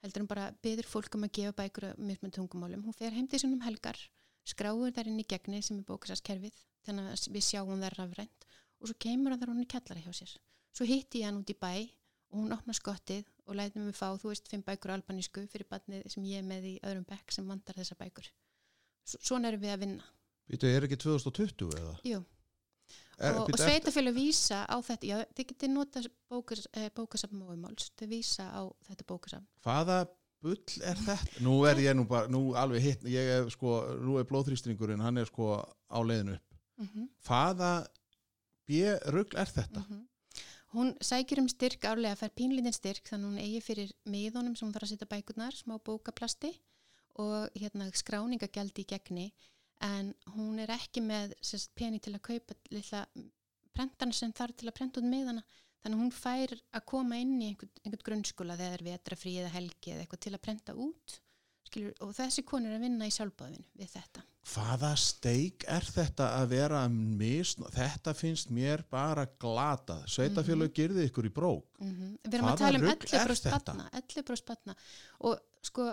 heldur 0.03 0.23
hún 0.23 0.29
bara 0.29 0.49
byður 0.63 0.89
fólk 0.91 1.17
um 1.17 1.25
að 1.25 1.33
gefa 1.39 1.55
bækur 1.57 1.87
með 1.95 2.23
með 2.25 2.33
tungumálum, 2.37 2.83
hún 2.85 2.97
fer 2.97 3.15
heim 3.15 3.27
til 3.27 3.39
þessum 3.39 3.63
helgar 3.65 4.01
skráur 4.47 4.93
þær 4.95 5.09
inn 5.11 5.21
í 5.23 5.27
gegni 5.27 5.61
sem 5.65 5.79
er 5.79 5.87
bókasapskerfið, 5.87 6.59
þannig 6.85 7.09
að 7.13 7.25
við 7.33 7.47
sjáum 7.47 7.81
þær 7.81 7.97
rafrænt 8.01 8.47
og 8.77 8.91
svo 8.91 8.97
kemur 9.07 9.33
það 9.33 9.41
þar 9.41 9.53
hún 9.53 9.63
í 9.63 9.69
kjallara 9.73 10.03
hjá 10.05 10.13
sér 10.19 10.35
svo 10.77 10.87
hitti 10.87 11.23
ég 11.23 11.29
hann 11.29 11.39
út 11.41 11.49
í 11.53 11.57
bæ 11.57 11.73
og 12.27 12.41
hún 12.41 12.53
opna 12.53 12.75
skottið 12.75 13.25
og 13.47 13.55
læti 13.55 13.79
mig 13.79 13.95
fá, 13.95 14.11
þú 14.19 14.31
veist, 14.33 14.49
fimm 14.51 14.63
bækur 14.67 14.93
albanísku 14.97 15.45
fyrir 15.51 15.67
barnið 15.71 16.07
sem 16.11 16.25
ég 16.27 16.41
er 16.41 16.47
með 16.47 16.67
í 16.73 16.75
öðrum 16.83 17.05
bekk 17.07 17.31
sem 17.33 17.47
vandar 17.47 17.77
þessa 17.79 17.95
bækur. 17.99 18.27
Svona 19.07 19.51
erum 19.51 19.63
við 19.63 19.73
að 19.73 19.83
vinna. 19.85 20.09
Þetta 20.51 20.73
er 20.73 20.87
ekki 20.87 20.99
2020 21.03 21.77
eða? 21.79 21.93
Jú. 22.07 22.19
Er, 23.17 23.33
og 23.39 23.49
og 23.49 23.57
sveitafélag 23.57 24.13
vísa 24.13 24.61
á 24.69 24.77
þetta, 24.83 25.07
já, 25.09 25.17
þið 25.33 25.47
getur 25.49 25.71
nota 25.73 26.03
eh, 26.03 26.89
bókasafn 26.93 27.39
móimáls, 27.39 27.89
þið 27.97 28.11
vísa 28.13 28.45
á 28.53 28.61
þetta 28.89 29.07
bókasafn. 29.09 29.47
Hvaða 29.65 29.97
bull 30.45 30.83
er 30.85 31.01
þetta? 31.01 31.41
Nú 31.47 31.55
er 31.65 31.81
ég 31.81 31.97
nú 31.97 32.05
bara, 32.09 32.29
nú 32.29 32.51
alveg 32.59 32.83
hitt, 32.83 33.07
ég 33.09 33.31
er 33.39 33.49
sko, 33.51 33.79
nú 34.03 34.19
er 34.21 34.27
blóðþrýstringurinn, 34.29 35.01
hann 35.01 35.17
er 35.17 35.31
sko 35.31 35.55
á 35.65 35.99
leiðinu 36.03 36.37
upp. 36.37 36.59
Mm 36.77 36.89
-hmm. 36.91 37.09
Hvaða 37.25 37.71
björugl 38.69 39.37
er 39.41 39.49
þetta? 39.55 39.81
Mm 39.81 39.87
-hmm. 39.89 40.05
Hún 40.75 40.95
sækir 40.99 41.39
um 41.39 41.47
styrk 41.47 41.85
árlega 41.87 42.17
fær 42.19 42.33
pínlítinn 42.35 42.75
styrk 42.75 43.07
þannig 43.07 43.29
hún 43.29 43.43
eigi 43.43 43.61
fyrir 43.63 43.93
miðunum 44.03 44.55
sem 44.57 44.67
hún 44.67 44.73
þarf 44.75 44.87
að 44.87 44.91
setja 44.93 45.09
bækurnar, 45.13 45.55
smá 45.55 45.77
bókaplasti 45.79 46.51
og 47.23 47.53
hérna 47.55 47.87
skráningagjaldi 47.95 48.83
í 48.83 48.89
gegni. 48.89 49.27
En 49.83 50.11
hún 50.33 50.59
er 50.59 50.73
ekki 50.73 51.03
með 51.05 51.37
sérst, 51.39 51.71
pening 51.77 52.03
til 52.03 52.15
að 52.17 52.25
kaupa 52.27 52.57
lilla 52.73 53.05
prentarna 53.77 54.17
sem 54.17 54.33
þarf 54.35 54.57
til 54.57 54.67
að 54.67 54.77
prenta 54.79 55.01
út 55.01 55.07
miðana. 55.07 55.45
Þannig 55.85 56.01
hún 56.01 56.11
fær 56.11 56.53
að 56.75 56.85
koma 56.89 57.19
inn 57.21 57.37
í 57.37 57.51
einhvern, 57.51 57.71
einhvern 57.85 58.05
grunnskóla 58.09 58.57
þegar 58.59 58.83
vetrafrí 58.89 59.37
eða 59.39 59.53
helgi 59.53 59.93
eða 59.93 60.03
eitthvað 60.03 60.23
til 60.25 60.33
að 60.35 60.43
prenta 60.47 60.75
út 60.75 61.19
skilur, 61.67 61.93
og 62.03 62.15
þessi 62.17 62.43
konur 62.47 62.71
er 62.71 62.79
að 62.79 62.87
vinna 62.87 63.07
í 63.07 63.13
sjálfbáðinu 63.13 63.65
við 63.77 63.93
þetta. 63.93 64.23
Hvaða 64.47 64.91
steik 65.01 65.65
er 65.67 65.83
þetta 65.83 66.29
að 66.37 66.49
vera 66.53 66.81
misn 66.91 67.65
þetta 67.75 68.13
finnst 68.15 68.51
mér 68.55 68.85
bara 68.89 69.25
glatað 69.41 70.05
sveitafélag 70.07 70.69
mm 70.69 70.69
-hmm. 70.69 70.77
gerði 70.79 71.07
ykkur 71.09 71.27
í 71.27 71.33
brók 71.35 71.81
mm 71.81 71.93
-hmm. 71.93 72.17
Við 72.23 72.37
erum 72.37 72.47
að 72.47 72.57
tala 72.57 72.79
um 72.79 72.87
11 72.87 74.23
bró 74.23 74.35
spatna 74.35 74.75
og 75.19 75.39
sko 75.61 75.91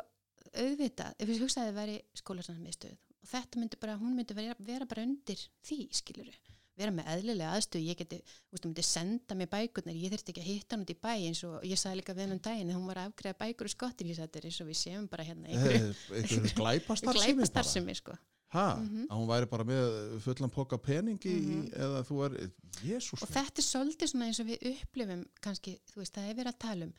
auðvitað, 0.55 1.15
ef 1.19 1.29
við 1.29 1.43
hugsaðum 1.43 1.69
að 1.69 1.75
það 1.75 1.81
væri 1.81 2.01
skólarsanarmiðstöð 2.15 2.95
og 2.95 3.29
þetta 3.29 3.59
myndi 3.59 3.81
bara, 3.81 3.97
hún 3.97 4.15
myndi 4.15 4.35
vera, 4.35 4.55
vera 4.59 4.87
bara 4.87 5.03
undir 5.03 5.41
því, 5.65 5.89
skiluru 5.91 6.35
vera 6.79 6.95
með 6.95 7.09
eðlilega 7.15 7.55
aðstöð, 7.55 7.87
ég 7.89 7.99
geti, 8.01 8.19
þú 8.25 8.55
veist, 8.55 8.65
þú 8.65 8.71
myndi 8.71 8.85
senda 8.89 9.37
mér 9.39 9.51
bækurnar, 9.53 9.97
ég 9.97 10.13
þurfti 10.15 10.35
ekki 10.35 10.43
að 10.43 10.51
hitta 10.51 10.75
hann 10.75 10.85
út 10.85 10.93
í 10.93 10.99
bæ 10.99 11.11
eins 11.15 11.43
og 11.47 11.67
ég 11.69 11.81
sagði 11.81 12.01
líka 12.01 12.15
við 12.17 12.27
hann 12.27 12.37
um 12.37 12.43
daginn 12.45 12.75
hún 12.75 12.89
var 12.91 13.01
að 13.03 13.11
afgreða 13.11 13.39
bækur 13.45 13.71
í 13.71 13.75
skottin, 13.75 14.11
ég 14.11 14.19
sagði 14.19 14.31
þetta 14.31 14.41
er 14.41 14.49
eins 14.51 14.61
og 14.61 14.71
við 14.71 14.79
séum 14.81 15.09
bara 15.13 15.27
hérna 15.29 15.53
einhverju 15.55 16.55
glæpastarsimi 16.61 17.95
sko. 18.01 18.19
Hæ, 18.55 18.67
mm 18.79 18.89
-hmm. 18.89 19.07
að 19.11 19.17
hún 19.19 19.31
væri 19.31 19.47
bara 19.51 19.65
með 19.65 20.21
fullan 20.23 20.51
poka 20.51 20.77
peningi 20.79 21.35
mm 21.35 21.47
-hmm. 21.47 21.79
eða 21.85 22.03
þú 22.07 22.17
er, 22.25 22.51
jésús 22.83 23.23
og 23.23 23.29
þetta 23.29 23.59
er 23.59 23.67
svolítið 23.67 24.07
svona 24.11 24.27
eins 24.27 24.41
og 24.41 24.47
við 24.47 24.59
upplifum 24.71 25.25
kannski, 25.41 25.81
þú 25.91 25.97
veist, 25.99 26.15
það 26.15 26.29
er 26.31 26.35
verið 26.35 26.53
að 26.53 26.59
tala 26.59 26.85
um 26.85 26.95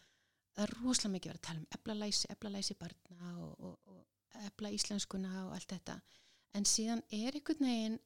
það 0.55 0.65
er 0.65 0.76
rosalega 0.82 1.13
mikið 1.15 1.32
verið 1.32 1.41
að 1.41 1.47
tala 1.47 1.59
um 1.59 1.67
eblalæsi, 1.78 2.28
eblalæsi 2.32 2.76
barna 2.80 3.32
og, 3.43 3.55
og, 3.59 3.80
og 3.91 4.45
ebla 4.47 4.71
íslenskuna 4.76 5.45
og 5.45 5.55
allt 5.55 5.71
þetta. 5.73 5.95
En 6.55 6.67
síðan 6.69 7.01
er 7.11 7.36
einhvern 7.36 7.67
veginn 7.67 7.97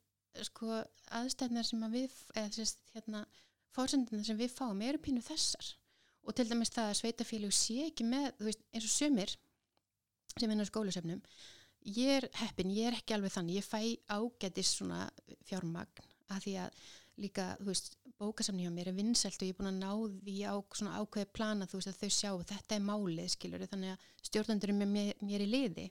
sko 0.47 0.81
aðstæðnar 1.19 1.67
sem 1.67 1.83
að 1.85 1.95
við 1.99 2.17
eða 2.35 2.55
sérst 2.55 2.81
hérna 2.93 3.25
fórsendina 3.75 4.25
sem 4.25 4.39
við 4.39 4.55
fáum 4.55 4.81
eru 4.85 5.01
pínu 5.01 5.21
þessar. 5.25 5.75
Og 6.27 6.35
til 6.35 6.47
dæmis 6.49 6.73
það 6.73 6.89
að 6.91 6.99
sveitafélug 6.99 7.53
sé 7.55 7.85
ekki 7.87 8.05
með 8.05 8.31
veist, 8.43 8.65
eins 8.73 8.85
og 8.85 8.93
sömur 8.93 9.35
sem 10.37 10.51
er 10.51 10.61
á 10.61 10.69
skólusefnum 10.69 11.23
ég 11.87 12.19
er 12.19 12.27
heppin, 12.41 12.71
ég 12.73 12.89
er 12.89 12.97
ekki 12.97 13.15
alveg 13.15 13.33
þannig 13.33 13.59
ég 13.59 13.67
fæ 13.67 13.81
ágætis 14.11 14.73
svona 14.77 15.05
fjármagn 15.47 16.07
að 16.29 16.43
því 16.45 16.55
að 16.63 16.81
líka 17.19 17.45
þú 17.59 17.67
veist, 17.69 17.95
bókasamni 18.19 18.65
hjá 18.65 18.71
mér 18.73 18.91
er 18.91 18.97
vinsælt 18.97 19.39
og 19.39 19.47
ég 19.47 19.53
er 19.53 19.59
búin 19.59 19.71
að 19.71 19.79
ná 19.79 19.91
því 20.25 20.35
á 20.47 20.55
svona 20.75 20.99
ákveði 20.99 21.31
plana 21.35 21.67
þú 21.67 21.79
veist 21.79 21.91
að 21.91 22.01
þau 22.01 22.11
sjá 22.15 22.31
þetta 22.51 22.75
er 22.75 22.85
málið 22.85 23.31
skilur 23.35 23.65
þannig 23.71 23.93
að 23.93 24.05
stjórnandur 24.29 24.73
er 24.73 24.77
með 24.79 24.91
mér, 24.93 25.13
mér 25.23 25.43
í 25.43 25.49
liði. 25.49 25.87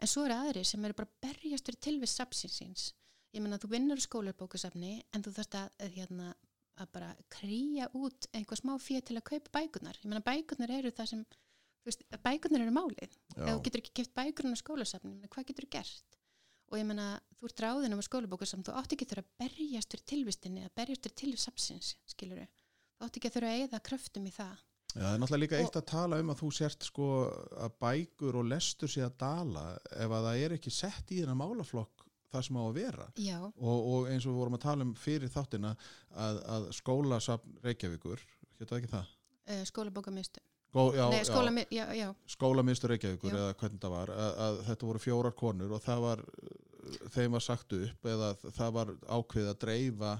En 0.00 0.10
svo 0.10 0.24
eru 0.26 0.36
aðri 0.36 0.64
sem 0.66 0.84
eru 0.84 0.96
bara 0.98 1.12
berjastur 1.24 1.76
tilvist 1.80 2.20
sapsinsins 2.20 2.92
ég 3.34 3.42
menna 3.42 3.58
þú 3.60 3.70
vinnur 3.72 4.02
skólarbókusafni 4.02 4.96
en 5.14 5.24
þú 5.24 5.32
þarfst 5.36 5.56
að, 5.58 5.70
að, 5.82 5.94
hérna, 5.98 6.34
að 6.80 6.90
bara 6.94 7.10
krýja 7.32 7.88
út 7.98 8.28
einhver 8.34 8.60
smá 8.60 8.74
fyrir 8.82 9.04
til 9.06 9.18
að 9.18 9.26
kaupa 9.30 9.58
bækunar 9.58 9.98
ég 10.00 10.10
menna 10.10 10.24
bækunar 10.24 10.74
eru 10.74 10.92
það 10.94 11.10
sem 11.12 11.24
veist, 11.84 12.04
bækunar 12.24 12.64
eru 12.64 12.74
málið. 12.74 13.16
Ef 13.36 13.48
þú 13.48 13.62
getur 13.66 13.82
ekki 13.82 13.94
kæft 14.00 14.14
bækurinn 14.16 14.56
á 14.56 14.58
skólasafni 14.60 15.30
hvað 15.30 15.48
getur 15.50 15.66
þú 15.66 15.72
gert? 15.76 16.20
Og 16.72 16.78
ég 16.80 16.86
menna 16.88 17.08
þú 17.38 17.50
ert 17.50 17.64
ráðin 17.64 17.96
um 17.96 18.04
skólarbókusafni 18.04 18.66
þú 18.68 18.76
átt 18.80 18.94
ekki 18.96 19.08
þurfa 19.10 19.24
að 19.24 19.42
berjast 19.44 19.94
fyrir 19.94 20.06
tilvistinni 20.12 20.64
að 20.64 20.76
berjast 20.80 21.04
fyrir 21.04 21.18
tilvissapsins 21.22 21.90
skiluru 22.14 22.46
þú 22.46 23.08
átt 23.08 23.18
ekki 23.18 23.30
að 23.30 23.36
þurfa 23.36 23.52
að 23.52 23.66
eða 23.66 23.82
kröftum 23.90 24.30
í 24.30 24.32
það. 24.34 24.62
Já, 24.94 25.02
það 25.02 25.10
er 25.10 25.20
náttúrulega 25.20 25.42
líka 25.42 25.58
eitt 25.58 25.76
að 25.80 25.86
tala 25.90 26.18
um 26.22 26.28
að 26.30 26.40
þú 26.40 26.48
sért 26.54 26.84
sko 26.86 27.06
að 27.66 27.78
bækur 27.82 28.36
og 28.38 28.46
lestur 28.46 28.90
sé 28.90 29.02
að 29.02 29.16
dala 29.24 29.64
ef 29.90 30.06
að 30.06 30.28
það 30.28 30.42
er 30.44 30.54
ekki 30.54 30.70
sett 30.70 31.10
í 31.10 31.18
þennan 31.18 31.40
málaflokk 31.40 32.03
það 32.34 32.46
sem 32.48 32.58
á 32.58 32.62
að 32.64 32.78
vera. 32.78 33.10
Og, 33.54 33.76
og 33.94 34.08
eins 34.12 34.26
og 34.26 34.34
við 34.34 34.40
vorum 34.42 34.58
að 34.58 34.64
tala 34.66 34.88
um 34.88 34.96
fyrir 34.98 35.32
þáttina 35.32 35.74
að, 36.10 36.42
að 36.56 36.72
skólasafn 36.78 37.60
Reykjavíkur, 37.64 38.26
hétta 38.60 38.80
ekki 38.80 38.92
það? 38.92 39.14
Uh, 39.44 39.62
skólabókamistu 39.68 40.42
skólamistur 40.74 42.14
skóla 42.26 42.62
Reykjavíkur 42.90 43.34
eða 43.34 43.54
hvernig 43.58 43.80
það 43.82 43.92
var 43.92 44.10
að, 44.10 44.30
að 44.46 44.60
þetta 44.68 44.86
voru 44.88 45.02
fjórar 45.02 45.34
konur 45.38 45.74
og 45.76 45.82
það 45.84 46.00
var 46.02 46.22
þeim 47.14 47.36
var 47.36 47.44
sagt 47.44 47.76
upp 47.76 48.08
eða 48.10 48.32
það 48.42 48.72
var 48.78 48.90
ákveð 49.06 49.50
að 49.52 49.60
dreifa 49.62 50.16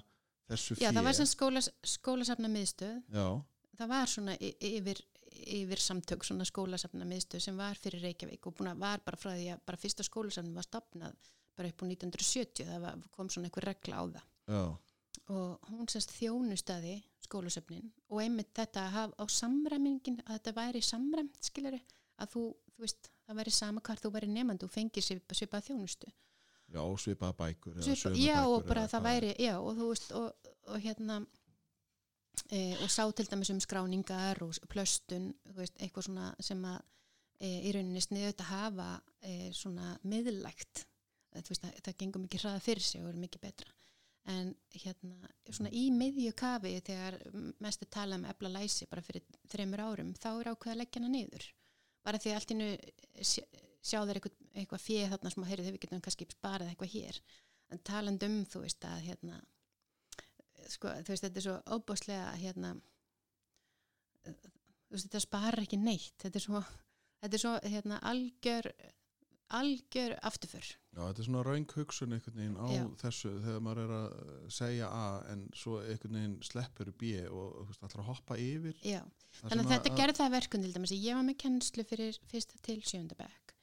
þessu 0.51 0.77
fyrir 0.77 0.87
Já, 0.87 0.93
það 0.95 1.09
var 1.09 1.19
sem 1.19 1.31
skólas, 1.31 1.71
skólasafna 1.97 2.53
miðstöð 2.53 2.95
já. 3.17 3.27
það 3.81 3.93
var 3.97 4.15
svona 4.15 4.37
yfir 4.39 5.03
yfir 5.35 5.83
samtök 5.83 6.25
svona 6.25 6.47
skólasafna 6.47 7.07
miðstöð 7.09 7.43
sem 7.49 7.59
var 7.59 7.79
fyrir 7.81 8.07
Reykjavík 8.07 8.47
og 8.47 8.55
búin 8.55 8.71
að 8.71 8.85
var 8.85 9.03
bara 9.05 9.19
frá 9.19 9.33
því 9.35 9.49
að 9.57 9.65
bara 9.67 9.81
fyrsta 9.83 10.07
skólasafnum 10.07 10.55
var 10.55 10.69
stopnað 10.69 11.33
bara 11.57 11.71
upp 11.71 11.83
á 11.83 11.87
1970 11.87 12.69
það 12.71 13.07
kom 13.15 13.31
svona 13.31 13.51
einhver 13.51 13.69
regla 13.71 14.01
á 14.01 14.05
það. 14.05 14.27
Já. 14.45 14.65
og 15.33 15.69
hún 15.73 15.89
sérst 15.89 16.11
þjónustadi 16.13 16.99
skólusöfnin 17.25 17.87
og 18.13 18.21
einmitt 18.21 18.51
þetta 18.57 18.83
að 18.83 18.95
hafa 18.99 19.15
á 19.17 19.25
samræmingin 19.33 20.19
að 20.27 20.35
þetta 20.37 20.53
væri 20.59 20.83
samræmt 20.85 21.39
skilari 21.49 21.81
að 22.21 22.35
þú, 22.35 22.43
þú 22.75 22.85
veist, 22.85 23.11
það 23.25 23.41
væri 23.41 23.55
sama 23.55 23.83
hvar 23.85 24.03
þú 24.03 24.13
væri 24.15 24.29
nefnand 24.31 24.67
og 24.67 24.73
fengir 24.73 25.05
svipa, 25.05 25.37
svipað 25.37 25.71
þjónustu. 25.71 26.11
Já, 26.75 26.83
svipað 26.99 27.35
bækur 27.39 27.81
Svipa, 27.85 28.13
Já, 28.19 28.39
og 28.49 28.65
bara 28.69 28.87
það 28.91 29.07
væri, 29.09 29.33
já, 29.43 29.55
og 29.61 29.77
þú 29.79 29.89
veist 29.91 30.15
og, 30.17 30.51
og 30.73 30.81
hérna 30.85 31.19
e, 32.51 32.61
og 32.81 32.91
sá 32.91 33.05
til 33.13 33.29
dæmis 33.31 33.53
um 33.55 33.61
skráningar 33.63 34.43
og 34.45 34.57
plöstun, 34.73 35.31
þú 35.51 35.61
veist, 35.61 35.77
eitthvað 35.79 36.09
svona 36.09 36.31
sem 36.41 36.65
að 36.69 36.81
e, 37.39 37.51
í 37.69 37.75
rauninni 37.77 38.03
sniðut 38.03 38.43
að 38.45 38.53
hafa 38.53 38.89
e, 39.21 39.53
svona 39.57 39.95
miðlægt 40.09 40.87
það, 41.35 41.75
það 41.85 41.99
gengur 42.03 42.25
mikið 42.25 42.45
hraða 42.45 42.63
fyrir 42.65 42.87
sig 42.87 43.03
og 43.03 43.11
er 43.11 43.21
mikið 43.25 43.45
betra. 43.45 43.75
En 44.35 44.55
hérna 44.73 45.31
svona 45.51 45.73
í 45.77 45.85
miðju 45.93 46.33
kafi 46.39 46.79
þegar 46.87 47.19
mest 47.61 47.83
er 47.85 47.91
talað 47.93 48.23
um 48.23 48.29
ebla 48.31 48.53
læsi 48.55 48.89
bara 48.89 49.05
fyrir 49.05 49.25
þreymur 49.53 49.83
árum 49.85 50.15
þá 50.17 50.31
er 50.33 50.53
ákveð 50.55 50.73
að 50.73 50.81
leggja 50.81 51.03
hana 51.03 51.13
niður. 51.13 51.49
Bara 52.05 52.21
því 52.21 52.31
að 52.31 52.39
allt 52.39 52.55
innu 52.55 52.71
sjá, 53.25 53.99
þeir 54.01 54.21
eitthvað, 54.21 54.39
eitthvað 54.55 54.85
fjöð 54.87 55.11
þarna 55.13 55.35
sem 55.35 55.45
að 55.45 55.51
heyrðu 55.53 55.67
þau 55.67 55.75
við 55.75 55.83
getum 55.85 56.05
kannski 56.07 56.29
sparað 56.33 56.71
eitthvað 56.73 56.95
hér. 56.95 57.21
En 57.73 57.85
taland 57.85 58.25
um 58.25 58.41
þú 58.49 58.65
veist 58.65 58.89
að 58.89 59.05
hérna 59.11 59.43
sko 60.73 60.93
þú 61.05 61.13
veist 61.13 61.27
þetta 61.27 61.41
er 61.41 61.45
svo 61.45 61.57
óbáslega 61.77 62.33
hérna 62.41 62.73
þú 64.25 64.97
veist, 64.97 65.07
þetta 65.07 65.23
sparar 65.25 65.65
ekki 65.65 65.79
neitt. 65.81 66.17
Þetta 66.23 66.41
er 66.41 66.45
svo, 66.47 66.63
þetta 67.23 67.39
er 67.39 67.43
svo 67.43 67.55
hérna, 67.75 68.01
algjör 68.11 68.71
algjör 69.55 70.15
afturför. 70.27 70.67
Já, 70.95 71.01
þetta 71.01 71.23
er 71.23 71.27
svona 71.27 71.43
raung 71.47 71.67
hugsun 71.75 72.15
einhvern 72.15 72.39
veginn 72.39 72.59
á 72.59 72.67
Já. 72.71 72.85
þessu 73.03 73.33
þegar 73.43 73.63
maður 73.67 73.83
er 73.85 73.95
að 73.97 74.51
segja 74.57 74.91
A 74.95 75.05
en 75.33 75.45
svo 75.59 75.81
einhvern 75.83 76.19
veginn 76.19 76.37
sleppur 76.47 76.91
B 77.01 77.13
og 77.27 77.75
að 77.83 78.07
hoppa 78.09 78.39
yfir. 78.39 78.79
Já, 78.87 79.03
þannig 79.41 79.65
að 79.65 79.73
þetta 79.75 79.95
gerði 79.99 80.19
það 80.21 80.37
verkun 80.37 80.67
til 80.67 80.73
dæmis 80.77 80.95
ég 80.95 81.19
var 81.19 81.27
með 81.27 81.41
kennslu 81.45 81.87
fyrir 81.89 82.21
fyrsta 82.31 82.61
til 82.63 82.81
sjönda 82.83 83.19
bekk. 83.19 83.55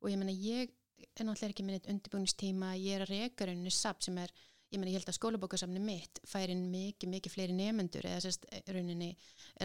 Og 0.00 0.12
ég 0.12 0.20
meina 0.20 0.32
ég 0.32 0.72
er 1.18 1.26
náttúrulega 1.26 1.52
ekki 1.52 1.66
með 1.66 1.78
eitt 1.78 1.90
undirbúningstíma, 1.92 2.72
ég 2.78 2.98
er 2.98 3.04
að 3.04 3.12
reka 3.14 3.48
rauninni 3.48 3.72
SAP 3.74 4.04
sem 4.06 4.18
er, 4.22 4.32
ég 4.68 4.80
meina 4.80 4.92
ég 4.92 4.98
held 4.98 5.08
að 5.08 5.16
skólabókasafni 5.16 5.80
mitt 5.80 6.20
fær 6.28 6.50
inn 6.52 6.66
mikið, 6.72 7.10
mikið 7.14 7.32
fleiri 7.32 7.54
nefendur 7.56 8.08
eða 8.08 8.20
sérst 8.24 8.44
rauninni 8.68 9.14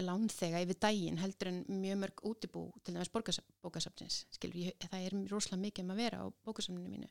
lánþega 0.00 0.62
yfir 0.64 0.78
daginn 0.80 1.20
heldur 1.20 1.50
en 1.50 1.60
mjög 1.68 2.00
mörg 2.00 2.24
útibú 2.30 2.64
til 2.84 2.96
dæmis 2.96 3.12
bókasafnins 3.12 4.22
skilur, 4.32 4.70
ég, 4.70 4.88
það 4.88 5.04
er 5.04 5.18
rosalega 5.32 5.62
mikið 5.66 5.84
um 5.84 5.94
að 5.94 6.02
vera 6.04 6.24
á 6.24 6.26
bókasafninu 6.46 6.88
mínu. 6.88 7.10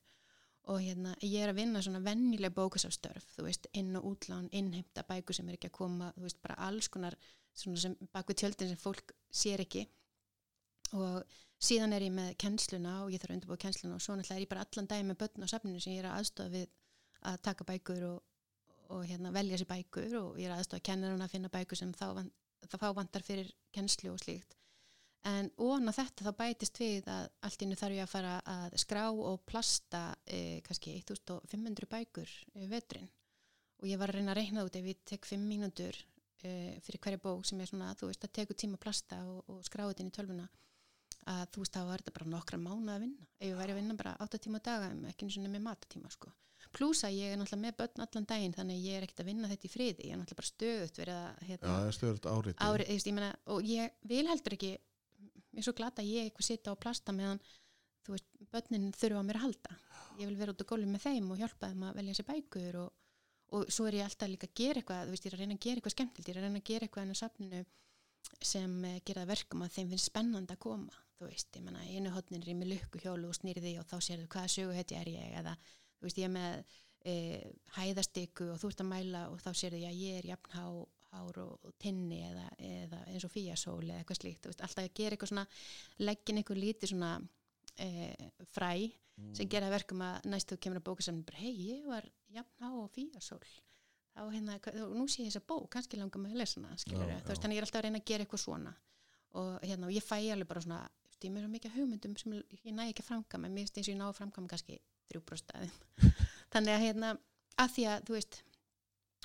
Og 0.71 0.79
hérna 0.79 1.13
ég 1.21 1.43
er 1.43 1.51
að 1.51 1.59
vinna 1.59 1.81
svona 1.83 2.01
vennileg 2.05 2.53
bókasafstörf 2.55 3.25
þú 3.35 3.47
veist, 3.49 3.67
inn 3.77 3.93
og 3.99 4.05
útlán, 4.13 4.49
innheimta 4.55 5.03
bækur 5.05 5.35
sem 5.35 5.49
er 5.49 5.57
ekki 5.57 5.69
að 5.69 5.77
koma, 5.77 6.11
þú 6.15 6.25
veist, 6.25 6.39
bara 6.41 6.59
alls 6.69 6.87
konar 6.89 7.17
svona 7.53 7.81
sem 7.83 7.97
baku 8.13 8.33
tjöldin 8.33 8.71
sem 8.71 8.79
fólk 8.79 9.11
sér 9.29 9.61
ekki. 9.65 9.83
Og 10.97 11.21
síðan 11.61 11.93
er 11.97 12.05
ég 12.07 12.13
með 12.15 12.37
kennsluna 12.41 13.01
og 13.03 13.11
ég 13.13 13.21
þarf 13.21 13.33
að 13.33 13.37
undirbúa 13.37 13.59
kennsluna 13.59 13.97
og 13.97 14.03
svo 14.03 14.15
náttúrulega 14.15 14.39
er 14.39 14.45
ég 14.45 14.51
bara 14.51 14.63
allan 14.65 14.89
dag 14.89 15.05
með 15.07 15.19
börn 15.21 15.45
á 15.45 15.51
safninu 15.51 15.83
sem 15.83 15.95
ég 15.95 16.03
er 16.03 16.09
að 16.09 16.21
aðstofa 16.21 16.53
við 16.53 16.71
að 17.29 17.39
taka 17.49 17.67
bækur 17.67 18.07
og, 18.09 18.19
og 18.93 19.05
hérna, 19.09 19.31
velja 19.35 19.59
sér 19.59 19.69
bækur 19.69 20.17
og 20.19 20.41
ég 20.41 20.47
er 20.47 20.55
að 20.55 20.63
aðstofa 20.63 20.87
kennarinn 20.89 21.23
að 21.23 21.33
finna 21.35 21.51
bækur 21.53 21.79
sem 21.79 21.93
þá, 21.95 22.23
þá 22.69 22.89
vantar 22.97 23.25
fyrir 23.25 23.49
kennslu 23.75 24.13
og 24.13 24.21
slíkt. 24.21 24.57
En 25.23 25.47
ón 25.63 25.87
á 25.87 25.91
þetta 25.95 26.25
þá 26.27 26.33
bætist 26.35 26.79
við 26.81 27.05
að 27.07 27.29
allt 27.47 27.61
innu 27.63 27.77
þarf 27.79 27.95
ég 27.95 28.03
að 28.03 28.11
fara 28.11 28.31
að 28.53 28.73
skrá 28.83 29.03
og 29.07 29.43
plasta 29.47 30.01
eh, 30.27 30.59
kannski 30.65 30.97
1500 30.99 31.87
bækur 31.93 32.33
eh, 32.57 32.65
veturinn. 32.67 33.07
Og 33.79 33.87
ég 33.87 33.99
var 33.99 34.11
að 34.11 34.19
reyna 34.19 34.33
að 34.33 34.41
reikna 34.41 34.65
út 34.67 34.75
ef 34.75 34.89
ég 34.91 34.99
tek 35.07 35.29
5 35.29 35.47
mínútur 35.47 35.95
eh, 36.43 36.75
fyrir 36.83 36.99
hverja 36.99 37.23
bók 37.23 37.47
sem 37.47 37.63
er 37.63 37.71
svona, 37.71 37.93
þú 37.95 38.11
veist, 38.11 38.27
að 38.27 38.35
teku 38.35 38.57
tíma 38.59 38.79
plasta 38.83 39.21
og, 39.29 39.47
og 39.47 39.63
skrá 39.63 39.85
þetta 39.87 40.03
inn 40.03 40.11
í 40.11 40.17
tölvuna 40.19 40.49
að 41.31 41.45
þú 41.55 41.63
veist, 41.63 41.77
þá 41.77 41.87
var 41.87 42.03
þetta 42.03 42.17
bara 42.19 42.31
nokkra 42.35 42.59
mánu 42.59 42.91
að 42.91 43.05
vinna. 43.07 43.27
Ef 43.39 43.47
ég 43.47 43.59
væri 43.61 43.77
að 43.77 43.79
vinna 43.79 43.99
bara 44.03 44.17
8 44.27 44.43
tíma 44.43 44.59
daga 44.59 44.91
ekki 45.07 45.29
eins 45.29 45.39
og 45.39 45.47
með 45.47 45.67
matatíma, 45.69 46.11
sko 46.11 46.35
pluss 46.75 47.03
að 47.07 47.17
ég 47.17 47.33
er 47.33 47.39
náttúrulega 47.39 47.63
með 47.63 47.75
börn 47.81 48.05
allan 48.05 48.27
daginn 48.29 48.55
þannig 48.55 48.79
að 48.79 48.87
ég 48.87 48.97
er 48.97 49.05
ekkert 49.05 49.21
að 49.23 49.29
vinna 49.29 49.49
þetta 49.51 49.67
í 49.67 49.71
friði, 49.73 50.07
ég 50.07 50.15
er 50.15 50.19
náttúrulega 50.19 50.39
bara 50.41 50.49
stöðut 50.49 50.99
verið 51.01 51.19
að, 51.19 51.43
hérna, 51.49 51.73
það 51.73 51.89
er 51.89 51.97
stöðult 51.97 52.29
árið 52.31 52.63
ári, 52.67 52.87
ég, 52.89 53.05
ég 53.07 53.17
meina, 53.17 53.29
og 53.53 53.69
ég 53.69 53.99
vil 54.13 54.23
heldur 54.29 54.57
ekki 54.57 54.71
mér 55.53 55.61
er 55.61 55.67
svo 55.67 55.75
glata 55.77 56.03
að 56.03 56.09
ég 56.09 56.27
eitthvað 56.27 56.49
sita 56.49 56.73
og 56.73 56.81
plasta 56.81 57.13
meðan, 57.15 57.41
þú 58.03 58.15
veist, 58.15 58.27
börnin 58.53 58.89
þurfa 58.97 59.21
á 59.21 59.27
mér 59.29 59.39
að 59.39 59.45
halda, 59.47 59.77
ég 60.19 60.31
vil 60.31 60.39
vera 60.41 60.55
út 60.55 60.65
á 60.65 60.71
gólfi 60.73 60.89
með 60.89 61.05
þeim 61.05 61.31
og 61.33 61.41
hjálpa 61.43 61.69
þeim 61.69 61.87
að 61.87 62.01
velja 62.01 62.17
sér 62.17 62.29
bækur 62.31 62.81
og, 62.81 62.89
og 63.53 63.71
svo 63.73 63.87
er 63.89 63.99
ég 63.99 64.09
alltaf 64.09 64.33
líka 64.33 64.49
að 64.49 64.57
gera 64.59 64.81
eitthvað 64.81 65.05
þú 65.05 65.13
veist, 65.13 65.27
ég 65.27 65.31
er 65.31 65.37
að 65.37 65.45
reyna 65.45 65.57
að 65.59 65.65
gera 65.67 65.81
eitthvað 65.81 65.95
skemmtilt 65.97 66.27
ég 66.27 66.35
er 66.35 66.41
að 66.41 66.47
reyna 66.47 66.61
að 66.63 66.69
gera 66.71 66.87
eitthvað 66.87 67.05
enn 67.05 67.13
á 67.13 67.21
safninu 67.21 67.63
sem 68.43 68.75
eh, 68.87 68.99
gera 69.05 69.27
verkum 69.29 69.63
að 69.63 69.75
þeim 69.77 69.93
finnst 69.93 70.09
spennandi 70.09 70.55
að 70.55 70.61
koma 70.63 71.03
þú 71.23 71.29
veist, 71.29 71.55
ég 71.55 71.63
menna, 71.63 71.85
einu 71.87 72.11
hotnin 72.13 72.41
er 72.41 72.51
ég 72.51 72.59
með 72.59 72.71
lukkuhjólu 72.73 73.29
og 73.29 73.37
snýrði 73.37 73.77
og 73.79 73.87
þá 73.87 73.95
sérðu 74.03 74.27
hvaða 74.33 74.51
sögu 74.51 74.75
heiti 74.75 74.97
er 74.99 75.11
ég 75.11 75.35
eða, 75.39 75.53
þú 75.55 75.82
veist, 76.03 76.19
ég 76.19 76.27
er 76.27 76.33
með 76.33 76.75
e, 77.05 77.13
hæðastyku 77.77 78.49
og 78.53 78.59
þú 78.61 78.71
ert 78.71 78.83
að 78.83 78.91
mæla 78.91 79.23
og 79.31 79.39
þá 79.43 79.49
sérðu 79.59 79.83
ég 79.83 79.91
að 79.91 80.01
ég 80.01 80.19
er 80.19 80.29
jafn 80.33 80.57
há, 80.57 80.65
hár 81.13 81.39
og, 81.43 81.67
tinni 81.81 82.21
eða, 82.29 82.47
eða 82.57 83.01
eins 83.11 83.27
og 83.27 83.33
fíasól 83.33 83.83
eða 83.83 84.01
eitthvað 84.01 84.21
slíkt, 84.21 84.49
veist, 84.49 84.63
alltaf 84.65 84.83
að 84.85 84.95
gera 84.99 85.17
eitthvað 85.17 85.33
svona 85.33 85.45
leggin 86.01 86.41
eitthvað 86.41 86.63
lítið 86.63 86.93
svona 86.93 87.11
e, 87.77 87.89
fræ 88.55 88.73
sem 89.37 89.49
gera 89.49 89.69
verkum 89.69 90.01
að 90.01 90.25
næstu 90.25 90.57
kemur 90.57 90.81
að 90.81 90.87
bóka 90.87 91.13
bara, 91.13 91.37
hei, 91.37 91.53
ég 91.69 91.85
var 91.85 92.07
jafn 92.33 92.65
há 92.65 92.71
og 92.71 92.89
fíasól. 92.95 93.43
Þá 94.13 94.23
hérna, 94.29 94.55
og 94.85 94.95
nú 94.97 95.05
sé 95.09 95.23
ég 95.23 95.29
þessa 95.29 95.45
bók, 95.49 95.67
kannski 95.73 95.97
langar 95.97 96.21
mig 96.21 96.33
að 96.33 96.41
lesa 96.41 96.61
hana, 96.61 96.77
þannig 96.77 97.55
ég 97.57 97.61
er 97.61 97.67
alltaf 97.67 97.79
að 97.79 97.85
reyna 97.85 98.01
að 98.01 98.09
gera 98.09 98.25
eitthvað 98.25 98.41
svona. 98.41 98.73
Og 99.37 99.51
hérna, 99.65 99.87
og 99.89 99.93
ég 99.93 100.05
fæ 100.05 100.17
alveg 100.33 100.49
bara 100.49 100.61
svona 100.65 100.81
ég 101.23 101.37
er 101.37 101.43
svo 101.45 101.51
mikið 101.51 101.75
hugmyndum 101.77 102.15
sem 102.19 102.33
ég 102.35 102.73
næ 102.75 102.89
ekki 102.89 103.03
að 103.03 103.09
framkama, 103.11 103.49
mér 103.49 103.63
finnst 103.63 103.77
eins 103.79 103.87
og 103.87 103.93
ég 103.93 103.99
ná 103.99 104.07
að 104.09 104.17
framkama 104.17 104.51
kannski 104.51 104.79
þrjú 105.09 105.23
brostæðum 105.29 105.73
þannig 106.53 106.75
að 106.75 106.85
hérna, 106.87 107.13
að 107.63 107.73
því 107.75 107.87
að 107.91 108.07
þú 108.07 108.17
veist, 108.17 108.39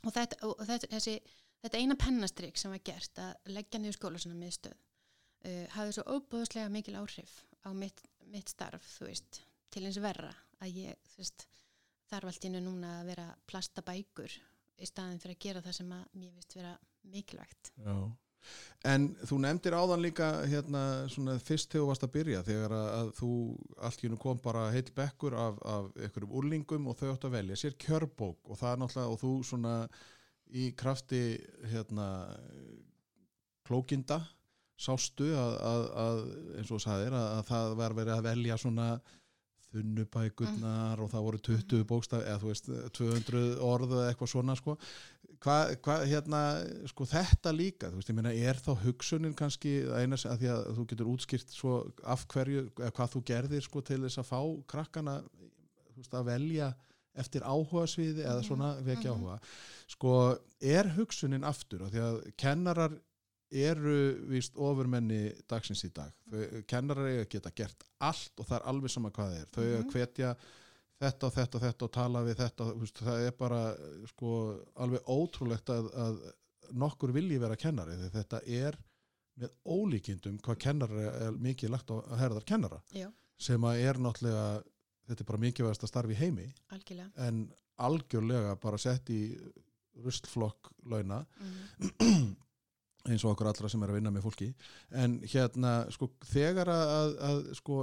og 0.05 0.17
þetta, 0.17 0.41
og 0.49 0.65
þetta 0.71 0.91
þessi, 0.95 1.17
þetta 1.65 1.83
eina 1.83 1.99
pennastrygg 2.05 2.61
sem 2.61 2.75
var 2.75 2.85
gert 2.91 3.23
að 3.25 3.53
leggja 3.57 3.83
niður 3.83 3.99
skóla 3.99 4.23
svona 4.23 4.41
miðstöð 4.41 4.77
uh, 4.79 5.65
hafði 5.77 5.97
svo 5.99 6.07
óbúðslega 6.17 6.73
mikil 6.73 6.99
áhrif 7.01 7.39
á 7.67 7.71
mitt, 7.77 8.05
mitt 8.33 8.51
starf, 8.53 8.99
veist 9.05 9.43
til 9.73 9.85
eins 9.85 9.99
verra 10.03 10.31
að 10.65 10.83
ég, 10.83 11.09
veist 11.17 11.47
þarf 12.09 12.31
allt 12.31 12.47
innu 12.49 12.63
núna 12.65 13.01
að 13.01 13.11
vera 13.13 13.27
að 13.33 13.43
plasta 13.51 13.85
bækur 13.85 14.33
í 14.79 14.87
staðin 14.89 15.21
fyrir 15.21 15.37
að 15.37 15.45
gera 15.45 15.65
það 15.65 15.77
sem 15.81 15.93
að 15.95 16.05
mér 16.15 16.33
finnst 16.37 16.57
vera 16.57 16.73
mikilvægt 17.13 17.73
Já. 17.77 17.95
En 18.87 19.09
þú 19.27 19.41
nefndir 19.43 19.75
áðan 19.75 20.05
líka 20.05 20.29
hérna 20.47 20.83
svona 21.11 21.35
fyrst 21.43 21.73
þegar 21.73 21.83
þú 21.83 21.89
varst 21.89 22.07
að 22.07 22.13
byrja 22.15 22.43
þegar 22.47 22.75
að, 22.77 23.11
þú 23.19 23.31
allt 23.89 24.03
í 24.03 24.07
hennu 24.07 24.21
kom 24.23 24.39
bara 24.45 24.69
heil 24.71 24.85
bekkur 24.95 25.35
af, 25.35 25.59
af 25.67 25.89
einhverjum 25.99 26.37
úrlingum 26.41 26.87
og 26.87 26.99
þau 27.01 27.11
átt 27.11 27.27
að 27.27 27.35
velja 27.41 27.59
sér 27.59 27.75
kjörbók. 27.83 28.39
Og 28.47 28.61
það 28.61 28.71
er 28.71 28.83
náttúrulega 28.85 29.15
og 29.17 29.21
þú 29.25 29.33
svona 29.51 29.75
í 30.55 30.71
krafti 30.79 31.23
hérna 31.73 32.09
klókinda 33.67 34.23
sástu 34.79 35.33
að, 35.35 35.57
að, 35.59 35.85
að 36.05 36.21
eins 36.55 36.71
og 36.71 36.77
þú 36.77 36.83
sagðir 36.87 37.17
að, 37.19 37.29
að 37.35 37.47
það 37.51 37.73
var 37.83 37.97
verið 37.99 38.15
að 38.15 38.29
velja 38.29 38.61
svona 38.63 38.89
þunnubækurnar 39.75 41.03
og 41.03 41.11
það 41.13 41.25
voru 41.27 41.41
20 41.51 41.85
bókstaf 41.89 42.25
eða 42.25 42.41
þú 42.43 42.51
veist 42.53 42.71
200 42.99 43.43
orð 43.69 43.95
eða 43.97 44.09
eitthvað 44.13 44.33
svona 44.33 44.57
sko. 44.59 44.77
Hvað 45.45 45.73
hva, 45.85 45.97
hérna 46.09 46.43
sko 46.91 47.07
þetta 47.09 47.53
líka 47.55 47.91
þú 47.93 48.01
veist 48.01 48.11
ég 48.11 48.19
meina 48.19 48.33
er 48.35 48.59
þá 48.59 48.73
hugsunin 48.83 49.37
kannski 49.39 49.75
að 49.87 50.03
eina 50.03 50.19
sem 50.19 50.33
að 50.33 50.43
því 50.43 50.51
að 50.55 50.63
þú 50.79 50.87
getur 50.93 51.13
útskýrt 51.13 51.55
svo 51.55 51.75
af 52.03 52.25
hverju 52.33 52.65
eða 52.79 52.95
hvað 52.97 53.15
þú 53.15 53.25
gerðir 53.33 53.67
sko 53.67 53.85
til 53.87 54.01
þess 54.07 54.23
að 54.23 54.31
fá 54.33 54.41
krakkana 54.73 55.19
veist 55.99 56.15
að 56.15 56.31
velja 56.31 56.73
eftir 57.19 57.45
áhuga 57.47 57.87
sviði 57.91 58.25
eða 58.25 58.45
svona 58.47 58.73
vekja 58.87 59.13
mhm. 59.13 59.19
áhuga. 59.19 59.39
Sko 59.89 60.15
er 60.61 60.91
hugsunin 60.97 61.47
aftur 61.47 61.87
af 61.87 61.93
því 61.93 62.05
að 62.05 62.19
kennarar 62.39 62.97
eru 63.51 63.95
víst 64.29 64.57
ofurmenni 64.61 65.33
dagsins 65.49 65.85
í 65.87 65.91
dag. 65.95 66.13
Þau, 66.31 66.63
kennarar 66.69 67.07
eiga 67.09 67.25
að 67.25 67.31
geta 67.37 67.51
gert 67.57 67.85
allt 68.05 68.41
og 68.43 68.47
það 68.49 68.57
er 68.61 68.67
alveg 68.73 68.91
sama 68.93 69.11
hvað 69.11 69.31
það 69.33 69.41
er. 69.41 69.47
Þau 69.55 69.63
eiga 69.65 69.79
að 69.79 69.85
Mhm. 69.85 69.93
hvetja 69.95 70.33
þetta 71.01 71.27
og 71.29 71.33
þetta 71.39 71.55
og 71.55 71.63
þetta 71.63 71.85
og 71.89 71.93
tala 71.93 72.23
við 72.27 72.37
þetta. 72.43 72.67
Veist, 72.81 73.01
það 73.07 73.27
er 73.27 73.31
bara 73.39 73.61
sko 74.11 74.33
alveg 74.77 75.03
ótrúlegt 75.07 75.71
að, 75.73 75.91
að 75.95 76.19
nokkur 76.73 77.13
vilji 77.13 77.39
vera 77.41 77.57
kennari 77.57 77.97
því 77.97 78.11
þetta 78.13 78.41
er 78.47 78.79
með 79.39 79.51
ólíkindum 79.65 80.41
hvað 80.43 80.59
kennari 80.59 81.07
er 81.07 81.33
mikið 81.33 81.71
lagt 81.71 81.89
á 81.95 81.97
herðar 82.19 82.45
kennara. 82.45 82.83
Já, 82.93 83.09
sem 83.39 83.61
að 83.63 83.79
er 83.87 83.95
náttúrulega 83.95 84.63
þetta 85.09 85.21
er 85.23 85.29
bara 85.31 85.39
mikilvægast 85.41 85.85
að 85.87 85.89
starfi 85.89 86.15
heimi. 86.19 86.53
Algjörlega. 86.75 87.11
En 87.17 87.49
algjörlega 87.79 88.61
bara 88.61 88.77
sett 88.77 89.09
í 89.09 89.39
ruslflokk 90.05 90.73
launa. 90.85 91.25
Mm. 91.41 92.37
eins 93.09 93.25
og 93.25 93.33
okkur 93.35 93.51
allra 93.51 93.71
sem 93.73 93.83
er 93.85 93.93
að 93.93 93.99
vinna 94.01 94.13
með 94.15 94.27
fólki. 94.29 94.49
En 94.93 95.19
hérna 95.25 95.75
sko 95.95 96.11
þegar 96.31 96.71
að, 96.73 97.17
að, 97.29 97.43
sko 97.59 97.83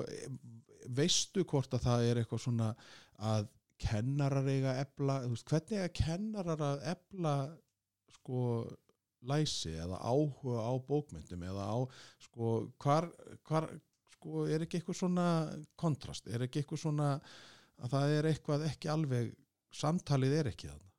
veistu 0.95 1.45
hvort 1.49 1.73
að 1.73 1.85
það 1.87 2.07
er 2.09 2.21
eitthvað 2.21 2.43
svona 2.45 2.71
að 3.17 3.47
kennarar 3.81 4.47
eiga 4.47 4.77
ebla, 4.79 5.19
veist, 5.27 5.47
hvernig 5.49 5.81
eiga 5.81 5.91
kennarar 5.97 6.61
að 6.63 6.85
ebla 6.93 7.35
sko 8.15 8.43
læsi 9.25 9.73
eða 9.81 9.97
áhuga 10.05 10.61
á 10.63 10.73
bókmyndum 10.85 11.43
eða 11.49 11.65
á 11.65 11.77
sko 12.23 12.53
hvar, 12.83 13.09
hvar 13.47 13.67
sko 14.13 14.45
er 14.47 14.63
ekki 14.65 14.79
eitthvað 14.79 14.99
svona 15.01 15.27
kontrast, 15.79 16.29
er 16.29 16.45
ekki 16.45 16.61
eitthvað 16.61 16.83
svona 16.85 17.09
að 17.81 17.95
það 17.97 18.13
er 18.19 18.29
eitthvað 18.31 18.67
ekki 18.69 18.91
alveg 18.93 19.33
samtalið 19.75 20.37
er 20.39 20.51
ekki 20.53 20.69
þarna? 20.69 20.91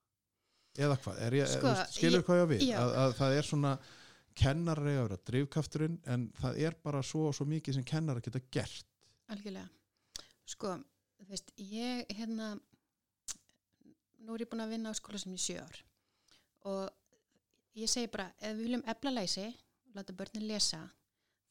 Eða 0.77 0.97
hvað, 1.01 1.21
er 1.25 1.35
ég, 1.39 1.49
Sko, 1.49 1.71
skilur 1.95 2.25
hvað 2.27 2.37
ég 2.37 2.45
á 2.45 2.49
við? 2.51 2.65
já. 2.69 2.77
að, 2.83 2.91
að 3.01 3.15
það 3.17 3.37
er 3.39 3.47
svona 3.49 3.71
kennarar 4.37 4.89
eiga 4.91 5.01
að 5.01 5.09
vera 5.09 5.23
drifkafturinn 5.31 5.97
en 6.13 6.29
það 6.37 6.61
er 6.69 6.77
bara 6.85 7.03
svo 7.07 7.31
og 7.31 7.37
svo 7.37 7.47
mikið 7.49 7.79
sem 7.79 7.87
kennarar 7.87 8.25
geta 8.25 8.43
gert. 8.53 8.87
Algjörlega. 9.33 9.69
Sko, 10.47 10.77
þú 11.19 11.29
veist, 11.31 11.53
ég 11.59 12.13
hérna 12.19 12.53
nú 14.27 14.35
er 14.35 14.45
ég 14.45 14.51
búin 14.51 14.65
að 14.65 14.75
vinna 14.75 14.93
á 14.93 14.99
skóla 14.99 15.21
sem 15.23 15.35
í 15.35 15.41
sjö 15.41 15.63
ár. 15.63 15.81
Og 16.67 17.79
ég 17.79 17.91
segi 17.91 18.11
bara, 18.13 18.29
ef 18.41 18.57
við 18.57 18.65
viljum 18.69 18.87
efla 18.93 19.15
læsi 19.15 19.47
láta 19.97 20.15
börnin 20.17 20.49
lesa 20.49 20.83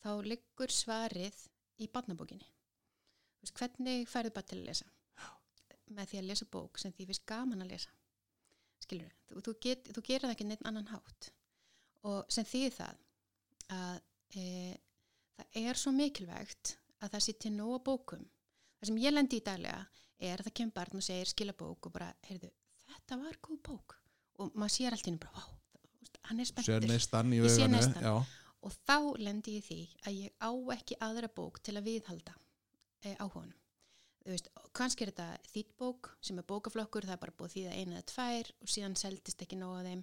þá 0.04 0.12
liggur 0.28 0.72
svarið 0.72 1.38
í 1.82 1.90
barnabókinni. 1.92 2.48
Veist, 3.42 3.56
hvernig 3.58 4.10
færðu 4.10 4.34
bara 4.36 4.50
til 4.50 4.60
að 4.62 4.68
lesa? 4.70 4.92
Með 5.96 6.12
því 6.12 6.20
að 6.22 6.30
lesa 6.32 6.48
bók 6.50 6.80
sem 6.82 6.94
því 6.94 7.10
finnst 7.12 7.26
gaman 7.30 7.62
að 7.62 7.76
lesa. 7.76 7.92
Skilur 8.82 9.12
þú, 9.30 9.42
þú, 9.46 9.56
get, 9.62 9.90
þú 9.94 10.04
gerir 10.06 10.26
það 10.26 10.36
ekki 10.36 10.48
neitt 10.50 10.66
annan 10.68 10.90
hátt 10.92 11.32
og 12.06 12.32
sem 12.32 12.48
þýðir 12.48 12.76
það 12.78 13.04
að 13.76 14.00
e, 14.38 14.46
það 15.36 15.60
er 15.62 15.82
svo 15.82 15.94
mikilvægt 15.96 16.76
að 17.04 17.16
það 17.16 17.30
til 17.44 17.54
nóga 17.56 17.82
bókum 17.90 18.26
það 18.80 18.92
sem 18.92 19.02
ég 19.04 19.16
lendi 19.16 19.40
í 19.42 19.46
daglega 19.46 19.82
er 20.20 20.40
að 20.40 20.48
það 20.48 20.58
kemur 20.60 20.78
barn 20.80 21.02
og 21.02 21.06
segir 21.06 21.30
skila 21.30 21.56
bók 21.58 21.90
og 21.90 21.94
bara, 21.96 22.10
heyrðu, 22.30 22.50
þetta 22.94 23.20
var 23.22 23.38
góð 23.44 23.62
bók 23.68 23.98
og 24.40 24.56
maður 24.56 24.76
sér 24.78 24.96
alltaf 24.96 25.12
inn 25.12 25.20
bara, 25.22 25.44
vá, 25.44 25.44
hann 26.30 26.42
er 26.42 26.50
spenntur 26.50 26.76
Ég 27.50 27.56
sé. 27.56 28.06
Já, 28.06 28.16
og 28.66 28.80
þá 28.88 28.98
lendi 29.22 29.60
ég 29.60 29.68
því 29.68 29.80
að 30.06 30.18
ég 30.22 30.34
á 30.42 30.52
ekki 30.76 30.98
aðra 31.06 31.30
bók 31.38 31.62
til 31.64 31.76
að 31.78 31.88
viðhalda 31.90 32.36
e, 33.04 33.14
áhugunum. 33.20 33.56
Þú 34.26 34.34
veist, 34.34 34.48
kannski 34.74 35.06
er 35.06 35.12
þetta 35.12 35.52
þýttbók 35.54 36.10
sem 36.26 36.40
er 36.42 36.48
bókaflokkur, 36.50 37.06
það 37.06 37.18
er 37.18 37.22
bara 37.22 37.36
búið 37.38 37.54
því 37.54 37.66
að 37.70 37.76
eina 37.78 38.00
eða 38.00 38.08
tvær 38.10 38.52
og 38.58 38.72
síðan 38.74 38.98
seldist 38.98 39.44
ekki 39.46 39.60
nóg 39.60 39.76
að 39.78 39.90
þeim. 39.92 40.02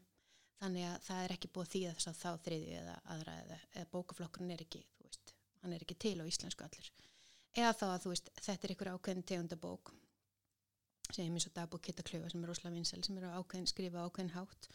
Þannig 0.63 0.87
að 0.87 0.99
það 1.09 1.25
er 1.25 1.35
ekki 1.35 1.51
búið 1.51 1.71
því 1.73 1.81
að 1.89 1.97
þess 1.99 2.11
að 2.13 2.21
þá 2.21 2.45
þriðju 2.47 2.75
eða 2.79 2.99
aðra 3.15 3.33
eða, 3.43 3.57
eða 3.73 3.91
bókaflokkurinn 3.97 4.55
er 4.55 4.63
ekki, 4.63 4.83
þú 4.99 5.09
veist, 5.09 5.33
hann 5.63 5.75
er 5.75 5.83
ekki 5.83 5.99
til 6.05 6.15
á 6.23 6.25
íslensku 6.31 6.67
allur. 6.67 6.93
Eða 7.53 7.73
þá 7.81 7.87
að 7.89 8.01
þú 8.05 8.13
veist, 8.13 8.31
þetta 8.47 8.69
er 8.69 8.75
ykkur 8.77 8.93
ákveðin 8.93 9.27
tegundabók 9.33 9.93
sem 11.13 11.27
er 11.27 11.35
eins 11.35 11.49
og 11.49 11.55
dagbók 11.57 11.83
Kittaklöfa 11.85 12.31
sem 12.33 12.45
er 12.45 12.49
rosalega 12.49 12.79
vinsel, 12.79 13.03
sem 13.05 13.19
er 13.19 13.27
á 13.29 13.37
ákveðin 13.41 13.69
skrifa 13.69 14.07
ákveðin 14.07 14.33
hátt. 14.37 14.69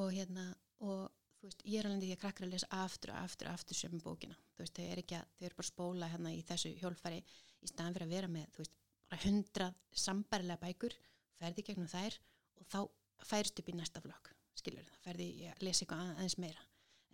Og 0.00 0.08
hérna, 0.14 0.46
og 0.82 1.10
þú 1.38 1.50
veist, 1.50 1.62
ég 1.64 1.78
er 1.78 1.88
alveg 1.88 2.02
því 2.02 2.14
að 2.14 2.22
krakkar 2.24 2.46
að 2.46 2.54
lesa 2.54 2.70
aftur 2.80 3.12
og 3.12 3.20
aftur 3.20 3.50
og 3.50 3.58
aftur 3.58 3.78
sömu 3.78 4.00
bókina, 4.02 4.38
þú 4.56 4.64
veist, 4.64 4.78
þau 4.78 4.86
er 4.88 5.02
ekki 5.02 5.18
að 5.18 5.28
þau 5.36 5.46
eru 5.48 5.58
bara 5.60 5.68
spóla 5.68 6.10
hérna 6.12 6.34
í 6.34 6.40
þessu 6.48 6.72
hjólfari 6.80 7.20
í 7.20 7.70
staðan 7.70 7.94
fyrir 7.94 8.08
að 8.08 8.14
vera 8.16 8.32
með, 8.32 8.48
þú 8.54 8.64
veist, 8.64 8.74
bara 9.08 9.22
hundrað 9.22 9.78
sambarilega 10.04 10.62
bækur, 10.64 10.98
ferði 11.38 11.66
gegnum 11.68 11.92
þær 11.92 12.18
og 12.58 12.68
þá 12.72 12.80
færst 13.28 13.62
upp 13.62 13.70
í 13.70 13.76
næsta 13.78 14.02
flokk, 14.02 14.32
skilur, 14.58 14.86
þá 14.88 15.08
ferði 15.08 15.28
ég 15.44 15.54
að 15.54 15.64
lesa 15.68 15.84
eitthvað 15.84 16.04
aðeins 16.12 16.38
meira, 16.42 16.64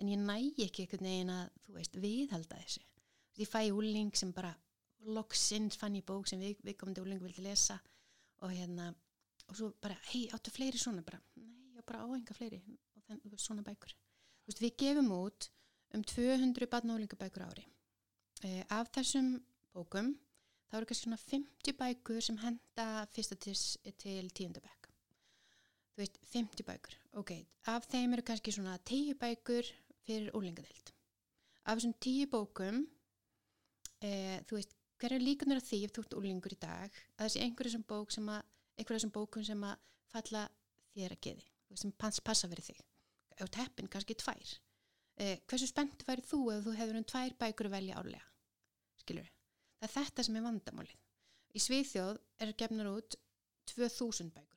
en 0.00 0.10
ég 0.10 0.20
næ 0.20 0.36
ekki 0.66 0.84
einhvern 0.84 1.08
veginn 1.08 1.32
að, 1.34 1.48
þú 1.64 1.78
veist, 1.78 1.98
viðhalda 2.04 2.60
þessu. 2.62 2.84
Ég 3.40 3.50
fæ 3.50 3.60
úling 3.74 4.14
sem 4.16 4.30
bara 4.34 4.52
loksins 5.04 5.76
fann 5.76 5.96
ég 5.98 6.06
bók 6.06 6.28
sem 6.30 6.40
við, 6.40 6.60
viðkomandi 6.64 7.02
úling 7.02 7.22
vildi 7.22 7.44
lesa 7.44 7.76
og 8.42 8.52
hérna 8.52 8.92
og 9.50 9.58
svo 9.58 9.70
bara, 9.82 9.96
hei, 10.12 10.26
áttu 10.32 10.52
fleiri 10.54 10.80
svona? 10.80 11.04
Bara, 11.04 11.20
nei, 11.40 11.74
ég 11.76 11.84
bara 11.86 12.04
áenga 12.06 12.36
fleiri. 12.36 12.60
Og 12.96 13.04
þann, 13.08 13.20
svona 13.40 13.64
bækur. 13.66 13.92
Veist, 14.48 14.62
við 14.62 14.76
gefum 14.80 15.10
út 15.16 15.50
um 15.94 16.04
200 16.04 16.68
barnálingabækur 16.72 17.44
ári. 17.46 17.66
E, 18.44 18.64
af 18.72 18.90
þessum 18.94 19.36
bókum 19.74 20.14
þá 20.68 20.78
eru 20.78 20.88
kannski 20.90 21.08
svona 21.08 21.20
50 21.20 21.76
bækur 21.80 22.24
sem 22.24 22.40
henda 22.42 22.88
fyrsta 23.14 23.38
til, 23.40 23.56
til 24.00 24.30
tíundabæk. 24.30 24.84
Þú 25.94 26.02
veist, 26.02 26.16
50 26.32 26.66
bækur. 26.66 26.96
Ok, 27.20 27.30
af 27.70 27.86
þeim 27.86 28.16
eru 28.16 28.24
kannski 28.26 28.52
svona 28.54 28.74
10 28.90 29.14
bækur 29.20 29.68
fyrir 30.06 30.32
úlingadeild. 30.34 30.90
Af 31.64 31.78
þessum 31.78 31.94
10 32.02 32.26
bókum, 32.32 32.80
e, 34.02 34.10
þú 34.48 34.58
veist, 34.58 34.74
hver 34.98 35.14
er 35.14 35.22
líkunar 35.22 35.62
af 35.62 35.68
því 35.68 35.80
ef 35.86 35.94
þú 35.94 36.04
ert 36.04 36.16
úlingur 36.18 36.56
í 36.56 36.58
dag 36.60 36.98
að 37.18 37.28
þessi 37.28 37.44
einhverjum 37.44 37.76
sem 37.76 37.86
bók 37.92 38.14
sem 38.14 38.28
að, 38.34 38.42
einhverjum 38.78 39.04
sem 39.04 39.14
bókum 39.14 39.46
sem 39.46 39.64
að 39.70 39.86
falla 40.14 40.42
þér 40.94 41.14
að 41.14 41.22
geði, 41.28 41.46
sem 41.78 41.94
pass, 41.98 42.20
passa 42.20 42.50
fyrir 42.50 42.68
þig? 42.72 42.82
Á 43.38 43.46
teppin 43.50 43.90
kannski 43.90 44.18
tvær. 44.18 44.58
Eh, 45.18 45.38
hversu 45.46 45.70
spennt 45.70 46.02
væri 46.06 46.26
þú 46.26 46.42
ef 46.56 46.66
þú 46.66 46.76
hefur 46.80 46.98
um 46.98 47.06
tvær 47.06 47.38
bækur 47.38 47.70
að 47.70 47.76
velja 47.78 48.02
árlega? 48.02 48.26
Skilur 48.98 49.30
það 49.84 49.88
er 49.88 49.94
þetta 49.94 50.24
sem 50.24 50.36
er 50.38 50.44
vandamálið. 50.44 51.00
Í 51.54 51.62
Svíþjóð 51.62 52.18
er 52.42 52.52
gefnar 52.58 52.90
út 52.90 53.16
2000 53.70 54.32
bækur 54.34 54.53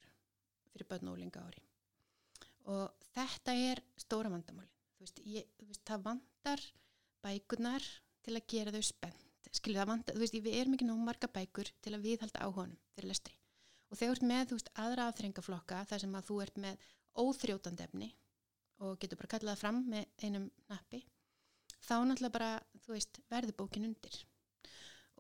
fyrir 0.78 0.90
börn 0.94 1.12
og 1.12 1.18
úlinga 1.18 1.44
ári. 1.44 1.64
Og 2.72 3.08
þetta 3.16 3.56
er 3.58 3.82
stóra 3.98 4.32
veist, 5.00 5.84
það 5.88 6.04
vandar 6.06 6.64
bækurnar 7.24 7.86
til 8.26 8.36
að 8.38 8.48
gera 8.54 8.74
þau 8.76 8.86
spennt. 8.86 9.26
Skilur 9.56 9.82
það 9.82 9.92
vandar, 9.92 10.16
þú 10.16 10.24
veist, 10.24 10.38
við 10.44 10.56
erum 10.60 10.76
ekki 10.76 10.88
nóg 10.88 11.04
marga 11.08 11.30
bækur 11.32 11.70
til 11.82 11.94
að 11.96 12.06
viðhalda 12.06 12.46
áhónum 12.46 12.80
fyrir 12.94 13.12
lestri. 13.14 13.36
Og 13.88 13.98
þegar 13.98 14.12
þú 14.12 14.18
ert 14.18 14.30
með, 14.32 14.48
þú 14.48 14.58
veist, 14.58 14.72
aðra 14.84 15.06
afþrengaflokka 15.12 15.84
þar 15.88 16.04
sem 16.04 16.18
að 16.20 16.28
þú 16.28 16.40
ert 16.44 16.58
með 16.64 16.88
óþrjótandi 17.18 17.86
efni 17.88 18.10
og 18.84 18.98
getur 19.02 19.18
bara 19.22 19.32
kallað 19.32 19.56
það 19.56 19.62
fram 19.64 19.80
með 19.90 20.10
einum 20.22 20.50
nappi 20.70 21.00
þá 21.88 21.96
náttúrulega 22.04 22.36
bara, 22.36 22.50
þú 22.84 22.94
veist, 22.94 23.22
verður 23.32 23.56
bókin 23.62 23.88
undir. 23.88 24.18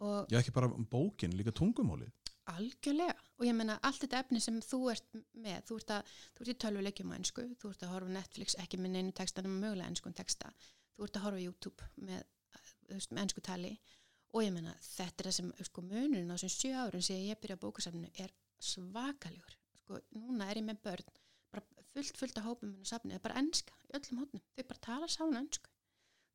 Og 0.04 0.30
ég 0.30 0.42
ekki 0.42 0.54
bara 0.54 0.70
bókin, 0.92 1.34
líka 1.40 1.56
tungumálið 1.56 2.12
algjörlega. 2.53 3.15
Og 3.38 3.45
ég 3.48 3.56
menna 3.57 3.78
allt 3.88 4.02
þetta 4.03 4.22
efni 4.24 4.41
sem 4.44 4.57
þú 4.64 4.80
ert 4.94 5.19
með, 5.34 5.60
þú 5.69 5.78
ert, 5.82 5.94
að, 5.98 6.15
þú 6.36 6.44
ert 6.44 6.53
í 6.53 6.57
tölvuleikjum 6.64 7.14
á 7.14 7.18
ennsku, 7.18 7.45
þú 7.61 7.72
ert 7.74 7.86
að 7.86 7.94
horfa 7.94 8.15
Netflix 8.15 8.57
ekki 8.64 8.80
með 8.82 8.95
neinu 8.95 9.14
texta 9.19 9.44
nema 9.45 9.61
mögulega 9.61 9.91
ennskun 9.91 10.18
texta. 10.18 10.52
Þú 10.95 11.07
ert 11.07 11.19
að 11.19 11.28
horfa 11.28 11.45
YouTube 11.45 11.90
með, 12.10 12.26
veist, 12.90 13.14
með 13.14 13.24
ennsku 13.26 13.45
tali. 13.45 13.76
Og 14.36 14.44
ég 14.44 14.52
menna 14.56 14.76
þetta 14.84 15.24
er 15.24 15.30
það 15.30 15.38
sem 15.40 15.53
sko, 15.69 15.86
munurinn 15.86 16.34
á 16.34 16.36
þessum 16.36 16.56
sjö 16.56 16.74
árun 16.82 17.06
sem 17.06 17.24
ég 17.28 17.40
byrja 17.41 17.57
á 17.57 17.64
bókasafninu 17.64 18.11
er 18.24 18.34
svakalegur. 18.60 19.56
Sko, 19.84 20.02
núna 20.18 20.49
er 20.52 20.60
ég 20.60 20.68
með 20.68 20.84
börn 20.84 21.15
bara 21.53 21.64
fullt 21.94 22.19
fullt 22.19 22.38
af 22.41 22.48
hópum 22.49 22.74
minna 22.74 22.88
safni, 22.88 23.14
það 23.14 23.19
er 23.22 23.26
bara 23.30 23.41
ennska 23.41 23.78
í 23.88 23.94
öllum 23.98 24.22
hópnum, 24.24 24.44
þau 24.57 24.65
bara 24.68 24.84
tala 24.84 25.07
sána 25.11 25.40
ennsku 25.40 25.72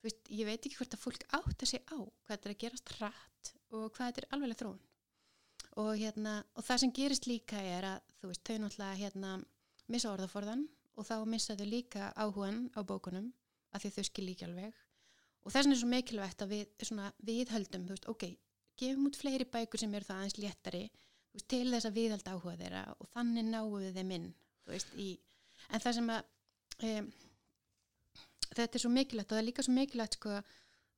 veist, 0.02 0.30
ég 0.30 0.48
veit 0.48 0.62
ekki 0.62 0.78
hvort 0.78 0.96
að 0.96 1.02
fólk 1.02 1.26
átt 1.38 1.64
að 1.64 1.70
segja 1.72 1.84
á 1.94 1.98
hvað 2.00 2.32
þetta 2.32 2.48
er 2.48 2.54
að 2.54 2.62
gerast 2.64 2.94
hratt 2.96 3.52
og 3.70 3.84
hvað 3.94 4.08
þetta 4.08 4.22
er 4.22 4.28
alveg 4.36 4.58
þróun 4.62 4.80
og, 5.80 5.90
hérna, 5.96 6.38
og 6.56 6.66
það 6.66 6.82
sem 6.82 6.94
gerist 6.96 7.28
líka 7.30 7.60
er 7.60 7.88
að 7.94 8.06
þú 8.20 8.30
veist, 8.30 8.44
þau 8.46 8.58
náttúrulega 8.62 9.00
hérna, 9.00 9.32
missa 9.92 10.12
orðaforðan 10.12 10.66
og 10.96 11.08
þá 11.08 11.14
missa 11.28 11.56
þau 11.56 11.66
líka 11.68 12.12
áhugan 12.16 12.66
á 12.76 12.80
bókunum 12.84 13.30
af 13.72 13.82
því 13.82 13.92
þau 13.96 14.08
skil 14.08 14.26
líka 14.28 14.48
alveg. 14.48 14.72
Og 15.42 15.50
þess 15.50 15.64
vegna 15.64 15.74
er 15.74 15.80
svo 15.80 15.90
mikilvægt 15.90 16.42
að 16.44 16.52
við 16.52 16.86
svona, 16.86 17.12
viðhöldum, 17.24 17.86
þú 17.88 17.96
veist, 17.96 18.10
ok, 18.12 18.26
gefum 18.78 19.08
út 19.08 19.18
fleiri 19.18 19.46
bækur 19.48 19.80
sem 19.80 19.94
eru 19.94 20.08
það 20.08 20.20
aðeins 20.20 20.38
léttari 20.40 20.82
veist, 21.32 21.48
til 21.50 21.66
þess 21.70 21.88
að 21.88 21.98
viðhalda 21.98 22.36
áhuga 22.36 22.56
þeirra 22.60 22.82
og 22.98 23.10
þannig 23.12 23.48
náum 23.48 23.76
við 23.78 23.98
þeim 23.98 24.14
inn 24.16 24.28
veist, 24.70 24.94
í, 24.96 25.10
en 25.70 25.84
það 25.84 25.98
sem 25.98 26.10
að 26.14 26.88
um, 26.88 27.10
þetta 28.52 28.78
er 28.78 28.84
svo 28.84 28.92
mikilvægt 28.92 29.30
og 29.30 29.36
það 29.36 29.42
er 29.42 29.48
líka 29.48 29.66
svo 29.66 29.76
mikilvægt 29.76 30.18
sko, 30.18 30.40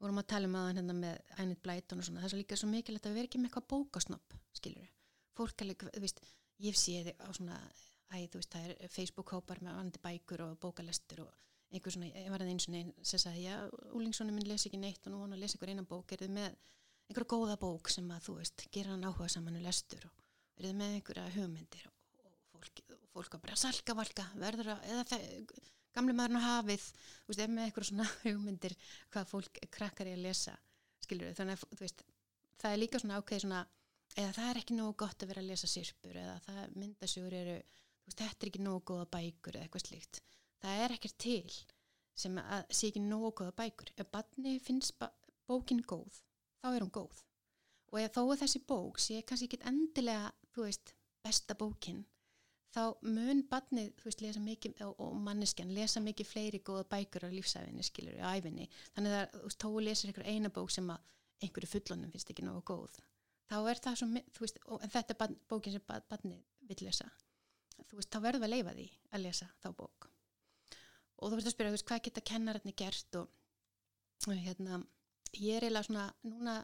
vorum 0.04 0.20
að 0.20 0.28
tala 0.34 0.50
um 0.50 0.58
aðan 0.60 0.80
hérna 0.80 0.98
með 0.98 1.38
Ænit 1.42 1.62
Blæton 1.64 2.02
og 2.02 2.08
svona, 2.08 2.20
það 2.22 2.28
er 2.28 2.34
svo 2.34 2.42
líka 2.42 2.60
svo 2.60 2.68
mikilvægt 2.70 3.08
að 3.08 3.16
við 3.16 3.22
erum 3.22 3.30
ekki 3.30 3.40
með 3.40 3.50
eitthvað 3.50 3.70
bókasnopp, 3.72 4.36
skilur 4.56 4.92
fólk 5.34 5.64
alveg, 5.64 5.86
þú 5.94 6.02
veist, 6.04 6.20
ég 6.62 6.78
sé 6.78 7.00
þið 7.06 7.24
á 7.24 7.28
svona, 7.34 7.58
æ, 8.12 8.16
þú 8.30 8.40
veist, 8.40 8.52
það 8.54 8.68
er 8.68 8.92
Facebook-hópar 8.94 9.62
með 9.64 9.78
vandi 9.80 10.02
bækur 10.04 10.44
og 10.46 10.54
bókalestur 10.62 11.24
og 11.24 11.32
einhver 11.74 11.94
svona, 11.94 12.10
ég 12.12 12.30
var 12.30 12.44
það 12.44 12.52
eins 12.52 12.68
og 12.68 12.74
neinn 12.76 12.92
sem 13.02 13.22
sagði, 13.22 13.48
já, 13.48 13.56
úlingssonu 13.98 14.34
minn 14.34 14.48
les 14.48 14.66
ekki 14.68 14.78
neitt 14.78 15.08
og 15.08 15.14
nú 15.14 15.24
hann 15.24 15.34
að 15.34 15.42
lesa 15.42 15.58
ykkur 15.58 15.72
eina 15.74 15.86
bók, 15.88 16.14
er 16.14 16.22
þið 16.22 16.34
með 16.36 16.58
einhverja 17.08 17.30
góða 17.34 17.58
bók 17.60 17.90
sem 17.92 18.10
að, 18.14 18.28
þú 18.28 18.36
veist, 18.38 18.66
gera 18.74 18.94
hann 18.94 19.06
áhuga 19.08 19.30
saman 19.32 19.58
og 19.58 19.66
lestur 19.66 20.06
og 20.06 20.24
er 20.54 20.68
þið 20.68 20.78
með 20.78 20.98
einhverja 21.00 21.26
hugmyndir? 21.34 21.88
Og, 21.90 22.38
fólk, 22.54 22.84
fólk 23.16 23.38
að 23.38 23.46
bara 23.48 23.58
salka 23.58 23.98
valka, 23.98 24.28
verður 24.38 24.76
að, 24.76 24.86
eða 24.94 25.08
það, 25.94 26.00
gamli 26.00 26.14
maðurinn 26.16 26.42
á 26.42 26.48
hafið, 26.48 26.86
þú 27.24 27.30
veist, 27.30 27.40
ef 27.44 27.50
með 27.50 27.64
eitthvað 27.68 27.88
svona 27.88 28.06
hugmyndir 28.24 28.74
hvað 29.12 29.30
fólk 29.30 29.60
krakkar 29.70 30.10
í 30.10 30.14
að 30.16 30.24
lesa, 30.26 30.56
skilur 31.04 31.28
við, 31.28 31.36
þannig 31.38 31.58
að, 31.58 31.78
veist, 31.80 32.04
það 32.60 32.72
er 32.72 32.80
líka 32.82 33.00
svona 33.02 33.18
ákveð 33.20 33.44
svona, 33.44 33.60
eða 34.14 34.32
það 34.38 34.50
er 34.50 34.60
ekki 34.62 34.78
nógu 34.78 34.96
gott 35.04 35.22
að 35.22 35.32
vera 35.32 35.44
að 35.44 35.50
lesa 35.52 35.70
sirpur, 35.70 36.16
eða 36.16 36.38
það 36.46 36.76
myndasjóður 36.82 37.38
eru, 37.40 37.58
þú 37.64 38.10
veist, 38.10 38.22
þetta 38.22 38.46
er 38.46 38.50
ekki 38.50 38.64
nógu 38.64 38.82
góða 38.90 39.06
bækur 39.16 39.58
eða 39.58 39.68
eitthvað 39.68 39.86
slíkt, 39.88 40.22
það 40.62 40.84
er 40.84 40.96
ekkert 40.96 41.18
til 41.24 41.54
sem 42.14 42.38
að 42.38 42.66
sé 42.70 42.90
ekki 42.90 43.02
nógu 43.02 43.32
góða 43.40 43.54
bækur, 43.58 43.94
ef 43.98 44.10
barni 44.14 44.58
finnst 44.62 44.98
bókin 45.48 45.82
góð, 45.82 46.20
þá 46.62 46.68
er 46.72 46.84
hún 46.84 46.94
góð. 46.94 47.22
Og 47.94 48.00
ef 48.00 48.14
þó 48.14 48.20
að 48.24 48.40
þessi 48.42 48.60
bók 48.66 49.00
sé 49.02 49.20
kannski 49.26 49.48
ekki 49.48 49.58
endilega, 49.66 50.30
þú 50.54 50.66
veist, 50.66 50.94
besta 51.24 51.54
bókin 51.58 52.04
þá 52.74 52.82
mun 53.06 53.42
badnið, 53.50 53.90
þú 54.00 54.08
veist, 54.08 54.22
lesa 54.24 54.42
mikið 54.42 54.80
og, 54.88 55.02
manneskjan 55.22 55.72
lesa 55.76 56.02
mikið 56.02 56.28
fleiri 56.28 56.60
góða 56.66 56.86
bækur 56.90 57.26
á 57.26 57.30
lífsæfinni, 57.30 57.86
skilur, 57.86 58.16
í 58.18 58.22
æfinni 58.24 58.68
þannig 58.96 59.18
að, 59.20 59.26
þú 59.36 59.42
veist, 59.48 59.60
tóu 59.62 59.82
lesir 59.84 60.10
einhver 60.10 60.30
eina 60.30 60.50
bók 60.54 60.72
sem 60.74 60.90
að 60.90 61.04
einhverju 61.44 61.70
fullonum 61.70 62.14
finnst 62.14 62.32
ekki 62.32 62.46
nógu 62.46 62.64
góð. 62.72 62.98
Þá 63.50 63.56
er 63.70 63.80
það 63.84 64.00
svo, 64.00 64.08
þú 64.34 64.44
veist 64.46 64.60
og, 64.64 64.82
en 64.82 64.92
þetta 64.94 65.14
er 65.14 65.36
bókin 65.50 65.76
sem 65.76 65.86
bad, 65.86 66.06
badnið 66.10 66.42
vil 66.70 66.80
lesa. 66.88 67.08
Þú 67.90 68.00
veist, 68.00 68.10
þá 68.10 68.18
verður 68.24 68.42
við 68.42 68.48
að 68.48 68.54
leifa 68.54 68.76
því 68.78 68.88
að 69.10 69.24
lesa 69.26 69.50
þá 69.62 69.68
bók. 69.78 70.08
Og 71.20 71.30
þú 71.30 71.38
veist 71.38 71.50
að 71.50 71.54
spyrja, 71.54 71.72
þú 71.72 71.76
veist, 71.78 71.88
hvað 71.90 72.04
geta 72.08 72.24
kennararnir 72.32 72.78
gert 72.78 73.20
og, 73.20 73.28
og 74.26 74.40
hérna 74.40 74.80
ég 75.38 75.58
er 75.58 75.66
eiginlega 75.66 75.88
svona, 75.88 76.08
núna 76.26 76.56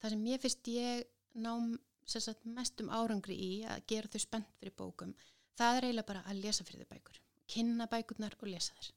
það 0.00 0.14
sem 0.14 0.26
ég 0.30 0.42
finnst 0.42 0.72
ég 0.72 1.06
nám 1.36 1.76
sagt, 2.06 2.44
mest 2.46 2.80
um 2.82 2.90
árangri 2.94 3.36
í 3.36 3.50
að 3.66 3.84
gera 3.90 4.10
þau 4.12 4.22
spennt 4.22 4.52
fyrir 4.60 4.74
bókum 4.78 5.14
það 5.56 5.78
er 5.78 5.88
eiginlega 5.88 6.10
bara 6.12 6.26
að 6.28 6.42
lesa 6.44 6.66
fyrir 6.66 6.84
þau 6.84 6.94
bækur 6.94 7.22
kynna 7.50 7.86
bækurnar 7.90 8.36
og 8.40 8.50
lesa 8.50 8.74
þær. 8.76 8.92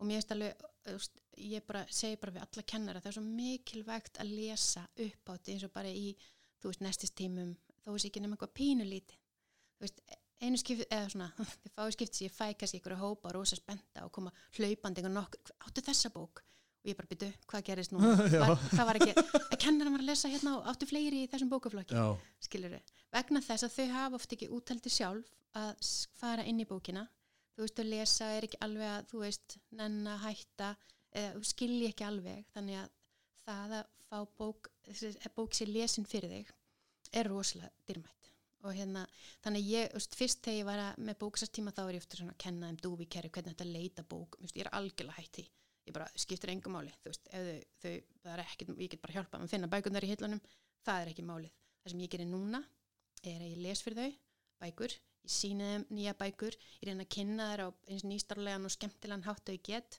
Og 0.00 0.08
mér 0.08 0.20
finnst 0.20 0.34
alveg, 0.34 0.64
veist, 0.88 1.20
ég 1.38 1.66
bara 1.66 1.84
segi 1.88 2.18
bara 2.20 2.34
við 2.34 2.44
alla 2.44 2.64
kennara, 2.72 3.02
það 3.02 3.10
er 3.10 3.16
svo 3.16 3.24
mikilvægt 3.24 4.20
að 4.22 4.32
lesa 4.38 4.84
upp 5.06 5.30
á 5.30 5.32
þetta 5.34 5.54
eins 5.54 5.66
og 5.66 5.74
bara 5.74 5.92
í 5.92 6.08
þú 6.60 6.70
veist, 6.70 6.82
nestistímum, 6.84 7.52
þó 7.84 7.92
er 7.94 8.06
ekki 8.08 8.22
nefnum 8.22 8.36
eitthvað 8.36 8.54
pínulíti 8.58 9.18
þú 9.18 9.86
veist, 9.86 10.02
einu 10.42 10.60
skipt, 10.60 10.88
eða 10.90 11.12
svona, 11.14 11.28
þið 11.62 11.76
fáið 11.76 11.94
skipt 11.96 12.18
sem 12.18 12.26
ég 12.26 12.34
fæ 12.34 12.46
kannski 12.58 12.80
ykkur 12.80 12.96
að 12.96 13.04
hópa 13.04 13.32
rosa 13.34 13.58
spenta 13.58 14.04
og 14.04 14.12
koma 14.14 14.34
hlaupandi 14.58 15.06
og 15.06 15.14
nokkur, 15.14 15.56
áttu 15.68 15.86
þessa 15.86 16.12
bók? 16.14 16.42
Og 16.84 16.90
ég 16.90 16.98
bara 16.98 17.08
byrju, 17.08 17.30
hvað 17.48 17.62
gerist 17.64 17.94
nú? 17.94 18.02
Var, 18.42 18.58
það 18.74 18.88
var 18.90 18.98
ekki, 19.00 19.14
að 19.40 19.54
kennaran 19.62 19.94
var 19.94 20.02
að 20.02 20.10
lesa 20.10 20.28
hérna 20.28 20.58
og 20.58 20.66
áttu 20.68 20.88
fleiri 20.90 21.22
í 21.24 21.30
þessum 21.32 21.48
bókaflokki? 21.54 21.96
Skilur 22.44 22.74
vegna 23.14 23.42
þess 23.44 23.66
að 23.66 23.76
þau 23.76 23.86
hafa 23.94 24.18
oft 24.18 24.34
ekki 24.36 24.50
útældi 24.54 24.92
sjálf 24.92 25.30
að 25.54 25.90
fara 26.18 26.44
inn 26.50 26.62
í 26.62 26.68
bókina. 26.68 27.06
Þú 27.54 27.62
veist 27.62 27.80
að 27.80 27.90
lesa 27.92 28.30
er 28.34 28.48
ekki 28.48 28.60
alveg 28.66 28.90
að 28.90 29.08
þú 29.12 29.22
veist, 29.22 29.56
nenn 29.78 30.00
að 30.10 30.24
hætta 30.24 30.70
eða 31.14 31.46
skilji 31.46 31.90
ekki 31.92 32.06
alveg. 32.08 32.42
Þannig 32.54 32.80
að 32.80 32.92
það 33.44 33.76
að 33.78 33.90
fá 34.08 34.18
bók 34.38 34.70
að 34.90 35.32
bók 35.36 35.56
sér 35.56 35.70
lesin 35.70 36.06
fyrir 36.08 36.32
þig 36.32 36.52
er 37.14 37.30
rosalega 37.30 37.70
dyrmætt 37.88 38.30
og 38.64 38.72
hérna, 38.72 39.02
þannig 39.44 39.66
ég, 39.68 39.90
þú 39.92 39.98
veist, 39.98 40.14
fyrst 40.16 40.40
þegar 40.44 40.56
ég 40.56 40.68
var 40.68 40.80
að, 40.80 41.00
með 41.04 41.18
bóksastíma 41.20 41.72
þá 41.76 41.82
er 41.84 41.96
ég 41.98 42.00
eftir 42.00 42.20
svona 42.22 42.32
að 42.32 42.40
kenna 42.46 42.70
þeim 42.70 42.78
dúfi 42.80 43.06
kerri 43.12 43.30
hvernig 43.34 43.52
þetta 43.52 43.66
leita 43.68 44.04
bók, 44.08 44.38
þú 44.38 44.46
veist, 44.46 44.56
ég 44.56 44.64
er 44.64 44.70
algjörlega 44.78 45.18
hætt 45.18 45.38
því. 45.38 45.44
Ég 45.84 45.96
bara 45.98 46.06
skiptir 46.16 46.52
engum 46.54 46.72
máli, 46.72 46.94
þú 47.04 47.12
veist, 47.12 47.28
þau, 47.28 47.58
þau 47.82 47.92
það 48.22 48.30
er 48.32 48.42
ekkert, 48.46 48.72
ég 48.80 48.94
get 48.94 49.02
bara 49.04 49.16
hjálpað 49.18 49.44
að 49.44 49.52
finna 49.52 49.68
bækunar 49.74 50.06
í 50.06 50.10
hillunum, 50.14 50.40
það 50.88 51.02
er 51.02 51.12
ekki 51.12 51.26
málið. 51.28 51.58
Það 51.84 51.92
sem 51.92 52.04
ég 52.06 52.14
gerir 52.14 52.30
núna 52.30 52.62
er 53.32 53.42
að 53.42 53.52
ég 53.52 53.62
les 53.64 53.82
fyrir 53.84 54.00
þau 54.00 54.10
bækur, 54.64 54.96
ég 55.24 55.34
sína 55.34 55.70
þeim 55.72 55.84
nýja 55.98 56.14
bækur, 56.20 56.56
ég 56.80 56.88
reyna 56.88 57.06
að 57.06 57.12
kynna 57.16 57.50
þær 57.50 57.62
á 57.64 57.68
eins 57.90 58.06
nýstarlegan 58.08 58.68
og 58.68 58.74
skemmtilegan 58.74 59.26
hátt 59.28 59.48
og 59.48 59.56
ég 59.56 59.64
get 59.68 59.98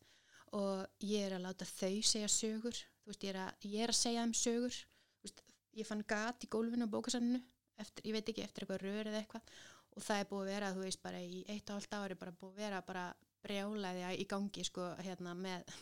og 0.56 0.85
ég 1.03 1.26
er 1.26 1.35
að 1.35 1.47
láta 1.47 1.68
þau 1.68 1.95
segja 2.06 2.30
sögur, 2.31 2.77
þú 3.03 3.11
veist, 3.11 3.26
ég 3.26 3.34
er 3.34 3.41
að, 3.41 3.65
ég 3.68 3.84
er 3.84 3.91
að 3.91 3.99
segja 3.99 4.23
þeim 4.23 4.35
sögur, 4.39 4.77
þú 5.19 5.27
veist, 5.27 5.41
ég 5.76 5.89
fann 5.89 6.06
gat 6.07 6.45
í 6.45 6.52
gólfinu 6.52 6.88
á 6.88 6.93
bókasanninu, 6.93 7.41
eftir, 7.81 8.06
ég 8.07 8.15
veit 8.15 8.30
ekki, 8.31 8.45
eftir 8.45 8.64
eitthvað 8.65 8.85
rör 8.85 9.10
eða 9.11 9.23
eitthvað 9.23 9.56
og 9.95 10.03
það 10.03 10.22
er 10.22 10.30
búið 10.30 10.45
að 10.45 10.52
vera, 10.53 10.72
þú 10.76 10.85
veist, 10.85 11.02
bara 11.03 11.23
í 11.23 11.41
eitt 11.52 11.69
og 11.69 11.80
halvt 11.80 11.97
ári 11.99 12.18
bara 12.19 12.38
búið 12.39 12.56
að 12.56 12.64
vera 12.64 12.81
bara 12.88 13.03
brjálaði 13.45 14.07
í 14.22 14.27
gangi, 14.30 14.65
sko, 14.68 14.88
hérna 15.03 15.35
með 15.38 15.76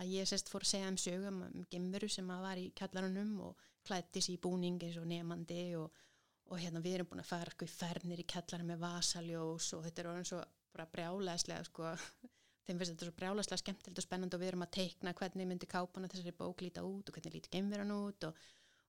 að 0.00 0.12
ég 0.14 0.28
sérst 0.28 0.50
fór 0.52 0.64
að 0.64 0.72
segja 0.72 0.90
um 0.90 0.98
sögum 1.00 1.42
um 1.46 1.64
gemveru 1.72 2.08
sem 2.12 2.30
að 2.32 2.44
var 2.46 2.60
í 2.60 2.66
kjallarunum 2.78 3.32
og 3.48 3.64
klætti 3.86 4.22
sér 4.24 4.36
í 4.36 4.42
búning 4.42 4.82
eins 4.82 4.98
og 5.00 5.08
nefandi 5.10 5.62
og, 5.78 6.04
og 6.50 6.60
hérna 6.62 6.82
við 6.84 6.98
erum 6.98 7.10
búin 7.10 7.22
að 7.22 7.30
fara 7.32 7.52
sko 7.52 7.66
í 7.66 7.72
fernir 7.72 8.22
í 8.22 8.26
kjallarinn 8.30 8.70
með 8.70 8.82
vasaljós 8.84 9.72
og 9.76 9.84
þetta 9.86 10.02
er 10.02 10.08
orðin 10.12 10.28
svo 10.30 10.40
bara 10.76 10.88
brjálæðslega 10.92 11.66
sko. 11.66 11.92
Þeim 12.66 12.80
finnst 12.80 12.92
þetta 12.92 13.08
svo 13.08 13.16
brjálæðslega 13.20 13.62
skemmtilegt 13.62 14.00
og 14.00 14.06
spennandi 14.06 14.36
og 14.36 14.42
við 14.42 14.52
erum 14.52 14.66
að 14.66 14.72
teikna 14.78 15.14
hvernig 15.18 15.50
myndi 15.50 15.68
kápan 15.70 16.06
að 16.06 16.16
þessari 16.16 16.34
bók 16.38 16.64
líta 16.64 16.82
út 16.86 17.10
og 17.10 17.18
hvernig 17.18 17.36
líti 17.36 17.52
gemveran 17.52 17.92
út 17.94 18.26
og, 18.30 18.40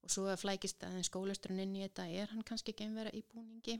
og 0.01 0.13
svo 0.13 0.33
flækist 0.41 0.85
aðeins 0.87 1.11
skólasturinn 1.11 1.61
inn 1.65 1.75
í 1.77 1.83
þetta. 1.85 2.07
Er 2.09 2.33
hann 2.33 2.45
kannski 2.47 2.73
gemvera 2.77 3.13
í 3.13 3.21
búningi? 3.29 3.77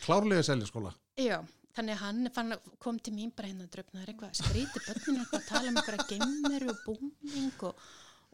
Klárlega 0.00 0.42
selja 0.46 0.66
skóla 0.68 0.94
Já, 1.20 1.38
þannig 1.76 1.94
að 1.94 2.00
hann 2.02 2.30
fann, 2.34 2.56
kom 2.82 2.96
til 2.98 3.14
mín 3.14 3.30
bara 3.36 3.50
hérna 3.50 3.68
að 3.68 3.76
dröfna, 3.76 4.00
það 4.00 4.06
er 4.06 4.12
eitthvað 4.14 4.38
skrítið 4.40 4.88
eitthvað 4.90 5.36
að 5.38 5.44
tala 5.50 5.70
um 5.70 5.78
eitthvað 5.78 6.08
gemmeru 6.10 6.72
og 6.72 6.80
búning 6.88 7.66
og, 7.68 7.84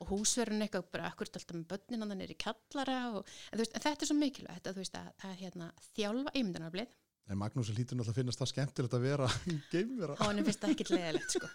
og 0.01 0.11
húsverðin 0.15 0.65
eitthvað 0.65 0.89
bara 0.95 1.11
akkurat 1.11 1.37
alltaf 1.37 1.57
með 1.57 1.67
börnin 1.75 2.05
að 2.05 2.15
hann 2.15 2.25
er 2.25 2.33
í 2.33 2.39
kallara 2.41 2.99
og 3.19 3.21
en, 3.27 3.61
veist, 3.61 3.75
en 3.75 3.85
þetta 3.85 4.07
er 4.07 4.11
svo 4.11 4.17
mikilvægt 4.17 4.71
að 4.71 4.81
veist 4.81 4.97
að, 4.97 5.11
að 5.29 5.37
hérna, 5.43 5.71
þjálfa 5.93 6.35
ímyndanarblið 6.41 6.97
En 7.31 7.39
Magnús 7.39 7.69
hlýtur 7.71 7.95
náttúrulega 7.95 8.11
að 8.11 8.17
finnast 8.19 8.41
það 8.41 8.49
skemmtilegt 8.51 8.95
að 8.97 9.05
vera 9.07 9.27
geimvera. 9.71 10.17
og 10.17 10.25
hann 10.25 10.41
finnst 10.47 10.65
það 10.65 10.73
ekkit 10.75 10.89
leðilegt 10.91 11.35
sko. 11.37 11.51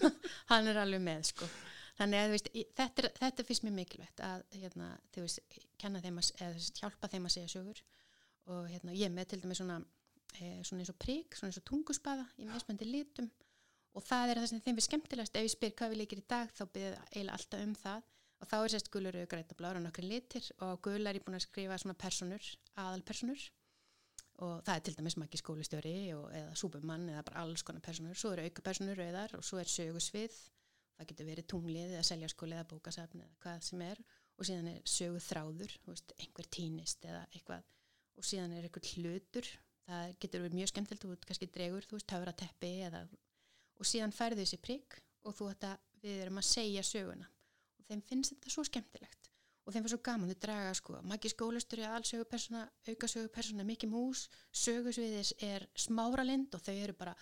hann 0.50 0.70
er 0.72 0.80
alveg 0.82 1.04
með 1.06 1.28
sko. 1.28 1.46
þannig 2.00 2.22
að 2.22 2.34
veist, 2.34 2.50
þetta, 2.80 3.04
er, 3.04 3.08
þetta 3.20 3.46
finnst 3.46 3.66
mér 3.66 3.76
mikilvægt 3.76 4.24
að 4.26 4.42
hérna, 4.56 4.88
veist, 5.14 5.38
þeim 5.78 6.18
að, 6.18 6.32
eða 6.40 6.50
veist, 6.56 6.82
hjálpa 6.82 7.12
þeim 7.12 7.28
að 7.28 7.34
segja 7.36 7.52
sögur 7.54 7.84
og 8.50 8.66
hérna, 8.72 8.96
ég 8.96 9.14
með 9.14 9.30
til 9.30 9.40
dæmis 9.44 9.60
svona 9.60 9.78
e, 10.34 10.50
svona 10.66 10.82
eins 10.82 10.90
og 10.90 10.98
prík, 11.04 11.38
svona 11.38 11.52
eins 11.52 11.60
og 11.60 11.68
tunguspaða 11.68 12.26
í 12.40 12.48
mismöndi 12.50 12.88
litum 12.88 13.30
og 13.94 14.06
það 14.06 14.32
er 14.32 14.40
það 14.40 14.50
sem 14.52 14.64
þeim 14.64 14.78
við 14.78 14.86
skemmtilegast. 14.86 15.36
Ef 15.36 15.46
ég 15.46 15.54
spyr 15.54 15.76
hvað 15.78 15.92
við 15.94 16.02
leikir 16.02 16.22
í 16.22 16.26
dag 16.30 16.52
þá 16.56 16.64
byrðið 16.74 16.98
eiginlega 17.10 17.38
alltaf 17.38 17.64
um 17.66 17.76
það. 17.84 18.10
Og 18.40 18.48
þá 18.48 18.56
er 18.58 18.72
sérst 18.72 18.92
gulur 18.94 19.16
græta 19.28 19.56
blára 19.58 19.80
og 19.80 19.84
nokkri 19.84 20.06
litir. 20.08 20.46
Og 20.64 20.78
gul 20.84 21.00
er 21.04 21.18
ég 21.18 21.24
búin 21.26 21.36
að 21.36 21.44
skrifa 21.44 21.76
svona 21.80 21.98
personur, 22.00 22.52
aðalpersonur 22.80 23.50
og 24.40 24.62
það 24.64 24.76
er 24.76 24.84
til 24.84 24.94
dæmis 24.96 25.16
makki 25.20 25.40
skólistjóri 25.40 25.96
og, 26.16 26.30
eða 26.32 26.54
súbumann 26.56 27.08
eða 27.12 27.24
bara 27.28 27.42
alls 27.44 27.64
konar 27.66 27.84
personur 27.84 28.16
svo 28.16 28.32
eru 28.32 28.46
auka 28.46 28.64
personur 28.64 28.96
rauðar 28.96 29.34
og 29.36 29.44
svo 29.44 29.60
er 29.60 29.68
sögusvið. 29.68 30.36
Það 30.96 31.08
getur 31.10 31.28
verið 31.28 31.48
tunglið 31.48 31.94
eða 31.94 32.06
seljaskóli 32.08 32.56
eða 32.56 32.68
bókasafn 32.70 33.22
eða 33.24 33.36
hvað 33.44 33.66
sem 33.68 33.84
er. 33.84 34.00
Og 34.40 34.48
síðan 34.48 34.70
er 34.72 34.80
sögu 34.88 35.20
þráður 35.24 35.74
veist, 35.88 36.14
einhver 36.16 36.48
týnist 36.56 37.04
eða 37.04 37.22
eitthvað. 37.34 37.66
Og 38.16 38.28
síðan 38.28 38.56
er 38.56 38.68
eitthvað 38.68 38.90
hlutur. 38.94 39.48
Það 39.90 40.14
getur 40.22 40.44
verið 40.44 40.58
mjög 40.60 40.72
skemmtilegt 40.72 41.04
þú 41.04 41.12
ert 41.14 41.26
kannski 41.28 41.48
dregur, 41.52 41.88
þú 41.88 41.98
veist, 41.98 42.08
töfra 42.12 42.34
teppi 42.36 42.72
eða, 42.86 43.02
og 43.80 43.88
síðan 43.88 44.14
færðu 44.14 44.44
þessi 44.44 44.60
prigg 44.62 44.98
og 45.26 45.36
þú 45.36 45.50
ætta, 45.54 45.74
við 46.04 46.22
erum 46.26 46.40
að 46.40 46.48
segja 46.50 46.84
söguna. 46.86 47.28
Og 47.80 47.88
þeim 47.88 48.04
finnst 48.08 48.34
þetta 48.34 48.52
svo 48.52 48.64
skemmtilegt. 48.68 49.30
Og 49.68 49.74
þeim 49.74 49.84
var 49.84 49.92
svo 49.92 50.00
gaman, 50.02 50.30
þau 50.32 50.42
draga 50.42 50.74
sko 50.74 50.98
Maggi 51.06 51.30
skólastur 51.30 51.82
er 51.84 51.94
allsögupersona, 51.94 52.64
aukasögupersona 52.90 53.66
Mikki 53.68 53.88
Mús, 53.90 54.24
sögusviðis 54.56 55.34
er 55.46 55.66
smáralind 55.78 56.56
og 56.56 56.64
þau 56.64 56.74
eru 56.74 56.96
bara 56.96 57.14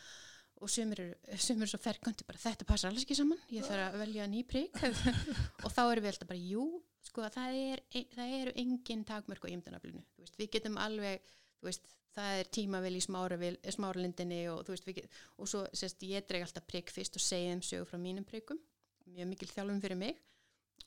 og 0.59 0.71
sumir 0.73 1.03
eru, 1.03 1.17
eru 1.55 1.69
svo 1.71 1.81
ferkandi 1.83 2.27
bara 2.27 2.41
þetta 2.43 2.67
passar 2.69 2.93
alls 2.93 3.05
ekki 3.05 3.17
saman, 3.19 3.41
ég 3.55 3.67
þarf 3.67 3.93
að 3.93 4.01
velja 4.03 4.29
ný 4.31 4.45
prigg 4.49 4.79
og 5.65 5.71
þá 5.75 5.83
erum 5.85 6.05
við 6.07 6.11
alltaf 6.13 6.31
bara 6.31 6.41
jú, 6.41 6.65
sko 7.07 7.29
það, 7.35 7.59
er, 7.75 7.85
það 8.15 8.35
eru 8.41 8.55
engin 8.65 9.05
takmörk 9.09 9.47
á 9.47 9.53
ímdanaflinu, 9.55 10.03
við 10.39 10.51
getum 10.57 10.81
alveg 10.83 11.23
veist, 11.65 11.87
það 12.17 12.39
er 12.41 12.51
tímavel 12.55 12.95
í 12.97 13.03
smáralindinni 13.03 14.41
og 14.53 14.65
þú 14.67 14.75
veist, 14.75 14.89
get, 14.97 15.19
og 15.37 15.51
svo 15.51 15.65
sérst 15.77 16.07
ég 16.09 16.27
dreg 16.29 16.47
alltaf 16.47 16.67
prigg 16.69 16.91
fyrst 16.93 17.19
og 17.19 17.25
segja 17.25 17.53
þeim 17.53 17.65
sögu 17.67 17.89
frá 17.91 18.01
mínum 18.01 18.27
priggum, 18.29 18.61
mjög 19.13 19.31
mikil 19.33 19.51
þjálfum 19.53 19.85
fyrir 19.85 20.01
mig. 20.01 20.25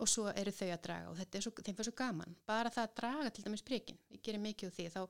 Og 0.01 0.07
svo 0.09 0.23
eru 0.31 0.53
þau 0.55 0.69
að 0.71 0.83
draga 0.85 1.09
og 1.11 1.17
þetta 1.19 1.37
er 1.37 1.43
svo, 1.45 1.51
þeim 1.57 1.75
fyrir 1.77 1.87
svo 1.89 1.93
gaman, 1.99 2.35
bara 2.47 2.71
það 2.73 2.85
að 2.87 2.93
draga 3.01 3.31
til 3.35 3.43
dæmis 3.45 3.63
priggin, 3.67 3.99
ég 4.09 4.21
gerir 4.23 4.41
mikið 4.41 4.69
úr 4.69 4.75
því. 4.77 4.85
Þá 4.93 5.01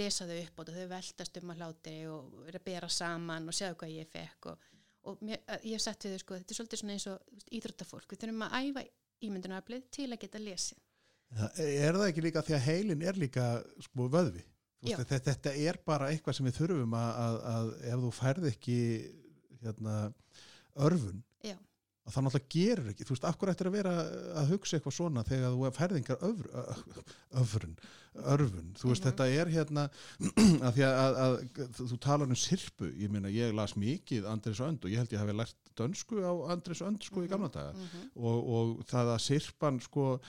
lesa 0.00 0.26
þau 0.28 0.40
upp 0.40 0.58
og 0.60 0.72
þau 0.74 0.88
veltast 0.90 1.38
um 1.40 1.52
að 1.54 1.62
hláti 1.62 1.94
og 2.10 2.40
eru 2.50 2.60
að 2.60 2.66
bera 2.66 2.90
saman 2.92 3.48
og 3.48 3.56
sjáu 3.56 3.78
hvað 3.78 3.94
ég 3.94 4.10
fekk 4.10 4.50
og, 4.50 4.66
og 5.08 5.22
mér, 5.24 5.40
ég 5.62 5.78
hef 5.78 5.84
sett 5.86 6.04
við 6.04 6.16
þau 6.16 6.24
sko, 6.24 6.40
þetta 6.40 6.52
er 6.52 6.58
svolítið 6.58 6.82
svona 6.82 6.96
eins 6.98 7.06
og 7.14 7.46
íþróttafólk, 7.60 8.08
við 8.10 8.24
þurfum 8.24 8.44
að 8.48 8.58
æfa 8.58 8.84
ímyndunaraflið 9.28 9.86
til 9.94 10.10
að 10.10 10.20
geta 10.26 10.42
lesið. 10.42 10.82
Er 11.64 11.96
það 11.96 12.08
ekki 12.10 12.26
líka 12.26 12.44
því 12.44 12.58
að 12.58 12.66
heilin 12.68 13.06
er 13.06 13.18
líka 13.18 13.46
sko 13.86 14.10
vöðvi? 14.12 14.44
Þetta, 14.84 15.18
þetta 15.30 15.54
er 15.56 15.78
bara 15.86 16.10
eitthvað 16.12 16.36
sem 16.36 16.46
við 16.46 16.58
þurfum 16.60 16.94
að, 16.98 17.12
að, 17.26 17.36
að 17.54 17.70
ef 17.92 18.02
þú 18.04 18.10
færð 18.18 18.48
ekki 18.50 18.78
hérna, 19.64 20.12
örfun 20.84 21.22
Já. 21.44 21.56
að 22.04 22.12
það 22.14 22.24
náttúrulega 22.26 22.54
gerur 22.54 22.88
ekki 22.92 23.04
þú 23.08 23.14
veist, 23.14 23.24
akkur 23.30 23.52
ættir 23.54 23.70
að 23.70 23.76
vera 23.78 23.92
að 24.42 24.50
hugsa 24.52 24.76
eitthvað 24.76 24.96
svona 24.98 25.24
þegar 25.24 25.54
þú 25.54 25.70
færð 25.78 25.96
engar 26.00 26.24
öfr, 26.28 26.48
öfrun, 27.42 27.76
örfun 28.34 28.68
þú 28.78 28.90
veist, 28.92 29.04
Mhm. 29.04 29.08
þetta 29.08 29.28
er 29.40 29.52
hérna 29.54 29.86
að 30.68 30.72
því 30.76 30.86
að, 30.90 31.34
þú 31.80 31.98
talar 32.04 32.28
um 32.28 32.36
sirpu 32.36 32.90
ég 32.92 33.10
meina, 33.10 33.32
ég 33.32 33.54
las 33.56 33.74
mikið 33.80 34.28
Andris 34.30 34.60
Önd 34.60 34.84
og 34.84 34.90
ég 34.92 35.00
held 35.00 35.12
ég 35.16 35.22
hafi 35.24 35.32
lært 35.40 35.56
dönsku 35.80 36.20
á 36.22 36.32
Andris 36.52 36.82
Önd 36.84 37.02
sko 37.02 37.24
í 37.24 37.28
gamla 37.30 37.48
daga 37.48 37.72
mm 37.72 37.86
-hmm. 37.86 38.10
og, 38.16 38.48
og 38.56 38.84
það 38.86 39.14
að 39.16 39.24
sirpan 39.30 39.80
sko 39.80 40.20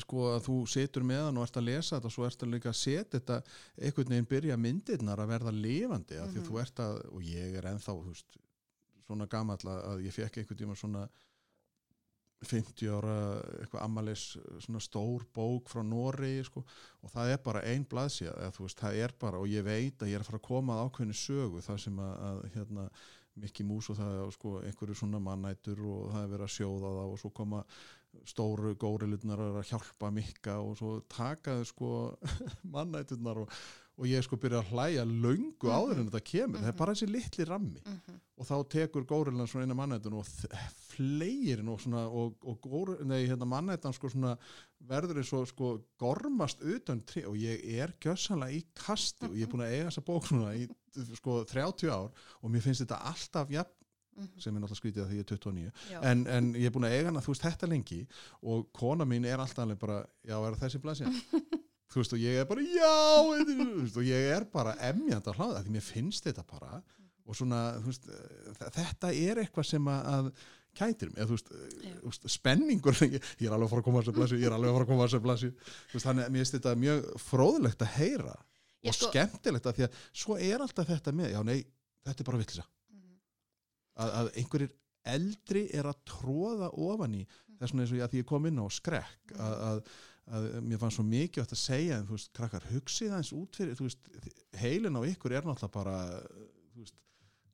sko 0.00 0.26
að 0.34 0.44
þú 0.46 0.58
setur 0.72 1.04
meðan 1.04 1.36
og 1.36 1.44
ert 1.44 1.58
að 1.60 1.66
lesa 1.68 1.96
þetta 1.96 2.08
og 2.08 2.14
svo 2.14 2.26
ert 2.26 2.44
að 2.44 2.52
líka 2.54 2.70
að 2.70 2.78
setja 2.80 3.18
þetta 3.18 3.40
einhvern 3.76 4.14
veginn 4.14 4.30
byrja 4.30 4.56
myndirnar 4.56 5.20
að 5.20 5.32
verða 5.34 5.52
lifandi 5.52 6.16
mm 6.16 6.22
-hmm. 6.22 6.32
því 6.32 6.40
að 6.40 6.46
þú 6.48 6.60
ert 6.60 6.80
að, 6.80 7.00
og 7.10 7.22
ég 7.22 7.58
er 7.58 7.66
ennþá 7.72 7.96
veist, 8.04 8.38
svona 9.06 9.26
gamall 9.26 9.66
að 9.66 10.06
ég 10.06 10.14
fekk 10.14 10.38
einhvern 10.38 10.58
tíma 10.58 10.76
svona 10.76 11.08
50 12.40 12.88
ára 12.88 13.14
eitthvað 13.60 13.82
amalis 13.84 14.24
svona 14.64 14.80
stór 14.80 15.26
bók 15.34 15.68
frá 15.68 15.82
Nóri 15.84 16.40
sko, 16.44 16.64
og 17.02 17.12
það 17.12 17.32
er 17.34 17.40
bara 17.44 17.64
ein 17.68 17.84
blaðsíða 17.84 18.32
eða 18.32 18.54
þú 18.56 18.64
veist, 18.64 18.80
það 18.80 19.00
er 19.04 19.12
bara, 19.20 19.38
og 19.38 19.48
ég 19.48 19.64
veit 19.64 20.02
að 20.02 20.08
ég 20.08 20.16
er 20.16 20.24
að 20.24 20.30
fara 20.30 20.40
að 20.40 20.48
koma 20.48 20.76
að 20.78 20.84
ákveðinu 20.86 21.18
sögu 21.20 21.60
það 21.60 21.82
sem 21.84 21.98
að, 22.00 22.14
að 22.30 22.40
hérna, 22.54 22.86
mikið 23.40 23.66
mús 23.68 23.90
og 23.92 23.98
það 24.00 24.16
er 24.22 24.32
sko 24.34 24.54
einhverju 24.64 24.96
svona 24.96 25.20
mannætur 25.22 25.84
og 25.84 26.08
það 26.14 26.22
er 26.22 26.32
verið 26.32 26.46
að 26.46 26.54
sjóða 26.56 26.94
það 26.96 27.12
og 27.12 27.20
svo 27.20 27.30
koma 27.36 27.60
stóru 28.28 28.74
górilutnar 28.80 29.40
að 29.42 29.60
hjálpa 29.70 30.10
mikka 30.14 30.58
og 30.62 30.74
svo 30.80 30.96
takaðu 31.10 31.68
sko 31.68 31.90
mannæturnar 32.74 33.42
og, 33.44 33.54
og 34.00 34.08
ég 34.08 34.24
sko 34.24 34.38
byrja 34.40 34.62
að 34.62 34.72
hlæja 34.72 35.04
löngu 35.04 35.54
mm 35.54 35.70
-hmm. 35.70 35.76
áður 35.76 35.98
en 35.98 36.08
þetta 36.08 36.20
kemur, 36.20 36.48
mm 36.48 36.54
-hmm. 36.54 36.64
það 36.64 36.72
er 36.72 36.78
bara 36.78 36.94
þessi 36.94 37.06
litli 37.06 37.44
rammi 37.44 37.80
Mm 37.86 38.00
-hmm. 38.00 38.18
og 38.36 38.46
þá 38.46 38.68
tekur 38.68 39.04
górilan 39.04 39.46
svona 39.46 39.64
eina 39.64 39.74
mannættun 39.74 40.12
og 40.12 40.26
fleirinn 40.88 41.68
og 41.68 41.80
svona 41.80 42.08
og, 42.08 42.36
og 42.42 42.58
hérna 43.08 43.44
mannættan 43.44 43.92
sko 43.92 44.08
svona 44.08 44.36
verður 44.78 45.16
eins 45.16 45.32
og 45.32 45.48
sko 45.48 45.80
gormast 45.98 46.62
utan 46.62 47.02
tri 47.02 47.24
og 47.24 47.36
ég 47.36 47.60
er 47.80 47.92
gjössanlega 48.00 48.52
í 48.52 48.64
kasti 48.74 49.26
og 49.26 49.36
ég 49.36 49.42
er 49.42 49.52
búin 49.52 49.66
að 49.66 49.72
eiga 49.72 49.88
þessa 49.88 50.06
bók 50.06 50.26
svona 50.26 50.54
í 50.54 50.68
sko 51.14 51.44
30 51.44 51.90
ár 51.90 52.10
og 52.42 52.50
mér 52.50 52.60
finnst 52.60 52.80
þetta 52.80 53.04
alltaf 53.10 53.50
jafn 53.50 53.79
sem 54.38 54.54
er 54.56 54.60
náttúrulega 54.62 54.80
skrítið 54.80 55.02
að 55.04 55.10
því 55.10 55.18
ég 55.20 55.24
er 55.24 55.30
29 55.32 55.72
en, 56.10 56.26
en 56.36 56.52
ég 56.60 56.68
er 56.70 56.74
búin 56.76 56.86
að 56.88 56.94
eiga 56.98 57.08
hana 57.10 57.22
þú 57.24 57.34
veist 57.34 57.46
þetta 57.48 57.70
lengi 57.72 58.00
og 58.42 58.68
kona 58.76 59.06
mín 59.08 59.26
er 59.28 59.42
alltaf 59.42 59.64
alveg 59.64 59.80
bara 59.82 59.98
já 60.28 60.36
er 60.50 60.58
þessi 60.62 60.80
blæsja 60.84 61.10
þú 61.90 62.00
veist 62.02 62.14
og 62.16 62.22
ég 62.22 62.38
er 62.42 62.48
bara 62.50 62.62
já 62.62 62.94
veist, 63.32 63.96
og 63.98 64.06
ég 64.06 64.30
er 64.36 64.46
bara 64.52 64.76
emjand 64.90 65.26
að 65.32 65.40
hláða 65.40 65.64
því 65.66 65.76
mér 65.78 65.86
finnst 65.88 66.24
þetta 66.28 66.44
bara 66.50 66.78
og 67.30 67.36
svona 67.38 67.60
veist, 67.84 68.08
þetta 68.74 69.12
er 69.14 69.38
eitthvað 69.44 69.68
sem 69.70 69.86
að 69.92 70.30
kætir 70.78 71.10
mig, 71.10 71.24
þú 71.26 71.34
veist, 71.34 71.48
þú 72.00 72.10
veist 72.10 72.26
spenningur, 72.30 72.94
ég, 73.06 73.16
ég 73.42 73.48
er 73.48 73.54
alveg 73.56 73.66
að 73.66 73.72
fara 73.72 73.82
að 73.82 73.86
koma 73.88 73.98
að 74.00 74.04
þessu 74.06 74.14
blasju, 74.18 74.38
ég 74.38 74.46
er 74.50 74.54
alveg 74.54 74.70
að 74.70 74.76
fara 74.76 74.86
að 74.86 74.90
koma 74.92 75.06
að 75.06 75.10
þessu 75.10 75.50
þú 75.50 75.96
veist, 75.96 76.06
þannig 76.06 76.24
að 76.26 76.34
mér 76.34 76.42
finnst 76.44 76.56
þetta 76.56 76.74
mjög 76.84 77.08
fróðlegt 77.26 77.84
að 77.86 77.94
heyra 77.98 78.34
Já, 78.80 78.88
og 78.90 78.96
sko- 78.96 79.10
skemmtilegt 79.10 79.66
að 79.70 79.74
því 79.80 79.86
að 79.88 79.98
svo 80.22 80.36
er 80.40 80.62
alltaf 80.64 80.88
þetta 80.94 81.12
með, 81.20 81.32
já 81.34 81.40
nei, 81.50 81.58
þetta 82.06 82.22
er 82.24 82.28
bara 82.30 82.40
villisa 82.44 82.64
Mhm. 82.64 82.79
Að, 84.00 84.12
að 84.20 84.30
einhverjir 84.40 84.76
eldri 85.10 85.64
er 85.76 85.88
að 85.88 86.00
tróða 86.08 86.70
ofan 86.76 87.16
í 87.20 87.24
þess 87.60 87.72
vegna 87.72 87.84
eins 87.84 87.92
og 87.94 88.00
ég 88.00 88.16
ég 88.20 88.28
kom 88.28 88.48
inn 88.48 88.60
á 88.60 88.66
skrekk 88.72 89.34
að, 89.36 89.54
að, 89.68 89.80
að 90.30 90.48
mér 90.66 90.80
fannst 90.80 91.00
svo 91.00 91.06
mikið 91.08 91.44
átt 91.44 91.54
að 91.56 91.62
segja 91.62 91.98
en 91.98 92.08
þú 92.08 92.16
veist, 92.16 92.32
krakkar, 92.36 92.68
hugsið 92.72 93.14
aðeins 93.14 93.32
út 93.36 93.60
fyrir 93.60 93.78
þú 93.78 93.88
veist, 93.88 94.10
heilin 94.60 95.00
á 95.00 95.02
ykkur 95.10 95.36
er 95.36 95.48
náttúrulega 95.48 95.76
bara 95.76 95.96
þú 96.74 96.84
veist, 96.84 96.96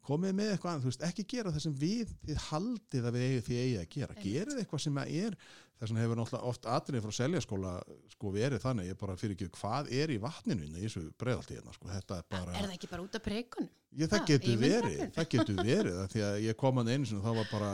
komið 0.07 0.35
með 0.39 0.51
eitthvað 0.53 0.73
annað, 0.73 0.85
þú 0.87 0.93
veist, 0.93 1.07
ekki 1.09 1.27
gera 1.35 1.53
það 1.55 1.65
sem 1.67 1.77
við 1.81 2.13
þið 2.25 2.43
haldið 2.47 3.07
að 3.09 3.17
við 3.17 3.25
eigið 3.27 3.47
því 3.47 3.61
eigið 3.63 3.81
að 3.81 3.89
gera. 3.97 4.19
Gerið 4.23 4.61
eitthvað 4.63 4.85
sem 4.87 5.01
að 5.03 5.15
er 5.21 5.39
þess 5.77 5.91
vegna 5.91 6.03
hefur 6.05 6.19
náttúrulega 6.21 6.51
oft 6.51 6.69
atrið 6.73 7.05
frá 7.05 7.15
seljaskóla 7.19 7.73
sko 8.15 8.31
verið 8.33 8.63
þannig, 8.63 8.89
ég 8.89 8.99
bara 9.01 9.17
fyrir 9.21 9.35
ekki 9.37 9.49
hvað 9.59 9.91
er 9.93 10.13
í 10.15 10.17
vatninu 10.23 10.65
hérna 10.65 10.81
í 10.81 10.87
þessu 10.87 11.03
breiðalti 11.21 11.59
hérna 11.59 11.75
sko, 11.77 11.91
þetta 11.91 12.21
er 12.21 12.29
bara 12.33 12.55
Er 12.55 12.65
það 12.65 12.77
ekki 12.79 12.91
bara 12.93 13.05
út 13.05 13.19
af 13.19 13.25
preikunum? 13.27 13.69
Ég, 13.97 14.11
það 14.13 14.25
getur 14.31 14.57
verið, 14.63 15.03
það 15.17 15.29
getur 15.35 15.61
verið 15.61 16.01
því 16.15 16.25
að 16.31 16.39
ég 16.47 16.59
kom 16.63 16.81
að 16.81 16.93
einu 16.95 17.11
og 17.19 17.27
þá 17.27 17.31
var 17.41 17.51
bara 17.53 17.71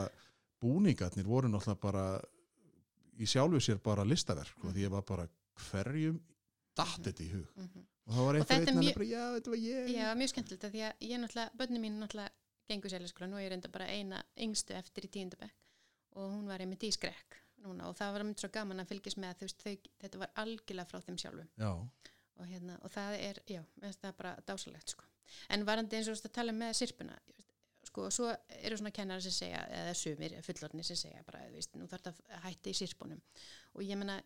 búningarnir 0.62 1.28
voru 1.28 1.50
náttúrulega 1.52 1.82
bara 1.82 2.04
í 3.22 3.28
sjálfu 3.30 3.62
sér 3.62 3.78
bara 3.82 4.06
listaverk 4.09 4.59
mm. 7.54 7.86
Og 8.06 8.14
það 8.14 8.26
var 8.26 8.34
er 8.68 8.72
hann 8.74 8.84
mjög- 8.84 8.94
bara, 8.98 9.08
já, 9.12 9.24
þetta 9.36 9.50
var 9.54 9.60
ég. 9.62 9.90
Já, 9.94 10.06
mjög 10.18 10.30
skemmtilegt 10.32 10.64
því 10.72 10.82
að 10.88 11.06
ég 11.08 11.20
náttúrulega, 11.22 11.56
börnum 11.60 11.82
mín 11.86 11.98
náttúrulega 12.02 12.30
gengur 12.68 12.90
sérlega 12.90 13.10
nú 13.30 13.36
er 13.38 13.44
ég 13.46 13.50
reynda 13.52 13.68
bara 13.68 13.86
eina 13.92 14.22
yngstu 14.36 14.74
eftir 14.74 15.04
í 15.06 15.10
tíundabæk 15.16 15.52
og 16.16 16.30
hún 16.32 16.46
var 16.46 16.60
einmitt 16.60 16.82
í 16.82 16.90
skrekk 16.92 17.38
núna 17.62 17.86
og 17.88 17.94
það 17.96 18.12
var 18.12 18.24
mjög 18.26 18.38
svo 18.42 18.48
gaman 18.52 18.80
að 18.82 18.88
fylgjast 18.90 19.18
með 19.22 19.36
veist, 19.46 19.62
þau, 19.62 19.76
þetta 20.02 20.18
var 20.18 20.30
algjörlega 20.42 20.88
frá 20.90 21.00
þeim 21.00 21.18
sjálfum. 21.22 21.48
Já, 21.58 21.70
og, 22.36 22.46
hérna, 22.48 22.78
og 22.82 22.90
það 22.90 23.18
er, 23.20 23.38
já, 23.46 23.62
það 24.02 24.16
bara 24.18 24.32
dásalegt 24.46 24.88
sko. 24.96 25.04
en 25.48 25.64
varandi 25.64 25.96
eins 25.96 26.08
og 26.08 26.14
þú 26.14 26.16
veist 26.18 26.26
að 26.26 26.32
tala 26.32 26.52
með 26.52 26.72
sirpuna, 26.74 27.18
sko, 27.93 28.09
svo 28.10 28.28
eru 28.59 28.81
svona 28.81 28.94
kennara 28.97 29.23
sem 29.23 29.35
segja, 29.36 29.62
eða 29.82 29.97
sumir 29.98 30.36
fullorni 30.47 30.85
sem 30.86 30.98
segja 30.98 31.23
bara, 31.28 31.44
veist, 31.52 31.77
nú 31.77 31.86
þarf 31.90 32.09
þetta 32.09 32.36
að 32.39 32.47
hætta 32.48 32.73
í 32.73 32.78
sirpunum 32.81 33.20
og 33.77 33.85
ég 33.85 34.01
menna, 34.01 34.16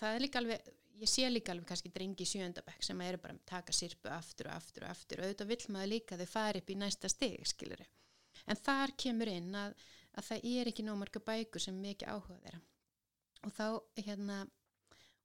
það 0.00 0.16
er 0.16 0.24
líka 0.24 0.40
alveg 0.40 0.72
ég 1.02 1.10
sé 1.10 1.26
líka 1.30 1.52
alveg 1.52 1.66
kannski 1.66 1.90
drengi 1.92 2.24
í 2.24 2.28
sjöndabæk 2.28 2.84
sem 2.84 3.00
eru 3.04 3.18
bara 3.22 3.34
að 3.34 3.44
taka 3.48 3.74
sirpu 3.74 4.10
aftur 4.12 4.50
og 4.50 4.56
aftur 4.58 4.84
og 4.84 4.92
aftur. 4.92 5.22
Og 5.22 5.26
auðvitað 5.26 5.50
vill 5.50 5.74
maður 5.74 5.90
líka 5.94 6.18
þau 6.20 6.28
fari 6.30 6.62
upp 6.62 6.70
í 6.70 6.78
næsta 6.78 7.10
stig, 7.10 7.40
skilur 7.48 7.82
en 8.46 8.58
þar 8.58 8.94
kemur 8.98 9.30
inn 9.30 9.54
að, 9.54 9.76
að 10.18 10.28
það 10.28 10.48
er 10.52 10.70
ekki 10.70 10.86
nómarka 10.86 11.22
bækur 11.24 11.62
sem 11.62 11.78
mikið 11.78 12.12
áhuga 12.14 12.38
þeirra. 12.44 12.60
Og 13.42 13.54
þá, 13.56 13.66
hérna 14.06 14.38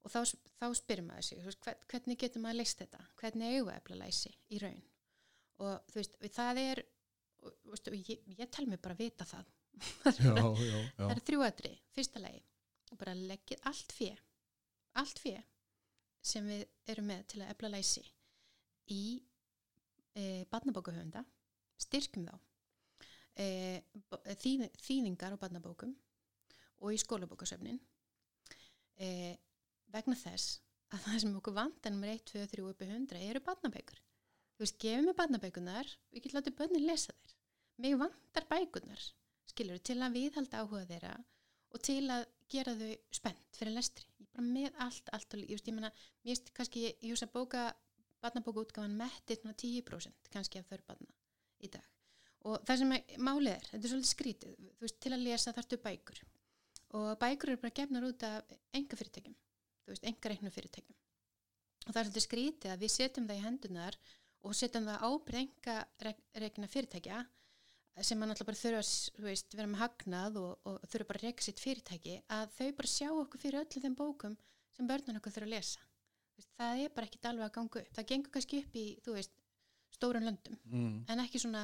og 0.06 0.14
þá, 0.14 0.20
þá 0.58 0.68
spyrir 0.80 1.06
maður 1.06 1.28
sig 1.28 1.42
hvernig 1.92 2.20
getur 2.22 2.44
maður 2.44 2.62
leist 2.62 2.82
þetta? 2.82 3.02
Hvernig 3.22 3.98
læsi 4.02 4.34
í 4.50 4.62
raun? 4.64 4.84
Og 5.58 5.90
þú 5.90 6.00
veist, 6.00 6.18
það 6.34 6.62
er 6.64 6.84
og, 7.44 7.54
þú 7.64 7.74
veist, 7.74 7.90
og 7.92 8.12
ég, 8.12 8.28
ég 8.38 8.52
tel 8.54 8.68
mig 8.68 8.82
bara 8.82 8.98
vita 8.98 9.26
það. 9.28 9.54
Já, 10.18 10.34
já, 10.34 10.78
það 10.98 11.04
já. 11.06 11.10
er 11.14 11.20
þrjú 11.28 11.42
aðri, 11.46 11.74
fyrsta 11.94 12.22
lagi 12.24 12.40
bara 12.96 13.14
leggið 13.18 13.64
allt 13.68 13.94
fjö 13.96 14.14
allt 15.02 15.20
fjö 15.22 15.38
sem 16.24 16.46
við 16.48 16.64
erum 16.92 17.10
með 17.12 17.26
til 17.34 17.42
að 17.44 17.52
efla 17.54 17.72
læsi 17.72 18.04
í 18.94 19.02
e, 20.16 20.46
barnabókahöfunda 20.52 21.24
styrkjum 21.78 22.28
þá 22.30 22.36
e, 23.38 23.48
þýð, 24.40 24.68
þýðingar 24.82 25.36
á 25.36 25.42
barnabókum 25.42 25.94
og 26.82 26.94
í 26.94 27.02
skólabókasöfnin 27.02 27.80
e, 28.98 29.36
vegna 29.94 30.18
þess 30.18 30.62
að 30.94 31.04
það 31.04 31.22
sem 31.24 31.38
okkur 31.42 31.58
vant 31.58 31.90
ennum 31.90 32.06
er 32.08 32.16
1, 32.16 32.26
2, 32.32 32.46
3 32.56 32.68
uppi 32.72 32.90
100 32.90 33.24
eru 33.30 33.44
barnabækur 33.44 34.04
þú 34.58 34.66
veist, 34.66 34.80
gefum 34.82 35.10
við 35.10 35.18
barnabækunar 35.22 35.96
við 36.12 36.26
getum 36.26 36.40
látið 36.40 36.58
börnin 36.60 36.88
lesa 36.90 37.14
þér 37.14 37.36
mig 37.84 37.98
vantar 38.02 38.48
bækunar 38.50 39.10
skilur 39.48 39.82
til 39.86 40.00
að 40.02 40.18
viðhalda 40.18 40.64
áhuga 40.64 40.88
þeirra 40.90 41.14
og 41.74 41.84
til 41.84 42.04
að 42.14 42.26
gera 42.52 42.74
þau 42.80 42.92
spennt 43.16 43.60
fyrir 43.60 43.76
lestri, 43.76 44.08
ég 44.22 44.30
bara 44.32 44.46
með 44.46 44.80
allt, 44.86 45.12
allt 45.16 45.36
og, 45.36 45.44
ég 45.44 45.58
veist, 45.58 45.68
ég 45.68 45.76
meina, 45.76 45.92
mér 46.24 46.34
veist 46.34 46.52
kannski 46.56 46.86
ég 46.88 47.12
veist 47.12 47.28
að 47.28 47.34
bóka, 47.36 47.64
barnabóka 48.24 48.64
útgáfan 48.64 48.96
mettið 48.98 49.42
svona 49.42 49.58
10% 49.62 50.32
kannski 50.34 50.62
af 50.62 50.70
þörfbarna 50.72 51.16
í 51.64 51.72
dag. 51.74 51.88
Og 52.48 52.62
það 52.68 52.82
sem 52.82 52.94
er, 52.96 53.18
málið 53.20 53.54
er, 53.54 53.66
þetta 53.72 53.84
er 53.84 53.94
svolítið 53.94 54.14
skrítið 54.14 54.54
þú 54.62 54.86
veist, 54.86 55.00
til 55.04 55.14
að 55.14 55.26
lesa 55.26 55.54
þarftu 55.58 55.80
bækur. 55.84 56.22
Og 56.98 57.10
bækur 57.20 57.52
eru 57.52 57.62
bara 57.64 57.78
gefnar 57.82 58.08
út 58.08 58.24
af 58.24 58.56
enga 58.78 59.00
fyrirtækjum, 59.00 59.36
þú 59.84 59.94
veist, 59.94 60.08
enga 60.08 60.32
reiknu 60.32 60.54
fyrirtækjum. 60.56 60.98
Og 61.84 61.90
það 61.90 62.00
er 62.00 62.08
svolítið 62.08 62.28
skrítið 62.28 62.74
að 62.74 62.86
við 62.86 62.94
setjum 62.94 63.28
það 63.28 63.42
í 63.42 63.46
hendunar 63.48 64.00
og 64.48 64.56
setjum 64.56 64.88
það 64.88 65.04
ábyrð 65.08 65.40
enga 65.42 65.78
reikna 66.42 66.70
fyrirtækja 66.72 67.24
sem 68.06 68.20
mann 68.22 68.30
alltaf 68.30 68.46
bara 68.48 68.60
þurfa 68.60 68.82
að 68.84 69.26
veist, 69.26 69.56
vera 69.58 69.70
með 69.72 69.82
hagnað 69.82 70.36
og, 70.42 70.52
og 70.70 70.84
þurfa 70.92 71.08
bara 71.10 71.22
að 71.22 71.26
reyka 71.28 71.46
sitt 71.46 71.62
fyrirtæki 71.64 72.18
að 72.34 72.52
þau 72.58 72.68
bara 72.78 72.92
sjá 72.92 73.08
okkur 73.10 73.42
fyrir 73.42 73.60
öllum 73.64 73.86
þeim 73.86 73.98
bókum 73.98 74.36
sem 74.78 74.90
börnun 74.90 75.18
okkur 75.18 75.34
þurfa 75.34 75.48
að 75.50 75.54
lesa. 75.56 75.86
Veist, 76.38 76.52
það 76.60 76.84
er 76.84 76.92
bara 76.94 77.10
ekkit 77.10 77.26
alveg 77.26 77.48
að 77.48 77.56
ganga 77.56 77.82
upp. 77.82 77.94
Það 77.98 78.08
gengur 78.12 78.34
kannski 78.36 78.60
upp 78.62 78.76
í, 78.78 78.86
veist, 79.08 79.38
stórun 79.98 80.28
löndum 80.30 80.60
Mm. 80.70 81.06
en 81.10 81.24
ekki 81.24 81.42
svona 81.42 81.64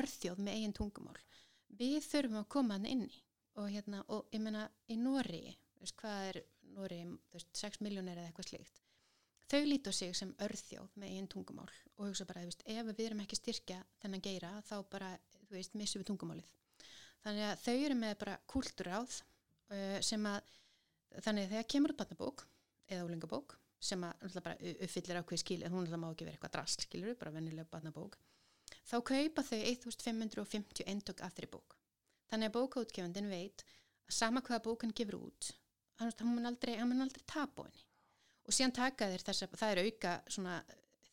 örþjóð 0.00 0.40
með 0.40 0.56
eigin 0.56 0.76
tungumál. 0.76 1.18
Við 1.68 2.00
þurfum 2.08 2.40
að 2.40 2.48
koma 2.56 2.78
hann 2.78 2.86
inn 2.88 3.04
í 3.10 3.20
og 3.60 3.68
hérna, 3.68 4.04
og 4.08 4.28
ég 4.32 4.40
meina 4.40 4.70
í 4.88 4.96
Nóri 4.96 5.56
hvað 6.00 6.28
er 6.30 6.40
Nóri, 6.70 7.02
þú 7.28 7.36
veist, 7.36 7.52
6 7.56 7.80
miljónir 7.84 8.16
eða 8.16 8.30
eitthvað 8.30 8.48
slíkt 8.48 8.79
þau 9.50 9.62
líti 9.66 9.90
á 9.90 9.94
sig 9.94 10.14
sem 10.16 10.30
örþjóð 10.44 10.96
með 11.00 11.10
eigin 11.10 11.28
tungumál 11.30 11.68
og 11.96 12.06
hugsa 12.06 12.26
bara, 12.28 12.44
veist, 12.46 12.62
ef 12.64 12.90
við 12.90 13.06
erum 13.08 13.22
ekki 13.24 13.38
styrkja 13.38 13.80
þennan 14.02 14.22
geira, 14.24 14.52
þá 14.66 14.76
bara, 14.92 15.10
þú 15.48 15.56
veist, 15.56 15.74
missum 15.78 16.02
við 16.02 16.10
tungumálið. 16.12 16.52
Þannig 17.24 17.46
að 17.48 17.64
þau 17.64 17.74
eru 17.74 17.96
með 18.00 18.14
bara 18.22 18.36
kúlturáð 18.48 19.16
uh, 19.18 19.98
sem 20.06 20.28
að, 20.30 20.54
þannig 21.18 21.48
að 21.48 21.54
þegar 21.54 21.68
kemur 21.74 21.94
út 21.94 22.00
barnabók 22.00 22.46
eða 22.90 23.08
úlingabók 23.08 23.56
sem 23.80 24.02
að 24.04 24.16
náttúrulega 24.20 24.46
bara 24.46 24.72
uppfyllir 24.86 25.20
ákveð 25.20 25.42
skil, 25.42 25.60
hún 25.64 25.76
náttúrulega 25.80 26.00
má 26.00 26.08
ekki 26.12 26.26
vera 26.28 26.36
eitthvað 26.36 26.56
drast, 26.56 26.86
skilur, 26.86 27.18
bara 27.20 27.34
vennilega 27.34 27.68
barnabók, 27.72 28.18
þá 28.84 28.96
kaupa 29.10 29.44
þau 29.50 29.60
1550 29.60 30.88
eintök 30.92 31.22
af 31.24 31.36
þeirri 31.36 31.52
bók. 31.54 31.76
Þannig 32.30 32.50
að 32.50 32.56
bókaútgefandin 32.58 33.30
veit 33.32 33.64
að 33.64 34.18
sama 34.20 34.44
hvaða 34.44 34.64
bókan 34.68 34.92
gefur 34.96 35.22
út, 35.22 35.52
hann, 36.00 36.12
mun 36.28 36.50
aldrei, 36.52 36.76
aldrei 36.76 37.24
tapa 37.24 37.64
á 37.64 37.68
henni 37.70 37.89
og 38.50 38.56
síðan 38.56 38.74
taka 38.74 39.10
þeir 39.12 39.26
þess 39.28 39.46
að 39.46 39.60
það 39.60 39.74
er 39.74 39.82
auka 39.86 40.16
svona, 40.26 40.56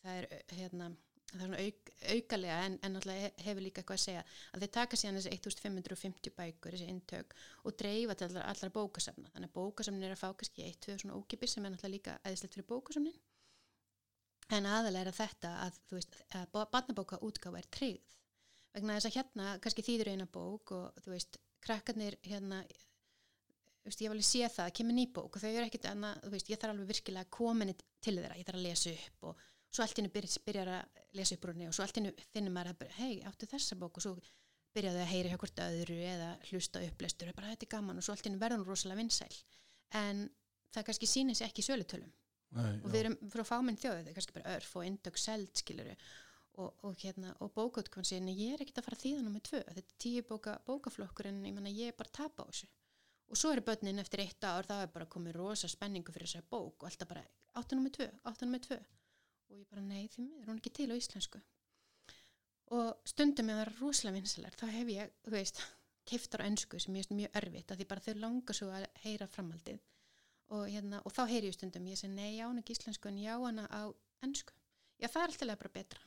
það 0.01 0.15
er 0.17 0.55
hérna 0.57 0.89
það 1.27 1.53
er 1.53 1.63
auk, 1.67 1.89
aukalega 2.13 2.57
en, 2.65 2.75
en 2.87 2.99
hefur 3.43 3.63
líka 3.63 3.81
eitthvað 3.81 3.97
að 3.97 4.03
segja 4.03 4.21
að 4.55 4.63
þeir 4.63 4.73
taka 4.77 4.99
síðan 4.99 5.17
þessi 5.19 5.33
1550 5.35 6.35
bækur 6.37 6.75
þessi 6.75 6.91
intök 6.91 7.35
og 7.63 7.77
dreifa 7.81 8.15
til 8.17 8.27
allar, 8.29 8.45
allar 8.51 8.73
bókasafna. 8.77 9.31
Þannig 9.33 9.51
að 9.51 9.57
bókasafnin 9.57 10.07
er 10.07 10.15
að 10.15 10.21
fá 10.21 10.29
kannski 10.39 10.67
eitt, 10.67 10.79
tvö 10.85 10.95
svona 11.01 11.17
ókipir 11.19 11.51
sem 11.51 11.65
er 11.67 11.73
náttúrulega 11.73 11.95
líka 11.97 12.15
eðislegt 12.23 12.55
fyrir 12.55 12.69
bókasafnin. 12.71 13.17
En 14.55 14.69
aðalega 14.71 15.11
er 15.11 15.17
þetta 15.17 15.53
að 15.65 15.81
veist 15.91 16.15
að 16.39 16.61
barnabóka 16.71 17.19
útgáfa 17.27 17.59
er 17.59 17.67
tryggð. 17.75 18.15
Vegna 18.77 18.95
þess 18.95 19.09
að 19.09 19.17
hérna 19.17 19.57
kannski 19.63 19.83
þýður 19.83 20.13
eina 20.13 20.29
bók 20.31 20.71
og 20.77 21.01
þú 21.03 21.11
veist 21.11 21.39
krakkarnir 21.65 22.15
hérna 22.23 22.61
veist, 23.91 24.01
ég 24.03 24.13
alveg 24.13 24.27
sé 24.27 24.49
það, 24.53 24.73
kemur 24.79 24.97
ný 24.97 25.05
bók 25.13 25.37
og 25.37 25.43
þau 25.43 25.51
eru 25.51 25.67
ekkit 25.67 25.87
annað, 25.91 26.23
þú 26.23 26.33
veist, 26.33 26.49
ég 26.51 26.61
þarf 26.61 26.73
alveg 26.73 26.91
virkilega 26.93 27.31
komin 27.37 27.73
til 27.75 28.15
þeirra, 28.17 28.39
ég 28.39 28.47
þarf 28.47 28.59
að 28.59 28.67
lesa 28.67 28.93
upp 28.95 29.29
og 29.29 29.45
svo 29.67 29.85
allt 29.85 30.01
innu 30.01 30.11
byrjar, 30.13 30.43
byrjar 30.47 30.73
að 30.73 31.05
lesa 31.17 31.37
upp 31.37 31.45
úr 31.45 31.53
henni 31.53 31.69
og 31.69 31.75
svo 31.77 31.85
allt 31.85 32.01
innu 32.01 32.13
finnir 32.33 32.53
maður 32.55 32.75
að 32.75 32.93
hei, 32.97 33.13
áttu 33.27 33.49
þessa 33.49 33.77
bók 33.79 33.99
og 33.99 34.05
svo 34.05 34.13
byrjaðu 34.77 35.01
að 35.01 35.11
heyra 35.11 35.31
hjá 35.31 35.39
hvort 35.41 35.63
öðru 35.63 35.97
eða 36.05 36.29
hlusta 36.51 36.83
upplestur 36.85 37.31
og 37.31 37.37
bara 37.37 37.53
þetta 37.53 37.67
er 37.67 37.73
gaman. 37.73 37.99
Og 37.99 38.05
svo 38.05 38.13
allt 38.13 38.29
innu 38.29 38.41
verður 38.41 38.61
hún 38.61 38.69
rosalega 38.69 39.01
vinsæl. 39.01 39.37
En 39.97 40.23
það 40.75 40.87
kannski 40.89 41.09
sýnir 41.09 41.37
sér 41.37 41.49
ekki 41.49 41.63
í 41.63 41.67
sölutölum 41.67 42.13
og 42.55 42.87
við 42.87 43.01
erum 43.01 43.17
frá 43.33 43.43
fáminn 43.47 43.79
þjóðu, 43.79 44.05
er 44.07 44.15
kannski 44.15 44.35
bara 44.37 44.55
örf 44.55 44.75
og 44.79 44.85
indök 44.87 45.19
seld 45.19 45.51
skiluru 45.59 45.95
og, 46.57 46.69
og, 46.87 46.93
hérna, 47.01 47.33
og 47.43 47.51
bókaútkvæm 47.53 48.05
sér, 48.07 48.21
en 48.21 48.31
ég 48.31 48.55
er 48.55 48.63
ekkert 48.63 48.79
að 48.81 48.87
fara 48.87 48.99
þýðan 49.01 49.27
með 49.33 49.43
tvö, 49.49 49.59
þetta 49.67 49.83
er 49.83 49.97
tíu 50.01 50.23
bóka, 50.25 50.53
bókaflokkur 50.65 51.27
en 51.29 51.41
ég 51.45 51.53
menna 51.57 51.73
ég 51.73 51.91
er 51.91 51.97
bara 51.99 52.09
að 52.09 52.17
tapa 52.21 52.47
á 52.47 52.49
þessu 52.49 52.69
og 53.27 53.39
svo 53.39 53.51
eru 53.53 53.63
börnin 53.67 54.01
eftir 54.01 54.23
eitt 54.23 54.43
ár, 54.47 54.67
það 54.67 54.83
er 54.85 54.93
bara 54.93 55.09
komið 55.11 55.37
rosa 55.37 55.69
spenningu 55.71 56.13
fyrir 56.15 56.29
þessari 56.29 56.49
bók 56.51 56.83
og 56.83 56.89
alltaf 56.89 57.09
bara 57.09 57.25
áttunum 57.59 57.87
með 57.87 57.97
tvö, 57.97 58.07
áttunum 58.29 58.55
með 58.55 58.65
tvö. 58.67 58.79
Og 59.47 59.59
ég 59.59 59.67
bara 59.71 59.83
nei 59.83 60.07
því 60.11 60.23
miður, 60.25 60.47
hún 60.47 60.57
er 60.57 60.61
ekki 60.61 60.73
til 60.75 60.89
á 60.91 60.95
íslensku. 60.99 61.41
Og 62.77 63.07
stundum 63.07 63.47
með 63.47 63.57
að 63.57 63.61
vera 63.63 63.75
rosalega 63.79 64.17
vinsalar, 64.17 64.57
þá 64.59 64.65
hef 64.73 64.91
ég, 64.91 65.13
þú 65.23 65.35
veist 65.35 65.61
keiftar 66.07 66.43
á 66.43 66.47
ennsku 66.47 66.79
sem 66.79 66.95
ég 66.95 67.03
veist 67.03 67.15
mjög 67.15 67.39
erfitt 67.41 67.71
að 67.71 67.81
því 67.81 67.87
bara 67.91 68.03
þau 68.03 68.19
langar 68.23 68.57
svo 68.57 68.67
að 68.71 68.87
heyra 69.03 69.27
framhaldið. 69.31 69.79
Og, 70.55 70.67
hérna, 70.71 70.99
og 71.03 71.11
þá 71.15 71.23
heyri 71.27 71.49
ég 71.49 71.55
stundum 71.55 71.87
ég 71.91 71.99
segi 71.99 72.13
nei, 72.13 72.37
já 72.37 72.45
hana 72.47 72.63
ekki 72.63 72.75
íslensku 72.75 73.09
en 73.11 73.19
já 73.19 73.33
hana 73.35 73.67
á 73.67 73.91
ennsku, 74.23 74.55
já 74.99 75.07
það 75.11 75.23
er 75.23 75.33
alltaf 75.33 75.59
bara 75.63 75.73
betra 75.75 76.03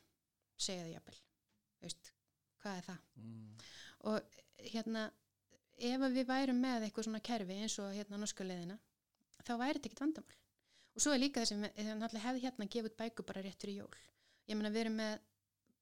segja 0.61 0.85
það 0.85 0.95
jafnvel. 0.95 1.19
Veist, 1.81 2.13
hvað 2.61 2.79
er 2.79 2.87
það? 2.89 3.05
Mm. 3.21 3.67
og 4.11 4.41
hérna 4.73 5.05
ef 5.81 6.05
við 6.13 6.29
værum 6.29 6.61
með 6.61 6.87
eitthvað 6.87 7.09
svona 7.09 7.23
kerfi 7.25 7.57
eins 7.63 7.79
og 7.83 7.95
hérna 7.97 8.21
norsku 8.21 8.45
leiðina 8.45 8.79
þá 9.47 9.53
væri 9.57 9.79
þetta 9.79 9.89
ekkit 9.89 10.05
vandamál. 10.05 10.39
Og 10.95 11.03
svo 11.03 11.15
er 11.15 11.23
líka 11.23 11.43
þessi, 11.43 11.57
að 11.91 12.17
hefði 12.21 12.45
hérna 12.45 12.69
gefið 12.75 12.97
bækur 12.99 13.27
bara 13.27 13.43
rétt 13.45 13.63
fyrir 13.63 13.83
jól. 13.83 14.01
Ég 14.51 14.59
meina 14.59 14.73
við 14.75 14.85
erum 14.85 14.99
með 14.99 15.19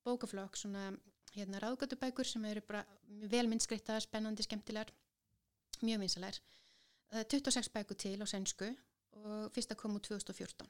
bókaflokk 0.07 0.59
svona 0.61 0.91
hérna 1.35 1.61
ráðgötubækur 1.63 2.29
sem 2.29 2.45
eru 2.49 2.63
bara 2.67 2.85
vel 3.33 3.47
myndskreittar, 3.51 4.05
spennandi, 4.05 4.45
skemmtilegar 4.47 4.93
mjög 5.85 6.03
vinsalegar 6.03 6.41
26 7.13 7.71
bækur 7.75 7.97
til 7.97 8.17
á 8.21 8.27
sænsku 8.29 8.69
og 9.19 9.53
fyrsta 9.55 9.77
kom 9.79 9.97
úr 9.97 10.05
2014 10.05 10.67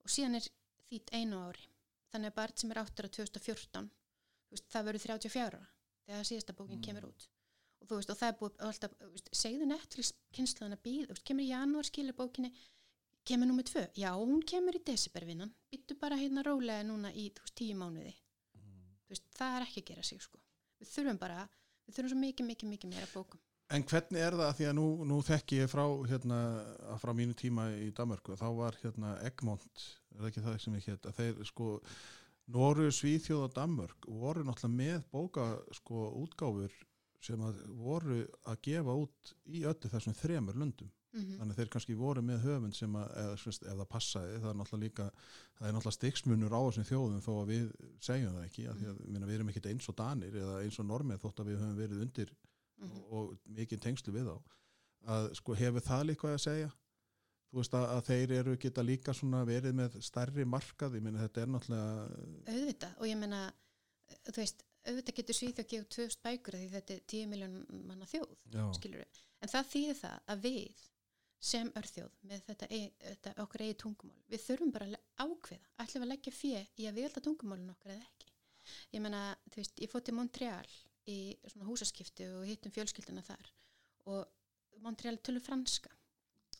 og 0.00 0.12
síðan 0.12 0.38
er 0.38 0.46
þýtt 0.90 1.12
einu 1.14 1.40
ári. 1.48 1.66
Þannig 2.10 2.32
að 2.32 2.38
barn 2.38 2.56
sem 2.58 2.72
er 2.72 2.80
áttur 2.82 3.06
á 3.06 3.10
2014 3.16 3.90
veist, 4.50 4.66
það 4.72 4.88
verður 4.88 5.04
34 5.06 5.44
ára 5.46 5.60
þegar 6.06 6.28
síðasta 6.30 6.56
bókin 6.56 6.80
mm. 6.80 6.86
kemur 6.86 7.10
út 7.10 7.28
og 7.80 7.88
þú 7.88 7.98
veist 7.98 8.12
og 8.12 8.18
það 8.20 8.32
er 8.32 8.36
búið 8.40 8.64
alltaf, 8.66 8.96
veist, 9.12 9.30
segðu 9.36 9.68
Netflix 9.70 10.12
kynslaðan 10.36 10.76
að 10.76 10.84
býða, 10.86 11.18
kemur 11.24 11.44
í 11.44 11.50
janúar 11.50 11.88
skilur 11.88 12.18
bókinni, 12.18 12.52
kemur 13.28 13.50
nummið 13.50 13.70
tvö. 13.70 13.84
Já, 14.00 14.10
hún 14.16 14.42
kemur 14.46 14.78
í 14.78 14.82
desembervinnan 14.86 15.52
byttu 15.72 15.96
bara 16.00 16.18
hérna 16.20 16.44
rólega 16.46 16.86
núna 16.86 17.12
í 17.12 17.28
veist, 17.36 17.54
tíu 17.58 17.76
mánuði. 17.78 18.14
Mm. 18.58 18.90
veist, 19.10 19.26
það 19.36 19.56
er 19.56 19.68
ekki 19.68 19.84
að 19.84 19.92
gera 19.92 20.08
sig 20.10 20.24
sko, 20.24 20.42
við 20.80 20.92
þurfum 20.94 21.22
bara 21.22 21.46
við 21.86 21.96
þurfum 21.96 22.12
svo 22.12 22.20
mikið, 22.24 22.50
mikið, 22.52 22.74
mikið 22.74 22.94
meira 22.94 23.10
bókum. 23.14 23.42
En 23.70 23.84
hvernig 23.86 24.18
er 24.18 24.34
það 24.34 24.48
að 24.48 24.56
því 24.58 24.64
að 24.66 24.72
nú, 24.80 24.86
nú 25.06 25.16
þekk 25.22 25.52
ég 25.54 25.68
frá, 25.70 25.84
hérna, 26.10 26.38
frá 26.98 27.12
mínu 27.14 27.36
tíma 27.38 27.68
í 27.78 27.92
Danmarku, 27.94 28.34
þá 28.38 28.48
var 28.56 28.78
hérna 28.82 29.12
Egmont, 29.28 29.84
er 30.16 30.26
ekki 30.26 30.42
það 30.42 30.56
sem 30.64 30.78
ég 30.80 30.88
hétt, 30.90 31.06
að 31.06 31.20
þeir 31.20 31.44
sko, 31.46 31.76
Nóru, 32.50 32.88
Svíþjóð 32.90 33.44
og 33.44 33.52
Danmörk 33.54 34.08
voru 34.10 34.42
náttúrulega 34.42 34.74
með 34.74 35.04
bóka 35.12 35.44
sko 35.76 36.08
útgáfur 36.18 36.72
sem 37.20 37.42
að 37.44 37.60
voru 37.80 38.22
að 38.48 38.62
gefa 38.66 38.96
út 39.02 39.34
í 39.46 39.64
öllu 39.68 39.92
þessum 39.92 40.16
þremur 40.16 40.58
löndum. 40.60 40.90
Mm 41.10 41.20
-hmm. 41.20 41.38
Þannig 41.38 41.52
að 41.52 41.58
þeir 41.58 41.70
kannski 41.74 41.94
voru 41.98 42.22
með 42.22 42.44
höfund 42.44 42.76
sem 42.76 42.92
að, 42.96 43.08
eða, 43.18 43.54
það 43.80 43.88
passaði, 43.90 44.36
það 44.40 44.50
er 44.50 44.58
náttúrulega 44.60 44.84
líka, 44.84 45.06
það 45.58 45.68
er 45.68 45.74
náttúrulega 45.74 45.96
stiksmunur 45.96 46.54
á 46.54 46.60
þessum 46.66 46.86
þjóðum 46.90 47.24
þó 47.24 47.32
að 47.40 47.50
við 47.50 47.72
segjum 48.00 48.36
það 48.36 48.44
ekki, 48.44 48.62
mm 48.62 48.70
-hmm. 48.70 48.92
að, 48.92 49.00
að 49.00 49.10
minna, 49.10 49.26
við 49.26 49.34
erum 49.34 49.50
ekkert 49.50 49.70
eins 49.72 49.88
og 49.90 49.96
danir 49.98 50.36
eða 50.36 50.60
eins 50.62 50.78
og 50.78 50.86
normið 50.86 51.22
þótt 51.24 51.40
að 51.40 51.50
við 51.50 51.58
höfum 51.60 51.80
verið 51.82 52.04
undir 52.06 52.30
mm 52.30 52.88
-hmm. 52.88 53.02
og, 53.10 53.10
og 53.18 53.56
mikið 53.58 53.80
tengslu 53.80 54.14
við 54.14 54.30
þá 54.30 54.36
að 55.08 55.30
sko 55.38 55.56
hefur 55.56 55.84
það 55.84 56.06
líka 56.10 56.30
að 56.30 56.42
segja 56.44 56.70
þú 57.50 57.60
veist 57.60 57.74
að, 57.74 57.86
að 57.90 58.02
þeir 58.08 58.34
eru 58.38 58.56
geta 58.62 58.84
líka 58.86 59.14
svona 59.16 59.42
verið 59.48 59.76
með 59.76 59.98
stærri 60.06 60.46
markað 60.46 60.98
ég 60.98 61.04
meina 61.04 61.22
þetta 61.24 61.42
er 61.42 61.52
náttúrulega 61.54 61.94
auðvitað 62.46 63.00
og 63.00 63.08
ég 63.10 63.20
meina 63.20 63.40
þú 64.28 64.36
veist 64.38 64.64
auðvitað 64.86 65.16
getur 65.20 65.36
Svíþjóð 65.36 65.64
að 65.64 65.72
gefa 65.72 65.90
tvöst 65.94 66.22
bækur 66.24 66.56
því 66.56 66.68
þetta 66.74 66.94
er 66.94 67.02
10 67.14 67.30
miljón 67.30 67.58
manna 67.88 68.08
þjóð 68.08 68.32
en 69.40 69.52
það 69.52 69.70
þýðir 69.74 70.00
það 70.00 70.32
að 70.34 70.46
við 70.46 70.86
sem 71.40 71.70
örþjóð 71.80 72.16
með 72.28 72.42
þetta, 72.48 72.66
þetta 73.00 73.32
okkur 73.44 73.64
eigi 73.64 73.76
tungumál 73.80 74.18
við 74.28 74.42
þurfum 74.44 74.72
bara 74.74 74.88
að 74.90 74.96
ákveða, 75.24 75.70
ætlum 75.80 76.04
að 76.04 76.10
leggja 76.12 76.32
fjö 76.36 76.60
í 76.76 76.88
að 76.88 76.98
við 76.98 77.06
held 77.06 77.16
að 77.16 77.26
tungumálun 77.28 77.72
okkar 77.72 77.94
eða 77.94 78.04
ekki. 78.04 78.34
Ég 78.92 79.04
meina, 79.04 79.22
þú 79.48 79.62
veist, 79.62 79.80
ég 79.80 79.90
fótt 79.90 80.06
til 80.08 80.16
Montreal 80.18 80.74
í 81.08 81.16
svona 81.48 81.68
húsaskipti 81.68 82.28
og 82.36 82.44
hittum 82.48 82.74
fjölskylduna 82.74 83.24
þar 83.24 83.48
og 84.12 84.82
Montreal 84.84 85.16
tölur 85.24 85.44
franska 85.44 85.92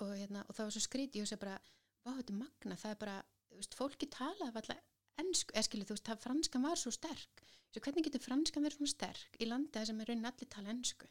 og, 0.01 0.15
hérna, 0.17 0.47
og 0.49 0.57
það 0.57 0.67
var 0.67 0.75
svo 0.75 0.85
skríti 0.87 1.21
og 1.21 1.27
ég 1.27 1.31
sé 1.31 1.39
bara, 1.41 1.59
hvað 2.01 2.23
þetta 2.23 2.39
magna 2.41 2.81
það 2.81 2.95
er 2.95 3.01
bara, 3.05 3.19
þú 3.51 3.61
veist, 3.61 3.77
fólki 3.77 4.09
talaði 4.13 4.63
alltaf 4.63 4.81
ennsku, 5.21 5.55
eða 5.55 5.67
skilju, 5.69 5.89
þú 5.89 5.97
veist, 5.97 6.09
það 6.11 6.25
franskan 6.25 6.67
var 6.67 6.81
svo 6.81 6.93
sterk, 6.95 7.45
svo 7.71 7.85
hvernig 7.85 8.07
getur 8.09 8.25
franskan 8.25 8.67
verið 8.67 8.81
svona 8.81 8.95
sterk 8.95 9.41
í 9.41 9.49
landa 9.49 9.85
sem 9.87 10.01
er 10.01 10.11
raunin 10.11 10.31
allir 10.31 10.51
tala 10.51 10.75
ennsku, 10.75 11.09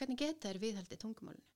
hvernig 0.00 0.20
geta 0.22 0.48
þær 0.48 0.62
viðhaldið 0.62 1.02
tungumálinu? 1.02 1.46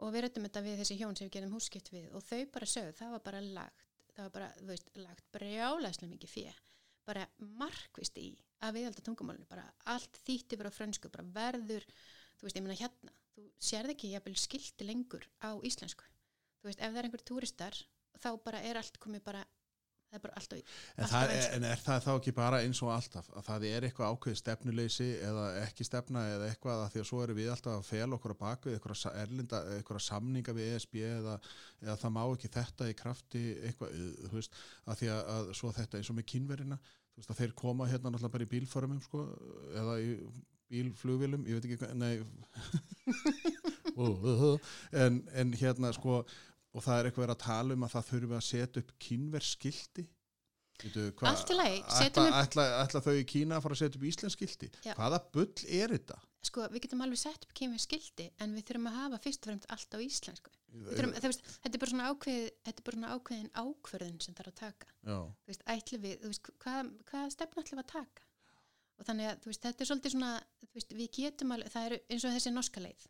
Og 0.00 0.14
við 0.14 0.24
rættum 0.24 0.46
þetta 0.46 0.64
við 0.64 0.78
þessi 0.80 0.96
hjón 0.96 1.16
sem 1.18 1.28
við 1.28 1.34
gerum 1.34 1.56
hússkipt 1.58 1.90
við 1.92 2.06
og 2.16 2.24
þau 2.24 2.46
bara 2.54 2.68
sögðu, 2.72 2.94
það 2.96 3.10
var 3.12 3.24
bara 3.26 3.40
lagt 3.44 3.88
það 4.14 4.26
var 4.26 4.32
bara, 4.36 4.48
þú 4.58 4.68
veist, 4.70 4.88
lagt 5.00 5.26
brjálæslega 5.34 6.12
mikið 6.14 6.32
fyrir 6.32 6.62
bara 7.08 7.26
markvist 7.60 8.18
í 8.20 8.30
að 8.64 8.76
viðhalda 8.76 9.04
tungumálinu, 9.04 9.48
bara 9.50 9.64
allt 9.92 10.20
þýtti 10.26 10.58
bara 10.60 10.72
frönsku, 10.72 11.10
bara 11.12 11.26
verður 11.34 11.86
þú 12.38 12.46
veist, 12.46 12.58
ég 12.58 12.64
menna 12.64 12.78
hérna, 12.78 13.14
þú 13.34 13.46
sérð 13.70 13.94
ekki 13.94 14.12
jafnvel 14.14 14.36
skilti 14.38 14.86
lengur 14.88 15.26
á 15.44 15.50
íslensku. 15.66 16.06
Þú 16.60 16.70
veist, 16.70 16.80
ef 16.80 16.92
það 16.92 17.00
er 17.00 17.08
einhver 17.08 17.24
túristar 17.28 17.78
þá 18.20 18.30
bara 18.44 18.62
er 18.68 18.80
allt 18.80 19.00
komið 19.00 19.24
bara 19.26 19.44
það 20.10 20.18
er 20.18 20.22
bara 20.24 20.40
alltaf, 20.40 20.58
en, 20.60 21.04
alltaf 21.04 21.12
það 21.12 21.32
er, 21.34 21.44
en 21.54 21.66
er 21.68 21.82
það 21.84 22.00
þá 22.04 22.10
ekki 22.12 22.32
bara 22.34 22.60
eins 22.64 22.80
og 22.82 22.90
alltaf 22.94 23.28
að 23.30 23.44
það 23.46 23.66
er 23.68 23.86
eitthvað 23.86 24.14
ákveð 24.14 24.38
stefnuleysi 24.40 25.08
eða 25.28 25.44
ekki 25.62 25.86
stefna 25.86 26.24
eða 26.32 26.48
eitthvað 26.50 26.82
að 26.84 26.92
því 26.94 27.02
að 27.02 27.08
svo 27.10 27.20
eru 27.24 27.36
við 27.38 27.50
alltaf 27.54 27.76
að 27.78 27.88
fel 27.90 28.16
okkur 28.16 28.34
að 28.34 28.40
baka 28.40 28.74
eitthvað 28.74 29.20
erlinda, 29.22 29.62
eitthvað 29.76 30.04
samninga 30.08 30.56
við 30.56 30.72
ESB 30.74 31.00
eða, 31.06 31.38
eða 31.84 31.98
það 32.02 32.14
má 32.16 32.22
ekki 32.26 32.52
þetta 32.58 32.90
í 32.90 32.98
krafti 32.98 33.44
eitthvað, 33.70 33.98
þú 34.26 34.36
veist, 34.40 34.62
að 34.86 35.02
því 35.02 35.12
að, 35.14 35.22
að 35.36 35.52
svo 35.62 35.74
þetta 35.78 36.00
eins 36.00 36.10
og 36.10 36.18
með 36.18 36.30
kynverina 36.34 36.80
þú 36.80 37.22
veist 37.22 37.34
að 37.34 37.42
þeir 37.44 37.58
koma 37.62 37.90
hérna 37.90 38.10
náttúrulega 38.10 38.34
bara 38.38 38.48
í 38.48 38.54
bílförumum 38.54 39.04
sko, 39.04 39.26
eða 39.78 40.00
í 40.02 40.14
bílflugvilum 40.70 41.46
ég 41.50 41.58
veit 41.58 41.66
ekki 41.66 41.80
hvað, 41.80 41.94
nei. 41.98 42.14
En, 44.96 45.18
en 45.36 45.50
hérna 45.58 45.90
sko 45.92 46.20
og 46.70 46.84
það 46.86 46.96
er 46.96 47.10
eitthvað 47.10 47.34
að 47.34 47.42
tala 47.44 47.76
um 47.76 47.84
að 47.86 47.94
það 47.96 48.08
þurfum 48.12 48.38
að 48.38 48.48
setja 48.48 48.82
upp 48.84 48.96
kynverskildi 49.06 50.06
Allt 50.80 51.50
í 51.52 51.56
lagi 51.58 51.80
Ætla 52.08 53.02
þau 53.04 53.14
í 53.18 53.24
Kína 53.28 53.58
að 53.58 53.66
fara 53.66 53.76
að 53.76 53.82
setja 53.82 54.00
upp 54.00 54.06
íslenskildi 54.08 54.70
Hvaða 54.96 55.18
bull 55.34 55.50
er 55.66 55.92
þetta? 55.92 56.20
Sko 56.40 56.64
við 56.72 56.86
getum 56.86 57.02
alveg 57.04 57.20
sett 57.20 57.42
upp 57.44 57.52
kynverskildi 57.58 58.30
en 58.40 58.54
við 58.56 58.70
þurfum 58.70 58.88
að 58.88 58.96
hafa 58.96 59.18
fyrst 59.20 59.44
og 59.44 59.50
fremst 59.50 59.66
allt 59.74 59.92
á 59.92 59.98
íslensku. 60.00 60.52
Þurfum, 60.70 61.12
veist, 61.26 61.42
Þetta 61.60 61.76
er 61.76 61.82
bara 61.82 61.92
svona, 61.92 62.06
ákveð, 62.08 62.38
er 62.64 62.78
bara 62.86 62.96
svona 62.96 63.10
ákveðin 63.12 63.50
ákverðin 63.60 64.20
sem 64.24 64.36
það 64.38 64.42
er 64.46 64.50
að 64.50 64.56
taka. 64.62 64.90
Þú 65.04 65.50
veist, 65.50 65.92
við, 66.06 66.14
þú 66.22 66.30
veist, 66.30 66.50
hvað, 66.64 66.92
hvað 67.10 67.34
stefn 67.34 67.60
ætlum 67.60 67.80
við 67.80 67.84
að 67.84 67.92
taka? 67.92 68.24
Og 68.96 69.08
þannig 69.08 69.28
að 69.28 69.50
þetta 69.50 69.84
er 69.84 69.90
svolítið 69.90 70.14
svona 70.14 70.32
við 70.96 71.10
getum 71.18 71.52
alveg, 71.56 71.74
það 71.74 71.90
er 71.90 71.96
eins 72.00 72.24
og 72.24 72.34
þessi 72.38 72.54
norska 72.54 72.84
leið. 72.86 73.06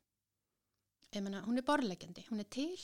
Mena, 1.20 1.44
hún 1.46 1.58
er 1.58 1.66
borlegjandi, 1.66 2.26
hún 2.32 2.42
er 2.42 2.50
til 2.50 2.74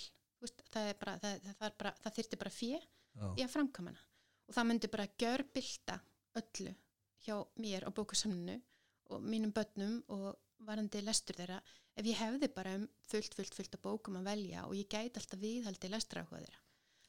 veist, 0.43 0.63
það, 0.73 0.91
bara, 1.01 1.17
það, 1.23 1.49
það, 1.61 1.77
bara, 1.81 1.95
það 2.03 2.19
þyrti 2.19 2.41
bara 2.43 2.55
fjö 2.57 2.81
í 3.37 3.45
að 3.45 3.53
framkamana 3.53 4.03
og 4.47 4.57
það 4.57 4.69
myndi 4.71 4.91
bara 4.93 5.09
görbylta 5.23 6.01
öllu 6.41 6.75
hjá 7.27 7.37
mér 7.63 7.87
á 7.89 7.91
bókasamninu 7.95 8.59
og 9.15 9.23
mínum 9.23 9.55
börnum 9.55 9.99
og 10.13 10.35
varandi 10.67 11.03
lestur 11.05 11.39
þeirra 11.39 11.59
ef 11.97 12.07
ég 12.07 12.21
hefði 12.21 12.51
bara 12.53 12.77
um 12.79 12.87
fullt, 13.09 13.35
fullt, 13.37 13.57
fullt 13.57 13.77
að 13.79 13.85
bókum 13.87 14.19
að 14.21 14.31
velja 14.31 14.67
og 14.69 14.77
ég 14.77 14.89
gæti 14.91 15.21
alltaf 15.21 15.41
viðhaldi 15.41 15.91
lestrafhóð 15.93 16.45
þeirra. 16.45 16.63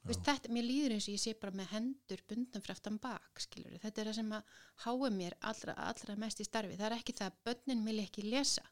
Veist, 0.07 0.23
þetta, 0.23 0.51
mér 0.55 0.63
líður 0.63 0.93
eins 0.95 1.07
og 1.09 1.15
ég 1.17 1.19
sé 1.19 1.33
bara 1.35 1.57
með 1.57 1.71
hendur 1.73 2.21
bundan 2.29 2.63
fyrir 2.63 2.77
aftan 2.77 2.99
bak, 3.03 3.41
skilur 3.43 3.75
þetta 3.81 4.01
er 4.01 4.09
það 4.09 4.17
sem 4.21 4.29
að 4.37 4.53
háa 4.85 5.09
mér 5.11 5.35
allra, 5.49 5.75
allra 5.89 6.15
mest 6.21 6.39
í 6.39 6.47
starfi, 6.47 6.77
það 6.79 6.87
er 6.87 6.95
ekki 6.95 7.15
það 7.17 7.31
að 7.33 7.41
börnin 7.49 7.83
vil 7.89 7.97
ekki 8.05 8.23
lesa, 8.29 8.63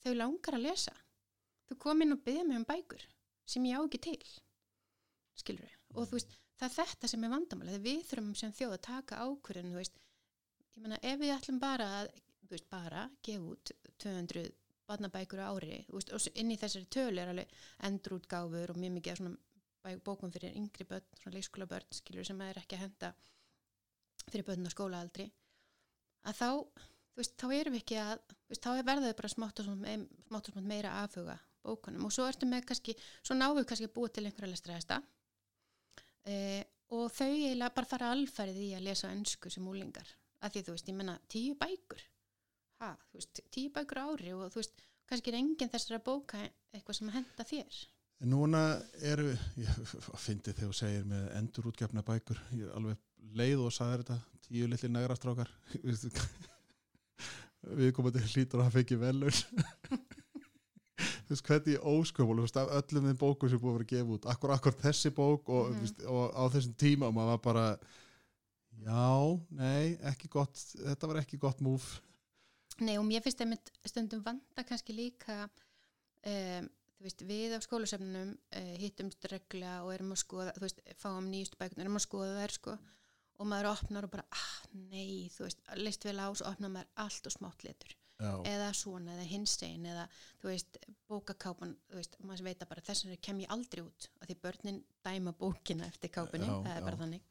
þau 0.00 0.14
langar 0.16 0.56
að 0.56 0.64
lesa. 0.64 0.94
Þú 1.68 1.76
kom 1.84 2.04
inn 2.04 2.16
og 2.16 2.22
byggði 2.24 2.46
mig 2.48 2.60
um 2.62 2.68
bækur 2.70 3.04
sem 3.48 3.64
ég 3.68 3.80
á 3.80 3.82
ekki 3.82 4.00
til 4.08 4.20
skilur 5.38 5.74
og 5.94 6.08
þú 6.08 6.18
veist, 6.18 6.36
það 6.58 6.68
er 6.68 6.76
þetta 6.78 7.10
sem 7.12 7.24
er 7.24 7.34
vandamála 7.34 7.82
við 7.82 8.00
þurfum 8.10 8.36
sem 8.38 8.54
þjóð 8.54 8.76
að 8.76 8.86
taka 8.88 9.20
ákvörðun 9.24 9.72
þú 9.72 9.80
veist, 9.80 10.00
ég 10.74 10.84
menna 10.84 11.00
ef 11.02 11.20
við 11.22 11.34
ætlum 11.34 11.60
bara 11.62 11.88
að, 12.00 12.10
þú 12.44 12.54
veist, 12.54 12.68
bara 12.72 13.04
gefa 13.24 13.52
út 13.54 13.72
200 14.04 14.44
barnabækur 14.88 15.42
á 15.44 15.48
ári 15.52 15.82
veist, 15.88 16.12
og 16.12 16.28
inn 16.34 16.52
í 16.52 16.58
þessari 16.60 16.90
tölu 16.92 17.22
er 17.22 17.32
alveg 17.32 17.56
endrútgáfur 17.88 18.74
og 18.74 18.80
mjög 18.80 18.96
mikið 18.98 19.20
svona 19.20 19.96
bókum 20.04 20.32
fyrir 20.34 20.56
yngri 20.58 20.84
börn, 20.88 21.06
svona 21.20 21.38
leikskóla 21.38 21.68
börn 21.70 21.96
skilur 21.96 22.26
sem 22.26 22.40
er 22.44 22.60
ekki 22.60 22.76
að 22.76 22.84
henda 22.84 23.12
fyrir 24.28 24.44
börn 24.48 24.68
á 24.68 24.70
skólaaldri 24.74 25.28
að 26.28 26.40
þá, 26.40 26.50
þú 27.14 27.22
veist, 27.22 27.36
þá 27.40 27.46
erum 27.56 27.76
við 27.76 27.84
ekki 27.84 28.00
að 28.02 28.14
veist, 28.50 28.64
þá 28.64 28.82
verður 28.82 29.06
þau 29.06 29.20
bara 29.20 29.32
smátt 29.32 29.62
og 29.62 29.70
smátt 29.70 30.50
meira 30.66 30.96
aðfuga 31.02 31.38
bókunum. 31.64 32.08
Og 32.08 32.14
svo 32.14 32.26
ertu 32.28 32.48
með 32.48 32.66
kannski, 32.70 32.96
svo 33.22 33.36
náðu 33.38 33.60
við 33.60 33.68
kannski 33.70 33.88
að 33.88 33.96
búa 33.96 34.12
til 34.12 34.26
einhverja 34.26 34.52
lestræðista 34.52 35.00
e, 36.28 36.38
og 36.94 37.10
þau 37.12 37.28
eiginlega 37.28 37.74
bara 37.76 37.90
fara 37.90 38.12
alfærið 38.14 38.62
í 38.64 38.70
að 38.78 38.86
lesa 38.88 39.12
önsku 39.12 39.52
sem 39.52 39.66
úlingar 39.68 40.08
af 40.44 40.54
því 40.54 40.64
þú 40.64 40.76
veist, 40.76 40.88
ég 40.88 40.98
menna 40.98 41.18
tíu 41.30 41.58
bækur. 41.58 42.02
Ha, 42.82 42.94
þú 43.10 43.20
veist, 43.20 43.44
tíu 43.54 43.74
bækur 43.74 44.02
ári 44.04 44.34
og 44.36 44.50
þú 44.54 44.62
veist, 44.62 44.82
kannski 45.08 45.32
er 45.32 45.38
enginn 45.40 45.72
þessara 45.72 46.02
bóka 46.04 46.40
eitthvað 46.74 47.00
sem 47.00 47.14
henda 47.14 47.46
þér. 47.48 47.78
Núna 48.28 48.62
eru, 49.06 49.30
ég 49.58 49.94
fyndi 50.18 50.50
þegar 50.50 50.72
þú 50.72 50.78
segir 50.80 51.04
með 51.06 51.28
endurútgefna 51.38 52.02
bækur, 52.06 52.40
ég 52.58 52.66
er 52.66 52.74
alveg 52.74 52.98
leið 53.38 53.62
og 53.62 53.74
sagði 53.74 54.02
þetta, 54.02 54.18
tíu 54.48 54.70
litli 54.70 54.90
negrastrákar, 54.90 55.52
við 57.78 57.92
komum 57.94 58.14
til 58.14 58.26
hlítur 58.26 58.64
að 58.64 58.74
fengi 58.78 58.98
velun, 58.98 59.42
þú 61.28 61.36
veist 61.36 61.48
hvernig 61.48 62.40
veist 62.40 62.56
af 62.56 62.70
öllum 62.78 63.08
þeim 63.10 63.20
bókum 63.20 63.50
sem 63.52 63.60
búið 63.60 63.74
að 63.74 63.78
vera 63.78 63.88
gefið 63.92 64.12
út, 64.16 64.28
akkur 64.32 64.52
akkur 64.54 64.76
þessi 64.80 65.10
bók 65.12 65.48
og, 65.52 65.70
mm 65.70 65.84
-hmm. 65.84 66.06
og 66.08 66.24
á 66.32 66.42
þessum 66.54 66.74
tíma 66.80 67.08
og 67.08 67.14
maður 67.14 67.32
var 67.34 67.42
bara, 67.44 67.66
já, 68.80 69.40
nei, 69.50 69.98
ekki 70.10 70.28
gott, 70.28 70.56
þetta 70.56 71.06
var 71.06 71.20
ekki 71.20 71.38
gott 71.38 71.60
múf. 71.60 72.00
Nei 72.80 72.96
og 72.96 73.04
mér 73.04 73.22
finnst 73.22 73.38
það 73.38 73.52
með 73.52 73.72
stundum 73.84 74.24
vanda 74.24 74.64
kannski 74.64 74.92
líka 74.92 75.48
um, 76.24 76.68
veist, 77.02 77.22
við 77.22 77.56
á 77.56 77.60
skólasefnunum 77.60 78.32
uh, 78.32 78.74
hittumst 78.78 79.24
regla 79.24 79.82
og 79.84 79.92
erum 79.92 80.12
að 80.12 80.22
skoða, 80.24 80.54
þú 80.56 80.64
veist, 80.64 80.80
fáum 80.96 81.28
nýjustu 81.28 81.58
bækuna, 81.58 81.82
erum 81.84 82.00
að 82.00 82.06
skoða 82.08 82.40
þær 82.40 82.54
sko 82.56 82.78
og 83.38 83.46
maður 83.46 83.72
opnar 83.72 84.04
og 84.04 84.10
bara, 84.10 84.24
ah, 84.30 84.68
nei, 84.72 85.28
þú 85.34 85.44
veist, 85.44 85.60
list 85.76 86.04
vel 86.04 86.18
á 86.18 86.26
og 86.30 86.40
opnar 86.46 86.70
maður 86.70 86.88
allt 86.94 87.26
og 87.26 87.32
smátt 87.32 87.64
litur 87.64 87.98
Já, 88.18 88.32
eða 88.50 88.68
svona, 88.74 89.12
eða 89.14 89.26
hinsegin 89.30 89.84
eða, 89.86 90.04
þú 90.42 90.48
veist, 90.50 90.78
bókakápan 91.06 91.74
þú 91.86 91.98
veist, 92.00 92.16
maður 92.26 92.48
veit 92.48 92.62
að 92.64 92.70
bara 92.72 92.82
þess 92.88 93.04
vegna 93.06 93.24
kem 93.28 93.42
ég 93.44 93.52
aldrei 93.54 93.82
út 93.84 94.08
af 94.18 94.26
því 94.26 94.36
börnin 94.42 94.80
dæma 95.06 95.34
bókina 95.38 95.86
eftir 95.86 96.10
Já, 96.10 96.24
það 96.26 96.72
er 96.72 96.80
já. 96.80 96.86
bara 96.88 97.00
þannig 97.02 97.22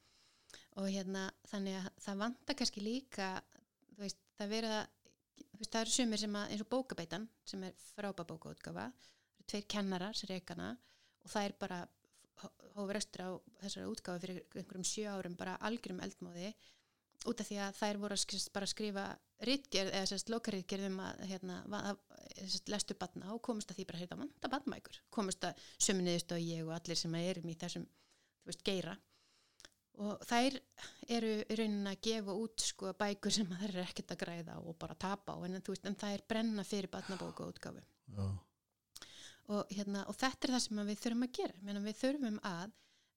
og 0.78 0.88
hérna, 0.94 1.26
þannig 1.52 1.76
að 1.82 1.90
það 2.06 2.22
vantar 2.22 2.58
kannski 2.62 2.86
líka, 2.86 3.28
þú 3.96 4.06
veist, 4.06 4.24
það 4.38 4.54
verið 4.54 4.76
að 4.78 4.86
þú 5.58 5.60
veist, 5.60 5.74
það 5.74 5.82
eru 5.82 5.96
sumir 5.98 6.22
sem 6.24 6.40
að, 6.40 6.50
eins 6.54 6.64
og 6.64 6.72
bókabeitan 6.72 7.28
sem 7.52 7.68
er 7.68 7.78
frábæð 7.92 8.30
bókaútgafa 8.32 8.88
það 8.88 9.38
eru 9.42 9.48
tveir 9.52 9.70
kennarar 9.76 10.18
sem 10.18 10.32
reikana 10.32 10.72
og 11.24 11.32
það 11.34 11.50
er 11.50 11.56
bara 11.60 11.82
hófur 12.78 13.00
östur 13.00 13.24
á 13.26 13.30
þessari 13.64 13.90
útgáfi 13.92 14.24
fyrir 14.24 14.42
einhverjum 14.54 14.88
sjö 14.88 15.12
árum 15.12 15.38
bara 15.40 15.58
algjörum 15.68 16.04
eldmóði 16.06 16.52
út 17.28 17.42
af 17.44 17.48
því 17.50 17.58
að 17.66 17.76
þær 17.82 17.98
voru 18.02 18.16
að 18.18 18.22
sk- 18.24 18.54
bara 18.56 18.70
skrifa 18.70 19.04
rítgerð 19.48 19.92
eða 19.94 20.08
sérst 20.12 20.30
lokarítgerð 20.34 20.88
um 20.90 21.00
að 21.04 21.20
hérna, 21.32 21.58
að- 21.68 22.00
sérst, 22.40 22.70
lestu 22.72 22.96
batna 23.00 23.34
og 23.36 23.42
komist 23.46 23.72
að 23.72 23.80
því 23.82 23.86
bara 23.92 24.00
heita 24.02 24.18
vanda 24.20 24.52
batnmækur 24.54 25.02
komist 25.14 25.44
að 25.48 25.60
sömuniðust 25.78 26.32
og 26.36 26.42
ég 26.42 26.64
og 26.66 26.74
allir 26.78 26.98
sem 27.00 27.16
erum 27.20 27.50
í 27.52 27.56
þessum 27.60 27.86
veist, 28.48 28.64
geira. 28.64 28.96
Og 29.98 30.20
þær 30.30 30.60
eru 31.10 31.32
raunin 31.58 31.88
að 31.90 32.02
gefa 32.06 32.34
út 32.38 32.62
sko 32.62 32.92
bækur 32.94 33.34
sem 33.34 33.48
að 33.50 33.64
þær 33.64 33.70
eru 33.74 33.82
ekkert 33.88 34.12
að 34.14 34.20
græða 34.22 34.58
og 34.62 34.76
bara 34.78 34.94
tapa 34.96 35.34
á 35.34 35.38
en, 35.46 35.58
veist, 35.66 35.86
en 35.90 35.96
það 35.98 36.14
er 36.20 36.24
brenna 36.30 36.64
fyrir 36.64 36.90
batnabóka 36.94 37.48
útgáfu 37.50 37.82
já, 37.82 38.28
og, 39.50 39.66
hérna, 39.74 40.04
og 40.08 40.16
þetta 40.16 40.48
er 40.48 40.54
það 40.54 40.64
sem 40.68 40.80
að 40.84 40.90
við 40.92 41.02
þurfum 41.02 41.26
að 41.28 41.34
gera. 41.40 41.58
Menna, 41.66 41.82
við 41.82 41.98
þurfum 42.04 42.40
að 42.46 42.72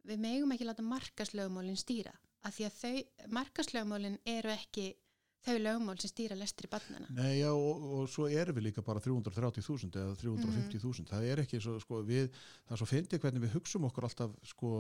við 0.09 0.19
megum 0.25 0.53
ekki 0.57 0.65
láta 0.71 0.83
markaslögumálin 0.87 1.77
stýra 1.77 2.15
af 2.47 2.57
því 2.57 2.67
að 2.69 2.81
þau 2.81 3.31
markaslögumálin 3.39 4.19
eru 4.29 4.53
ekki 4.55 4.89
þau 5.45 5.57
lögumál 5.61 5.99
sem 6.01 6.13
stýra 6.13 6.37
lestri 6.39 6.69
barnana 6.71 7.09
Nei, 7.17 7.41
já, 7.41 7.51
og, 7.53 7.85
og 7.97 8.09
svo 8.13 8.29
erum 8.29 8.59
við 8.59 8.69
líka 8.69 8.85
bara 8.85 9.03
330.000 9.05 10.01
eða 10.03 10.17
350.000, 10.21 11.09
það 11.11 11.29
er 11.33 11.45
ekki 11.45 11.61
svo, 11.65 11.79
sko, 11.83 12.03
við, 12.07 12.29
það 12.67 12.77
er 12.77 12.83
svo 12.83 12.91
fyndið 12.91 13.23
hvernig 13.25 13.47
við 13.47 13.55
hugsum 13.57 13.87
okkur 13.89 14.09
alltaf, 14.09 14.35
sko, 14.53 14.73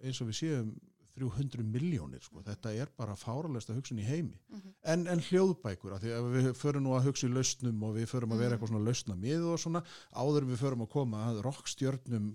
eins 0.00 0.22
og 0.22 0.30
við 0.30 0.40
séum 0.40 0.72
300 1.18 1.64
miljónir, 1.66 2.22
sko, 2.22 2.42
þetta 2.46 2.72
er 2.78 2.90
bara 2.96 3.16
fáralegsta 3.18 3.74
hugsun 3.74 3.98
í 3.98 4.06
heimi. 4.06 4.38
Mhm. 4.52 4.74
en, 4.92 5.06
en 5.10 5.24
hljóðbækur, 5.28 5.96
af 5.96 6.04
því 6.04 6.12
að 6.14 6.28
við 6.36 6.52
förum 6.56 6.86
nú 6.86 6.94
að 6.96 7.08
hugsa 7.08 7.26
í 7.26 7.32
lausnum 7.32 7.82
og 7.88 7.96
við 7.98 8.06
förum 8.12 8.36
að 8.36 8.44
vera 8.44 8.56
eitthvað 8.56 8.72
svona 8.72 8.86
lausna 8.86 9.18
mið 9.18 9.48
og 9.50 9.58
svona, 9.60 9.82
áður 10.14 10.46
við 10.52 10.62
förum 10.62 10.84
að 10.86 10.92
koma 10.94 11.24
að 11.26 11.42
rockstjörnum 11.48 12.30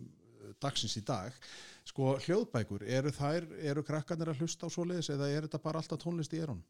dagsins 0.64 0.96
í 1.00 1.04
dag, 1.08 1.36
sko, 1.90 2.16
hljóðbækur 2.26 2.88
eru 2.88 3.12
þær, 3.14 3.48
eru 3.62 3.84
krakkarnir 3.86 4.32
að 4.34 4.44
hlusta 4.44 4.68
á 4.68 4.74
svoleiðis 4.74 5.12
eða 5.14 5.30
er 5.30 5.48
þetta 5.48 5.62
bara 5.64 5.84
alltaf 5.84 6.02
tónlist 6.02 6.34
í 6.34 6.42
erun? 6.44 6.64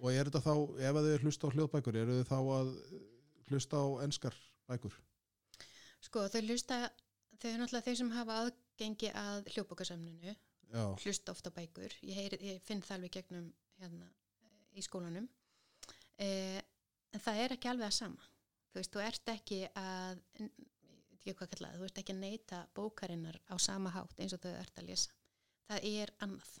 Og 0.00 0.10
er 0.10 0.28
þetta 0.28 0.42
þá, 0.42 0.54
ef 0.82 0.98
að 0.98 1.08
þið 1.08 1.26
hlusta 1.26 1.48
á 1.48 1.54
hljóðbækur, 1.54 2.02
eru 2.02 2.18
þið 2.20 2.28
þá 2.32 2.38
að 2.58 2.74
hlusta 3.52 3.82
á 3.82 3.86
enskar 4.08 4.38
bækur? 4.70 4.96
sko 6.02 6.24
þau 6.30 6.40
hlusta 6.48 6.78
þau 7.38 7.48
eru 7.50 7.60
náttúrulega 7.60 7.86
þau 7.86 7.98
sem 8.00 8.10
hafa 8.16 8.38
aðgengi 8.42 9.12
að 9.18 9.52
hljóðbókasamninu 9.54 10.34
Já, 10.72 10.84
hlusta 11.04 11.34
ofta 11.34 11.52
bækur. 11.52 11.94
Ég, 12.00 12.16
heyri, 12.16 12.38
ég 12.48 12.60
finn 12.64 12.80
það 12.80 12.96
alveg 12.96 13.16
gegnum 13.18 13.48
hérna 13.76 14.06
í 14.72 14.84
skólanum. 14.84 15.26
Eh, 16.16 16.60
en 17.12 17.20
það 17.20 17.40
er 17.44 17.54
ekki 17.56 17.68
alveg 17.68 17.90
að 17.90 17.98
sama. 17.98 18.28
Þú 18.72 18.80
veist, 18.80 18.94
þú 18.94 19.02
ert 19.04 19.32
ekki 19.34 19.58
að 19.76 20.22
veit 21.22 21.30
ekki 21.30 21.38
hvað 21.38 21.52
kallaði, 21.54 21.78
þú 21.78 21.86
ert 21.86 22.00
ekki 22.02 22.14
að 22.14 22.22
neyta 22.22 22.60
bókarinnar 22.74 23.38
á 23.46 23.54
sama 23.58 23.90
hátt 23.94 24.18
eins 24.20 24.34
og 24.34 24.42
þau 24.42 24.54
ert 24.58 24.78
að 24.78 24.88
lesa. 24.90 25.10
Það 25.68 25.86
er 25.92 26.12
annað. 26.20 26.56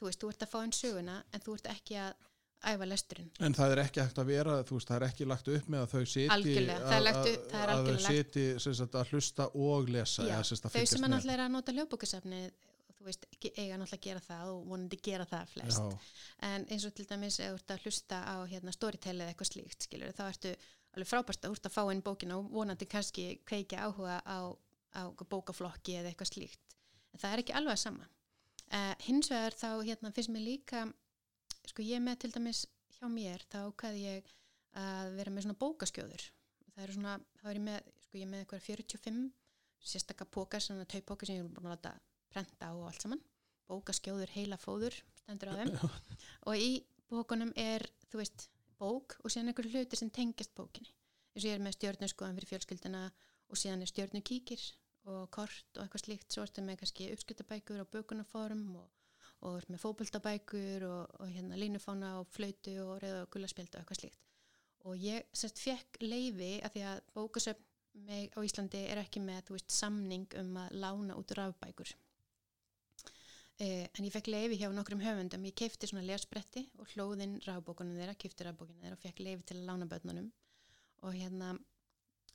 Þú 0.00 0.08
veist, 0.08 0.20
þú 0.20 0.30
ert 0.32 0.42
að 0.42 0.50
fá 0.50 0.58
einn 0.60 0.74
söguna 0.74 1.16
en 1.30 1.44
þú 1.44 1.54
ert 1.58 1.70
ekki 1.70 1.98
að 2.00 2.26
æfa 2.60 2.88
lesturinn. 2.88 3.30
En 3.40 3.54
það 3.56 3.74
er 3.74 3.82
ekki 3.84 4.02
hægt 4.02 4.18
að 4.20 4.32
vera, 4.32 4.56
þú 4.68 4.78
veist, 4.78 4.90
það 4.90 4.96
er 4.98 5.06
ekki 5.06 5.28
lagt 5.28 5.52
upp 5.52 5.68
með 5.70 5.84
að 5.84 5.92
þau 5.92 6.02
er 7.60 7.72
að 7.74 7.86
þau 7.86 8.74
sagt, 8.80 8.98
að 9.00 9.14
hlusta 9.14 9.46
og 9.54 9.92
lesa 9.94 10.26
Já, 10.26 10.36
þau 10.42 10.84
sem 10.84 11.06
er 11.06 11.14
náttúrulega 11.14 11.46
að 11.46 11.54
nota 11.54 11.76
hljóðbókasafnið 11.76 12.50
þú 12.98 13.06
veist, 13.06 13.24
eiga 13.54 13.78
náttúrulega 13.80 13.96
að 13.96 14.04
gera 14.04 14.24
það 14.26 14.50
og 14.52 14.66
vonandi 14.68 14.98
gera 15.00 15.28
það 15.30 15.54
flest. 15.54 15.80
Já, 15.80 16.18
en 16.50 16.66
eins 16.68 16.84
og 16.84 16.96
til 16.98 17.06
dæmis 17.08 17.40
ef 17.40 17.54
þú 17.54 17.60
ert 17.62 17.72
að 17.76 17.86
hlusta 17.86 18.20
á 18.28 18.36
hérna, 18.50 18.76
storytell 18.76 19.16
eða 19.16 19.32
eitthvað 19.32 19.52
slíkt 19.54 19.88
skilur, 19.88 20.12
þá 20.18 20.26
ertu 20.26 20.52
alveg 20.94 21.10
frábært 21.10 21.44
að 21.46 21.54
ert 21.56 21.68
að 21.68 21.76
fá 21.76 21.82
inn 21.92 22.02
bókina 22.04 22.38
og 22.38 22.50
vonandi 22.54 22.88
kannski 22.90 23.26
kveikja 23.46 23.86
áhuga 23.86 24.18
á, 24.26 24.38
á 24.96 25.02
bókaflokki 25.22 25.98
eða 26.00 26.10
eitthvað 26.10 26.32
slíkt. 26.32 26.76
En 27.14 27.22
það 27.22 27.32
er 27.32 27.42
ekki 27.44 27.56
alveg 27.58 27.80
sama. 27.80 28.08
Uh, 28.70 28.94
hins 29.02 29.30
vegar 29.30 29.56
þá 29.58 29.70
hérna, 29.86 30.12
finnst 30.14 30.30
mér 30.30 30.46
líka 30.46 30.84
sko 31.70 31.82
ég 31.82 32.02
með 32.02 32.22
til 32.22 32.32
dæmis 32.34 32.64
hjá 32.96 33.06
mér 33.10 33.42
þá 33.50 33.64
ákvaði 33.64 34.04
ég 34.04 34.30
að 34.78 35.16
vera 35.18 35.34
með 35.34 35.46
svona 35.46 35.60
bókaskjóður. 35.62 36.26
Það 36.70 36.84
eru 36.84 36.96
svona, 36.96 37.16
þá 37.40 37.46
er 37.50 37.58
ég 37.58 37.64
með 37.66 37.90
sko 38.06 38.20
ég 38.20 38.30
með 38.30 38.44
eitthvað 38.44 38.66
45 38.68 39.24
sérstakka 39.90 40.26
póka, 40.28 40.60
svona 40.60 40.86
taupóka 40.88 41.26
sem 41.26 41.38
ég 41.38 41.44
er 41.44 41.50
búin 41.50 41.70
að 41.70 41.74
láta 41.74 41.94
prenta 42.30 42.70
á 42.70 42.72
og 42.74 42.86
allt 42.90 43.04
saman. 43.06 43.22
Bókaskjóður 43.70 44.32
heila 44.34 44.58
fóður 44.60 44.96
stendur 45.22 45.52
á 45.54 45.58
þeim. 45.60 45.74
Og 46.50 46.58
í 46.58 46.70
bókunum 47.10 47.52
er 47.58 47.86
þú 48.10 48.22
veist 48.22 48.48
bók 48.80 49.16
og 49.20 49.32
síðan 49.32 49.52
einhverju 49.52 49.72
hluti 49.74 49.98
sem 49.98 50.10
tengist 50.10 50.54
bókinni. 50.56 50.92
Eins 51.34 51.44
og 51.44 51.50
ég 51.50 51.58
er 51.58 51.64
með 51.64 51.76
stjörnuskoðan 51.76 52.38
fyrir 52.38 52.50
fjölskylduna 52.50 53.02
og 53.50 53.60
síðan 53.60 53.84
er 53.84 53.90
stjörnukíkir 53.90 54.64
og 55.10 55.28
kort 55.34 55.76
og 55.76 55.84
eitthvað 55.84 56.04
slíkt. 56.04 56.32
Svo 56.32 56.46
ertu 56.46 56.64
með 56.64 56.80
kannski 56.82 57.10
uppskritabækur 57.14 57.84
og 57.84 57.92
bökunaform 57.94 58.66
og, 58.80 58.88
og 59.46 59.60
er 59.60 59.68
með 59.70 59.82
fótboltabækur 59.84 60.86
og, 60.88 61.16
og 61.20 61.32
hérna 61.32 61.60
línufána 61.60 62.16
og 62.20 62.28
flautu 62.34 62.76
og 62.84 62.98
reyða 63.04 63.24
og 63.24 63.32
gulaspjald 63.34 63.74
og 63.74 63.82
eitthvað 63.82 64.02
slíkt. 64.02 64.28
Og 64.88 64.96
ég 65.00 65.26
semst 65.36 65.60
fekk 65.60 66.00
leifi 66.02 66.54
að 66.64 66.76
því 66.76 66.86
að 66.90 67.02
bókasöfn 67.16 67.66
á 68.32 68.38
Íslandi 68.40 68.84
er 68.88 69.00
ekki 69.02 69.20
með 69.22 69.52
veist, 69.54 69.72
samning 69.74 70.28
um 70.40 70.56
að 70.62 70.78
lána 70.82 71.18
út 71.18 71.34
rafbækur 71.36 71.90
en 73.66 74.06
ég 74.06 74.14
fekk 74.14 74.30
leifi 74.32 74.60
hjá 74.60 74.70
nokkrum 74.72 75.02
höfundum. 75.04 75.44
Ég 75.48 75.56
keipti 75.58 75.88
svona 75.90 76.04
lesbretti 76.06 76.64
og 76.80 76.88
hlóðinn 76.94 77.38
rafbókunum 77.44 77.98
þeirra, 77.98 78.16
keipti 78.16 78.46
rafbókinu 78.46 78.80
þeirra 78.80 78.96
og 78.96 79.02
fekk 79.02 79.20
leifi 79.26 79.46
til 79.50 79.58
að 79.58 79.68
lána 79.68 79.88
börnunum. 79.90 80.30
Og 81.04 81.16
hérna 81.16 81.52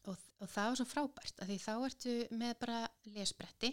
og, 0.09 0.21
og 0.41 0.49
það 0.51 0.69
var 0.69 0.79
svo 0.79 0.87
frábært 0.89 1.41
að 1.41 1.51
því 1.51 1.57
þá 1.63 1.73
ertu 1.87 2.15
með 2.37 2.53
bara 2.61 2.79
lesbretti 3.15 3.71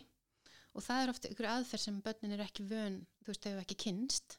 og 0.72 0.84
það 0.86 1.02
er 1.02 1.12
ofta 1.12 1.32
ykkur 1.32 1.48
aðferð 1.50 1.84
sem 1.84 2.00
börnin 2.04 2.34
er 2.36 2.44
ekki 2.46 2.64
vön, 2.68 3.00
þú 3.20 3.32
veist, 3.32 3.44
þau 3.44 3.50
hefur 3.52 3.64
ekki 3.66 3.78
kynst 3.84 4.38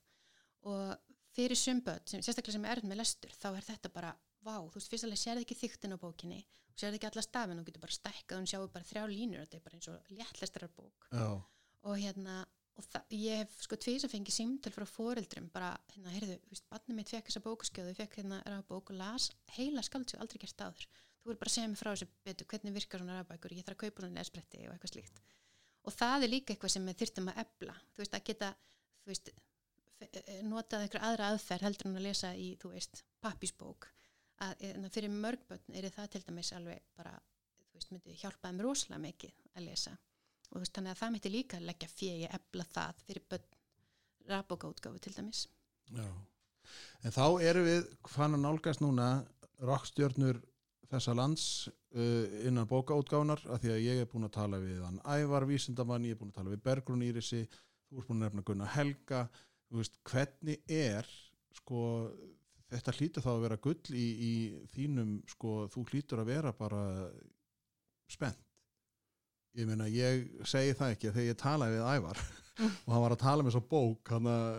og 0.69 1.13
fyrir 1.33 1.59
sum 1.59 1.81
börn, 1.85 2.05
sem, 2.09 2.23
sérstaklega 2.25 2.57
sem 2.57 2.65
er 2.65 2.77
erð 2.77 2.89
með 2.89 3.01
lestur, 3.01 3.33
þá 3.37 3.47
er 3.51 3.67
þetta 3.67 3.93
bara 3.93 4.13
vá, 4.43 4.55
þú 4.57 4.79
veist, 4.79 4.89
fyrst 4.91 5.07
alveg 5.07 5.21
sérði 5.21 5.45
ekki 5.45 5.59
þyktin 5.59 5.95
á 5.95 5.97
bókinni 6.01 6.41
og 6.41 6.81
sérði 6.81 6.99
ekki 6.99 7.09
alla 7.11 7.25
stafin 7.25 7.61
og 7.61 7.69
getur 7.69 7.85
bara 7.85 7.97
stækkað 7.97 8.41
og 8.41 8.49
sjáu 8.49 8.67
bara 8.73 8.89
þrjá 8.89 9.03
línur, 9.11 9.45
þetta 9.45 9.59
er 9.59 9.65
bara 9.67 9.77
eins 9.77 9.89
og 9.93 10.13
léttlestrar 10.17 10.73
bók. 10.73 11.09
Já, 11.13 11.27
og 11.83 11.99
hérna 11.99 12.41
og 12.73 12.87
það, 12.89 13.15
ég 13.19 13.41
hef 13.43 13.55
sko 13.61 13.77
tvís 13.77 14.05
að 14.05 14.13
fengi 14.15 14.33
símtöl 14.33 14.73
frá 14.73 14.85
foreldrum 14.89 15.47
bara, 15.53 15.71
hérna, 15.93 16.13
heyrðu, 16.15 16.37
þú 16.41 16.53
veist, 16.55 16.67
barnið 16.71 16.97
mitt 16.97 17.11
fekk 17.13 17.29
þessa 17.29 17.43
bókaskjóðu, 17.45 17.93
fekk 17.99 18.13
hérna 18.19 18.39
rafbók 18.49 18.91
og 18.93 18.99
las 18.99 19.29
heila 19.57 19.83
skaldsjó, 19.85 20.19
aldrei 20.23 20.41
gert 20.41 20.63
áður. 20.65 20.87
Þú 21.23 21.31
er 21.31 21.39
bara 21.39 21.51
að 21.51 21.55
segja 21.55 21.69
mig 21.71 21.79
frá 21.79 21.89
þessu 21.93 22.07
betur, 22.25 22.49
hvernig 22.51 22.75
virkar 22.75 23.03
svona 23.03 23.17
rafbækur 23.19 23.53
ég 23.53 23.63
þarf 23.67 23.77
að 23.77 23.83
kaupa 23.83 24.03
svona 24.03 24.19
lesbretti 24.19 24.63
og 24.65 24.73
eitthvað 24.73 24.93
slíkt. 24.95 25.21
Og 25.83 25.91
það 25.93 26.25
er 26.25 26.33
líka 26.33 26.53
eitthvað 26.53 26.73
sem 26.73 26.87
við 26.89 26.99
þyrftum 27.01 27.29
að 27.31 27.41
ebla 27.43 27.75
þú 27.93 28.03
veist, 28.03 28.15
að 28.17 28.25
geta, 28.31 28.49
þú 29.03 29.13
veist 29.13 29.27
eh, 29.33 30.41
notað 30.47 30.83
einhver 30.87 31.05
aðra 31.09 31.29
aðferð 31.31 31.67
heldur 31.67 31.87
en 31.91 31.99
að 31.99 32.07
lesa 32.07 32.33
í, 32.35 32.49
þú 32.59 32.73
veist, 32.73 33.03
pappísbók 33.23 33.81
að 34.43 34.65
að 34.73 34.89
fyrir 34.91 35.13
mörgbötn 35.13 35.77
er 35.77 35.87
það 35.93 36.07
til 36.15 36.23
dæmis 36.25 36.51
alveg 36.57 36.81
bara, 36.97 37.13
þú 37.69 37.77
veist, 37.77 37.91
að 40.53 40.59
og 40.59 40.61
veist, 40.61 40.75
þannig 40.75 40.93
að 40.93 41.01
það 41.01 41.13
myndi 41.13 41.33
líka 41.33 41.59
leggja 41.63 41.89
fjegi 41.89 42.29
ebla 42.37 42.65
það 42.69 43.03
fyrir 43.07 43.27
börn. 43.31 43.51
Rafbókaútgáfu 44.29 45.01
til 45.03 45.13
dæmis. 45.17 45.47
Já. 45.91 46.05
En 47.03 47.11
þá 47.11 47.25
erum 47.43 47.65
við 47.67 47.87
fann 48.07 48.37
að 48.37 48.43
nálgast 48.45 48.83
núna 48.83 49.07
rockstjörnur 49.67 50.39
þessa 50.93 51.15
lands 51.17 51.45
uh, 51.97 52.45
innan 52.47 52.69
bókaútgánar 52.69 53.41
af 53.51 53.63
því 53.63 53.73
að 53.73 53.83
ég 53.83 54.03
er 54.03 54.09
búin 54.11 54.29
að 54.29 54.35
tala 54.37 54.61
við 54.61 54.79
hann 54.85 55.01
Ævar 55.03 55.47
Vísindamann, 55.49 56.05
ég 56.07 56.15
er 56.15 56.21
búin 56.21 56.31
að 56.31 56.39
tala 56.39 56.53
við 56.53 56.63
Bergrún 56.63 57.03
Írisi, 57.03 57.41
þú 57.89 57.99
ert 57.99 58.11
búin 58.11 58.21
að 58.21 58.29
nefna 58.29 58.45
Gunnar 58.47 58.71
Helga, 58.77 59.25
veist, 59.73 59.99
hvernig 60.07 60.61
er 60.69 61.09
sko, 61.57 61.83
þetta 62.71 62.95
hlýtur 62.99 63.25
þá 63.25 63.31
að 63.33 63.43
vera 63.47 63.59
gull 63.67 63.97
í, 63.97 64.07
í 64.29 64.33
þínum, 64.75 65.17
sko, 65.33 65.63
þú 65.73 65.87
hlýtur 65.89 66.23
að 66.23 66.31
vera 66.31 66.55
bara 66.55 66.83
spennt 68.13 68.52
ég 69.57 69.67
meina, 69.69 69.89
ég 69.91 70.23
segi 70.49 70.73
það 70.77 70.95
ekki 70.95 71.11
þegar 71.11 71.29
ég 71.29 71.39
talaði 71.41 71.77
við 71.77 71.89
Ævar 71.93 72.23
og 72.85 72.89
hann 72.93 73.03
var 73.05 73.15
að 73.15 73.21
tala 73.23 73.45
með 73.45 73.55
svo 73.55 73.63
bók 73.69 74.13
hann 74.13 74.29
að 74.29 74.49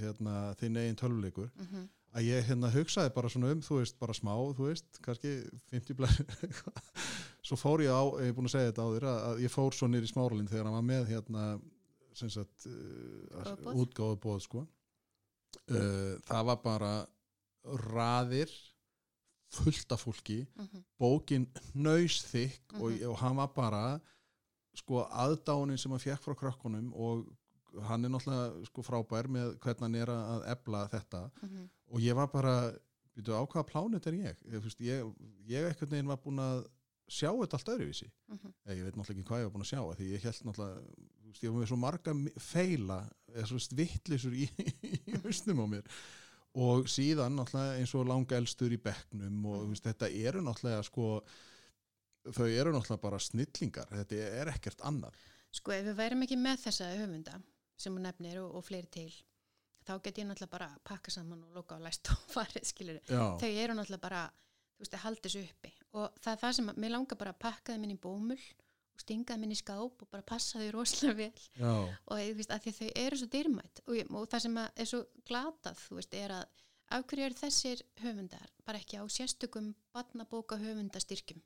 hérna, 0.00 0.38
þinn 0.60 0.80
eigin 0.80 0.98
tölvuleikur 1.00 1.50
mm 1.50 1.66
-hmm. 1.68 1.86
að 2.18 2.26
ég 2.28 2.48
hérna 2.48 2.72
hugsaði 2.74 3.14
bara 3.14 3.30
svona 3.32 3.52
um, 3.54 3.62
þú 3.62 3.78
veist, 3.80 3.98
bara 4.00 4.16
smá, 4.16 4.32
þú 4.58 4.68
veist, 4.70 5.00
kannski 5.04 5.34
50 5.70 5.98
blæð, 6.00 6.18
svo 7.46 7.56
fór 7.60 7.84
ég 7.84 7.92
á, 7.92 8.02
ég 8.22 8.32
er 8.32 8.36
búin 8.36 8.50
að 8.50 8.56
segja 8.56 8.72
þetta 8.72 8.84
á 8.84 8.92
þér, 8.94 9.08
að, 9.12 9.18
að 9.28 9.42
ég 9.44 9.54
fór 9.54 9.74
svo 9.74 9.88
nýri 9.88 10.10
smáralind 10.10 10.50
þegar 10.50 10.68
hann 10.68 10.78
var 10.80 10.88
með 10.88 11.08
hérna, 11.12 11.44
sem 12.14 12.30
sagt, 12.30 12.66
Útgáfuboð. 12.66 13.80
útgáðu 13.82 14.20
bóð, 14.22 14.40
sko. 14.42 14.66
Uh, 15.70 16.18
það 16.26 16.46
var 16.50 16.62
bara 16.62 16.92
raðir 17.64 18.50
fullt 19.54 19.92
af 19.94 20.02
fólki, 20.04 20.40
mhm, 20.58 20.82
bókin 21.00 21.46
nöysþykk 21.74 22.74
og, 22.80 22.90
Mhm. 22.92 23.06
og 23.10 23.16
hann 23.18 23.36
var 23.36 23.46
bara 23.54 24.00
sko 24.74 25.04
aðdánin 25.06 25.78
sem 25.78 25.90
hann 25.92 26.00
fekk 26.02 26.22
frá 26.24 26.34
krökkunum 26.34 26.92
og 26.94 27.26
hann 27.88 28.04
er 28.04 28.08
náttúrulega 28.10 28.66
sko 28.66 28.82
frábær 28.82 29.26
með 29.28 29.56
hvernig 29.58 29.80
hann 29.80 29.94
er 29.94 30.06
að 30.14 30.44
ebla 30.50 30.88
þetta. 30.88 31.30
Mhm, 31.42 31.68
og 31.92 32.00
ég 32.00 32.14
var 32.14 32.26
bara 32.28 32.72
veitu, 33.16 33.32
á 33.34 33.42
hvaða 33.46 33.66
plánet 33.70 34.06
er 34.06 34.12
ég? 34.12 34.36
Ég, 34.50 34.62
ég, 34.80 35.14
ég 35.48 35.68
einhvern 35.68 35.90
veginn 35.90 36.06
var 36.10 36.16
búin 36.18 36.38
að 36.42 36.66
sjá 37.08 37.30
þetta 37.30 37.58
allt 37.58 37.68
öðruvísi. 37.74 38.10
Mhm. 38.30 38.52
ég, 38.68 38.82
veit 38.84 38.94
náttúrulega 38.96 39.14
ekki 39.18 39.24
hvað 39.28 39.40
ég 39.40 39.44
var 39.44 39.54
búin 39.54 39.66
að 39.66 39.72
sjá 39.72 39.96
því 39.96 40.10
ég 40.12 40.22
held 40.22 40.42
náttúrulega 40.44 40.80
ég 41.42 41.50
var 41.52 41.60
með 41.62 41.68
svo 41.68 41.76
marga 41.76 42.14
feila 42.38 42.98
eða 43.34 43.46
svo 43.46 43.76
vittlisur 43.76 44.32
í, 44.32 44.48
í 45.10 45.18
hausnum 45.22 45.62
á 45.62 45.66
mér 45.66 45.84
og 46.54 46.88
síðan 46.90 47.34
náttúrulega 47.38 47.80
eins 47.80 47.94
og 47.98 48.06
langa 48.06 48.38
elstur 48.38 48.72
í 48.74 48.78
bekknum 48.82 49.46
og 49.50 49.64
þú 49.64 49.72
veist, 49.72 49.88
þetta 49.88 50.10
eru 50.28 50.42
náttúrulega 50.44 50.86
sko 50.86 51.08
þau 52.30 52.46
eru 52.48 52.72
náttúrulega 52.74 53.02
bara 53.02 53.20
snillingar. 53.20 53.90
Þetta 53.90 54.20
er 54.40 54.50
ekkert 54.54 54.84
annað. 54.86 55.18
Sko 55.54 55.74
ef 55.74 55.84
við 55.88 55.98
værum 55.98 56.24
ekki 56.26 56.38
með 56.40 56.64
þessa 56.66 56.90
höfunda 56.94 57.38
sem 57.78 57.94
hún 57.94 58.06
nefnir 58.06 58.40
og, 58.42 58.54
og 58.58 58.66
fleiri 58.66 58.90
til 58.94 59.10
þá 59.84 59.98
get 60.00 60.18
ég 60.22 60.28
náttúrulega 60.28 60.54
bara 60.54 60.70
pakka 60.86 61.12
saman 61.12 61.42
og 61.44 61.58
loka 61.58 61.76
á 61.76 61.84
læst 61.84 62.08
og 62.12 62.22
farið 62.36 62.66
skilur 62.70 63.00
þau 63.10 63.50
eru 63.50 63.76
náttúrulega 63.76 64.04
bara 64.06 64.24
þú 64.30 64.84
veist 64.84 64.96
að 64.96 65.04
halda 65.04 65.26
þessu 65.28 65.42
uppi. 65.48 65.72
Og 65.94 66.20
það 66.22 66.32
er 66.32 66.42
það 66.44 66.56
sem 66.58 66.70
mér 66.74 66.94
langar 66.94 67.20
bara 67.20 67.34
að 67.34 67.42
pakka 67.44 67.74
þeim 67.74 67.88
inn 67.88 67.96
í 67.96 68.00
bómull 68.00 68.44
og 68.94 69.00
stinga 69.02 69.34
þeim 69.34 69.44
inn 69.48 69.54
í 69.54 69.58
skáp 69.58 70.02
og 70.04 70.10
bara 70.10 70.22
passa 70.22 70.58
þau 70.62 70.70
rosalega 70.76 71.16
vel. 71.18 71.46
Já, 71.58 71.72
og 72.06 72.18
þú 72.20 72.34
veist 72.38 72.52
því 72.64 72.72
þau 72.78 72.90
eru 73.04 73.16
svo 73.20 73.26
dýrmætt 73.34 73.80
og, 73.86 73.94
ég- 73.98 74.12
og 74.14 74.28
það 74.30 74.44
sem 74.46 74.58
er 74.64 74.86
svo 74.90 75.00
glatað 75.26 75.80
þú 75.88 75.98
veist 75.98 76.14
er 76.14 76.30
að 76.30 76.44
af 76.94 77.06
hverju 77.08 77.24
eru 77.26 77.34
þessir 77.40 77.82
höfundar 78.04 78.50
bara 78.66 78.78
ekki 78.78 79.00
á 79.00 79.04
sérstökum 79.08 79.72
barnabóka 79.94 80.58
höfundastyrkjum 80.60 81.40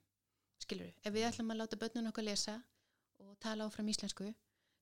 skilur 0.59 0.91
ef 1.07 1.15
við 1.15 1.29
ætlum 1.31 1.53
að 1.55 1.61
láta 1.63 1.79
börnun 1.81 2.11
okkur 2.11 2.27
lesa 2.27 2.57
og 3.23 3.37
tala 3.41 3.65
áfram 3.69 3.89
íslensku 3.89 4.27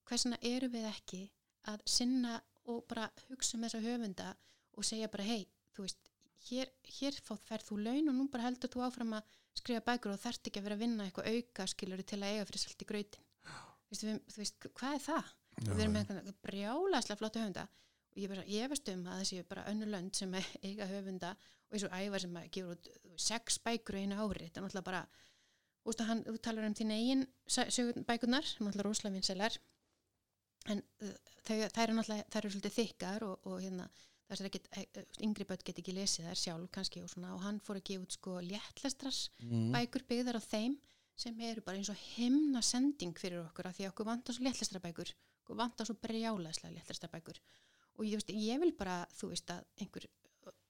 hversna 0.09 0.39
eru 0.43 0.69
við 0.73 0.89
ekki 0.91 1.23
að 1.71 1.85
sinna 1.87 2.41
og 2.67 2.83
bara 2.89 3.11
hugsa 3.29 3.57
um 3.59 3.63
þessa 3.67 3.83
höfunda 3.85 4.33
og 4.77 4.85
segja 4.85 5.09
bara 5.13 5.25
hei, 5.29 5.47
þú 5.77 5.85
veist 5.87 6.11
hér, 6.49 6.71
hér 6.99 7.15
færð 7.27 7.69
þú 7.69 7.79
laun 7.85 8.09
og 8.11 8.15
nú 8.17 8.27
bara 8.33 8.49
heldur 8.49 8.71
þú 8.73 8.83
áfram 8.89 9.13
að 9.21 9.37
skrifa 9.61 9.85
bækur 9.87 10.15
og 10.15 10.21
þarft 10.23 10.49
ekki 10.51 10.61
að 10.61 10.69
vera 10.69 10.77
að 10.79 10.85
vinna 10.85 11.07
eitthvað 11.07 11.31
auka 11.33 11.67
skilur 11.71 12.03
til 12.03 12.21
að 12.21 12.31
eiga 12.33 12.47
fyrir 12.51 12.63
salt 12.63 12.85
í 12.85 12.89
við, 13.87 14.17
þú 14.33 14.41
veist, 14.43 14.67
hvað 14.75 14.97
er 14.97 15.05
það? 15.05 15.35
já, 15.57 15.69
við 15.71 15.83
erum 15.83 15.95
með 15.95 16.11
eitthvað 16.13 16.41
brjálaslega 16.47 17.21
flottu 17.21 17.43
höfunda 17.43 17.67
og 17.67 18.19
ég, 18.21 18.33
bara, 18.33 18.45
ég 18.51 18.73
veist 18.73 18.91
um 18.93 19.07
að 19.11 19.23
þessi 19.23 19.47
bara 19.51 19.69
önnu 19.71 19.89
lönd 19.93 20.19
sem 20.19 20.35
eiga 20.67 20.89
höfunda 20.91 21.33
og 21.37 21.77
eins 21.77 21.87
og 21.87 21.97
ævar 21.97 22.25
sem 22.25 22.37
að 22.41 22.51
gefur 22.57 22.77
út 22.77 22.91
sex 23.29 23.61
bækur 23.65 24.01
einu 24.01 24.19
ári 24.19 24.47
þetta 24.47 24.61
er 24.61 24.67
náttúrulega 24.67 24.89
bara 24.91 25.05
þú, 25.07 25.89
veist, 25.89 26.05
hann, 26.11 26.25
þú 26.27 26.37
talar 26.45 26.69
um 26.69 26.77
þín 26.77 26.93
eigin 26.97 27.25
bækunar 28.09 28.49
sem 28.49 28.61
er 28.61 28.69
náttúrulega 28.69 28.89
rosalega 28.89 29.17
vinselar 29.17 29.59
en 30.73 30.83
uh, 30.83 31.17
þau, 31.47 31.57
þær 31.57 31.85
eru 31.87 31.99
náttúrulega 32.01 32.29
þær 32.35 32.43
eru 32.43 32.55
svolítið 32.55 32.79
þykkar 32.81 33.27
og, 33.31 33.49
og 33.49 33.65
hérna 33.65 33.89
þess 34.29 34.41
að 34.43 34.49
ekkit, 34.51 34.67
e, 34.77 35.05
yngri 35.23 35.45
börn 35.47 35.63
get 35.65 35.79
ekki 35.79 35.95
lesið 35.95 36.27
þær 36.31 36.41
sjálf 36.43 36.71
kannski 36.75 37.03
og 37.03 37.11
svona 37.13 37.35
og 37.35 37.43
hann 37.47 37.61
fór 37.61 37.77
að 37.81 37.85
gefa 37.91 38.03
út 38.07 38.13
sko 38.17 38.41
léttlestras 38.43 39.31
Mm. 39.43 39.73
bækur 39.73 40.03
byggðar 40.09 40.39
á 40.39 40.43
þeim 40.43 40.77
sem 41.17 41.41
eru 41.41 41.61
bara 41.63 41.77
eins 41.79 41.89
og 41.91 41.97
himna 42.17 42.61
sending 42.63 43.15
fyrir 43.17 43.45
okkur 43.47 43.67
af 43.71 43.77
því 43.79 43.87
að 43.87 43.93
okkur 43.95 44.07
vantar 44.11 44.35
svo 44.35 44.45
léttlestarabækur 44.45 45.13
okkur 45.45 45.57
vantar 45.57 45.87
svo 45.87 45.95
brjálæslega 46.03 46.75
léttlestarabækur 46.75 47.39
og 47.97 48.05
ég, 48.05 48.19
veist, 48.19 48.29
ég 48.35 48.61
vil 48.61 48.73
bara 48.77 49.07
þú 49.17 49.29
veist 49.33 49.49
að 49.51 49.63
einhver 49.81 50.07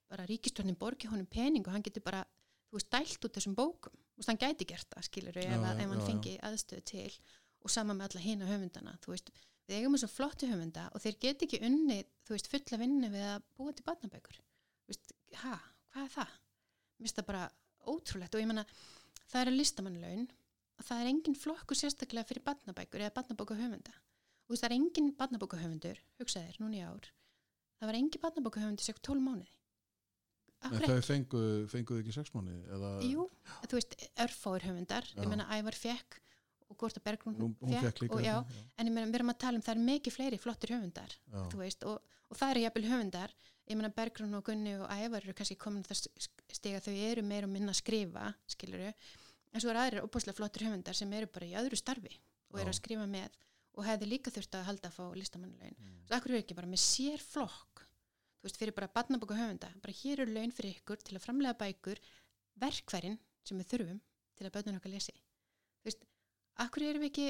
bara 0.08 0.26
ríkistörnin 0.26 0.76
borgi 0.78 1.08
honum 1.10 1.26
pening 1.26 1.66
og 1.66 1.72
hann 1.72 1.82
getur 1.82 2.02
bara 2.06 2.22
þú 2.70 2.76
veist 2.78 2.90
dælt 2.92 3.24
út 3.26 3.34
þessum 3.34 3.54
bókum. 3.58 3.90
Þú 4.14 4.20
veist 4.20 4.28
hann 4.30 4.38
gæti 4.38 4.64
gert 4.66 4.86
það 4.94 5.02
skilur 5.08 5.36
ef, 5.36 5.44
Já, 5.44 5.56
að- 5.58 5.78
já, 5.80 5.82
ef 5.82 5.90
hann 5.90 6.00
já, 6.00 6.06
fengi 6.06 6.34
aðstöð 6.46 6.84
til 6.84 7.12
og 7.64 7.70
sama 7.70 7.94
með 7.94 8.04
alla 8.14 8.20
hina 8.20 8.46
höfundana 8.46 8.98
þú 9.02 9.10
veist 9.16 9.30
við 9.66 9.80
eigum 9.80 9.96
þessu 9.96 10.10
flottu 10.12 10.48
höfunda 10.50 10.86
og 10.94 11.02
þeir 11.02 11.18
get 11.24 11.44
ekki 11.46 11.62
unni 11.66 11.98
þú 12.26 12.36
veist 12.36 12.50
fulla 12.52 12.80
vinnu 12.82 13.10
við 13.12 13.26
að 13.32 13.46
búa 13.58 13.74
til 13.74 13.86
veist, 14.86 15.12
ha, 15.42 15.56
hvað 15.92 16.04
er 16.04 16.12
það? 16.14 16.34
Mér 16.96 17.06
finnst 17.06 17.20
það 17.20 17.28
bara 17.32 17.44
ótrúlegt 17.86 18.36
og 18.36 18.42
ég 18.42 18.50
menna 18.50 18.66
það 19.26 19.40
eru 19.42 19.56
listamannlaun 19.56 20.26
og 20.76 20.86
það 20.86 21.02
er 21.02 21.10
engin 21.10 21.38
flokkur 21.38 21.78
sérstaklega 21.78 22.28
fyrir 22.28 22.46
barnabækur 22.46 23.02
eða 23.02 23.16
barnabóka 23.18 23.58
höfunda 23.58 23.94
og 24.46 24.54
það 24.54 24.68
er 24.68 24.76
engin 24.78 25.12
barnabóka 25.18 25.60
höfundur 25.60 26.00
hugsaðir 26.20 26.58
núna 26.62 26.78
í 26.78 26.84
ár 26.86 27.10
það 27.80 27.90
var 27.90 27.98
engin 28.00 28.22
barnabóka 28.22 28.62
höfundur 28.62 28.86
sér 28.86 29.00
12 29.02 29.24
mánuði. 29.24 29.52
En 30.64 30.72
Akkur 30.72 30.88
þau 30.88 31.02
fengu, 31.04 31.40
fenguðu 31.70 32.02
ekki 32.02 32.14
sex 32.16 32.32
mánu 32.34 32.54
eða, 32.72 32.92
Jú, 33.04 33.26
þú 33.68 33.76
veist, 33.76 33.96
örfáir 34.24 34.64
höfundar. 34.64 35.04
Já. 35.12 35.20
ég 35.20 35.28
menna 35.28 35.46
Ævar 35.52 35.76
fekk 35.76 36.16
og 36.68 36.76
Gorta 36.80 37.00
Bergrún 37.00 37.36
hún, 37.38 37.56
hún 37.60 37.76
fekk 37.82 38.00
líka 38.04 38.14
og, 38.16 38.22
já, 38.24 38.36
þetta, 38.42 38.64
en 38.78 38.86
ég 38.90 38.92
meina, 38.96 39.06
við 39.10 39.18
erum 39.20 39.32
að 39.34 39.38
tala 39.44 39.60
um 39.60 39.62
það 39.66 39.74
er 39.76 39.82
mikið 39.90 40.16
fleiri 40.16 40.38
flottir 40.42 40.72
höfundar 40.74 41.12
já, 41.32 41.44
veist, 41.60 41.84
og, 41.86 42.16
og 42.30 42.36
það 42.40 42.50
eru 42.54 42.64
jafnvel 42.66 42.88
höfundar. 42.90 43.34
Ég 43.66 43.74
meina 43.78 43.90
Bergrún 43.90 44.34
og 44.38 44.44
Gunni 44.46 44.72
og 44.78 44.90
Ævar 44.94 45.24
eru 45.26 45.34
kannski 45.34 45.56
komin 45.58 45.82
að 45.82 45.90
það 45.90 46.28
stiga 46.54 46.80
þau 46.84 46.92
eru 46.94 47.22
meira 47.26 47.46
og 47.48 47.52
minna 47.54 47.72
að 47.74 47.80
skrifa, 47.80 48.28
skiluru 48.46 48.92
en 48.92 49.62
svo 49.62 49.70
eru 49.72 49.80
aðrir 49.82 50.04
opaslega 50.06 50.36
flottir 50.38 50.66
höfundar 50.68 50.94
sem 50.94 51.12
eru 51.18 51.26
bara 51.26 51.46
í 51.48 51.54
öðru 51.58 51.78
starfi 51.80 52.12
og 52.52 52.60
eru 52.60 52.70
Já. 52.70 52.74
að 52.74 52.78
skrifa 52.78 53.06
með 53.10 53.38
og 53.76 53.84
hefði 53.84 54.06
líka 54.10 54.30
þurft 54.32 54.54
að 54.58 54.66
halda 54.68 54.88
að 54.88 54.94
fá 54.98 55.04
listamannulegin 55.18 55.76
Mm. 55.76 55.96
svo 56.06 56.16
akkur 56.16 56.30
eru 56.32 56.38
ekki 56.44 56.54
bara 56.56 56.70
með 56.70 56.80
sér 56.80 57.18
flokk 57.20 57.82
þú 57.82 58.46
veist, 58.46 58.56
fyrir 58.60 58.74
bara 58.76 58.88
barnabóka 58.94 59.34
höfunda 59.36 59.68
bara 59.82 59.92
hér 59.92 60.22
eru 60.22 60.32
laun 60.32 60.52
fyrir 60.54 60.78
ykkur 60.78 61.02
til 61.02 61.16
að 61.18 61.24
framlega 61.26 61.58
bækur 61.58 61.98
verkfærin 62.62 63.18
sem 63.44 63.58
við 63.58 63.68
þurfum 63.72 64.00
til 64.36 64.46
að 64.46 64.54
börnun 64.56 64.78
okkar 64.78 64.94
lesi 64.94 65.12
akkur 66.64 66.86
erum 66.88 67.04
við 67.04 67.12
ekki 67.12 67.28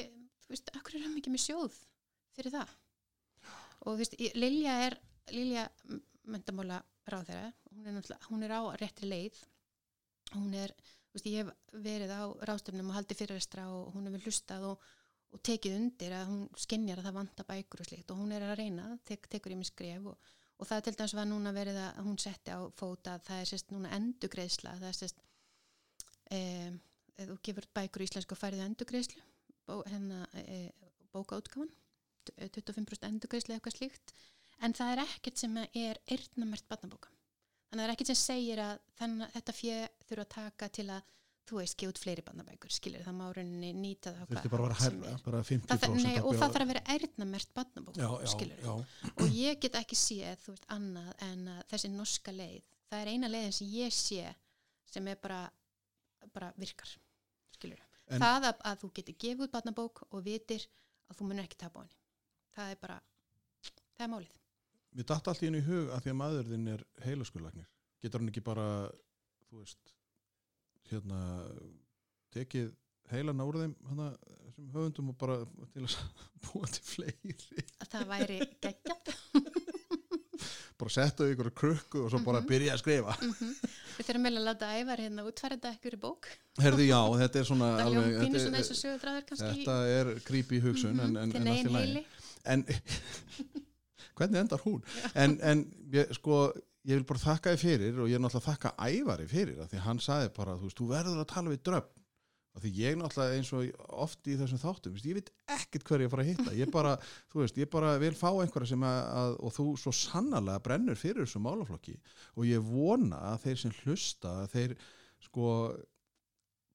veist, 0.51 0.73
akkur 0.77 0.99
erum 0.99 1.15
við 1.15 1.23
ekki 1.23 1.35
með 1.35 1.45
sjóð 1.47 1.79
fyrir 2.37 2.55
það? 2.55 2.75
Og 3.83 3.93
þú 3.93 3.99
veist, 4.01 4.19
Lilja 4.39 4.81
er 4.87 4.99
Lilja 5.35 5.69
mentamála 6.27 6.81
ráðherra 7.11 7.53
hún 7.77 7.97
er, 7.97 8.19
hún 8.31 8.43
er 8.43 8.53
á 8.53 8.61
réttri 8.81 9.09
leið. 9.09 9.41
Hún 10.35 10.55
er, 10.59 10.73
þú 11.11 11.19
veist, 11.19 11.29
ég 11.31 11.43
hef 11.43 11.83
verið 11.87 12.13
á 12.13 12.23
ráðstöfnum 12.49 12.91
og 12.91 12.97
haldið 12.99 13.21
fyrirrestra 13.23 13.69
og 13.73 13.93
hún 13.95 14.09
hefur 14.09 14.27
hlustað 14.27 14.67
og, 14.73 14.89
og 15.35 15.43
tekið 15.47 15.77
undir 15.79 16.17
að 16.17 16.33
hún 16.33 16.43
skinnjar 16.59 17.03
að 17.03 17.09
það 17.09 17.19
vanta 17.21 17.47
bækur 17.47 17.83
og 17.83 17.91
slikt 17.91 18.11
og 18.11 18.21
hún 18.23 18.35
er 18.35 18.47
að 18.47 18.57
reyna, 18.63 18.89
tek, 19.07 19.29
tekur 19.31 19.55
í 19.55 19.61
mig 19.61 19.71
skref 19.71 20.11
og, 20.13 20.35
og 20.57 20.71
það 20.71 20.85
til 20.87 20.97
dæmis 20.99 21.17
var 21.19 21.31
núna 21.31 21.55
verið 21.55 21.81
að 21.83 22.03
hún 22.09 22.19
setti 22.23 22.55
á 22.55 22.61
fóta 22.79 23.17
að 23.17 23.27
það 23.29 23.43
er 23.43 23.51
sérst 23.53 23.73
núna 23.75 23.95
endugreisla, 23.97 24.77
það 24.81 24.91
er 24.91 25.01
sérst 25.03 25.25
um, 27.19 27.33
þú 27.33 27.39
gefur 27.49 27.69
bækur 27.79 28.05
í 28.05 28.09
íslensku 28.09 28.39
færið 28.39 28.65
endugreislu 28.67 29.23
bó, 29.67 29.81
hérna 29.89 30.27
e, 30.37 30.71
bókaútgáfan 31.15 31.73
25% 32.37 33.07
endugreislu 33.09 33.55
eða 33.55 33.61
eitthvað 33.61 33.79
slíkt 33.79 34.15
en 34.65 34.75
það 34.77 34.95
er 34.95 35.03
ekkert 35.05 35.43
sem 35.43 35.59
er 35.63 36.01
eyrnamert 36.09 36.65
barnabóka. 36.71 37.13
Þannig 37.67 37.83
að 37.83 37.83
það 37.83 37.89
er 37.89 37.95
ekkert 37.97 38.11
sem 38.11 38.19
segir 38.21 38.63
að 38.63 38.81
þannig, 38.99 39.33
þetta 39.35 39.55
fjö 39.57 39.77
þurfa 40.09 40.25
að 40.25 40.35
taka 40.37 40.69
til 40.79 40.87
að 40.95 41.13
þú 41.47 41.61
veist, 41.61 41.77
gefa 41.79 41.93
út 41.93 42.01
fleiri 42.03 42.25
barnabækur 42.27 42.75
skilur 42.75 43.05
það 43.07 43.17
má 43.21 43.27
rauninni 43.31 43.69
nýta 43.77 44.13
það 44.17 44.31
hvað 44.33 44.49
bara 44.51 44.67
að 44.67 44.81
herra, 44.81 45.11
er. 45.13 45.21
bara 45.23 45.43
50% 45.47 45.85
það, 45.85 45.99
nei, 46.03 46.17
og 46.19 46.33
það 46.35 46.55
þarf 46.57 46.65
að 46.65 46.73
vera 46.73 46.83
eyrnamert 46.95 47.53
barnabók 47.55 48.01
já, 48.01 48.09
já, 48.65 48.73
og 49.13 49.37
ég 49.37 49.61
get 49.63 49.79
ekki 49.79 49.99
séð 50.01 50.41
þú 50.43 50.55
veist 50.57 50.67
annað 50.75 51.13
en 51.29 51.45
þessi 51.71 51.93
norska 51.93 52.35
leið 52.35 52.65
það 52.91 52.99
er 52.99 53.13
eina 53.13 53.31
leiðin 53.31 53.57
sem 53.61 53.71
ég 53.77 53.95
sé 53.95 54.35
sem 54.91 55.13
er 55.13 55.21
bara, 55.23 55.45
bara 56.35 56.51
virkar 56.59 56.97
En- 58.07 58.23
það 58.23 58.45
að, 58.53 58.59
að 58.71 58.81
þú 58.83 58.89
getur 58.99 59.17
gefið 59.25 59.45
út 59.47 59.53
barnabók 59.57 60.03
og 60.11 60.21
vitir 60.27 60.63
að 61.11 61.17
þú 61.19 61.27
munir 61.27 61.47
ekki 61.49 61.59
tapa 61.59 61.81
á 61.81 61.83
henni 61.83 61.97
það 62.57 62.71
er 62.75 62.79
bara, 62.83 62.99
það 63.97 64.05
er 64.07 64.13
málið 64.13 64.37
Mér 64.97 65.05
datt 65.11 65.29
allt 65.29 65.43
í 65.43 65.49
einu 65.51 65.59
í 65.61 65.65
hug 65.67 65.91
að 65.93 66.03
því 66.07 66.11
að 66.13 66.17
maður 66.17 66.47
þinn 66.49 66.69
er 66.73 66.83
heilaskurlagnir. 67.05 67.67
Getur 68.01 68.23
hann 68.23 68.31
ekki 68.31 68.41
bara, 68.47 68.65
þú 69.51 69.59
veist, 69.61 69.91
hérna, 70.89 71.19
tekið 72.33 72.71
heilan 73.11 73.43
úr 73.45 73.59
þeim 73.61 73.75
hana, 73.91 74.07
sem 74.55 74.71
höfundum 74.73 75.11
og 75.13 75.19
bara 75.21 75.37
til 75.75 75.85
að 75.85 75.99
búa 76.47 76.71
til 76.73 76.87
fleiri. 76.89 77.37
að 77.85 77.91
það 77.93 78.07
væri 78.15 78.39
geggjað 78.65 79.13
Bara 80.77 80.93
setja 80.93 81.27
ykkur 81.33 81.49
krukku 81.57 82.03
og 82.05 82.11
svo 82.13 82.19
bara 82.25 82.41
Mhm. 82.43 82.49
byrja 82.51 82.75
að 82.75 82.81
skrifa. 82.83 83.15
við 83.97 84.05
þurfum 84.05 84.25
meðal 84.27 84.41
að 84.43 84.47
láta 84.51 84.67
ævar 84.77 85.01
hérna 85.01 85.25
útfæra 85.25 85.57
þetta 85.57 85.71
ekkur 85.77 85.95
í 85.97 86.01
bók. 86.03 86.27
Herði, 86.61 86.87
já, 86.91 87.01
þetta 87.23 87.41
er 87.41 87.45
svona 87.49 87.69
er 87.79 87.85
alveg, 87.87 88.11
ljómpínu 88.13 88.43
svona 88.45 88.61
eins 88.61 88.71
þetta, 89.31 89.53
þetta 89.55 89.77
er 89.97 90.21
creepy 90.27 90.61
hugsun, 90.61 91.01
en, 91.01 91.17
en, 91.17 91.33
til 91.33 91.41
en 91.41 91.49
allt 91.49 91.71
í 91.71 91.77
heili. 91.81 92.05
En 92.45 92.65
hvernig 94.17 94.41
endar 94.45 94.61
hún? 94.65 94.83
En, 95.15 95.39
en 95.43 95.65
ég, 95.93 96.13
sko, 96.17 96.53
ég 96.87 97.01
vil 97.01 97.05
bara 97.09 97.25
þakka 97.25 97.55
þið 97.57 97.63
fyrir 97.65 97.99
og 98.03 98.09
ég 98.13 98.19
er 98.19 98.23
náttúrulega 98.25 98.45
að 98.45 98.51
þakka 98.53 98.75
ævari 98.87 99.29
fyrir 99.33 99.67
því 99.73 99.81
hann 99.87 99.99
sagði 100.05 100.31
bara, 100.37 100.55
þú 100.61 100.69
veist, 100.69 100.79
þú 100.81 100.89
verður 100.93 101.23
að 101.25 101.31
tala 101.33 101.53
við 101.55 101.63
dröfn 101.71 101.93
af 102.57 102.63
því 102.65 102.73
ég 102.81 102.95
náttúrulega 102.97 103.37
eins 103.37 103.51
og 103.53 103.89
oft 104.07 104.29
í 104.31 104.37
þessum 104.41 104.61
þáttum, 104.63 104.95
veist, 104.97 105.09
ég 105.09 105.19
veit 105.19 105.33
ekkert 105.57 105.91
hver 105.91 106.05
ég 106.07 106.13
fara 106.13 106.25
að 106.25 106.31
hitta, 106.31 106.55
ég 106.57 106.71
bara, 106.73 106.95
þú 107.33 107.43
veist, 107.43 107.59
ég 107.61 107.69
bara 107.73 107.97
vil 108.01 108.15
fá 108.17 108.31
einhverja 108.31 108.73
sem 108.73 108.87
að, 108.89 109.01
að 109.21 109.35
og 109.41 109.57
þú 109.59 109.67
svo 109.83 109.93
sannarlega 109.97 110.65
brennur 110.65 111.01
fyrir 111.01 111.27
þessu 111.27 111.43
málaflokki. 111.45 111.99
Og 112.37 112.49
ég 112.49 112.65
vona 112.65 113.21
að 113.35 113.45
þeir 113.45 113.61
sem 113.65 113.77
hlusta, 113.83 114.33
að 114.47 114.57
þeir 114.57 114.75
sko 115.27 115.51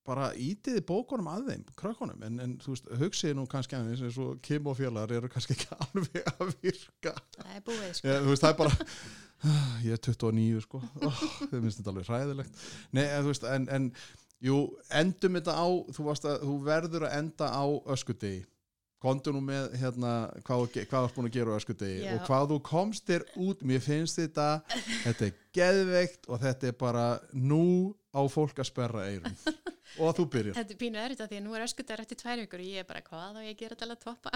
bara 0.07 0.31
ítiði 0.37 0.81
bókunum 0.85 1.29
að 1.29 1.51
þeim, 1.51 1.65
krökkunum. 1.77 2.23
En, 2.25 2.39
en 2.43 2.55
þú 2.61 2.75
veist, 2.75 2.87
hugsiði 3.01 3.37
nú 3.37 3.45
kannski 3.49 3.77
aðeins 3.77 4.01
eins 4.05 4.17
og 4.21 4.39
Kim 4.45 4.69
og 4.69 4.77
félagar 4.79 5.13
eru 5.17 5.29
kannski 5.31 5.57
ekki 5.57 5.69
alveg 5.85 6.31
að 6.31 6.55
virka. 6.63 7.13
Það 7.37 7.51
er 7.57 7.67
búið 7.67 7.91
sko. 7.97 8.09
Ég, 8.09 8.23
þú 8.25 8.33
veist, 8.33 8.45
það 8.45 8.53
er 8.53 8.59
bara 8.63 8.73
ég 9.87 9.95
er 9.97 10.01
29 10.09 10.65
sko. 10.65 10.81
Oh, 11.05 11.21
þau 11.51 11.59
minnst 11.63 11.81
þetta 11.81 11.93
alveg 11.93 12.09
hræðilegt. 12.09 12.65
Nei, 12.97 13.05
en, 13.05 13.29
veist, 13.29 13.47
en, 13.49 13.69
en 13.77 13.89
jú, 14.45 14.61
endum 15.01 15.37
þetta 15.39 15.55
á 15.57 15.67
þú, 15.93 16.07
að, 16.13 16.39
þú 16.45 16.55
verður 16.65 17.07
að 17.07 17.17
enda 17.19 17.51
á 17.51 17.65
öskudegi. 17.95 18.41
Kontu 19.01 19.31
nú 19.33 19.39
með 19.41 19.71
hérna 19.81 20.11
hvað, 20.45 20.75
hvað 20.77 21.05
varst 21.07 21.15
búin 21.17 21.29
að 21.31 21.37
gera 21.39 21.55
á 21.55 21.57
öskudegi 21.57 22.03
Já. 22.03 22.11
og 22.13 22.27
hvað 22.27 22.51
þú 22.51 22.57
komst 22.67 23.07
þér 23.09 23.25
út. 23.41 23.63
Mér 23.65 23.81
finnst 23.81 24.19
þetta, 24.19 24.49
þetta 25.07 25.25
er 25.25 25.39
geðveikt 25.57 26.29
og 26.29 26.43
þetta 26.43 26.69
er 26.69 26.77
bara 26.77 27.05
nú 27.33 27.63
á 28.13 28.21
fólk 28.29 28.61
að 28.61 28.69
sperra 28.69 29.07
eirum 29.09 29.39
og 29.97 30.13
þú 30.19 30.27
byrjar. 30.35 30.55
Þetta 30.59 30.75
er 30.75 30.79
pínu 30.83 31.01
erfitt 31.01 31.23
að 31.23 31.31
því 31.31 31.39
að 31.39 31.47
nú 31.47 31.55
er 31.57 31.65
öskutar 31.65 32.03
eftir 32.03 32.19
tvær 32.19 32.43
vikur 32.43 32.61
og 32.61 32.69
ég 32.69 32.83
er 32.83 32.87
bara 32.87 33.01
hvað 33.05 33.39
á 33.39 33.41
ég 33.47 33.57
gera 33.59 33.79
til 33.79 33.89
að 33.89 34.03
toppa 34.03 34.35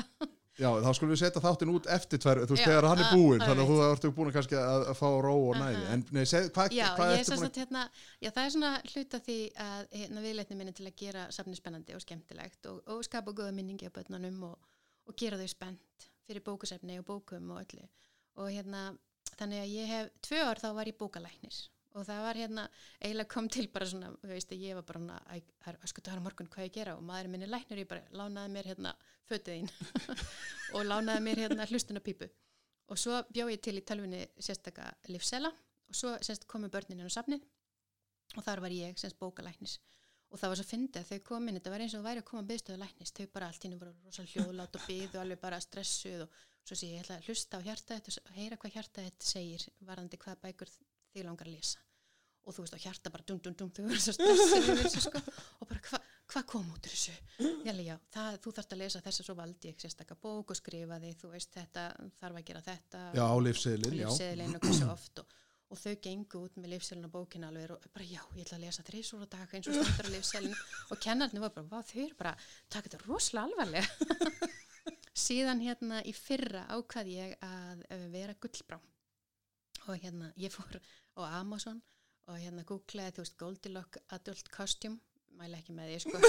Já, 0.56 0.70
þá 0.80 0.90
skulum 0.96 1.12
við 1.12 1.20
setja 1.20 1.42
þáttin 1.44 1.72
út 1.74 1.88
eftir 1.92 2.20
tvær, 2.24 2.40
þú 2.48 2.56
veist, 2.56 2.64
þegar 2.64 2.86
hann 2.88 3.00
er 3.02 3.08
að- 3.10 3.16
búinn, 3.18 3.42
að 3.42 3.50
þannig 3.50 3.64
að 3.66 3.72
þú 3.72 3.80
ertu 3.90 4.12
búin 4.16 4.32
kannski 4.32 4.56
að, 4.56 4.84
að 4.92 4.96
fá 5.02 5.08
ró 5.26 5.34
og 5.50 5.58
næði, 5.60 5.82
en 5.92 6.06
nei, 6.16 6.22
seg, 6.32 6.48
hvað, 6.56 6.76
ég 6.78 6.86
er 6.86 7.16
ertu 7.20 7.36
búin 7.36 7.50
að 7.50 7.60
hérna 7.60 7.82
já, 8.24 8.30
það 8.30 8.46
er 8.46 8.54
svona 8.56 8.72
hluta 8.94 9.20
því 9.26 9.38
að 9.66 9.82
hérna, 10.00 10.24
viðleitni 10.28 10.58
minni 10.62 10.76
til 10.78 10.88
að 10.88 10.96
gera 11.04 11.26
safni 11.36 11.60
spennandi 11.60 11.98
og 11.98 12.06
skemmtilegt 12.06 12.70
og, 12.72 12.80
og 12.88 13.04
skapa 13.04 13.36
góða 13.36 13.52
minningi 13.58 13.92
á 13.92 13.96
börnunum 14.00 14.44
og, 14.48 14.56
og 15.12 15.20
gera 15.20 15.38
þau 15.42 15.52
spennt 15.52 16.08
fyrir 16.26 16.46
bókusefni 16.48 17.00
og 17.02 17.06
bókum 17.06 17.52
og 17.52 17.60
öllu. 17.66 17.84
Og 18.40 18.48
hérna, 18.56 18.88
þannig 19.36 19.60
að 19.66 19.74
ég 19.76 19.92
hef 19.92 20.14
tvö 20.24 20.40
ár 20.48 20.64
þá 20.64 20.70
var 20.80 20.88
ég 20.88 20.96
bókalæknir 20.98 21.60
og 21.96 22.04
það 22.04 22.22
var 22.26 22.40
hérna, 22.40 22.64
eiginlega 23.00 23.32
kom 23.32 23.48
til 23.52 23.66
bara 23.72 23.88
svona, 23.88 24.12
þú 24.22 24.32
veist, 24.34 24.56
ég 24.60 24.78
var 24.78 24.86
bara 24.88 25.02
hana, 25.02 25.20
það 25.64 25.72
er 25.72 25.78
öskutu 25.88 26.12
hana 26.12 26.24
morgun 26.26 26.50
hvað 26.52 26.68
ég 26.68 26.74
gera? 26.76 26.96
Og 27.00 27.06
maðurinn 27.08 27.36
minni 27.36 27.50
læknir, 27.50 27.84
ég 27.84 27.90
bara 27.90 28.04
lánaði 28.12 28.54
mér 28.56 28.72
hérna 28.74 28.96
fötuðinn 29.30 29.72
og 30.76 30.88
lánaði 30.90 31.26
mér 31.26 31.44
hérna 31.46 31.68
hlustunapípu 31.72 32.30
og 32.92 33.00
svo 33.02 33.22
bjó 33.34 33.48
ég 33.50 33.62
til 33.64 33.78
í 33.80 33.84
tölvunni 33.86 34.26
sérstaka 34.38 34.92
livsela 35.10 35.50
og 35.90 35.98
svo 35.98 36.16
sérst 36.26 36.46
komu 36.50 36.70
börnin 36.74 37.00
inn 37.00 37.10
á 37.10 37.16
safnið 37.16 37.46
og 38.36 38.44
þar 38.46 38.62
var 38.66 38.76
ég 38.76 39.00
sérst 39.00 39.18
bókalæknis. 39.22 39.80
Og 40.34 40.42
það 40.42 40.52
var 40.52 40.60
svo 40.60 40.66
fyndið 40.68 41.00
að 41.00 41.10
þau 41.12 41.24
komin, 41.30 41.56
þetta 41.56 41.72
var 41.72 41.84
eins 41.86 41.94
og 41.94 42.02
það 42.02 42.10
væri 42.10 42.22
að 42.22 42.28
koma 42.28 42.42
að 42.42 42.50
byggstuðu 42.50 42.80
læknis, 42.82 43.14
þau 43.16 43.28
bara 43.36 43.48
allt 43.48 43.66
hennu 43.66 43.78
voru 43.80 43.94
rosa 44.04 44.26
hljóðlátt 44.26 44.76
og 44.80 44.88
byggðu 44.90 45.22
alveg 45.22 45.40
bara 45.40 45.60
stressuð 45.64 46.26
og 46.26 46.40
svo 46.66 46.78
sé 46.80 46.90
ég 46.92 47.06
ætla 47.06 47.20
að 47.20 47.30
hlusta 47.30 47.62
á 47.62 47.66
hjarta 47.68 48.00
þetta 48.00 48.24
og 48.26 48.36
heyra 48.36 48.58
hvað 48.60 48.76
hjarta 48.76 49.06
þetta 49.06 49.30
segir 49.30 49.68
varandi 49.86 50.20
hvað 50.20 50.42
bækur 50.42 50.74
þig 51.16 51.28
langar 51.30 51.50
að 51.50 51.58
lesa. 51.58 51.82
Og 52.46 52.54
þú 52.54 52.66
veist 52.66 52.78
á 52.78 52.84
hjarta 52.84 53.10
bara 53.14 53.26
dum 53.26 53.40
dum 53.42 53.56
dum 53.58 53.72
þau 53.74 53.88
verður 53.88 54.04
svo 54.06 54.76
þessu, 54.84 55.08
sko, 55.08 55.22
og 55.64 55.70
bara 55.72 55.82
hvað 55.88 56.12
hva 56.34 56.42
kom 56.50 56.66
út 56.74 56.88
úr 56.88 56.94
þessu? 56.94 57.14
Jæli, 57.66 57.86
já, 57.88 57.96
það, 58.14 58.38
þú 58.44 58.54
þarfst 58.58 58.76
að 58.76 58.82
lesa 58.82 59.02
þess 59.06 59.22
að 59.22 59.28
svo 59.28 59.36
valdi 59.38 59.72
ég 59.72 59.82
sérstakka 59.82 60.18
bók 60.20 60.54
og 60.54 60.58
skrifa 60.58 60.98
því 61.02 61.12
þú 61.22 61.32
veist 61.36 61.54
þetta, 61.54 61.84
þarf 62.20 62.40
að 62.40 62.46
gera 62.50 62.62
þetta. 62.66 63.02
Já, 63.14 63.26
já. 63.26 63.42
lífseðilinn 63.46 64.58
og 64.58 64.66
hversu 64.66 64.88
oft 64.92 65.22
og, 65.22 65.36
og 65.70 65.82
þau 65.82 65.94
gengu 66.08 66.42
út 66.48 66.58
með 66.58 66.74
lífseðilinn 66.74 67.10
og 67.10 67.14
bókina 67.14 67.52
alveg 67.52 67.76
og 67.78 67.88
bara 67.94 68.10
já, 68.10 68.22
ég 68.34 68.42
ætla 68.48 68.58
að 68.58 68.66
lesa 68.66 68.88
þreysúr 68.90 69.26
á 69.26 69.28
dag 69.36 69.56
eins 69.60 69.70
og 69.70 69.78
stendur 69.78 70.10
á 70.10 70.16
lífseðilinn 70.16 70.60
og 70.90 71.04
kennarnir 71.06 71.46
var 71.46 71.56
bara, 71.60 71.84
þau 71.86 72.02
eru 72.08 72.20
bara 72.20 72.36
taka 72.74 72.90
þetta 72.90 73.04
rosalega 73.06 73.46
alvarlega. 73.52 74.52
Síðan 75.26 75.64
hérna 75.64 76.02
í 76.04 76.12
fyrra 76.18 76.66
ákvað 76.74 77.14
ég 77.14 77.38
að 77.46 77.86
uh, 77.86 78.10
vera 78.12 78.36
gullbrá 78.42 78.82
og 79.86 80.00
hérna 80.02 80.32
ég 80.42 80.54
fór 80.54 80.80
á 81.18 81.22
Amazon 81.42 81.82
og 82.26 82.40
hérna 82.42 82.66
googlaði 82.68 83.16
þú 83.16 83.26
veist 83.26 83.38
Goldilocks 83.40 84.02
Adult 84.16 84.50
Costume. 84.54 85.00
Mæla 85.36 85.60
ekki 85.60 85.76
með 85.76 85.92
því 85.92 85.98
sko. 86.06 86.20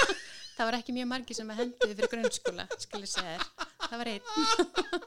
Það 0.56 0.68
var 0.68 0.76
ekki 0.76 0.94
mjög 0.94 1.08
margi 1.10 1.34
sem 1.36 1.50
að 1.50 1.62
henduði 1.62 1.96
fyrir 1.98 2.12
grunnskóla 2.12 2.66
skal 2.78 3.00
ég 3.02 3.10
segja 3.10 3.38
þér, 3.40 3.68
það 3.86 4.02
var 4.02 4.10
einn. 4.12 5.06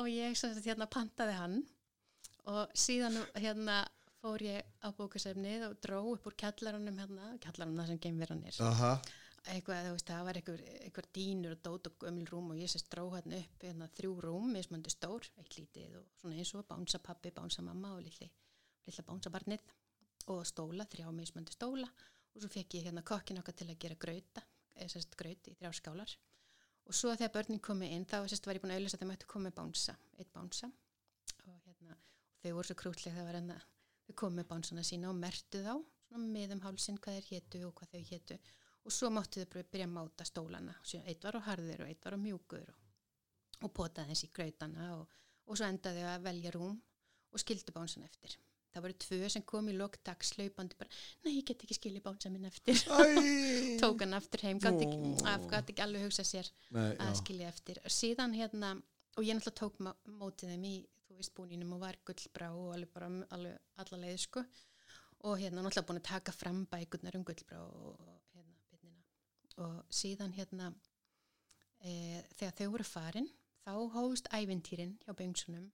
Og 0.00 0.08
ég 0.10 0.38
sem 0.38 0.54
sagt 0.56 0.68
hérna 0.68 0.88
pantaði 0.90 1.34
hann. 1.36 1.58
Og 2.48 2.72
síðan 2.78 3.18
hérna 3.36 3.82
fór 4.22 4.42
ég 4.42 4.64
á 4.80 4.88
bókasefnið 4.96 5.66
og 5.68 5.76
dró 5.84 6.00
upp 6.14 6.26
úr 6.30 6.36
kjallaranum 6.40 6.96
hérna, 6.98 7.34
kjallaranum 7.44 7.82
það 7.82 7.90
sem 7.92 8.00
geimveran 8.06 8.40
er. 8.48 8.60
Aha, 8.64 8.92
eitthvað, 9.52 9.86
þú 9.86 9.94
veist, 9.94 10.08
það 10.10 10.26
var 10.26 10.38
einhver, 10.40 10.62
einhver 10.84 11.08
dýnur 11.16 11.54
og 11.54 11.62
dót 11.64 11.88
og 11.88 11.96
gömul 12.02 12.26
rúm 12.28 12.52
og 12.52 12.60
ég 12.60 12.70
sést 12.72 12.88
dró 12.92 13.06
hérna 13.14 13.38
upp 13.40 13.64
hérna, 13.64 13.88
þrjú 13.96 14.12
rúm, 14.24 14.48
mismandi 14.54 14.92
stór 14.92 15.28
eitt 15.40 15.56
lítið 15.56 15.96
og 16.00 16.06
svona 16.20 16.38
eins 16.38 16.52
og 16.58 16.66
bánsa 16.68 17.00
pappi, 17.04 17.32
bánsa 17.34 17.64
mamma 17.64 17.94
og 17.96 18.02
litli, 18.04 18.28
litla 18.86 19.04
bánsa 19.08 19.32
barnið 19.32 19.64
og 20.34 20.44
stóla, 20.48 20.86
þrjá 20.90 21.08
mismandi 21.16 21.54
stóla 21.56 21.88
og 21.88 22.42
svo 22.42 22.50
fekk 22.52 22.78
ég 22.78 22.88
hérna 22.88 23.04
kokkin 23.06 23.40
okkar 23.40 23.56
til 23.56 23.70
að 23.70 23.80
gera 23.84 23.98
grauta, 24.00 24.44
eða 24.76 24.92
sérst 24.94 25.16
graut 25.18 25.48
í 25.48 25.56
þrjá 25.58 25.72
skálar 25.80 26.14
og 26.88 26.96
svo 26.96 27.14
þegar 27.16 27.34
börnin 27.38 27.64
komið 27.64 27.96
inn 27.96 28.06
þá 28.08 28.20
sérst 28.28 28.46
var 28.48 28.58
ég 28.58 28.64
búin 28.64 28.74
að 28.74 28.82
auðvitað 28.82 28.98
að 28.98 29.04
þeim 29.04 29.16
ættu 29.16 29.32
komið 29.32 29.56
bánsa, 29.58 29.96
eitt 30.18 30.32
bánsa 30.34 30.70
og 31.46 31.58
hérna, 31.64 31.96
og 31.96 32.44
þau 32.44 32.54
voru 32.58 32.68
svo 32.68 32.78
krútlega 32.84 33.16
það 33.16 33.28
var 33.28 33.40
hérna, 33.40 33.58
þau 34.06 34.14
komið 34.22 34.48
bánsana 34.52 34.84
sína 34.86 35.10
og 35.10 35.18
mertu 35.18 35.64
þá, 35.64 35.74
svona 36.08 36.30
miðum 36.36 36.64
hálsinn 36.64 37.00
hvað 37.00 37.18
þeir 37.18 37.28
hétu 37.32 37.66
og 37.68 37.74
hvað 37.80 37.96
þau 37.96 38.08
hétu 38.12 38.38
og 38.84 38.94
svo 38.94 39.10
máttu 39.12 39.44
þau 39.44 39.62
byrja 39.62 39.86
að 39.88 39.94
máta 39.94 40.26
stólana. 40.28 40.74
Eitt 41.04 41.24
var 41.24 41.38
á 41.38 41.48
harður 41.50 41.84
og 41.84 41.92
eitt 41.92 42.04
var 42.04 42.16
á 42.16 42.20
mjúkur 42.20 42.68
og, 42.72 42.84
og 43.64 43.72
potaði 43.74 44.14
eins 44.14 44.24
í 44.24 44.30
grautana 44.34 44.92
og, 44.98 45.16
og 45.46 45.58
svo 45.58 45.68
endaði 45.68 46.04
þau 46.04 46.12
að 46.14 46.28
velja 46.28 46.54
rúm 46.54 46.76
og 47.32 47.42
skildu 47.42 47.74
bánsan 47.74 48.06
eftir. 48.06 48.38
Það 48.78 48.84
voru 48.84 48.96
tvö 49.02 49.28
sem 49.32 49.44
kom 49.48 49.68
í 49.70 49.74
lokdags 49.76 50.34
hlaupandi 50.36 50.76
bara, 50.78 50.98
nei 51.24 51.38
ég 51.38 51.46
get 51.48 51.64
ekki 51.64 51.76
skilja 51.78 52.02
bánsan 52.04 52.34
minn 52.34 52.48
eftir. 52.48 52.78
Tók 53.82 54.04
hann 54.04 54.16
aftur 54.18 54.44
heim 54.44 54.60
gátt 54.62 54.84
ekki, 54.84 55.14
ekki 55.24 55.84
alveg 55.84 56.04
hugsa 56.04 56.24
sér 56.26 56.50
Nei, 56.76 56.92
að 56.92 57.10
já, 57.10 57.18
skilja 57.22 57.48
eftir. 57.48 57.80
Og 57.82 57.94
síðan 57.94 58.36
hérna, 58.36 58.74
og 59.16 59.24
ég 59.24 59.38
náttúrulega 59.38 59.58
tók 59.62 59.80
mótið 60.20 60.52
þeim 60.54 60.68
í, 60.68 60.74
þú 61.08 61.18
veist, 61.18 61.34
búninum 61.36 61.74
og 61.78 61.82
var 61.86 61.98
gullbrá 62.06 62.52
og 62.52 62.74
alveg 62.76 62.92
bara 62.94 63.10
alveg 63.38 63.82
alla 63.82 64.00
leið 64.04 64.20
sko. 64.26 64.44
Og 65.26 65.40
hérna 65.40 65.64
náttúrulega 65.64 65.88
búin 65.88 66.02
að 66.02 66.10
taka 66.12 66.36
fram 66.36 66.62
bækurnar 66.70 67.18
um 67.18 67.26
gullbrá 67.26 67.64
og, 67.64 68.04
og 69.64 69.82
síðan 69.90 70.34
hérna 70.36 70.72
e, 71.80 72.22
þegar 72.38 72.56
þau 72.58 72.70
voru 72.74 72.86
farin 72.86 73.28
þá 73.64 73.72
hófust 73.94 74.30
ævintýrin 74.34 74.96
hjá 75.04 75.12
Bengtsunum 75.16 75.68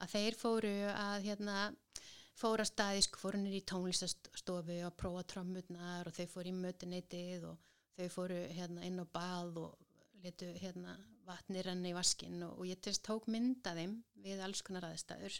að 0.00 0.14
þeir 0.14 0.38
fóru 0.38 0.74
að 0.92 1.26
hérna 1.28 1.56
fóru 2.40 2.64
að 2.64 2.70
staði 2.70 3.04
nýri 3.42 3.60
í 3.60 3.66
tónlistastofu 3.68 4.80
og 4.86 4.96
prófa 4.96 5.26
trommurnar 5.34 6.08
og 6.08 6.16
þau 6.16 6.26
fóru 6.34 6.52
í 6.52 6.56
mötuneytið 6.56 7.46
og 7.50 7.70
þau 7.96 8.08
fóru 8.14 8.40
hérna 8.56 8.84
inn 8.86 9.00
á 9.02 9.06
bað 9.12 9.58
og 9.60 9.90
letu 10.24 10.48
hérna 10.60 10.96
vatnir 11.26 11.68
renna 11.68 11.90
í 11.90 11.96
vaskinn 11.96 12.40
og, 12.46 12.58
og 12.60 12.68
ég 12.68 12.80
test 12.82 13.04
tók 13.06 13.28
mynda 13.30 13.74
þeim 13.76 13.98
við 14.24 14.40
alls 14.44 14.62
konar 14.66 14.88
aðstæður 14.88 15.36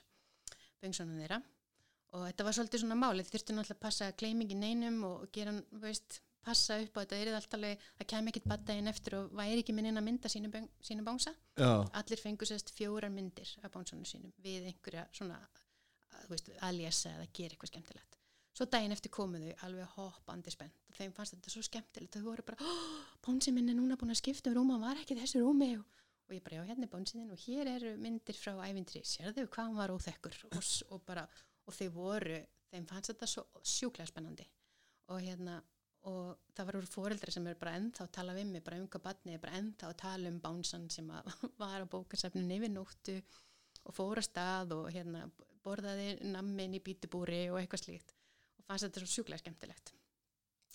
böngsunum 0.80 1.20
þeirra. 1.20 1.40
Og 2.16 2.26
þetta 2.26 2.46
var 2.46 2.56
svolítið 2.56 2.82
svona 2.82 2.98
máli 2.98 3.24
þið 3.24 3.34
þurftu 3.34 3.54
náttúrulega 3.54 3.78
að 3.78 3.84
passa 3.84 4.08
að 4.08 4.16
gleyma 4.22 4.44
ekki 4.46 4.58
neinum 4.58 4.98
og 5.06 5.26
gera, 5.34 5.54
þú 5.70 5.82
veist, 5.84 6.20
passa 6.44 6.78
upp 6.80 6.96
á 6.96 7.00
þetta 7.02 7.18
er 7.20 7.32
alltaf 7.36 7.56
alveg, 7.58 7.88
það 7.98 8.10
kem 8.12 8.30
ekkit 8.32 8.46
baddaginn 8.52 8.90
eftir 8.92 9.16
og 9.18 9.32
væri 9.36 9.62
ekki 9.62 9.74
minn 9.76 9.90
inn 9.90 10.00
að 10.00 10.06
mynda 10.06 10.30
sínu, 10.32 10.50
böng, 10.52 10.68
sínu 10.84 11.04
bánsa 11.06 11.34
já, 11.58 11.72
allir 12.00 12.20
fengu 12.22 12.48
sérst 12.48 12.72
fjórar 12.76 13.12
myndir 13.12 13.50
af 13.62 13.74
bánsunum 13.74 14.08
sínum 14.08 14.32
við 14.44 14.70
einhverja 14.70 15.06
svona 15.12 15.40
að, 16.28 16.74
lesa 16.76 17.12
eða 17.14 17.28
gera 17.32 17.54
eitthvað 17.54 17.72
skemmtilegt. 17.72 18.18
Svo 18.56 18.66
daginn 18.68 18.92
eftir 18.92 19.12
komu 19.14 19.38
þau 19.40 19.52
alveg 19.66 19.94
hoppandi 19.94 20.52
spennt 20.52 20.90
og 20.90 20.96
þeim 20.98 21.12
fannst 21.16 21.36
þetta 21.36 21.52
svo 21.54 21.62
skemmtilegt. 21.64 22.16
Þau 22.16 22.26
voru 22.26 22.44
bara, 22.46 22.70
bánsi 23.24 23.54
minn 23.54 23.70
er 23.70 23.78
núna 23.78 23.98
búin 24.00 24.12
að 24.12 24.20
skipta 24.20 24.50
um 24.50 24.58
rúma, 24.58 24.76
hann 24.76 24.88
var 24.88 25.02
ekki 25.02 25.16
þessu 25.18 25.42
rúmi. 25.44 25.70
Og, 25.78 26.00
og 26.26 26.34
ég 26.34 26.44
bara, 26.44 26.60
já, 26.60 26.66
hérna 26.68 26.86
er 26.86 26.92
bánsiðin 26.92 27.34
og 27.34 27.44
hér 27.44 27.70
eru 27.76 27.94
myndir 28.02 28.38
frá 28.38 28.52
ævindri, 28.66 29.04
sérðu 29.06 29.46
hvað 29.46 29.70
hann 29.70 29.78
var 29.78 29.94
óþekkur? 29.94 30.40
Og, 30.50 30.72
og 30.90 31.04
bara, 31.06 31.26
og 31.66 31.76
þau 31.78 31.88
voru 31.94 32.40
þeim 32.70 32.88
fannst 32.90 33.12
þetta 33.12 33.30
svo 33.30 33.46
sjúklega 33.62 34.10
spennandi. 34.10 34.46
Og 35.10 35.22
hérna 35.24 35.60
og 36.08 36.38
það 36.56 36.68
var 36.68 36.78
úr 36.78 36.88
fóreldri 36.88 37.34
sem 37.34 37.46
er 37.50 37.58
bara 37.60 37.76
ennþá 37.76 38.06
að 38.06 38.12
tala 38.16 38.34
við 38.36 38.48
mig, 38.54 38.64
bara 38.64 38.80
hvað 38.86 39.04
batni 39.04 39.34
er 39.36 39.42
bara 39.42 39.58
ennþá 39.58 39.90
að 39.90 39.98
tala 40.00 40.32
um 40.32 40.40
bánsan 40.40 40.88
sem 40.92 41.10
að 41.12 41.30
var 41.60 41.84
á 41.84 41.92
bókasafninu 41.92 42.56
yfir 42.56 42.72
nóttu 42.72 43.16
og 43.84 43.96
fór 43.96 44.20
að 44.20 44.28
stað 44.30 44.76
og 44.78 44.90
hérna 44.94 45.26
borðaði 45.64 46.14
nammin 46.32 46.76
í 46.78 46.82
bítubúri 46.84 47.46
og 47.52 47.60
eitthvað 47.60 47.84
slíkt 47.84 48.14
og 48.60 48.64
fannst 48.68 48.86
þetta 48.86 49.02
svo 49.02 49.10
sjúklega 49.12 49.42
skemmtilegt. 49.42 49.92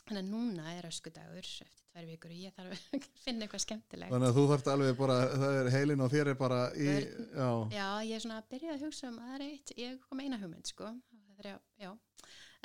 Þannig 0.05 0.21
að 0.21 0.29
núna 0.29 0.73
er 0.77 0.85
öskudagur 0.85 1.41
eftir 1.41 1.85
tvær 1.89 2.05
vikur 2.05 2.33
og 2.35 2.41
ég 2.43 2.53
þarf 2.53 2.73
að 2.75 3.05
finna 3.23 3.47
eitthvað 3.47 3.63
skemmtilegt. 3.63 4.13
Þannig 4.13 4.29
að 4.29 4.37
þú 4.37 4.43
þarft 4.51 4.71
alveg 4.75 4.97
bara, 4.99 5.15
það 5.33 5.59
er 5.61 5.69
heilin 5.73 6.05
og 6.05 6.11
þér 6.13 6.29
er 6.29 6.37
bara 6.37 6.59
í, 6.77 6.89
já, 6.91 7.47
Já, 7.73 7.87
ég 8.05 8.13
er 8.19 8.25
svona 8.25 8.37
að 8.43 8.49
byrja 8.53 8.75
að 8.75 8.85
hugsa 8.85 9.09
um 9.09 9.21
aðra 9.25 9.47
eitt, 9.49 9.73
ég 9.81 9.97
kom 10.05 10.21
eina 10.21 10.41
hugmynd 10.43 10.69
sko, 10.69 10.91
það 11.09 11.41
er, 11.41 11.49
já, 11.49 11.87
já. 11.87 11.95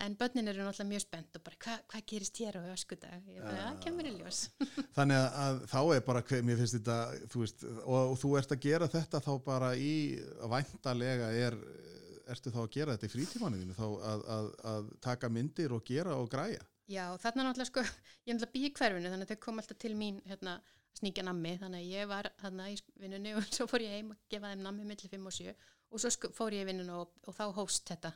En 0.04 0.16
börnin 0.16 0.48
eru 0.48 0.64
náttúrulega 0.64 0.88
mjög 0.88 1.04
spennt 1.04 1.36
og 1.36 1.44
bara 1.44 1.58
hvað 1.64 1.84
hva 1.92 2.00
gerist 2.12 2.40
hér 2.40 2.58
á 2.58 2.62
öskudag, 2.72 3.28
ég 3.28 3.44
bara, 3.44 3.66
það 3.66 3.78
kemur 3.84 4.08
í 4.08 4.14
ljós. 4.16 4.40
þannig 4.96 5.20
að, 5.44 5.60
þá 5.72 5.80
er 5.82 6.02
bara, 6.08 6.24
mér 6.48 6.60
finnst 6.60 6.76
þetta, 6.78 6.98
þú 7.32 7.44
veist, 7.44 7.64
og, 7.82 8.00
og 8.00 8.16
þú 8.22 8.32
ert 8.40 8.56
að 8.56 8.64
gera 8.66 8.90
þetta 8.96 9.22
þá 9.26 9.30
bara 9.44 9.70
í, 9.76 9.92
væntalega 10.54 11.30
er, 11.46 11.58
ertu 12.32 12.54
þá 12.54 12.60
að 12.64 12.72
gera 12.78 12.96
þetta 12.96 13.10
í 13.10 13.14
frítímaninu, 13.14 13.78
þá 13.78 13.86
að, 13.86 14.26
að, 14.36 14.50
að 14.72 14.92
taka 15.08 15.32
myndir 15.32 15.76
og 15.76 15.84
gera 15.86 16.16
og 16.16 16.30
græja. 16.32 16.64
Já, 16.90 17.04
þarna 17.22 17.46
náttúrulega 17.46 17.70
sko, 17.70 17.86
ég 18.26 18.34
er 18.34 18.38
náttúrulega 18.38 18.54
bí 18.56 18.66
í 18.66 18.74
hverfinu 18.78 19.12
þannig 19.14 19.28
að 19.28 19.34
þau 19.34 19.44
kom 19.46 19.62
alltaf 19.62 19.82
til 19.84 19.92
mín 19.98 20.22
hérna 20.26 20.60
sníkja 20.98 21.24
nammi, 21.26 21.54
þannig 21.60 21.84
að 21.84 21.92
ég 21.94 22.08
var 22.10 22.30
þarna 22.40 22.70
í 22.72 22.80
vinnunni 22.98 23.34
og 23.38 23.46
svo 23.52 23.68
fór 23.70 23.84
ég 23.84 23.98
heim 23.98 24.10
að 24.14 24.24
gefa 24.32 24.50
þeim 24.54 24.64
nammi 24.64 24.88
millir 24.88 25.12
5 25.12 25.30
og 25.30 25.36
7 25.36 25.54
og 25.90 26.02
svo 26.02 26.10
sko, 26.14 26.30
fór 26.34 26.56
ég 26.56 26.64
í 26.64 26.70
vinnunni 26.70 26.96
og, 26.96 27.14
og 27.26 27.36
þá 27.36 27.44
hóst 27.56 27.86
þetta 27.90 28.12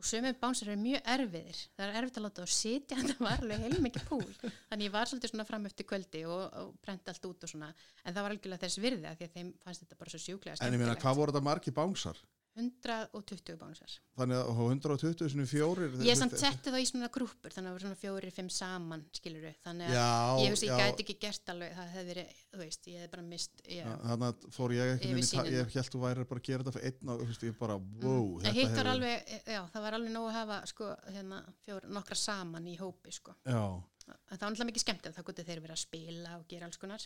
og 0.00 0.08
sömum 0.08 0.36
bánsar 0.40 0.70
eru 0.70 0.80
mjög 0.80 1.08
erfiðir. 1.14 1.60
Það 1.76 1.86
er 1.86 1.98
erfitt 2.00 2.18
að 2.18 2.26
láta 2.26 2.44
þá 2.46 2.54
sitja 2.56 2.98
það 3.10 3.22
var 3.26 3.44
alveg 3.44 3.64
heilmikið 3.66 4.06
púl, 4.08 4.26
þannig 4.70 4.86
ég 4.88 4.94
var 4.94 5.10
svolítið 5.10 5.34
svona 5.34 5.46
fram 5.48 5.68
eftir 5.68 5.88
kvöldi 5.90 6.22
og, 6.26 6.42
og 6.62 6.74
prenta 6.84 7.12
allt 7.12 7.28
út 7.28 7.46
og 7.46 7.52
svona. 7.52 7.70
En 8.04 8.16
það 8.16 8.26
var 8.26 8.36
algjörlega 8.36 8.64
þess 8.64 8.82
virði 8.82 9.10
að 9.10 9.20
því 9.20 9.28
að 9.28 9.38
þeim 9.38 9.54
fannst 9.64 9.84
þetta 9.84 10.00
bara 10.00 10.14
svo 10.14 10.22
sjúklega 10.24 10.60
En 10.64 10.76
ég 10.76 10.82
meina, 10.82 10.96
hvað 11.00 11.20
voru 11.20 11.34
þetta 11.34 11.48
margi 11.50 11.74
bánsar? 11.76 12.22
120 12.58 13.56
bánsar 13.60 13.92
Þannig 14.18 14.36
að 14.40 14.48
á 14.50 14.54
120 14.66 15.28
sinni 15.32 15.46
fjórir 15.48 15.92
Ég 16.04 16.16
samt 16.18 16.34
setti 16.40 16.72
það 16.72 16.82
í 16.82 16.88
svona 16.90 17.08
grúpur 17.14 17.54
þannig 17.54 17.70
að 17.70 17.70
það 17.70 17.76
voru 17.76 17.84
svona 17.86 18.00
fjórir, 18.00 18.32
fimm 18.36 18.50
saman 18.52 19.04
skilur 19.16 19.44
við, 19.46 19.56
þannig 19.64 19.86
að 19.86 19.94
Já, 19.94 20.08
ég 20.44 20.54
veist, 20.54 20.66
ég 20.66 20.82
gæti 20.82 21.04
ekki 21.06 21.16
gert 21.22 21.52
alveg 21.54 21.76
það 21.78 21.92
hefði 21.94 22.08
verið, 22.10 22.42
þú 22.50 22.60
veist, 22.64 22.88
ég 22.90 22.98
hefði 23.00 23.12
bara 23.14 23.26
mist 23.30 23.62
já. 23.64 23.84
þannig 24.10 24.26
að 24.30 24.48
fór 24.58 24.74
ég 24.76 24.92
ekki 24.96 25.12
sýnina. 25.30 25.54
ég 25.56 25.74
held 25.78 25.94
þú 25.94 26.02
væri 26.04 26.26
bara 26.32 26.40
að 26.42 26.48
gera 26.50 26.66
þetta 26.66 26.76
fyrir 26.76 26.90
einn 26.90 27.14
og 27.14 27.20
þú 27.22 27.30
veist, 27.30 27.46
ég 27.50 27.58
bara, 27.60 27.78
wow 27.78 28.28
Mm. 28.30 28.44
en 28.46 28.54
hefur- 28.60 28.90
alveg, 28.90 29.32
já, 29.46 29.60
það 29.72 29.82
var 29.86 29.92
alveg 30.00 30.12
nóg 30.14 30.28
að 30.30 30.36
hafa 30.40 30.60
sko, 30.66 30.90
hérna, 31.14 31.40
fjór, 31.64 31.86
nokkra 31.88 32.16
saman 32.16 32.66
í 32.66 32.76
hópi 32.78 33.12
sko. 33.12 33.34
En 33.46 34.36
það 34.36 34.40
var 34.40 34.48
alltaf 34.50 34.66
mikið 34.66 34.82
skemmt 34.84 35.06
þá 35.14 35.22
gott 35.22 35.36
þeir 35.46 35.60
verið 35.62 35.76
að 35.76 35.84
spila 35.86 36.36
og 36.38 36.48
gera 36.48 36.66
alls 36.66 36.76
konar 36.80 36.98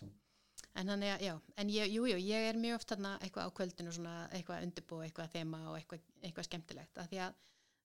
en 0.74 0.90
þannig 0.90 1.12
að, 1.14 1.24
já, 1.28 1.34
en 1.62 1.72
ég, 1.72 1.90
jú, 1.94 2.04
jú, 2.10 2.18
ég 2.18 2.48
er 2.48 2.58
mjög 2.58 2.78
oft 2.80 2.92
þarna 2.92 3.14
eitthvað 3.22 3.50
á 3.50 3.56
kvöldinu 3.58 3.94
svona, 3.94 4.14
eitthvað 4.34 4.66
undirbúið, 4.66 5.08
eitthvað 5.08 5.34
þema 5.36 5.60
og 5.70 5.78
eitthvað, 5.78 6.06
eitthvað 6.20 6.48
skemmtilegt, 6.48 6.98
af 6.98 7.10
því 7.10 7.20
að 7.24 7.42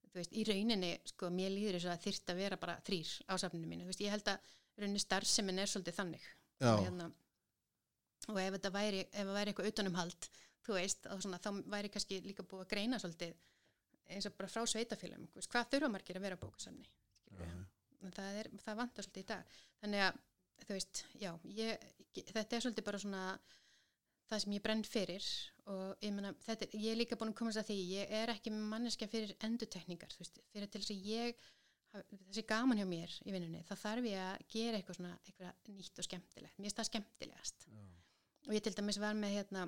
þú 0.09 0.19
veist, 0.19 0.33
í 0.33 0.45
rauninni, 0.49 0.91
sko, 1.11 1.29
mér 1.33 1.53
líður 1.53 1.77
þess 1.77 1.91
að 1.93 2.05
þyrft 2.07 2.33
að 2.33 2.41
vera 2.41 2.59
bara 2.61 2.77
þrýr 2.87 3.11
á 3.29 3.33
safninu 3.43 3.69
mínu, 3.69 3.85
þú 3.85 3.91
veist, 3.91 4.03
ég 4.05 4.15
held 4.15 4.31
að 4.33 4.53
rauninni 4.79 5.03
starfsemin 5.03 5.61
er 5.61 5.69
svolítið 5.69 5.99
þannig. 5.99 6.29
Og, 6.59 6.81
hérna, 6.85 7.09
og 8.33 8.39
ef 8.41 8.55
þetta 8.57 8.71
væri, 8.73 9.03
ef 9.05 9.19
það 9.19 9.37
væri 9.37 9.53
eitthvað 9.53 9.69
utanumhald, 9.73 10.29
þú 10.65 10.77
veist, 10.79 11.09
svona, 11.21 11.41
þá 11.43 11.51
væri 11.75 11.93
kannski 11.93 12.21
líka 12.25 12.45
búið 12.47 12.65
að 12.65 12.71
greina 12.73 12.99
svolítið 13.01 13.37
eins 14.09 14.25
og 14.25 14.33
bara 14.39 14.49
frá 14.49 14.63
veist, 15.37 15.51
hvað 15.53 15.69
þurfa 15.75 15.91
margir 15.93 16.17
að 16.17 16.25
vera 16.25 16.39
bókasamni, 16.41 16.89
það, 18.15 18.39
er, 18.41 18.49
það 18.63 18.79
vantar 18.81 19.05
svolítið 19.05 19.21
í 19.21 19.29
dag. 19.29 19.57
Þannig 19.83 20.05
að 20.07 20.19
þú 20.67 20.75
veist, 20.77 21.03
já 21.21 21.31
ég, 21.55 21.87
þetta 22.33 22.55
er 22.57 22.65
svolítið 22.65 22.87
bara 22.89 23.01
svona 23.03 23.23
það 24.29 24.43
sem 24.43 24.53
ég 24.57 24.63
brenn 24.65 24.83
fyrir 24.85 25.25
og 25.69 26.03
ég, 26.05 26.11
meina, 26.13 26.33
þetta, 26.45 26.67
er- 26.67 26.81
ég 26.83 26.91
er 26.93 26.99
líka 26.99 27.17
búin 27.17 27.31
að 27.33 27.39
komast 27.39 27.61
að 27.61 27.71
því 27.71 27.77
ég 27.93 28.11
er 28.19 28.33
ekki 28.33 28.51
manneskja 28.53 29.07
fyrir 29.09 29.35
endutekningar 29.47 30.13
veist, 30.19 30.37
fyrir 30.53 30.69
til 30.69 30.81
þess 30.83 30.93
að 30.95 31.09
ég 31.09 31.47
þessi 31.89 32.43
gaman 32.45 32.77
hjá 32.77 32.85
mér 32.85 33.13
í 33.25 33.31
vinnunni 33.33 33.63
þá 33.65 33.73
þarf 33.81 34.05
ég 34.05 34.19
að 34.21 34.43
gera 34.53 34.77
eitthvað 34.77 34.99
svona 34.99 35.13
eitthvað 35.25 35.71
nýtt 35.73 36.01
og 36.03 36.05
skemmtilegt, 36.05 36.57
mér 36.59 36.67
finnst 36.69 36.77
það 36.81 36.89
skemmtilegast. 36.91 37.65
Og 38.47 38.53
ég 38.53 38.61
til 38.65 38.73
dæmis 38.77 38.99
var 39.01 39.17
með 39.17 39.33
hérna 39.39 39.63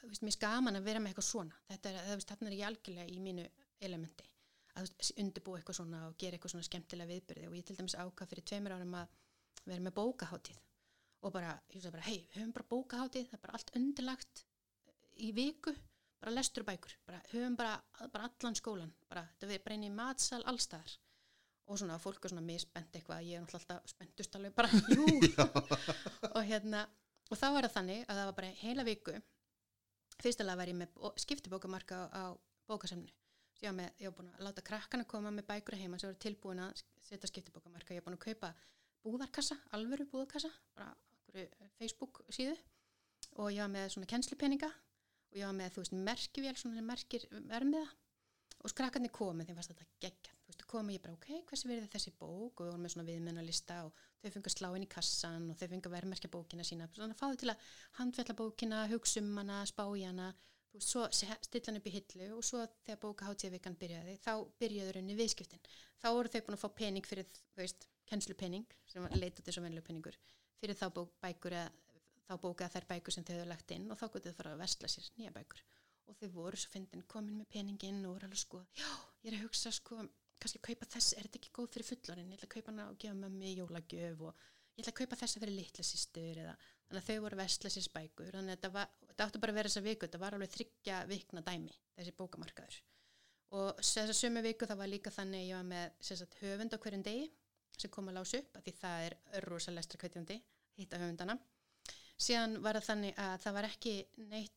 þú 0.00 0.08
veist, 0.08 0.22
mér 0.22 0.30
finnst 0.30 0.40
gaman 0.46 0.78
að 0.80 0.86
vera 0.88 1.02
með 1.04 1.12
eitthvað 1.12 1.26
svona. 1.28 1.58
Þetta 1.68 1.90
er, 1.92 1.98
þú 2.08 2.16
veist, 2.16 2.32
þarna 2.32 2.48
er 2.50 2.56
ég 2.56 2.66
algjörlega 2.70 3.12
í 3.12 3.20
mínu 3.26 3.44
elementi. 3.84 4.26
Að 4.76 4.88
þú 4.96 5.14
undirbúa 5.26 5.60
eitthvað 5.60 5.78
svona 5.82 6.00
og 6.08 6.16
gera 6.20 6.36
eitthvað 6.38 6.54
svona 6.54 6.66
skemmtilega 6.70 7.12
viðbyrði 7.12 7.46
og 7.50 7.54
ég 7.60 7.68
til 7.68 7.76
dæmis 7.78 7.96
ákvað 8.00 8.32
fyrir 8.32 8.48
tveimur 8.48 8.74
árum 8.76 8.96
að 9.02 9.14
vera 9.66 9.84
með 9.86 9.94
bókahátíð. 9.98 10.58
Og 11.26 11.32
bara, 11.34 11.54
ég 11.72 11.82
sagði 11.82 11.94
bara, 11.96 12.06
hei, 12.06 12.18
við 12.30 12.38
höfum 12.40 12.52
bara 12.56 12.68
bókahátíð 12.70 13.26
það 13.30 13.38
er 13.38 13.42
bara 13.46 13.58
allt 13.58 13.72
undirlagt 13.80 14.42
í 15.26 15.30
viku, 15.36 15.72
bara 16.22 16.34
lestur 16.36 16.66
bækur. 16.68 16.94
Bara 17.08 17.22
höfum 17.32 17.56
bara, 17.58 17.74
bara 18.12 18.28
allan 18.30 18.58
skólan. 18.58 18.92
Bara, 19.10 19.24
þetta 19.40 19.50
við 19.54 19.72
inn 19.76 19.88
í 19.88 19.92
matsal 19.94 20.42
allstaðar 20.44 20.96
og 21.66 21.80
svona 21.80 21.96
fólk 21.98 22.22
er 22.22 22.30
svona 22.30 22.44
misbent 22.46 22.94
eitthvað 22.94 23.24
ég 23.26 23.40
er 23.40 23.42
náttúrulega 23.42 23.74
alltaf 23.74 23.90
spentust 23.90 24.36
alveg 24.38 24.52
bara, 24.54 24.68
og 26.36 26.42
hérna, 26.46 26.84
og 27.26 27.40
þá 27.40 27.46
var 27.56 27.66
það 27.66 27.74
þannig 27.80 28.04
að 28.04 28.20
það 28.20 28.28
var 28.28 28.36
bara 28.38 28.50
heila 28.60 28.84
viku. 28.86 29.14
Fyrstulega 30.22 30.60
var 30.60 30.70
ég 30.70 30.78
með 30.78 30.92
bó- 30.94 31.16
skiptibókamarka 31.18 32.04
á, 32.14 32.24
bókasemnu 32.70 33.10
ég 33.62 33.72
var, 33.72 33.92
var 34.00 34.14
búin 34.16 34.30
að 34.36 34.44
láta 34.46 34.62
krakkana 34.64 35.06
koma 35.08 35.30
með 35.32 35.46
bækur 35.48 35.76
heima 35.80 35.98
sem 35.98 36.10
voru 36.10 36.20
tilbúin 36.20 36.60
að 36.60 36.82
setja 37.02 37.30
skiptibókamarka 37.30 37.94
ég 37.94 38.02
var 38.02 38.10
búin 38.10 38.18
að 38.18 38.24
kaupa 38.28 38.50
búðarkassa 39.04 39.58
alvöru 39.76 40.06
búðarkassa, 40.12 40.50
bara 40.76 40.92
okkur 41.26 41.46
Facebook 41.78 42.22
síðu. 42.32 42.56
Og 43.36 43.50
ég 43.52 43.60
var 43.60 43.68
með 43.72 43.90
svona 43.92 44.08
kennslupeninga 44.08 44.68
og 44.70 45.36
ég 45.36 45.44
var 45.48 45.56
með, 45.56 45.72
þú 45.74 45.82
veist, 45.82 45.94
merkivél 46.08 46.56
svona 46.56 46.82
merkir 46.86 47.26
vermiða 47.50 47.86
og 48.64 48.72
krakkarnir 48.74 49.12
komið 49.14 49.50
þeim 49.50 49.58
fannst 49.58 49.72
þetta 49.74 49.86
geggjað. 50.02 50.36
Þú 50.46 50.50
veist, 50.52 50.62
komið 50.70 50.96
ég 50.96 51.02
bara, 51.04 51.16
ok, 51.18 51.26
hversu 51.50 51.68
verið 51.68 51.90
þessi 51.92 52.12
bók? 52.18 52.54
Og 52.56 52.64
við 52.64 52.70
vorum 52.70 52.82
með 52.86 52.94
svona 52.94 53.06
viðmennalista 53.10 53.76
og 53.86 54.00
þau 54.22 54.30
fengu 54.36 54.50
að 54.50 54.54
slá 54.56 54.68
inn 54.78 54.86
í 54.86 54.90
kassan 54.90 55.50
og 55.52 55.58
þau 55.60 55.68
fengu 55.74 55.90
að 55.90 55.96
vermerkja 55.96 56.30
bókina 56.32 56.64
sína. 56.66 56.88
Svona 56.96 57.14
að 57.14 57.20
fáðu 57.20 57.40
til 57.42 57.50
að 57.52 57.66
handfjalla 58.00 58.36
bókina 58.40 58.80
hugsa 58.90 59.20
um 59.22 59.36
hana, 59.42 59.60
spá 59.68 59.84
í 59.92 60.06
hana. 60.08 60.30
Þú 60.72 60.80
veist, 60.80 60.88
svo 60.94 61.04
se- 61.14 61.38
stilla 61.46 61.70
hann 61.70 61.80
upp 61.82 61.86
í 61.90 61.94
hillu 61.98 62.30
og 62.38 62.42
svo 62.48 62.64
þegar 62.86 63.02
bókaháttíðavikan 63.04 63.76
byrjaði 63.82 64.16
þá 64.24 64.32
byrjaði 64.62 64.96
rauninni 64.96 65.18
viðskiptin. 65.20 65.62
Þá 66.02 66.08
voru 66.16 66.32
þau 66.32 66.40
búin 66.48 66.56
að 66.58 66.64
fá 66.64 66.68
pening 66.80 67.06
fyrir, 67.06 67.28
þú 67.54 67.62
veist, 67.62 67.86
kennslupening 68.10 68.76
sem 68.86 69.02
var 69.04 69.16
leitað 69.18 69.48
þessu 69.48 69.64
venlu 69.64 69.82
peningur 69.84 70.18
fyrir 70.60 70.78
þá 70.78 70.88
bók, 70.94 71.16
bækur 71.22 71.56
eða 71.56 71.70
þá 72.26 72.34
bókað 72.42 72.74
þær 72.74 72.86
bækur 72.90 73.14
sem 73.14 73.26
þau 73.26 73.34
hefðu 73.36 73.48
lagt 73.50 73.74
inn 73.76 73.90
og 73.90 73.98
þá 74.00 74.06
gotið 74.14 74.32
þau 74.32 74.38
fara 74.40 74.54
að 74.54 74.62
vesla 74.64 74.90
sér 74.90 75.10
nýja 75.18 75.32
bækur. 75.34 75.62
Og 76.06 76.18
þau 76.20 76.28
voru 76.34 76.58
svo 76.60 76.72
fyndin 76.72 77.04
komin 77.10 77.40
með 77.40 77.50
peningin 77.54 78.02
og 78.06 78.16
voru 78.16 78.28
alveg 78.28 78.40
sko, 78.40 78.62
já, 78.78 78.88
ég 79.24 79.32
er 79.32 79.38
að 79.38 79.46
hugsa 79.46 79.72
sko, 79.74 80.00
kannski 80.42 80.62
kaupa 80.62 80.88
þess, 80.90 81.14
er 81.16 81.26
þetta 81.26 81.40
ekki 81.40 81.54
góð 81.58 81.70
fyrir 81.74 81.88
fullarinn, 81.90 82.30
ég 82.30 82.38
ætla 82.38 82.48
að 82.48 82.54
kaupa 82.54 82.72
hana 82.72 82.88
og 82.92 82.98
gefa 83.02 83.18
mömmu 83.18 83.52
jólagjöf 83.52 84.22
og 84.28 84.44
ég 84.76 84.84
ætla 84.84 84.92
að 84.92 84.98
kaupa 85.00 85.18
þessa 85.22 85.42
fyrir 85.42 85.56
litla 85.56 85.86
sýstur 85.86 86.42
eða 86.44 86.56
þannig 86.60 87.00
að 87.00 87.08
þau 87.08 87.24
voru 87.24 87.38
að 87.38 87.42
vesla 87.42 87.72
sér 87.74 87.88
bækur. 87.94 88.30
Þannig 88.36 88.52
að 88.52 88.58
þetta, 88.58 88.72
var, 88.76 88.92
þetta 89.10 89.26
áttu 89.26 89.42
bara 89.42 89.54
að 89.54 89.58
vera 89.60 89.72
þessa 89.72 89.86
viku 89.86 90.06
þetta 90.06 90.22
var 90.22 90.36
alveg 90.36 90.52
þryggja 90.54 91.00
vikna 91.10 91.42
dæmi 91.46 91.80
þessi 91.96 92.14
bókamarkaður. 92.20 92.78
Og 93.56 93.80
þessa 93.80 94.14
sömu 94.18 94.42
viku 94.46 94.68
það 94.68 94.82
var 94.82 94.92
líka 94.92 95.14
þannig 95.14 95.48
ég 95.48 95.58
var 95.58 95.66
með 95.70 95.98
sagt, 96.06 96.38
höfund 96.42 96.76
á 96.76 96.78
hverjum 96.82 97.06
degi 97.06 97.26
sem 97.80 97.92
kom 97.92 98.08
að 98.10 98.18
lása 98.18 98.40
upp, 98.40 98.56
af 98.58 98.64
því 98.64 98.74
það 98.80 99.06
er 99.06 99.46
rosalestra 99.46 100.00
kvætjandi, 100.00 100.36
hitta 100.80 101.00
höfundana. 101.00 101.36
Síðan 102.16 102.60
var 102.64 102.78
það 102.78 102.88
þannig 102.90 103.18
að 103.20 103.34
það 103.44 103.56
var 103.58 103.68
ekki 103.68 103.94
neitt, 104.30 104.54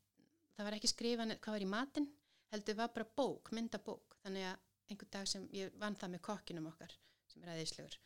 það 0.55 0.67
var 0.67 0.77
ekki 0.77 0.91
skrifan 0.91 1.35
hvað 1.35 1.55
var 1.57 1.65
í 1.65 1.71
matinn, 1.73 2.07
heldur 2.53 2.77
var 2.79 2.93
bara 2.95 3.09
bók 3.19 3.51
myndabók, 3.55 4.15
þannig 4.23 4.47
að 4.49 4.67
einhvern 4.89 5.11
dag 5.13 5.27
sem 5.29 5.49
ég 5.53 5.75
vann 5.79 5.97
það 5.99 6.15
með 6.15 6.23
kokkinum 6.29 6.69
okkar 6.71 6.95
sem 7.29 7.43
er 7.43 7.51
aðeinslegur, 7.53 7.97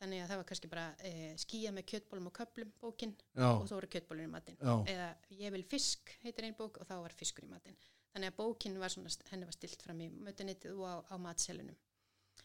þannig 0.00 0.22
að 0.24 0.30
það 0.32 0.40
var 0.40 0.48
kannski 0.48 0.70
bara 0.72 0.86
e, 1.06 1.12
skýja 1.38 1.72
með 1.76 1.86
kjötbólum 1.92 2.30
og 2.30 2.34
köplum 2.40 2.72
bókin 2.80 3.12
já, 3.14 3.46
og 3.52 3.68
þá 3.68 3.74
voru 3.76 3.90
kjötbólur 3.92 4.24
í 4.24 4.32
matinn. 4.32 4.58
Já, 4.58 4.74
eða 4.90 5.10
ég 5.44 5.54
vil 5.54 5.64
fisk 5.68 6.16
heitir 6.24 6.48
einn 6.48 6.58
bók 6.58 6.80
og 6.80 6.88
þá 6.88 6.96
var 7.04 7.14
fiskur 7.14 7.46
í 7.46 7.52
matinn. 7.52 7.78
Þannig 8.14 8.32
að 8.32 8.38
bókin 8.40 8.80
var 8.80 8.92
svona, 8.94 9.12
henni 9.30 9.46
var 9.46 9.54
stilt 9.54 9.82
fram 9.82 10.00
í 10.02 10.08
mötunitið 10.10 10.74
og 10.74 10.86
á, 10.90 10.96
á 11.14 11.16
matselunum 11.22 11.78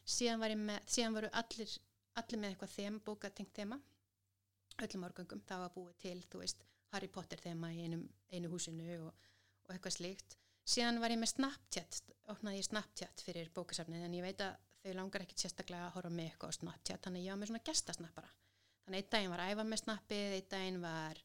síðan 0.10 0.64
með, 0.64 0.82
síðan 0.90 1.16
voru 1.18 1.30
allir 1.38 1.74
allir 2.22 2.42
með 2.42 2.54
eitthvað 2.54 2.76
þema, 2.76 3.02
bókatengt 3.06 3.56
þema 3.56 3.80
öllum 4.80 5.06
árgöngum, 5.10 5.42
það 5.48 5.64
var 5.66 5.74
búið 5.76 5.96
til 6.04 6.18
þú 6.32 6.44
veist, 6.44 6.62
Harry 6.94 7.10
Potter 7.12 7.42
þema 7.44 7.72
í 7.76 7.82
einum, 7.84 8.06
einu 8.32 8.52
húsinu 8.54 8.86
og, 9.06 9.30
og 9.68 9.74
eitthvað 9.74 9.98
slíkt. 9.98 10.38
Síðan 10.70 11.02
var 11.02 11.12
ég 11.12 11.20
með 11.20 11.34
Snapchat 11.34 12.00
opnaði 12.32 12.62
ég 12.62 12.68
Snapchat 12.70 13.24
fyrir 13.26 13.50
bókasafnið 13.56 14.06
en 14.06 14.16
ég 14.20 14.26
veit 14.26 14.44
að 14.46 14.56
þau 14.84 14.94
langar 15.02 15.26
ekkit 15.26 15.44
sérstaklega 15.44 15.90
að 15.90 15.96
horfa 15.98 16.14
með 16.14 16.30
eitthvað 16.30 16.54
á 16.56 16.58
Snapchat, 16.60 17.04
þannig 17.04 17.26
ég 17.26 17.34
var 17.34 17.42
með 17.42 17.52
svona 17.52 17.68
gestasnappara 17.68 18.32
þannig 18.90 19.04
einn 19.04 19.12
daginn 19.14 19.34
var 19.34 19.46
æfa 19.46 19.66
með 19.68 19.82
snappið 19.84 20.34
einn 20.36 20.50
daginn 20.50 20.80
var 20.82 21.20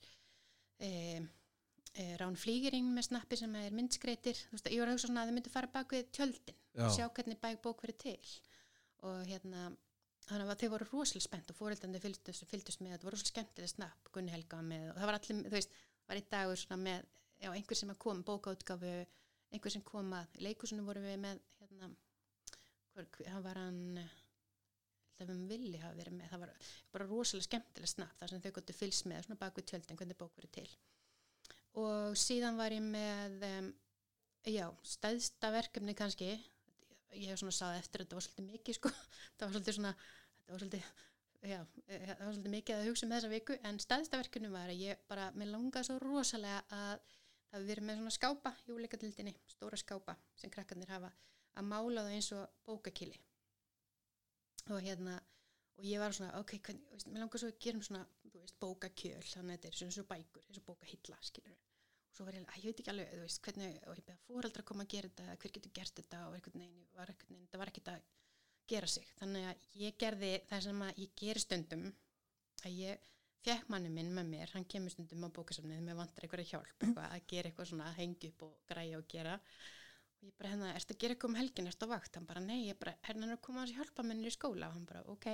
e, 0.85 0.91
e, 1.97 2.09
Rán 2.21 2.37
Flýgering 2.37 2.91
með 2.93 3.09
snappi 3.09 3.39
sem 3.41 3.55
er 3.61 3.75
myndskreitir 3.75 4.37
þú 4.37 4.59
veist, 4.59 4.69
ég 4.73 4.83
var 4.83 4.91
að 4.91 4.99
hugsa 4.99 5.09
svona 5.09 5.25
að 5.25 5.31
þau 5.31 5.39
myndu 5.39 5.53
fara 5.55 5.73
bak 5.73 5.95
við 5.97 6.11
tjöldin 6.13 6.59
Já. 6.75 6.85
og 6.85 6.93
sjá 6.93 7.07
hvernig 7.09 7.41
bæk 7.41 7.63
bók 7.65 7.85
verið 7.85 8.01
til. 8.03 8.35
Og 9.05 9.25
hérna 9.29 9.69
þannig 10.29 10.53
að 10.53 10.63
þau 10.63 10.71
voru 10.75 10.89
rosalega 10.91 11.27
spennt 11.27 11.53
og 11.53 11.59
fóreldandi 11.59 12.01
fylgdust, 12.01 12.47
fylgdust 12.49 12.81
með, 12.81 12.95
þetta 12.95 13.09
voru 13.09 13.19
rosalega 13.19 13.33
skemmtileg 13.35 13.73
snapp 13.73 14.11
Gunni 14.15 14.33
Helga 14.35 14.61
með 14.65 14.89
og 14.93 14.99
það 15.01 15.11
var 15.11 15.19
allir, 15.19 15.43
þú 15.45 15.55
veist, 15.57 15.79
var 16.09 16.21
einn 16.21 16.31
dagur 16.33 16.61
svona 16.61 16.81
með, 16.81 17.09
já, 17.43 17.49
einhver 17.53 17.81
sem 17.81 17.93
að 17.93 18.01
kom 18.05 18.23
bókaútgáfu, 18.25 18.95
einhver 19.55 19.75
sem 19.75 19.85
kom 19.87 20.13
að 20.17 20.39
leikusinu 20.47 20.87
voru 20.87 21.05
við 21.05 21.19
með, 21.25 21.43
hérna 21.61 21.91
hver, 22.95 23.11
hann 23.29 23.45
var 23.45 23.61
hann 23.61 23.81
alltaf 25.15 25.31
um 25.35 25.45
villi 25.49 25.79
hafa 25.79 25.97
verið 25.99 26.17
með, 26.19 26.31
það 26.33 26.43
var 26.43 26.53
bara 26.95 27.07
rosalega 27.09 27.49
skemmtilega 27.49 27.93
snapp 27.93 28.19
þar 28.19 28.33
sem 28.33 28.43
þau 28.43 28.53
gottu 28.57 28.75
fylgst 28.75 29.07
með 29.11 29.27
svona 29.27 29.41
bak 29.41 29.57
við 29.59 29.69
tjöldin 29.71 29.99
hvernig 30.01 30.19
bók 30.19 30.35
verið 30.39 30.53
til. 30.59 30.69
Og 31.85 32.17
síðan 32.19 32.59
var 32.59 32.75
ég 32.75 32.83
með 32.83 33.47
um, 33.51 33.71
já, 34.47 34.67
stæðsta 34.83 35.51
verkefni 35.55 35.95
kannski 35.99 36.33
ég 37.15 37.33
hef 37.33 37.41
svona 37.41 37.57
sagði 37.57 37.81
eftir 37.83 38.01
að 38.01 38.07
þetta 38.07 38.19
var 38.19 38.27
svolítið 38.27 38.47
mikið 38.53 38.79
sko, 38.79 38.93
það 39.37 39.45
var 39.47 39.55
svolítið 39.57 39.77
svona 39.79 39.93
þetta 39.99 40.55
var 40.55 40.65
svolítið 40.65 40.87
já, 41.45 41.59
eh, 41.89 42.07
það 42.09 42.25
var 42.25 42.33
svolítið 42.33 42.55
mikið 42.55 42.79
að 42.79 42.89
hugsa 42.89 43.07
um 43.07 43.15
þessa 43.15 43.33
viku 43.33 43.59
en 43.71 43.83
stæðsta 43.85 44.21
verkefni 44.23 44.55
var 44.55 44.73
að 44.73 44.83
ég 44.85 45.05
bara, 45.11 45.29
mér 45.39 45.53
langaði 45.53 45.91
svo 45.91 45.99
rosalega 46.03 46.65
að 46.79 47.05
það 47.51 47.61
við 47.61 47.71
verið 47.73 47.87
með 47.89 48.01
svona 48.01 48.17
skápa 48.17 48.55
í 48.65 48.75
úleikadildinni, 48.75 49.37
stóra 49.53 49.79
skápa 49.79 50.17
sem 50.41 50.53
krakkarnir 50.55 50.91
hafa 50.91 51.13
að 51.55 51.69
mála 51.71 52.03
það 52.03 52.17
eins 52.17 52.33
og 52.35 52.57
bókakili. 52.67 53.21
Og 54.73 54.81
hérna 54.83 55.21
og 55.79 55.87
ég 55.87 56.01
var 56.03 56.15
svona, 56.15 56.33
ok, 56.41 56.57
hvernig, 56.67 56.89
veist, 56.91 57.11
mér 57.11 57.25
langar 57.25 57.43
svo 57.43 57.51
að 57.51 57.61
gera 57.63 57.79
um 57.79 57.85
svona, 57.87 58.03
veist, 58.33 58.57
bókakjöl 58.63 59.23
þannig 59.29 59.53
að 59.53 59.55
þetta 59.55 59.71
er 59.71 59.79
svona 59.81 59.97
svo 59.99 60.05
bækur, 60.11 60.49
eins 60.49 60.61
og 60.61 60.67
bókahilla 60.71 61.21
skilur 61.23 61.63
og 62.15 62.19
svo 62.21 62.29
var 62.29 62.37
ég, 62.39 62.45
að 62.47 62.63
ég 62.63 62.71
veit 62.71 62.81
ekki 62.81 62.91
alveg, 62.93 63.09
þú 63.11 63.23
veist, 63.25 63.41
hvernig 63.43 63.79
og 63.91 63.97
ég 63.99 64.05
beða 64.07 64.21
fóreldra 64.29 64.63
að 64.63 64.69
koma 64.69 64.85
að 64.85 64.93
gera 64.93 65.09
þetta 65.11 65.39
hver 65.43 65.53
getur 65.57 65.73
gert 65.75 65.97
þetta? 65.99 66.19
Og 66.29 66.37
einhvern 66.37 66.61
veginn 66.63 66.85
var 66.95 67.11
einhvern 67.11 67.33
veginn, 67.33 67.47
þetta 67.49 67.61
var 67.61 67.71
ekkert 67.73 67.89
að 67.91 68.05
gera 68.71 68.91
sig. 68.93 69.09
Þannig 69.19 69.47
að 69.51 69.65
ég 69.81 69.97
gerði 69.99 70.31
það 70.51 70.63
sem 70.69 70.85
að 70.87 71.01
ég 71.03 71.17
geri 71.19 71.43
stundum 71.43 71.89
að 72.63 72.77
ég 72.79 73.09
fekk 73.45 73.73
manni 73.75 73.91
minn 73.93 74.13
með 74.15 74.31
mér, 74.31 74.53
hann 74.55 74.69
kemur 74.71 74.95
stundum 74.95 75.27
á 75.27 75.35
bókasafnið 75.35 75.83
með 75.85 75.99
vantar 76.01 76.25
eitthvað 76.29 76.53
hjálp, 76.53 76.77
eitthvað, 76.79 77.09
að 77.09 77.27
gera 77.33 77.51
eitthvað 77.51 77.69
svona 77.73 77.89
að 77.91 77.99
hengja 77.99 78.31
upp 78.31 78.47
og 78.47 78.55
græja 78.71 79.01
og 79.01 79.11
gera. 79.11 79.35
Og 80.15 80.29
ég 80.29 80.37
bara 80.39 80.53
hérna, 80.55 80.71
erstu 80.79 80.95
að 80.95 81.01
gera 81.03 81.17
eitthvað 81.17 81.35
um 81.35 81.41
helgin, 81.41 81.69
erstu 81.73 81.91
á 81.91 81.95
vakt? 81.97 82.15
Hann 82.15 82.31
bara, 82.31 82.45
nei, 82.47 82.61
ég 82.71 82.79
bara, 82.79 82.95
hérna 83.09 83.27
er 83.27 83.35
að 83.35 83.43
koma 83.45 83.67
að 83.67 83.75
hjálpa 83.75 84.07
mennir 84.07 84.31
í 84.31 84.37
skóla. 84.39 84.71
Og 84.71 84.79
hann 84.79 84.87
bara, 84.89 85.03
ok. 85.13 85.29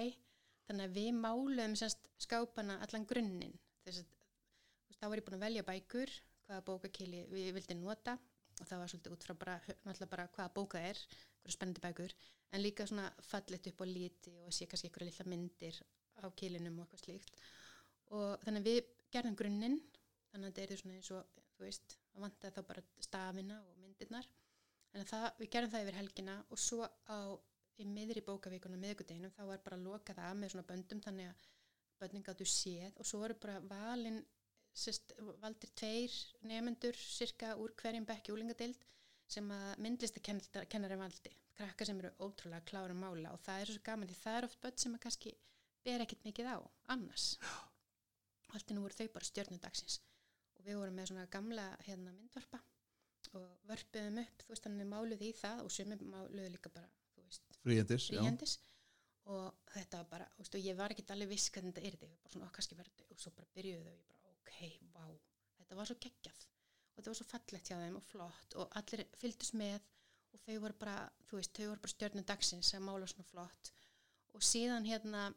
Þannig 0.67 0.89
að 0.89 0.97
við 0.97 1.13
máluðum 1.21 1.77
semst 1.79 2.11
skápana 2.25 2.81
allan 2.83 3.07
grunninn. 3.13 3.55
Þess 3.85 4.03
að 4.03 4.99
þá 4.99 5.07
var 5.07 5.21
ég 5.21 5.29
búin 5.29 5.39
að 5.39 5.47
velja 5.47 5.67
bækur 5.69 6.17
hvaða 6.51 6.67
bókakili 6.67 7.25
við 7.31 7.55
vildum 7.57 7.87
nota. 7.87 8.17
Og 8.61 8.69
það 8.69 8.83
var 8.83 8.93
svolítið 8.93 9.15
út 9.15 9.25
frá 9.25 9.35
bara, 9.41 9.57
bara 10.11 10.27
hvaða 10.35 10.51
bóka 10.57 10.83
er, 10.85 10.99
hverju 11.41 11.55
spennandi 11.55 11.83
bækur. 11.85 12.15
En 12.51 12.63
líka 12.65 12.87
svona 12.91 13.07
fallit 13.25 13.71
upp 13.71 13.81
á 13.81 13.87
líti 13.89 14.35
og 14.45 14.53
sé 14.53 14.67
kannski 14.69 14.91
einhverja 14.91 15.13
lilla 15.13 15.29
myndir 15.31 15.79
á 16.21 16.27
kilinum 16.37 16.81
og 16.81 16.85
eitthvað 16.85 17.05
slíkt. 17.05 17.45
Og 18.11 18.43
þannig 18.43 18.61
að 18.61 18.69
við 18.69 18.81
gerðum 19.15 19.39
grunninn 19.39 19.79
þannig 20.33 20.51
að 20.51 20.59
þetta 20.59 20.75
er 20.75 20.83
svona 20.83 20.99
eins 20.99 21.13
og 21.15 21.47
þú 21.55 21.65
veist, 21.65 21.97
að 22.15 22.27
vanta 22.27 22.53
þá 22.57 22.61
bara 22.73 22.85
stafina 23.07 23.61
og 23.63 23.79
myndirnar. 23.81 24.29
Að 24.91 25.07
það, 25.07 25.27
við 25.39 25.53
gerðum 25.55 25.73
það 25.73 25.87
yfir 25.87 25.99
helgina 26.01 26.37
og 26.51 26.61
svo 26.61 26.83
á 27.07 27.19
í 27.81 27.87
miðri 27.89 28.21
bókavíkuna 28.27 28.77
miðgudeginum 28.81 29.33
þá 29.33 29.45
var 29.49 29.63
bara 29.65 29.79
að 29.79 29.87
loka 29.87 30.17
það 30.17 30.37
með 30.41 30.53
svona 30.53 30.69
böndum 30.69 31.01
þannig 31.05 31.31
að 31.31 31.47
bönning 32.01 32.31
áttu 32.33 32.47
séð 32.49 32.99
og 33.01 33.09
svo 33.09 33.23
voru 33.23 33.37
bara 33.41 33.61
valin 33.71 34.19
sérst, 34.81 35.15
valdir 35.43 35.73
tveir 35.79 36.15
nefendur 36.49 36.97
cirka 37.01 37.55
úr 37.61 37.75
hverjum 37.81 38.07
bekki 38.09 38.35
úlingadeild 38.35 38.87
sem 39.31 39.47
að 39.55 39.85
myndlistakennari 39.85 40.99
valdi. 40.99 41.33
Krakkar 41.59 41.91
sem 41.91 41.99
eru 42.01 42.11
ótrúlega 42.25 42.65
klára 42.67 42.97
mála 42.97 43.35
og 43.35 43.43
það 43.45 43.63
er 43.63 43.73
svo 43.75 43.85
gaman 43.87 44.11
því 44.11 44.19
það 44.23 44.39
er 44.39 44.49
oft 44.49 44.61
börn 44.65 44.81
sem 44.81 44.97
að 44.97 45.03
kannski 45.05 45.35
ber 45.85 46.05
ekkert 46.05 46.25
mikið 46.27 46.51
á 46.51 46.59
annars. 46.95 47.35
Og 48.49 48.57
allt 48.57 48.73
innum 48.73 48.87
voru 48.87 48.97
þau 48.97 49.13
bara 49.15 49.29
stjörnudagsins 49.29 50.01
og 50.61 50.67
við 50.67 50.81
vorum 50.81 50.97
með 50.99 51.11
svona 51.11 51.29
gamla 51.33 51.67
hérna, 51.87 52.13
myndvarpa 52.17 52.61
og 53.39 53.47
vörpuðum 53.69 54.19
upp 54.25 54.43
þú 54.43 54.53
veist 54.53 54.67
þannig 54.67 54.89
máluð 54.91 55.23
í 55.23 55.31
það 55.39 55.63
og 55.65 55.73
sumi 55.75 55.99
máluðu 56.01 56.51
líka 56.51 56.73
bara 56.75 56.89
fríhendis, 57.63 58.09
fríhendis 58.11 58.57
og 59.31 59.71
þetta 59.75 60.01
var 60.01 60.09
bara, 60.11 60.27
veist, 60.39 60.57
og 60.57 60.65
ég 60.65 60.79
var 60.79 60.95
ekki 60.95 61.05
allir 61.15 61.31
viss 61.31 61.51
hvernig 61.55 61.77
þetta 61.77 61.87
er 61.87 61.99
þetta, 62.01 62.33
svona, 62.33 62.51
kannski 62.57 62.79
verður 62.79 63.13
og 63.13 63.23
svo 63.23 63.33
bara 63.37 63.53
byrjuðu 63.55 63.85
þau, 63.85 64.01
bara, 64.09 64.20
ok, 64.41 64.57
vá 64.95 65.05
þetta 65.71 65.79
var 65.79 65.91
svo 65.91 66.01
geggjað. 66.03 66.47
Og 66.91 66.99
þetta 66.99 67.11
var 67.13 67.19
svo 67.21 67.29
fallett 67.31 67.69
hjá 67.71 67.77
þeim 67.79 67.99
og 68.01 68.07
flott 68.09 68.57
og 68.59 68.79
allir 68.81 69.07
fylgdus 69.21 69.53
með 69.55 69.79
og 70.31 70.41
þau 70.43 70.57
voru 70.65 70.79
bara 70.81 70.97
þú 71.29 71.39
veist, 71.39 71.53
þau 71.55 71.69
voru 71.69 71.83
bara 71.85 71.95
stjórnum 71.95 72.27
dagsins 72.27 72.73
að 72.75 72.87
mála 72.87 73.11
svona 73.11 73.29
flott. 73.29 73.71
Og 74.35 74.47
síðan 74.47 74.87
hérna 74.87 75.29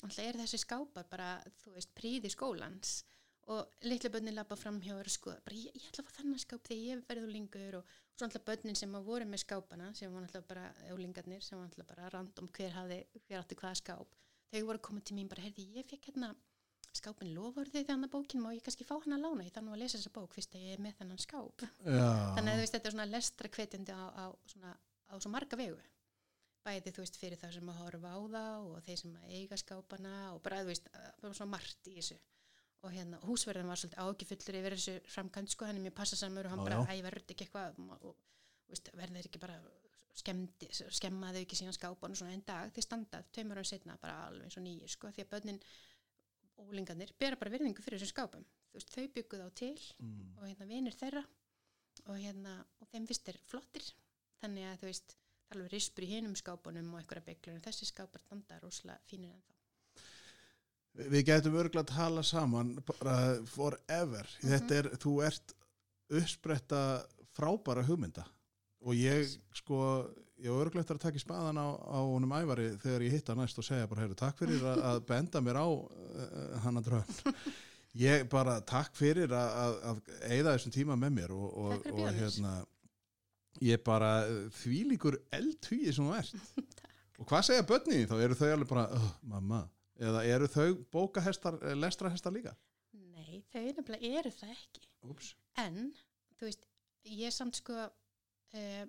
alltaf 0.00 0.24
er 0.24 0.38
þessi 0.40 0.60
skápar 0.62 1.08
bara, 1.10 1.32
þú 1.62 1.74
veist, 1.74 1.90
príði 1.96 2.30
skólans. 2.32 3.00
Og 3.50 3.82
litlu 3.82 4.12
börnin 4.14 4.36
lappa 4.36 4.54
fram 4.54 4.78
hjá 4.84 4.92
og 4.94 5.08
sko, 5.10 5.32
bara 5.42 5.58
ég, 5.58 5.74
ég 5.74 5.88
ætla 5.90 6.04
að 6.04 6.10
fá 6.10 6.20
þannig 6.20 6.42
skáp 6.44 6.68
þegar 6.68 6.82
ég 6.86 7.00
verður 7.08 7.32
lingur 7.34 7.78
og 7.80 7.94
svo 8.14 8.26
alltaf 8.28 8.44
börnin 8.46 8.78
sem 8.78 8.94
að 8.94 9.08
voru 9.08 9.26
með 9.26 9.42
skápana 9.42 9.88
sem 9.98 10.12
var 10.14 10.26
alltaf 10.26 10.46
bara, 10.46 10.68
ólingarnir 10.94 11.42
sem 11.42 11.58
var 11.58 11.66
alltaf 11.66 11.88
bara 11.90 12.12
random 12.14 12.50
hver 12.54 12.76
hafði, 12.76 13.00
hver 13.26 13.40
átti 13.40 13.58
hvaða 13.58 13.80
skáp. 13.80 14.14
Þau 14.52 14.62
voru 14.68 14.82
koma 14.86 15.02
til 15.02 15.18
mín 15.18 15.30
bara, 15.30 15.42
heyrði 15.42 15.66
ég 15.80 15.88
fekk 15.90 16.12
hérna 16.12 16.30
skápin 16.98 17.30
lofurði 17.36 17.84
þannig 17.86 18.08
að 18.08 18.14
bókin 18.14 18.42
má 18.42 18.50
ég 18.54 18.64
kannski 18.66 18.86
fá 18.86 18.96
hann 18.98 19.14
að 19.16 19.24
lána, 19.24 19.46
ég 19.46 19.54
þannig 19.54 19.76
að 19.76 19.82
lesa 19.82 19.98
þessa 19.98 20.12
bók 20.16 20.34
fyrst 20.34 20.56
að 20.56 20.64
ég 20.66 20.76
er 20.76 20.82
með 20.82 20.96
þennan 20.98 21.22
skáp. 21.22 21.64
Já. 21.86 22.08
þannig 22.36 22.50
að 22.50 22.58
þú 22.58 22.64
veist 22.64 22.76
þetta 22.76 22.90
er 22.90 22.94
svona 22.96 23.08
lestra 23.10 23.50
kvetjandi 23.56 23.94
á, 23.94 24.04
á, 24.10 24.24
svona, 24.52 24.74
á 25.10 25.14
svo 25.18 25.32
marga 25.32 25.60
vegu. 25.60 25.78
Bæði 26.66 26.92
þú 26.92 27.04
veist 27.04 27.20
fyrir 27.20 27.40
það 27.40 27.54
sem 27.56 27.70
að 27.72 27.80
horfa 27.84 28.10
á 28.10 28.20
það 28.34 28.66
og 28.70 28.82
þeir 28.86 29.00
sem 29.02 29.14
að 29.16 29.36
eiga 29.38 29.60
skápana 29.60 30.14
og 30.34 30.42
bara 30.44 30.60
þú 30.60 30.72
veist, 30.72 30.90
svona 31.22 31.52
margt 31.54 31.88
í 31.88 31.96
þessu. 32.00 32.18
Og 32.80 32.94
hérna 32.96 33.20
húsverðin 33.28 33.68
var 33.68 33.80
svolítið 33.80 34.00
ágifullur 34.00 34.58
yfir 34.60 34.76
þessu 34.76 34.96
framkant 35.12 35.52
sko, 35.52 35.68
hann 35.68 35.78
er 35.78 35.84
mjög 35.84 35.96
passasamur 35.98 36.48
og 36.48 36.54
hann 36.54 36.62
já, 36.64 36.68
bara, 36.68 36.84
æ, 36.88 37.02
verður 37.04 37.24
ekki 37.26 37.46
eitthvað 37.46 37.80
og, 37.84 38.04
og 38.08 38.92
verður 38.96 39.28
ekki 39.28 39.42
bara 39.42 39.58
skemmaðu 40.16 41.42
ekki 41.42 41.58
síðan 41.58 41.76
skápan 41.76 42.14
og 42.14 42.20
svona 42.20 42.34
en 42.34 42.44
dag. 42.46 42.72
Því 42.74 42.84
standað, 42.84 43.28
tveimur 43.36 43.60
ára 43.60 43.68
setna 43.68 43.96
bara 44.00 44.16
alveg 44.28 44.56
og 44.56 44.64
nýjir 44.64 44.92
sko, 44.92 45.12
því 45.14 45.26
að 45.26 45.32
börnin 45.34 45.60
ólingarnir 46.66 47.12
bera 47.18 47.38
bara 47.40 47.52
verðingu 47.54 47.84
fyrir 47.84 48.00
þessum 48.00 48.14
skápum 48.14 48.44
veist, 48.74 48.92
þau 48.94 49.06
bygguð 49.14 49.46
á 49.46 49.48
til 49.62 49.76
mm. 49.98 50.26
og 50.38 50.46
hérna 50.48 50.68
vinir 50.70 50.96
þeirra 50.96 51.24
og 52.06 52.16
hérna, 52.16 52.58
og 52.80 52.90
þeim 52.92 53.06
fyrst 53.10 53.28
er 53.32 53.40
flottir 53.50 53.86
þannig 54.40 54.68
að 54.70 54.82
þú 54.82 54.90
veist, 54.90 55.16
það 55.46 55.56
er 55.56 55.58
alveg 55.58 55.72
rispur 55.74 56.06
í 56.06 56.10
hinum 56.14 56.36
skápunum 56.38 56.92
og 56.94 57.00
einhverja 57.00 57.28
bygglur 57.30 57.56
en 57.56 57.64
þessi 57.64 57.88
skápar 57.90 58.22
standa 58.24 58.60
rosalega 58.62 59.10
fínir 59.10 59.34
en 59.34 59.42
þá 59.46 59.56
Við 60.90 61.22
getum 61.28 61.54
örgulega 61.54 61.84
að 61.84 61.92
tala 61.94 62.22
saman 62.26 62.72
bara 62.88 63.14
forever. 63.46 64.26
Mm 64.26 64.40
-hmm. 64.42 64.50
Þetta 64.50 64.74
er, 64.74 64.88
þú 64.98 65.12
ert 65.22 65.52
uppspretta 66.10 66.80
frábæra 67.36 67.84
hugmynda 67.86 68.24
og 68.80 68.94
ég 68.94 69.38
sko, 69.54 70.08
ég 70.40 70.52
var 70.52 70.66
örgulega 70.66 70.84
eftir 70.84 70.98
að 70.98 71.04
taka 71.04 71.20
í 71.20 71.22
spaðan 71.22 71.60
á, 71.60 71.68
á 71.76 71.98
honum 72.00 72.34
ævari 72.34 72.68
þegar 72.82 73.04
ég 73.06 73.16
hitta 73.16 73.36
næst 73.38 73.60
og 73.60 73.66
segja 73.66 73.88
bara, 73.90 74.04
heyrðu, 74.04 74.18
takk 74.20 74.40
fyrir 74.40 74.64
að, 74.72 74.84
að 74.90 75.00
benda 75.10 75.42
mér 75.44 75.60
á 75.60 75.68
uh, 75.68 76.54
hana 76.64 76.84
dröfn. 76.84 77.34
Ég 78.00 78.28
bara, 78.30 78.60
takk 78.62 78.94
fyrir 78.94 79.32
að, 79.34 79.56
að, 79.64 79.78
að 79.90 80.30
eigða 80.30 80.54
þessum 80.54 80.74
tíma 80.76 80.96
með 81.00 81.16
mér 81.16 81.34
og, 81.34 81.48
og, 81.58 81.88
og 81.90 82.06
hérna, 82.14 82.52
ég 83.66 83.82
bara 83.86 84.12
því 84.60 84.84
líkur 84.92 85.18
eldhugið 85.34 85.96
sem 85.96 86.06
þú 86.06 86.16
ert. 86.20 86.70
og 87.18 87.26
hvað 87.32 87.46
segja 87.48 87.66
börni? 87.66 88.04
Þá 88.06 88.16
eru 88.20 88.38
þau 88.38 88.48
alveg 88.52 88.70
bara, 88.70 88.86
oh, 88.94 89.12
mamma 89.32 89.64
eða 90.00 90.22
eru 90.28 90.48
þau 90.50 90.68
bókahestar, 90.92 91.58
eh, 91.64 91.76
lestrahestar 91.76 92.34
líka? 92.34 92.54
Nei, 92.96 93.42
þau 93.52 93.66
nefnilega 93.66 94.14
eru 94.20 94.32
það 94.34 94.54
ekki 94.54 94.86
Ups. 95.10 95.34
en, 95.60 95.90
þú 96.38 96.48
veist, 96.48 96.66
ég 97.04 97.34
samt 97.34 97.60
sko 97.60 97.76
eh, 98.56 98.86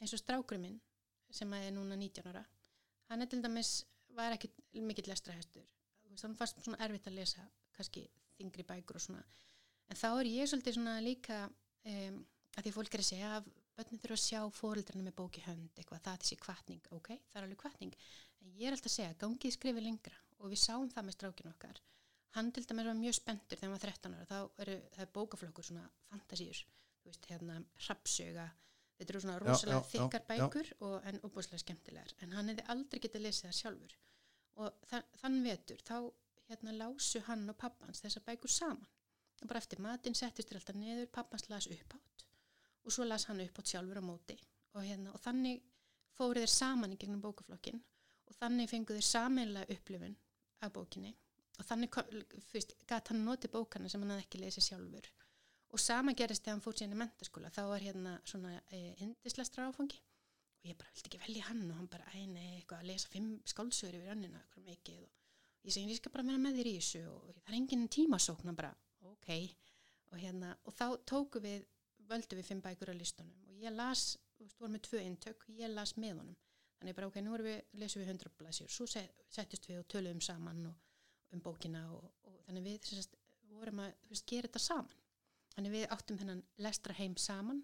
eins 0.00 0.14
og 0.14 0.22
strákurinn 0.22 0.66
minn 0.66 0.78
sem 1.32 1.52
er 1.58 1.72
núna 1.74 1.98
19 1.98 2.30
ára 2.30 2.44
hann 3.10 3.22
er 3.22 3.30
til 3.30 3.42
dæmis, 3.42 3.84
var 4.16 4.34
ekki 4.34 4.50
mikill 4.82 5.10
lestrahestur, 5.10 5.66
þannig 6.02 6.38
fannst 6.38 6.62
svona 6.64 6.80
erfitt 6.84 7.06
að 7.10 7.18
lesa, 7.20 7.44
kannski 7.76 8.06
þingri 8.38 8.64
bækur 8.66 8.98
og 8.98 9.04
svona, 9.04 9.22
en 9.90 10.00
þá 10.00 10.08
er 10.14 10.30
ég 10.30 10.50
svolítið 10.50 10.78
svona 10.78 10.96
líka 11.04 11.44
um, 11.46 12.20
að 12.56 12.66
því 12.66 12.74
fólk 12.74 12.96
er 12.96 13.04
að 13.04 13.10
segja 13.10 13.32
að 13.36 13.50
börnum 13.76 14.00
þurfa 14.00 14.16
að 14.16 14.22
sjá 14.24 14.40
fóreldrarna 14.56 15.04
með 15.04 15.16
bóki 15.18 15.42
hönd, 15.44 15.72
eitthvað, 15.76 16.02
það 16.06 16.14
er 16.14 16.22
þessi 16.24 16.38
kvartning, 16.40 16.86
ok, 16.96 17.10
það 17.28 17.40
er 17.40 17.46
alveg 17.46 17.60
kvartning 17.60 17.98
en 18.40 18.54
ég 18.56 18.68
er 18.68 18.76
alltaf 18.76 18.90
að 18.90 18.96
segja, 18.96 19.18
gangið 19.20 19.54
skrifið 19.56 19.84
lengra. 19.84 20.16
Og 20.40 20.52
við 20.52 20.60
sáum 20.62 20.88
það 20.92 21.06
með 21.06 21.16
strákinu 21.16 21.52
okkar. 21.52 21.78
Hann 22.36 22.50
til 22.52 22.64
dæmis 22.68 22.88
var 22.88 22.98
mjög 22.98 23.16
spenntur 23.16 23.58
þegar 23.58 23.70
hann 23.70 23.74
var 23.76 23.84
13 23.84 24.16
ára. 24.16 24.26
Þá 24.28 24.62
eru 24.64 24.76
það 24.96 25.12
bókaflokkur 25.16 25.66
svona 25.68 25.84
fantasíur, 26.10 26.60
þú 27.00 27.10
veist 27.10 27.28
hérna 27.30 27.56
rapsöga, 27.86 28.46
þetta 28.98 29.12
eru 29.12 29.22
svona 29.22 29.38
rosalega 29.42 29.78
já, 29.78 29.84
já, 29.84 29.90
þykkar 29.92 30.26
bækur 30.30 30.68
já. 30.70 30.76
og 30.88 31.08
en 31.10 31.18
uppbúslega 31.22 31.62
skemmtilegar, 31.62 32.14
en 32.24 32.36
hann 32.36 32.52
hefði 32.52 32.66
aldrei 32.74 33.02
getið 33.04 33.20
að 33.20 33.26
lesa 33.26 33.48
það 33.48 33.56
sjálfur. 33.60 33.96
Og 34.56 34.86
þann, 34.90 35.08
þann 35.20 35.40
vetur 35.44 35.82
þá 35.84 35.96
hérna 36.48 36.76
lásu 36.78 37.22
hann 37.26 37.44
og 37.52 37.58
pappans 37.60 38.00
þessar 38.04 38.24
bækur 38.28 38.52
saman. 38.52 38.92
Og 39.42 39.50
bara 39.50 39.60
eftir 39.60 39.82
matinn 39.84 40.16
settist 40.16 40.48
þér 40.48 40.60
alltaf 40.62 40.78
neður, 40.80 41.10
pappans 41.12 41.48
las 41.52 41.68
upp 41.68 41.98
átt 41.98 42.24
og 42.86 42.94
svo 42.94 43.04
las 43.04 43.26
hann 43.26 43.42
upp 43.42 43.58
átt 43.58 43.72
sjálfur 43.72 43.98
á 43.98 44.04
móti. 44.06 44.36
Og, 44.76 44.84
hérna, 44.86 45.10
og 45.12 45.20
þannig 45.20 45.62
fóru 46.16 46.40
þeir 46.40 46.52
saman 46.52 46.94
í 46.94 46.98
gegnum 47.00 47.22
bókaflokkin 47.24 47.80
og 48.30 48.36
þannig 48.38 48.70
fengu 48.70 48.94
þeir 48.94 49.08
saminlega 49.08 49.74
upplifun 49.74 50.14
af 50.62 50.72
bókinni. 50.72 51.12
Og 51.58 51.66
þannig 51.66 51.90
gæti 51.92 53.10
hann 53.10 53.24
noti 53.26 53.50
bókana 53.50 53.90
sem 53.90 54.02
hann 54.04 54.14
hafði 54.14 54.26
ekki 54.28 54.42
lesið 54.44 54.68
sjálfur 54.68 55.10
og 55.74 55.82
sama 55.82 56.14
gerist 56.16 56.44
þegar 56.44 56.56
hann 56.56 56.64
fór 56.64 56.76
síðan 56.78 56.94
í 56.94 56.98
mentaskóla 57.00 57.50
þá 57.54 57.62
var 57.70 57.84
hérna 57.84 58.12
svona 58.28 58.52
e, 58.70 58.80
indislestra 59.02 59.66
áfangi. 59.68 59.98
Og 60.62 60.70
ég 60.70 60.78
bara 60.78 60.92
vildi 60.94 61.10
ekki 61.10 61.22
velja 61.22 61.46
hann 61.48 61.64
og 61.68 61.80
hann 61.80 61.90
bara, 61.90 62.06
æ 62.14 62.26
nei, 62.30 62.48
eitthvað 62.56 62.82
að 62.84 62.90
lesa 62.90 63.10
fimm 63.12 63.32
skálsögur 63.46 63.98
yfir 63.98 64.14
önnina, 64.14 64.42
eitthvað 64.42 64.68
mikið? 64.70 65.02
Og 65.02 65.68
ég 65.68 65.76
segi, 65.76 65.92
ég 65.92 66.00
skal 66.00 66.14
bara 66.14 66.26
vera 66.26 66.42
með 66.42 66.60
þér 66.60 66.70
í 66.70 66.74
þessu 66.78 67.02
og 67.10 67.26
það 67.28 67.50
er 67.50 67.58
enginn 67.58 67.88
tímasókn, 67.96 68.50
hann 68.50 68.58
bara, 68.58 68.72
ok. 69.10 69.30
Og 70.12 70.18
hérna, 70.22 70.54
og 70.64 70.76
þá 70.78 70.86
tóku 71.10 71.42
við 71.42 71.66
völdu 72.06 72.38
við 72.38 72.50
fimm 72.50 72.62
bækur 72.64 72.94
á 72.94 72.96
listunum. 72.96 73.46
Og 73.50 73.62
ég 73.62 73.74
las, 73.74 74.12
þú 74.36 74.46
veist, 74.46 74.58
vorum 74.62 74.76
með 74.78 74.84
tvö 74.86 75.02
eintök 75.02 75.46
ég 75.58 75.72
las 75.74 75.96
með 75.98 76.20
honum, 76.22 76.40
þannig 76.78 76.98
bara, 76.98 77.10
ok, 77.10 77.22
nú 77.26 77.38
við 77.42 77.80
lesum 77.82 78.02
við 78.02 78.12
hundra 78.12 78.32
blæsjur, 78.38 78.70
svo 78.70 78.86
settist 78.86 79.66
við 79.66 79.82
og 79.82 79.88
töluðum 79.90 80.22
saman 80.22 80.66
og, 80.70 80.82
um 81.34 81.42
bókina 81.42 81.82
og, 81.96 82.06
og 82.28 82.38
þannig 82.46 82.68
við, 82.68 82.78
þess 82.86 83.10
að 83.10 83.56
vorum 83.56 83.82
að, 83.82 83.94
veist, 84.10 84.26
gera 84.30 84.46
þetta 84.46 84.62
saman 84.62 85.05
þannig 85.56 85.74
við 85.74 85.86
áttum 85.96 86.20
þennan 86.20 86.42
lestra 86.62 86.96
heim 86.98 87.16
saman 87.20 87.62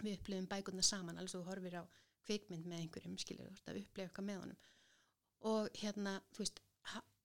við 0.00 0.18
upplifum 0.18 0.48
bækurna 0.50 0.84
saman 0.86 1.18
alveg 1.18 1.34
svo 1.34 1.42
horfir 1.46 1.80
á 1.80 1.84
kvikmynd 2.26 2.68
með 2.70 2.84
einhverjum 2.84 3.18
skilur 3.20 3.48
þú 3.48 3.56
veist 3.56 3.72
að 3.72 3.80
upplifa 3.82 4.08
eitthvað 4.08 4.28
með 4.28 4.40
honum 4.42 4.60
og 5.52 5.80
hérna 5.82 6.14
þú 6.32 6.44
veist, 6.44 6.62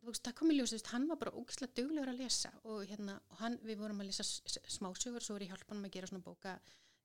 þú 0.02 0.10
veist 0.10 0.26
það 0.26 0.36
kom 0.40 0.52
í 0.52 0.58
ljós 0.58 0.74
þú 0.74 0.80
veist 0.80 0.92
hann 0.94 1.08
var 1.12 1.22
bara 1.22 1.36
ógislega 1.38 1.78
duglegur 1.78 2.12
að 2.14 2.24
lesa 2.24 2.52
og 2.64 2.84
hérna 2.90 3.20
og 3.30 3.42
hann, 3.44 3.60
við 3.64 3.82
vorum 3.84 4.02
að 4.02 4.10
lesa 4.10 4.26
smásögur 4.78 5.26
svo 5.26 5.38
er 5.38 5.46
ég 5.46 5.54
hjálpanum 5.54 5.88
að 5.88 5.96
gera 5.98 6.10
svona 6.10 6.26
bóka 6.26 6.58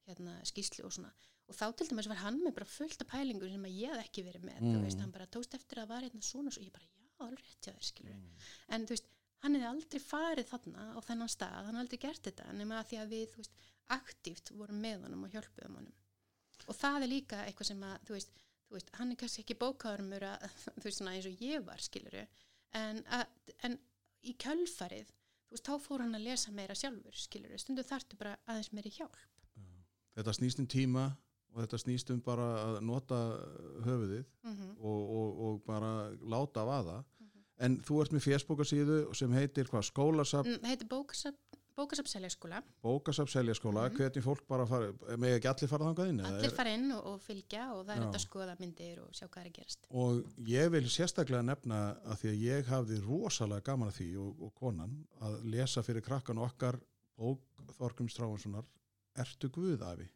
hérna 0.09 0.39
skýslu 0.49 0.87
og 0.89 0.97
svona 0.97 1.13
og 1.51 1.59
þá 1.59 1.67
til 1.77 1.89
dæmis 1.91 2.09
var 2.11 2.23
hann 2.23 2.41
með 2.43 2.57
bara 2.59 2.69
fullt 2.73 3.05
af 3.05 3.11
pælingur 3.13 3.53
sem 3.53 3.69
að 3.69 3.77
ég 3.77 3.93
hef 3.93 4.07
ekki 4.07 4.25
verið 4.27 4.47
með 4.49 4.61
mm. 4.61 4.73
þú 4.73 4.85
veist 4.87 5.03
hann 5.03 5.15
bara 5.15 5.31
tóst 5.37 5.57
eftir 5.59 5.83
að 5.83 5.93
var 5.93 6.07
hérna 6.07 6.25
svona 6.25 6.53
og 6.53 6.65
ég 6.65 6.73
bara 6.75 6.89
já 6.89 7.27
alveg 7.27 7.45
rétt 7.45 7.69
já 7.69 7.75
þér 7.75 7.89
skilur 7.91 8.17
mm. 8.17 8.47
en 8.77 8.87
þú 8.87 8.97
veist 8.97 9.11
hann 9.43 9.57
hefði 9.57 9.69
aldrei 9.69 10.03
farið 10.03 10.51
þarna 10.53 10.87
á 10.95 10.99
þennan 11.07 11.33
stað, 11.33 11.59
hann 11.59 11.75
hefði 11.75 11.85
aldrei 11.85 12.03
gert 12.05 12.29
þetta 12.29 12.53
nema 12.59 12.79
að 12.79 12.89
því 12.91 13.01
að 13.03 13.15
við, 13.15 13.25
þú 13.33 13.43
veist, 13.43 13.67
aktíft 13.97 14.53
vorum 14.57 14.81
með 14.83 15.07
honum 15.07 15.27
og 15.27 15.35
hjálpuðum 15.35 15.79
honum. 15.81 15.97
Og 16.71 16.79
það 16.79 16.99
er 17.03 17.11
líka 17.11 17.41
eitthvað 17.47 17.71
sem 17.73 17.83
að 17.89 17.97
þú 18.07 18.17
veist, 18.17 18.45
þú 18.69 18.77
veist 18.77 18.93
hann 18.99 19.11
er 19.13 19.19
kannski 19.23 19.43
ekki 19.43 19.59
bókaðurumur 19.59 20.29
að 20.29 20.47
þú 20.79 20.87
veist 20.87 21.01
svona 21.01 21.17
eins 21.17 21.29
og 21.29 21.43
ég 21.43 21.67
var, 21.67 21.83
skiluru 21.83 22.23
en, 22.79 23.03
en 23.67 23.77
í 24.23 24.37
kjölfarið 24.41 25.11
þú 25.11 25.57
veist, 25.57 25.67
þá 25.67 25.75
fór 25.89 26.07
hann 26.07 26.17
að 26.17 26.27
lesa 26.29 26.55
meira 26.55 26.79
sjálfur, 26.79 27.19
skiluru, 27.19 27.59
stundu 27.61 27.85
þartu 27.87 28.19
bara 28.21 28.39
aðeins 28.47 28.73
meiri 28.73 28.95
hjálp. 28.95 29.19
Þetta 30.13 30.35
snýst 30.37 30.61
um 30.61 30.69
tíma 30.69 31.07
og 31.53 31.61
þetta 31.61 31.81
snýst 31.81 32.11
um 32.13 32.21
bara 32.25 32.47
að 32.63 32.79
nota 32.85 33.19
höfuðið 33.85 34.25
mm 34.25 34.55
-hmm. 34.55 34.73
og, 34.79 35.01
og, 35.19 35.41
og 35.47 35.63
bara 35.67 35.93
láta 36.21 36.63
af 36.63 36.69
aða 36.79 36.99
-hmm. 37.03 37.22
En 37.59 37.81
þú 37.87 38.03
ert 38.03 38.15
með 38.15 38.27
fjersbókarsíðu 38.27 39.01
sem 39.17 39.33
heitir 39.37 39.69
hvað, 39.71 39.89
skólasap? 39.91 40.47
Mm, 40.47 40.71
heitir 40.71 40.89
bókasap 40.91 41.59
Bókasapseljaskóla 41.73 42.63
Bókasapseljaskóla, 42.83 43.81
mm 43.81 43.89
-hmm. 43.89 43.97
hvernig 43.97 44.25
fólk 44.25 44.47
bara 44.49 44.67
fara 44.67 44.93
með 45.17 45.37
ekki 45.37 45.49
allir 45.49 45.69
fara 45.69 45.85
þangað 45.85 46.09
inn? 46.09 46.21
Allir 46.21 46.51
fara 46.51 46.75
inn 46.75 46.93
og, 46.93 47.07
og 47.07 47.21
fylgja 47.21 47.73
og 47.73 47.87
það 47.87 47.97
er 47.97 48.03
þetta 48.03 48.19
skoða 48.19 48.57
myndir 48.59 49.01
og 49.01 49.09
sjá 49.17 49.27
hvað 49.29 49.41
er 49.41 49.47
að 49.47 49.57
gerast 49.59 49.87
Og 49.91 50.25
ég 50.47 50.71
vil 50.71 50.91
sérstaklega 50.91 51.43
nefna 51.43 51.97
að 52.05 52.17
því 52.21 52.29
að 52.29 52.43
ég 52.43 52.67
hafði 52.67 53.01
rosalega 53.01 53.61
gaman 53.61 53.89
að 53.89 53.95
því 53.95 54.17
og, 54.17 54.43
og 54.43 54.55
konan 54.55 55.07
að 55.21 55.45
lesa 55.45 55.83
fyrir 55.83 56.03
krakkan 56.03 56.39
okkar 56.39 56.81
bók 57.17 57.41
Þorgum 57.79 58.09
Stráhanssonar 58.09 58.65
Ertu 59.17 59.49
Guðafi 59.49 60.09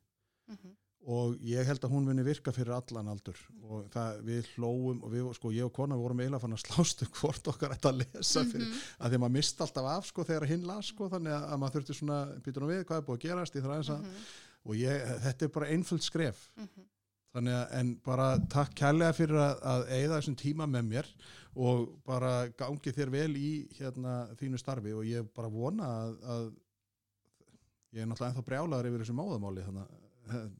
mm 0.49 0.57
-hmm 0.57 0.77
og 1.07 1.37
ég 1.47 1.69
held 1.69 1.85
að 1.87 1.93
hún 1.93 2.07
muni 2.09 2.25
virka 2.27 2.51
fyrir 2.55 2.75
allan 2.75 3.13
aldur 3.13 3.39
og 3.63 3.85
það 3.95 4.17
við 4.27 4.49
hlóum 4.57 5.05
og 5.07 5.13
við, 5.13 5.29
sko, 5.39 5.53
ég 5.55 5.69
og 5.69 5.75
kona 5.77 5.99
vorum 5.99 6.19
eiginlega 6.23 6.43
fann 6.43 6.57
að 6.57 6.65
slástu 6.65 7.07
hvort 7.21 7.51
okkar 7.53 7.77
ætta 7.77 7.93
að 7.93 8.01
lesa 8.03 8.43
fyrir, 8.43 8.67
mm 8.67 8.73
-hmm. 8.73 8.89
að 8.99 9.13
því 9.13 9.19
að 9.19 9.23
maður 9.23 9.37
mist 9.37 9.61
alltaf 9.61 9.87
af 9.93 10.07
sko 10.07 10.25
þegar 10.25 10.49
hinn 10.51 10.67
las 10.67 10.91
sko 10.91 11.09
þannig 11.13 11.33
að 11.37 11.57
maður 11.63 11.77
þurfti 11.77 11.95
svona, 11.95 12.19
býtur 12.43 12.63
nú 12.63 12.71
við, 12.73 12.85
hvað 12.85 12.99
er 12.99 13.07
búið 13.07 13.17
að 13.17 13.25
gerast 13.29 13.57
að, 13.57 13.63
mm 13.63 14.05
-hmm. 14.05 14.27
og 14.65 14.75
ég, 14.77 15.07
þetta 15.23 15.45
er 15.45 15.55
bara 15.55 15.71
einföld 15.71 16.03
skref 16.03 16.51
mm 16.57 16.65
-hmm. 16.65 16.85
þannig 17.35 17.55
að, 17.55 17.67
en 17.79 17.97
bara 18.05 18.39
takk 18.39 18.75
kærlega 18.75 19.13
fyrir 19.13 19.37
að, 19.37 19.63
að 19.63 19.89
eigða 19.89 20.17
þessum 20.19 20.37
tíma 20.37 20.67
með 20.67 20.83
mér 20.83 21.07
og 21.55 21.89
bara 22.05 22.49
gangi 22.49 22.93
þér 22.93 23.11
vel 23.11 23.37
í 23.37 23.69
hérna 23.79 24.27
þínu 24.37 24.59
starfi 24.59 24.93
og 24.93 25.05
ég 25.07 25.23
bara 25.35 25.49
vona 25.49 25.85
að, 25.85 26.19
að 26.23 26.53
ég 27.93 28.03
er 28.03 28.07
náttúrulega 28.07 28.33
ennþá 28.35 28.45
brjálaður 28.45 28.87
yfir 28.87 29.01
þessu 29.01 29.15
móðamáli 29.15 29.63
þannig 29.63 29.83
að 29.83 30.06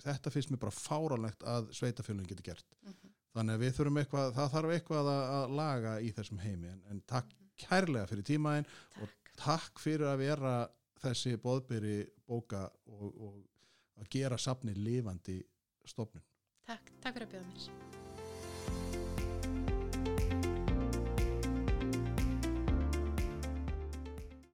þetta 0.05 0.33
finnst 0.33 0.53
mér 0.53 0.63
bara 0.63 0.75
fáránlegt 0.75 1.45
að 1.47 1.71
sveitafjölun 1.77 2.29
getur 2.29 2.51
gert. 2.51 2.67
Mm 2.83 2.93
-hmm. 2.93 3.15
þannig 3.37 3.55
að 3.55 3.65
við 3.65 3.75
þurfum 3.79 4.01
eitthvað, 4.03 4.33
það 4.39 4.55
þarf 4.55 4.77
eitthvað 4.77 5.11
að, 5.13 5.25
að 5.39 5.57
laga 5.61 5.97
í 6.01 6.13
þessum 6.19 6.39
heimi. 6.45 6.69
En, 6.69 6.83
en 6.91 7.03
takk 7.07 7.33
mm 7.33 7.39
-hmm. 7.41 7.67
kærlega 7.67 8.07
fyrir 8.13 8.29
tímaðin 8.31 8.71
og 9.03 9.19
takk 9.37 9.83
fyrir 9.83 10.07
að 10.13 10.23
vera 10.25 10.55
þessi 11.03 11.37
boðbyrri 11.37 11.99
bóka 12.27 12.71
og, 12.87 13.21
og 13.21 14.01
að 14.01 14.09
gera 14.11 14.39
safni 14.39 14.75
lifandi 14.75 15.43
stofnun. 15.85 16.25
Takk, 16.67 16.91
takk 17.01 17.15
fyrir 17.15 17.29
að 17.29 17.37
bjóða 17.37 17.47
mér 17.53 19.16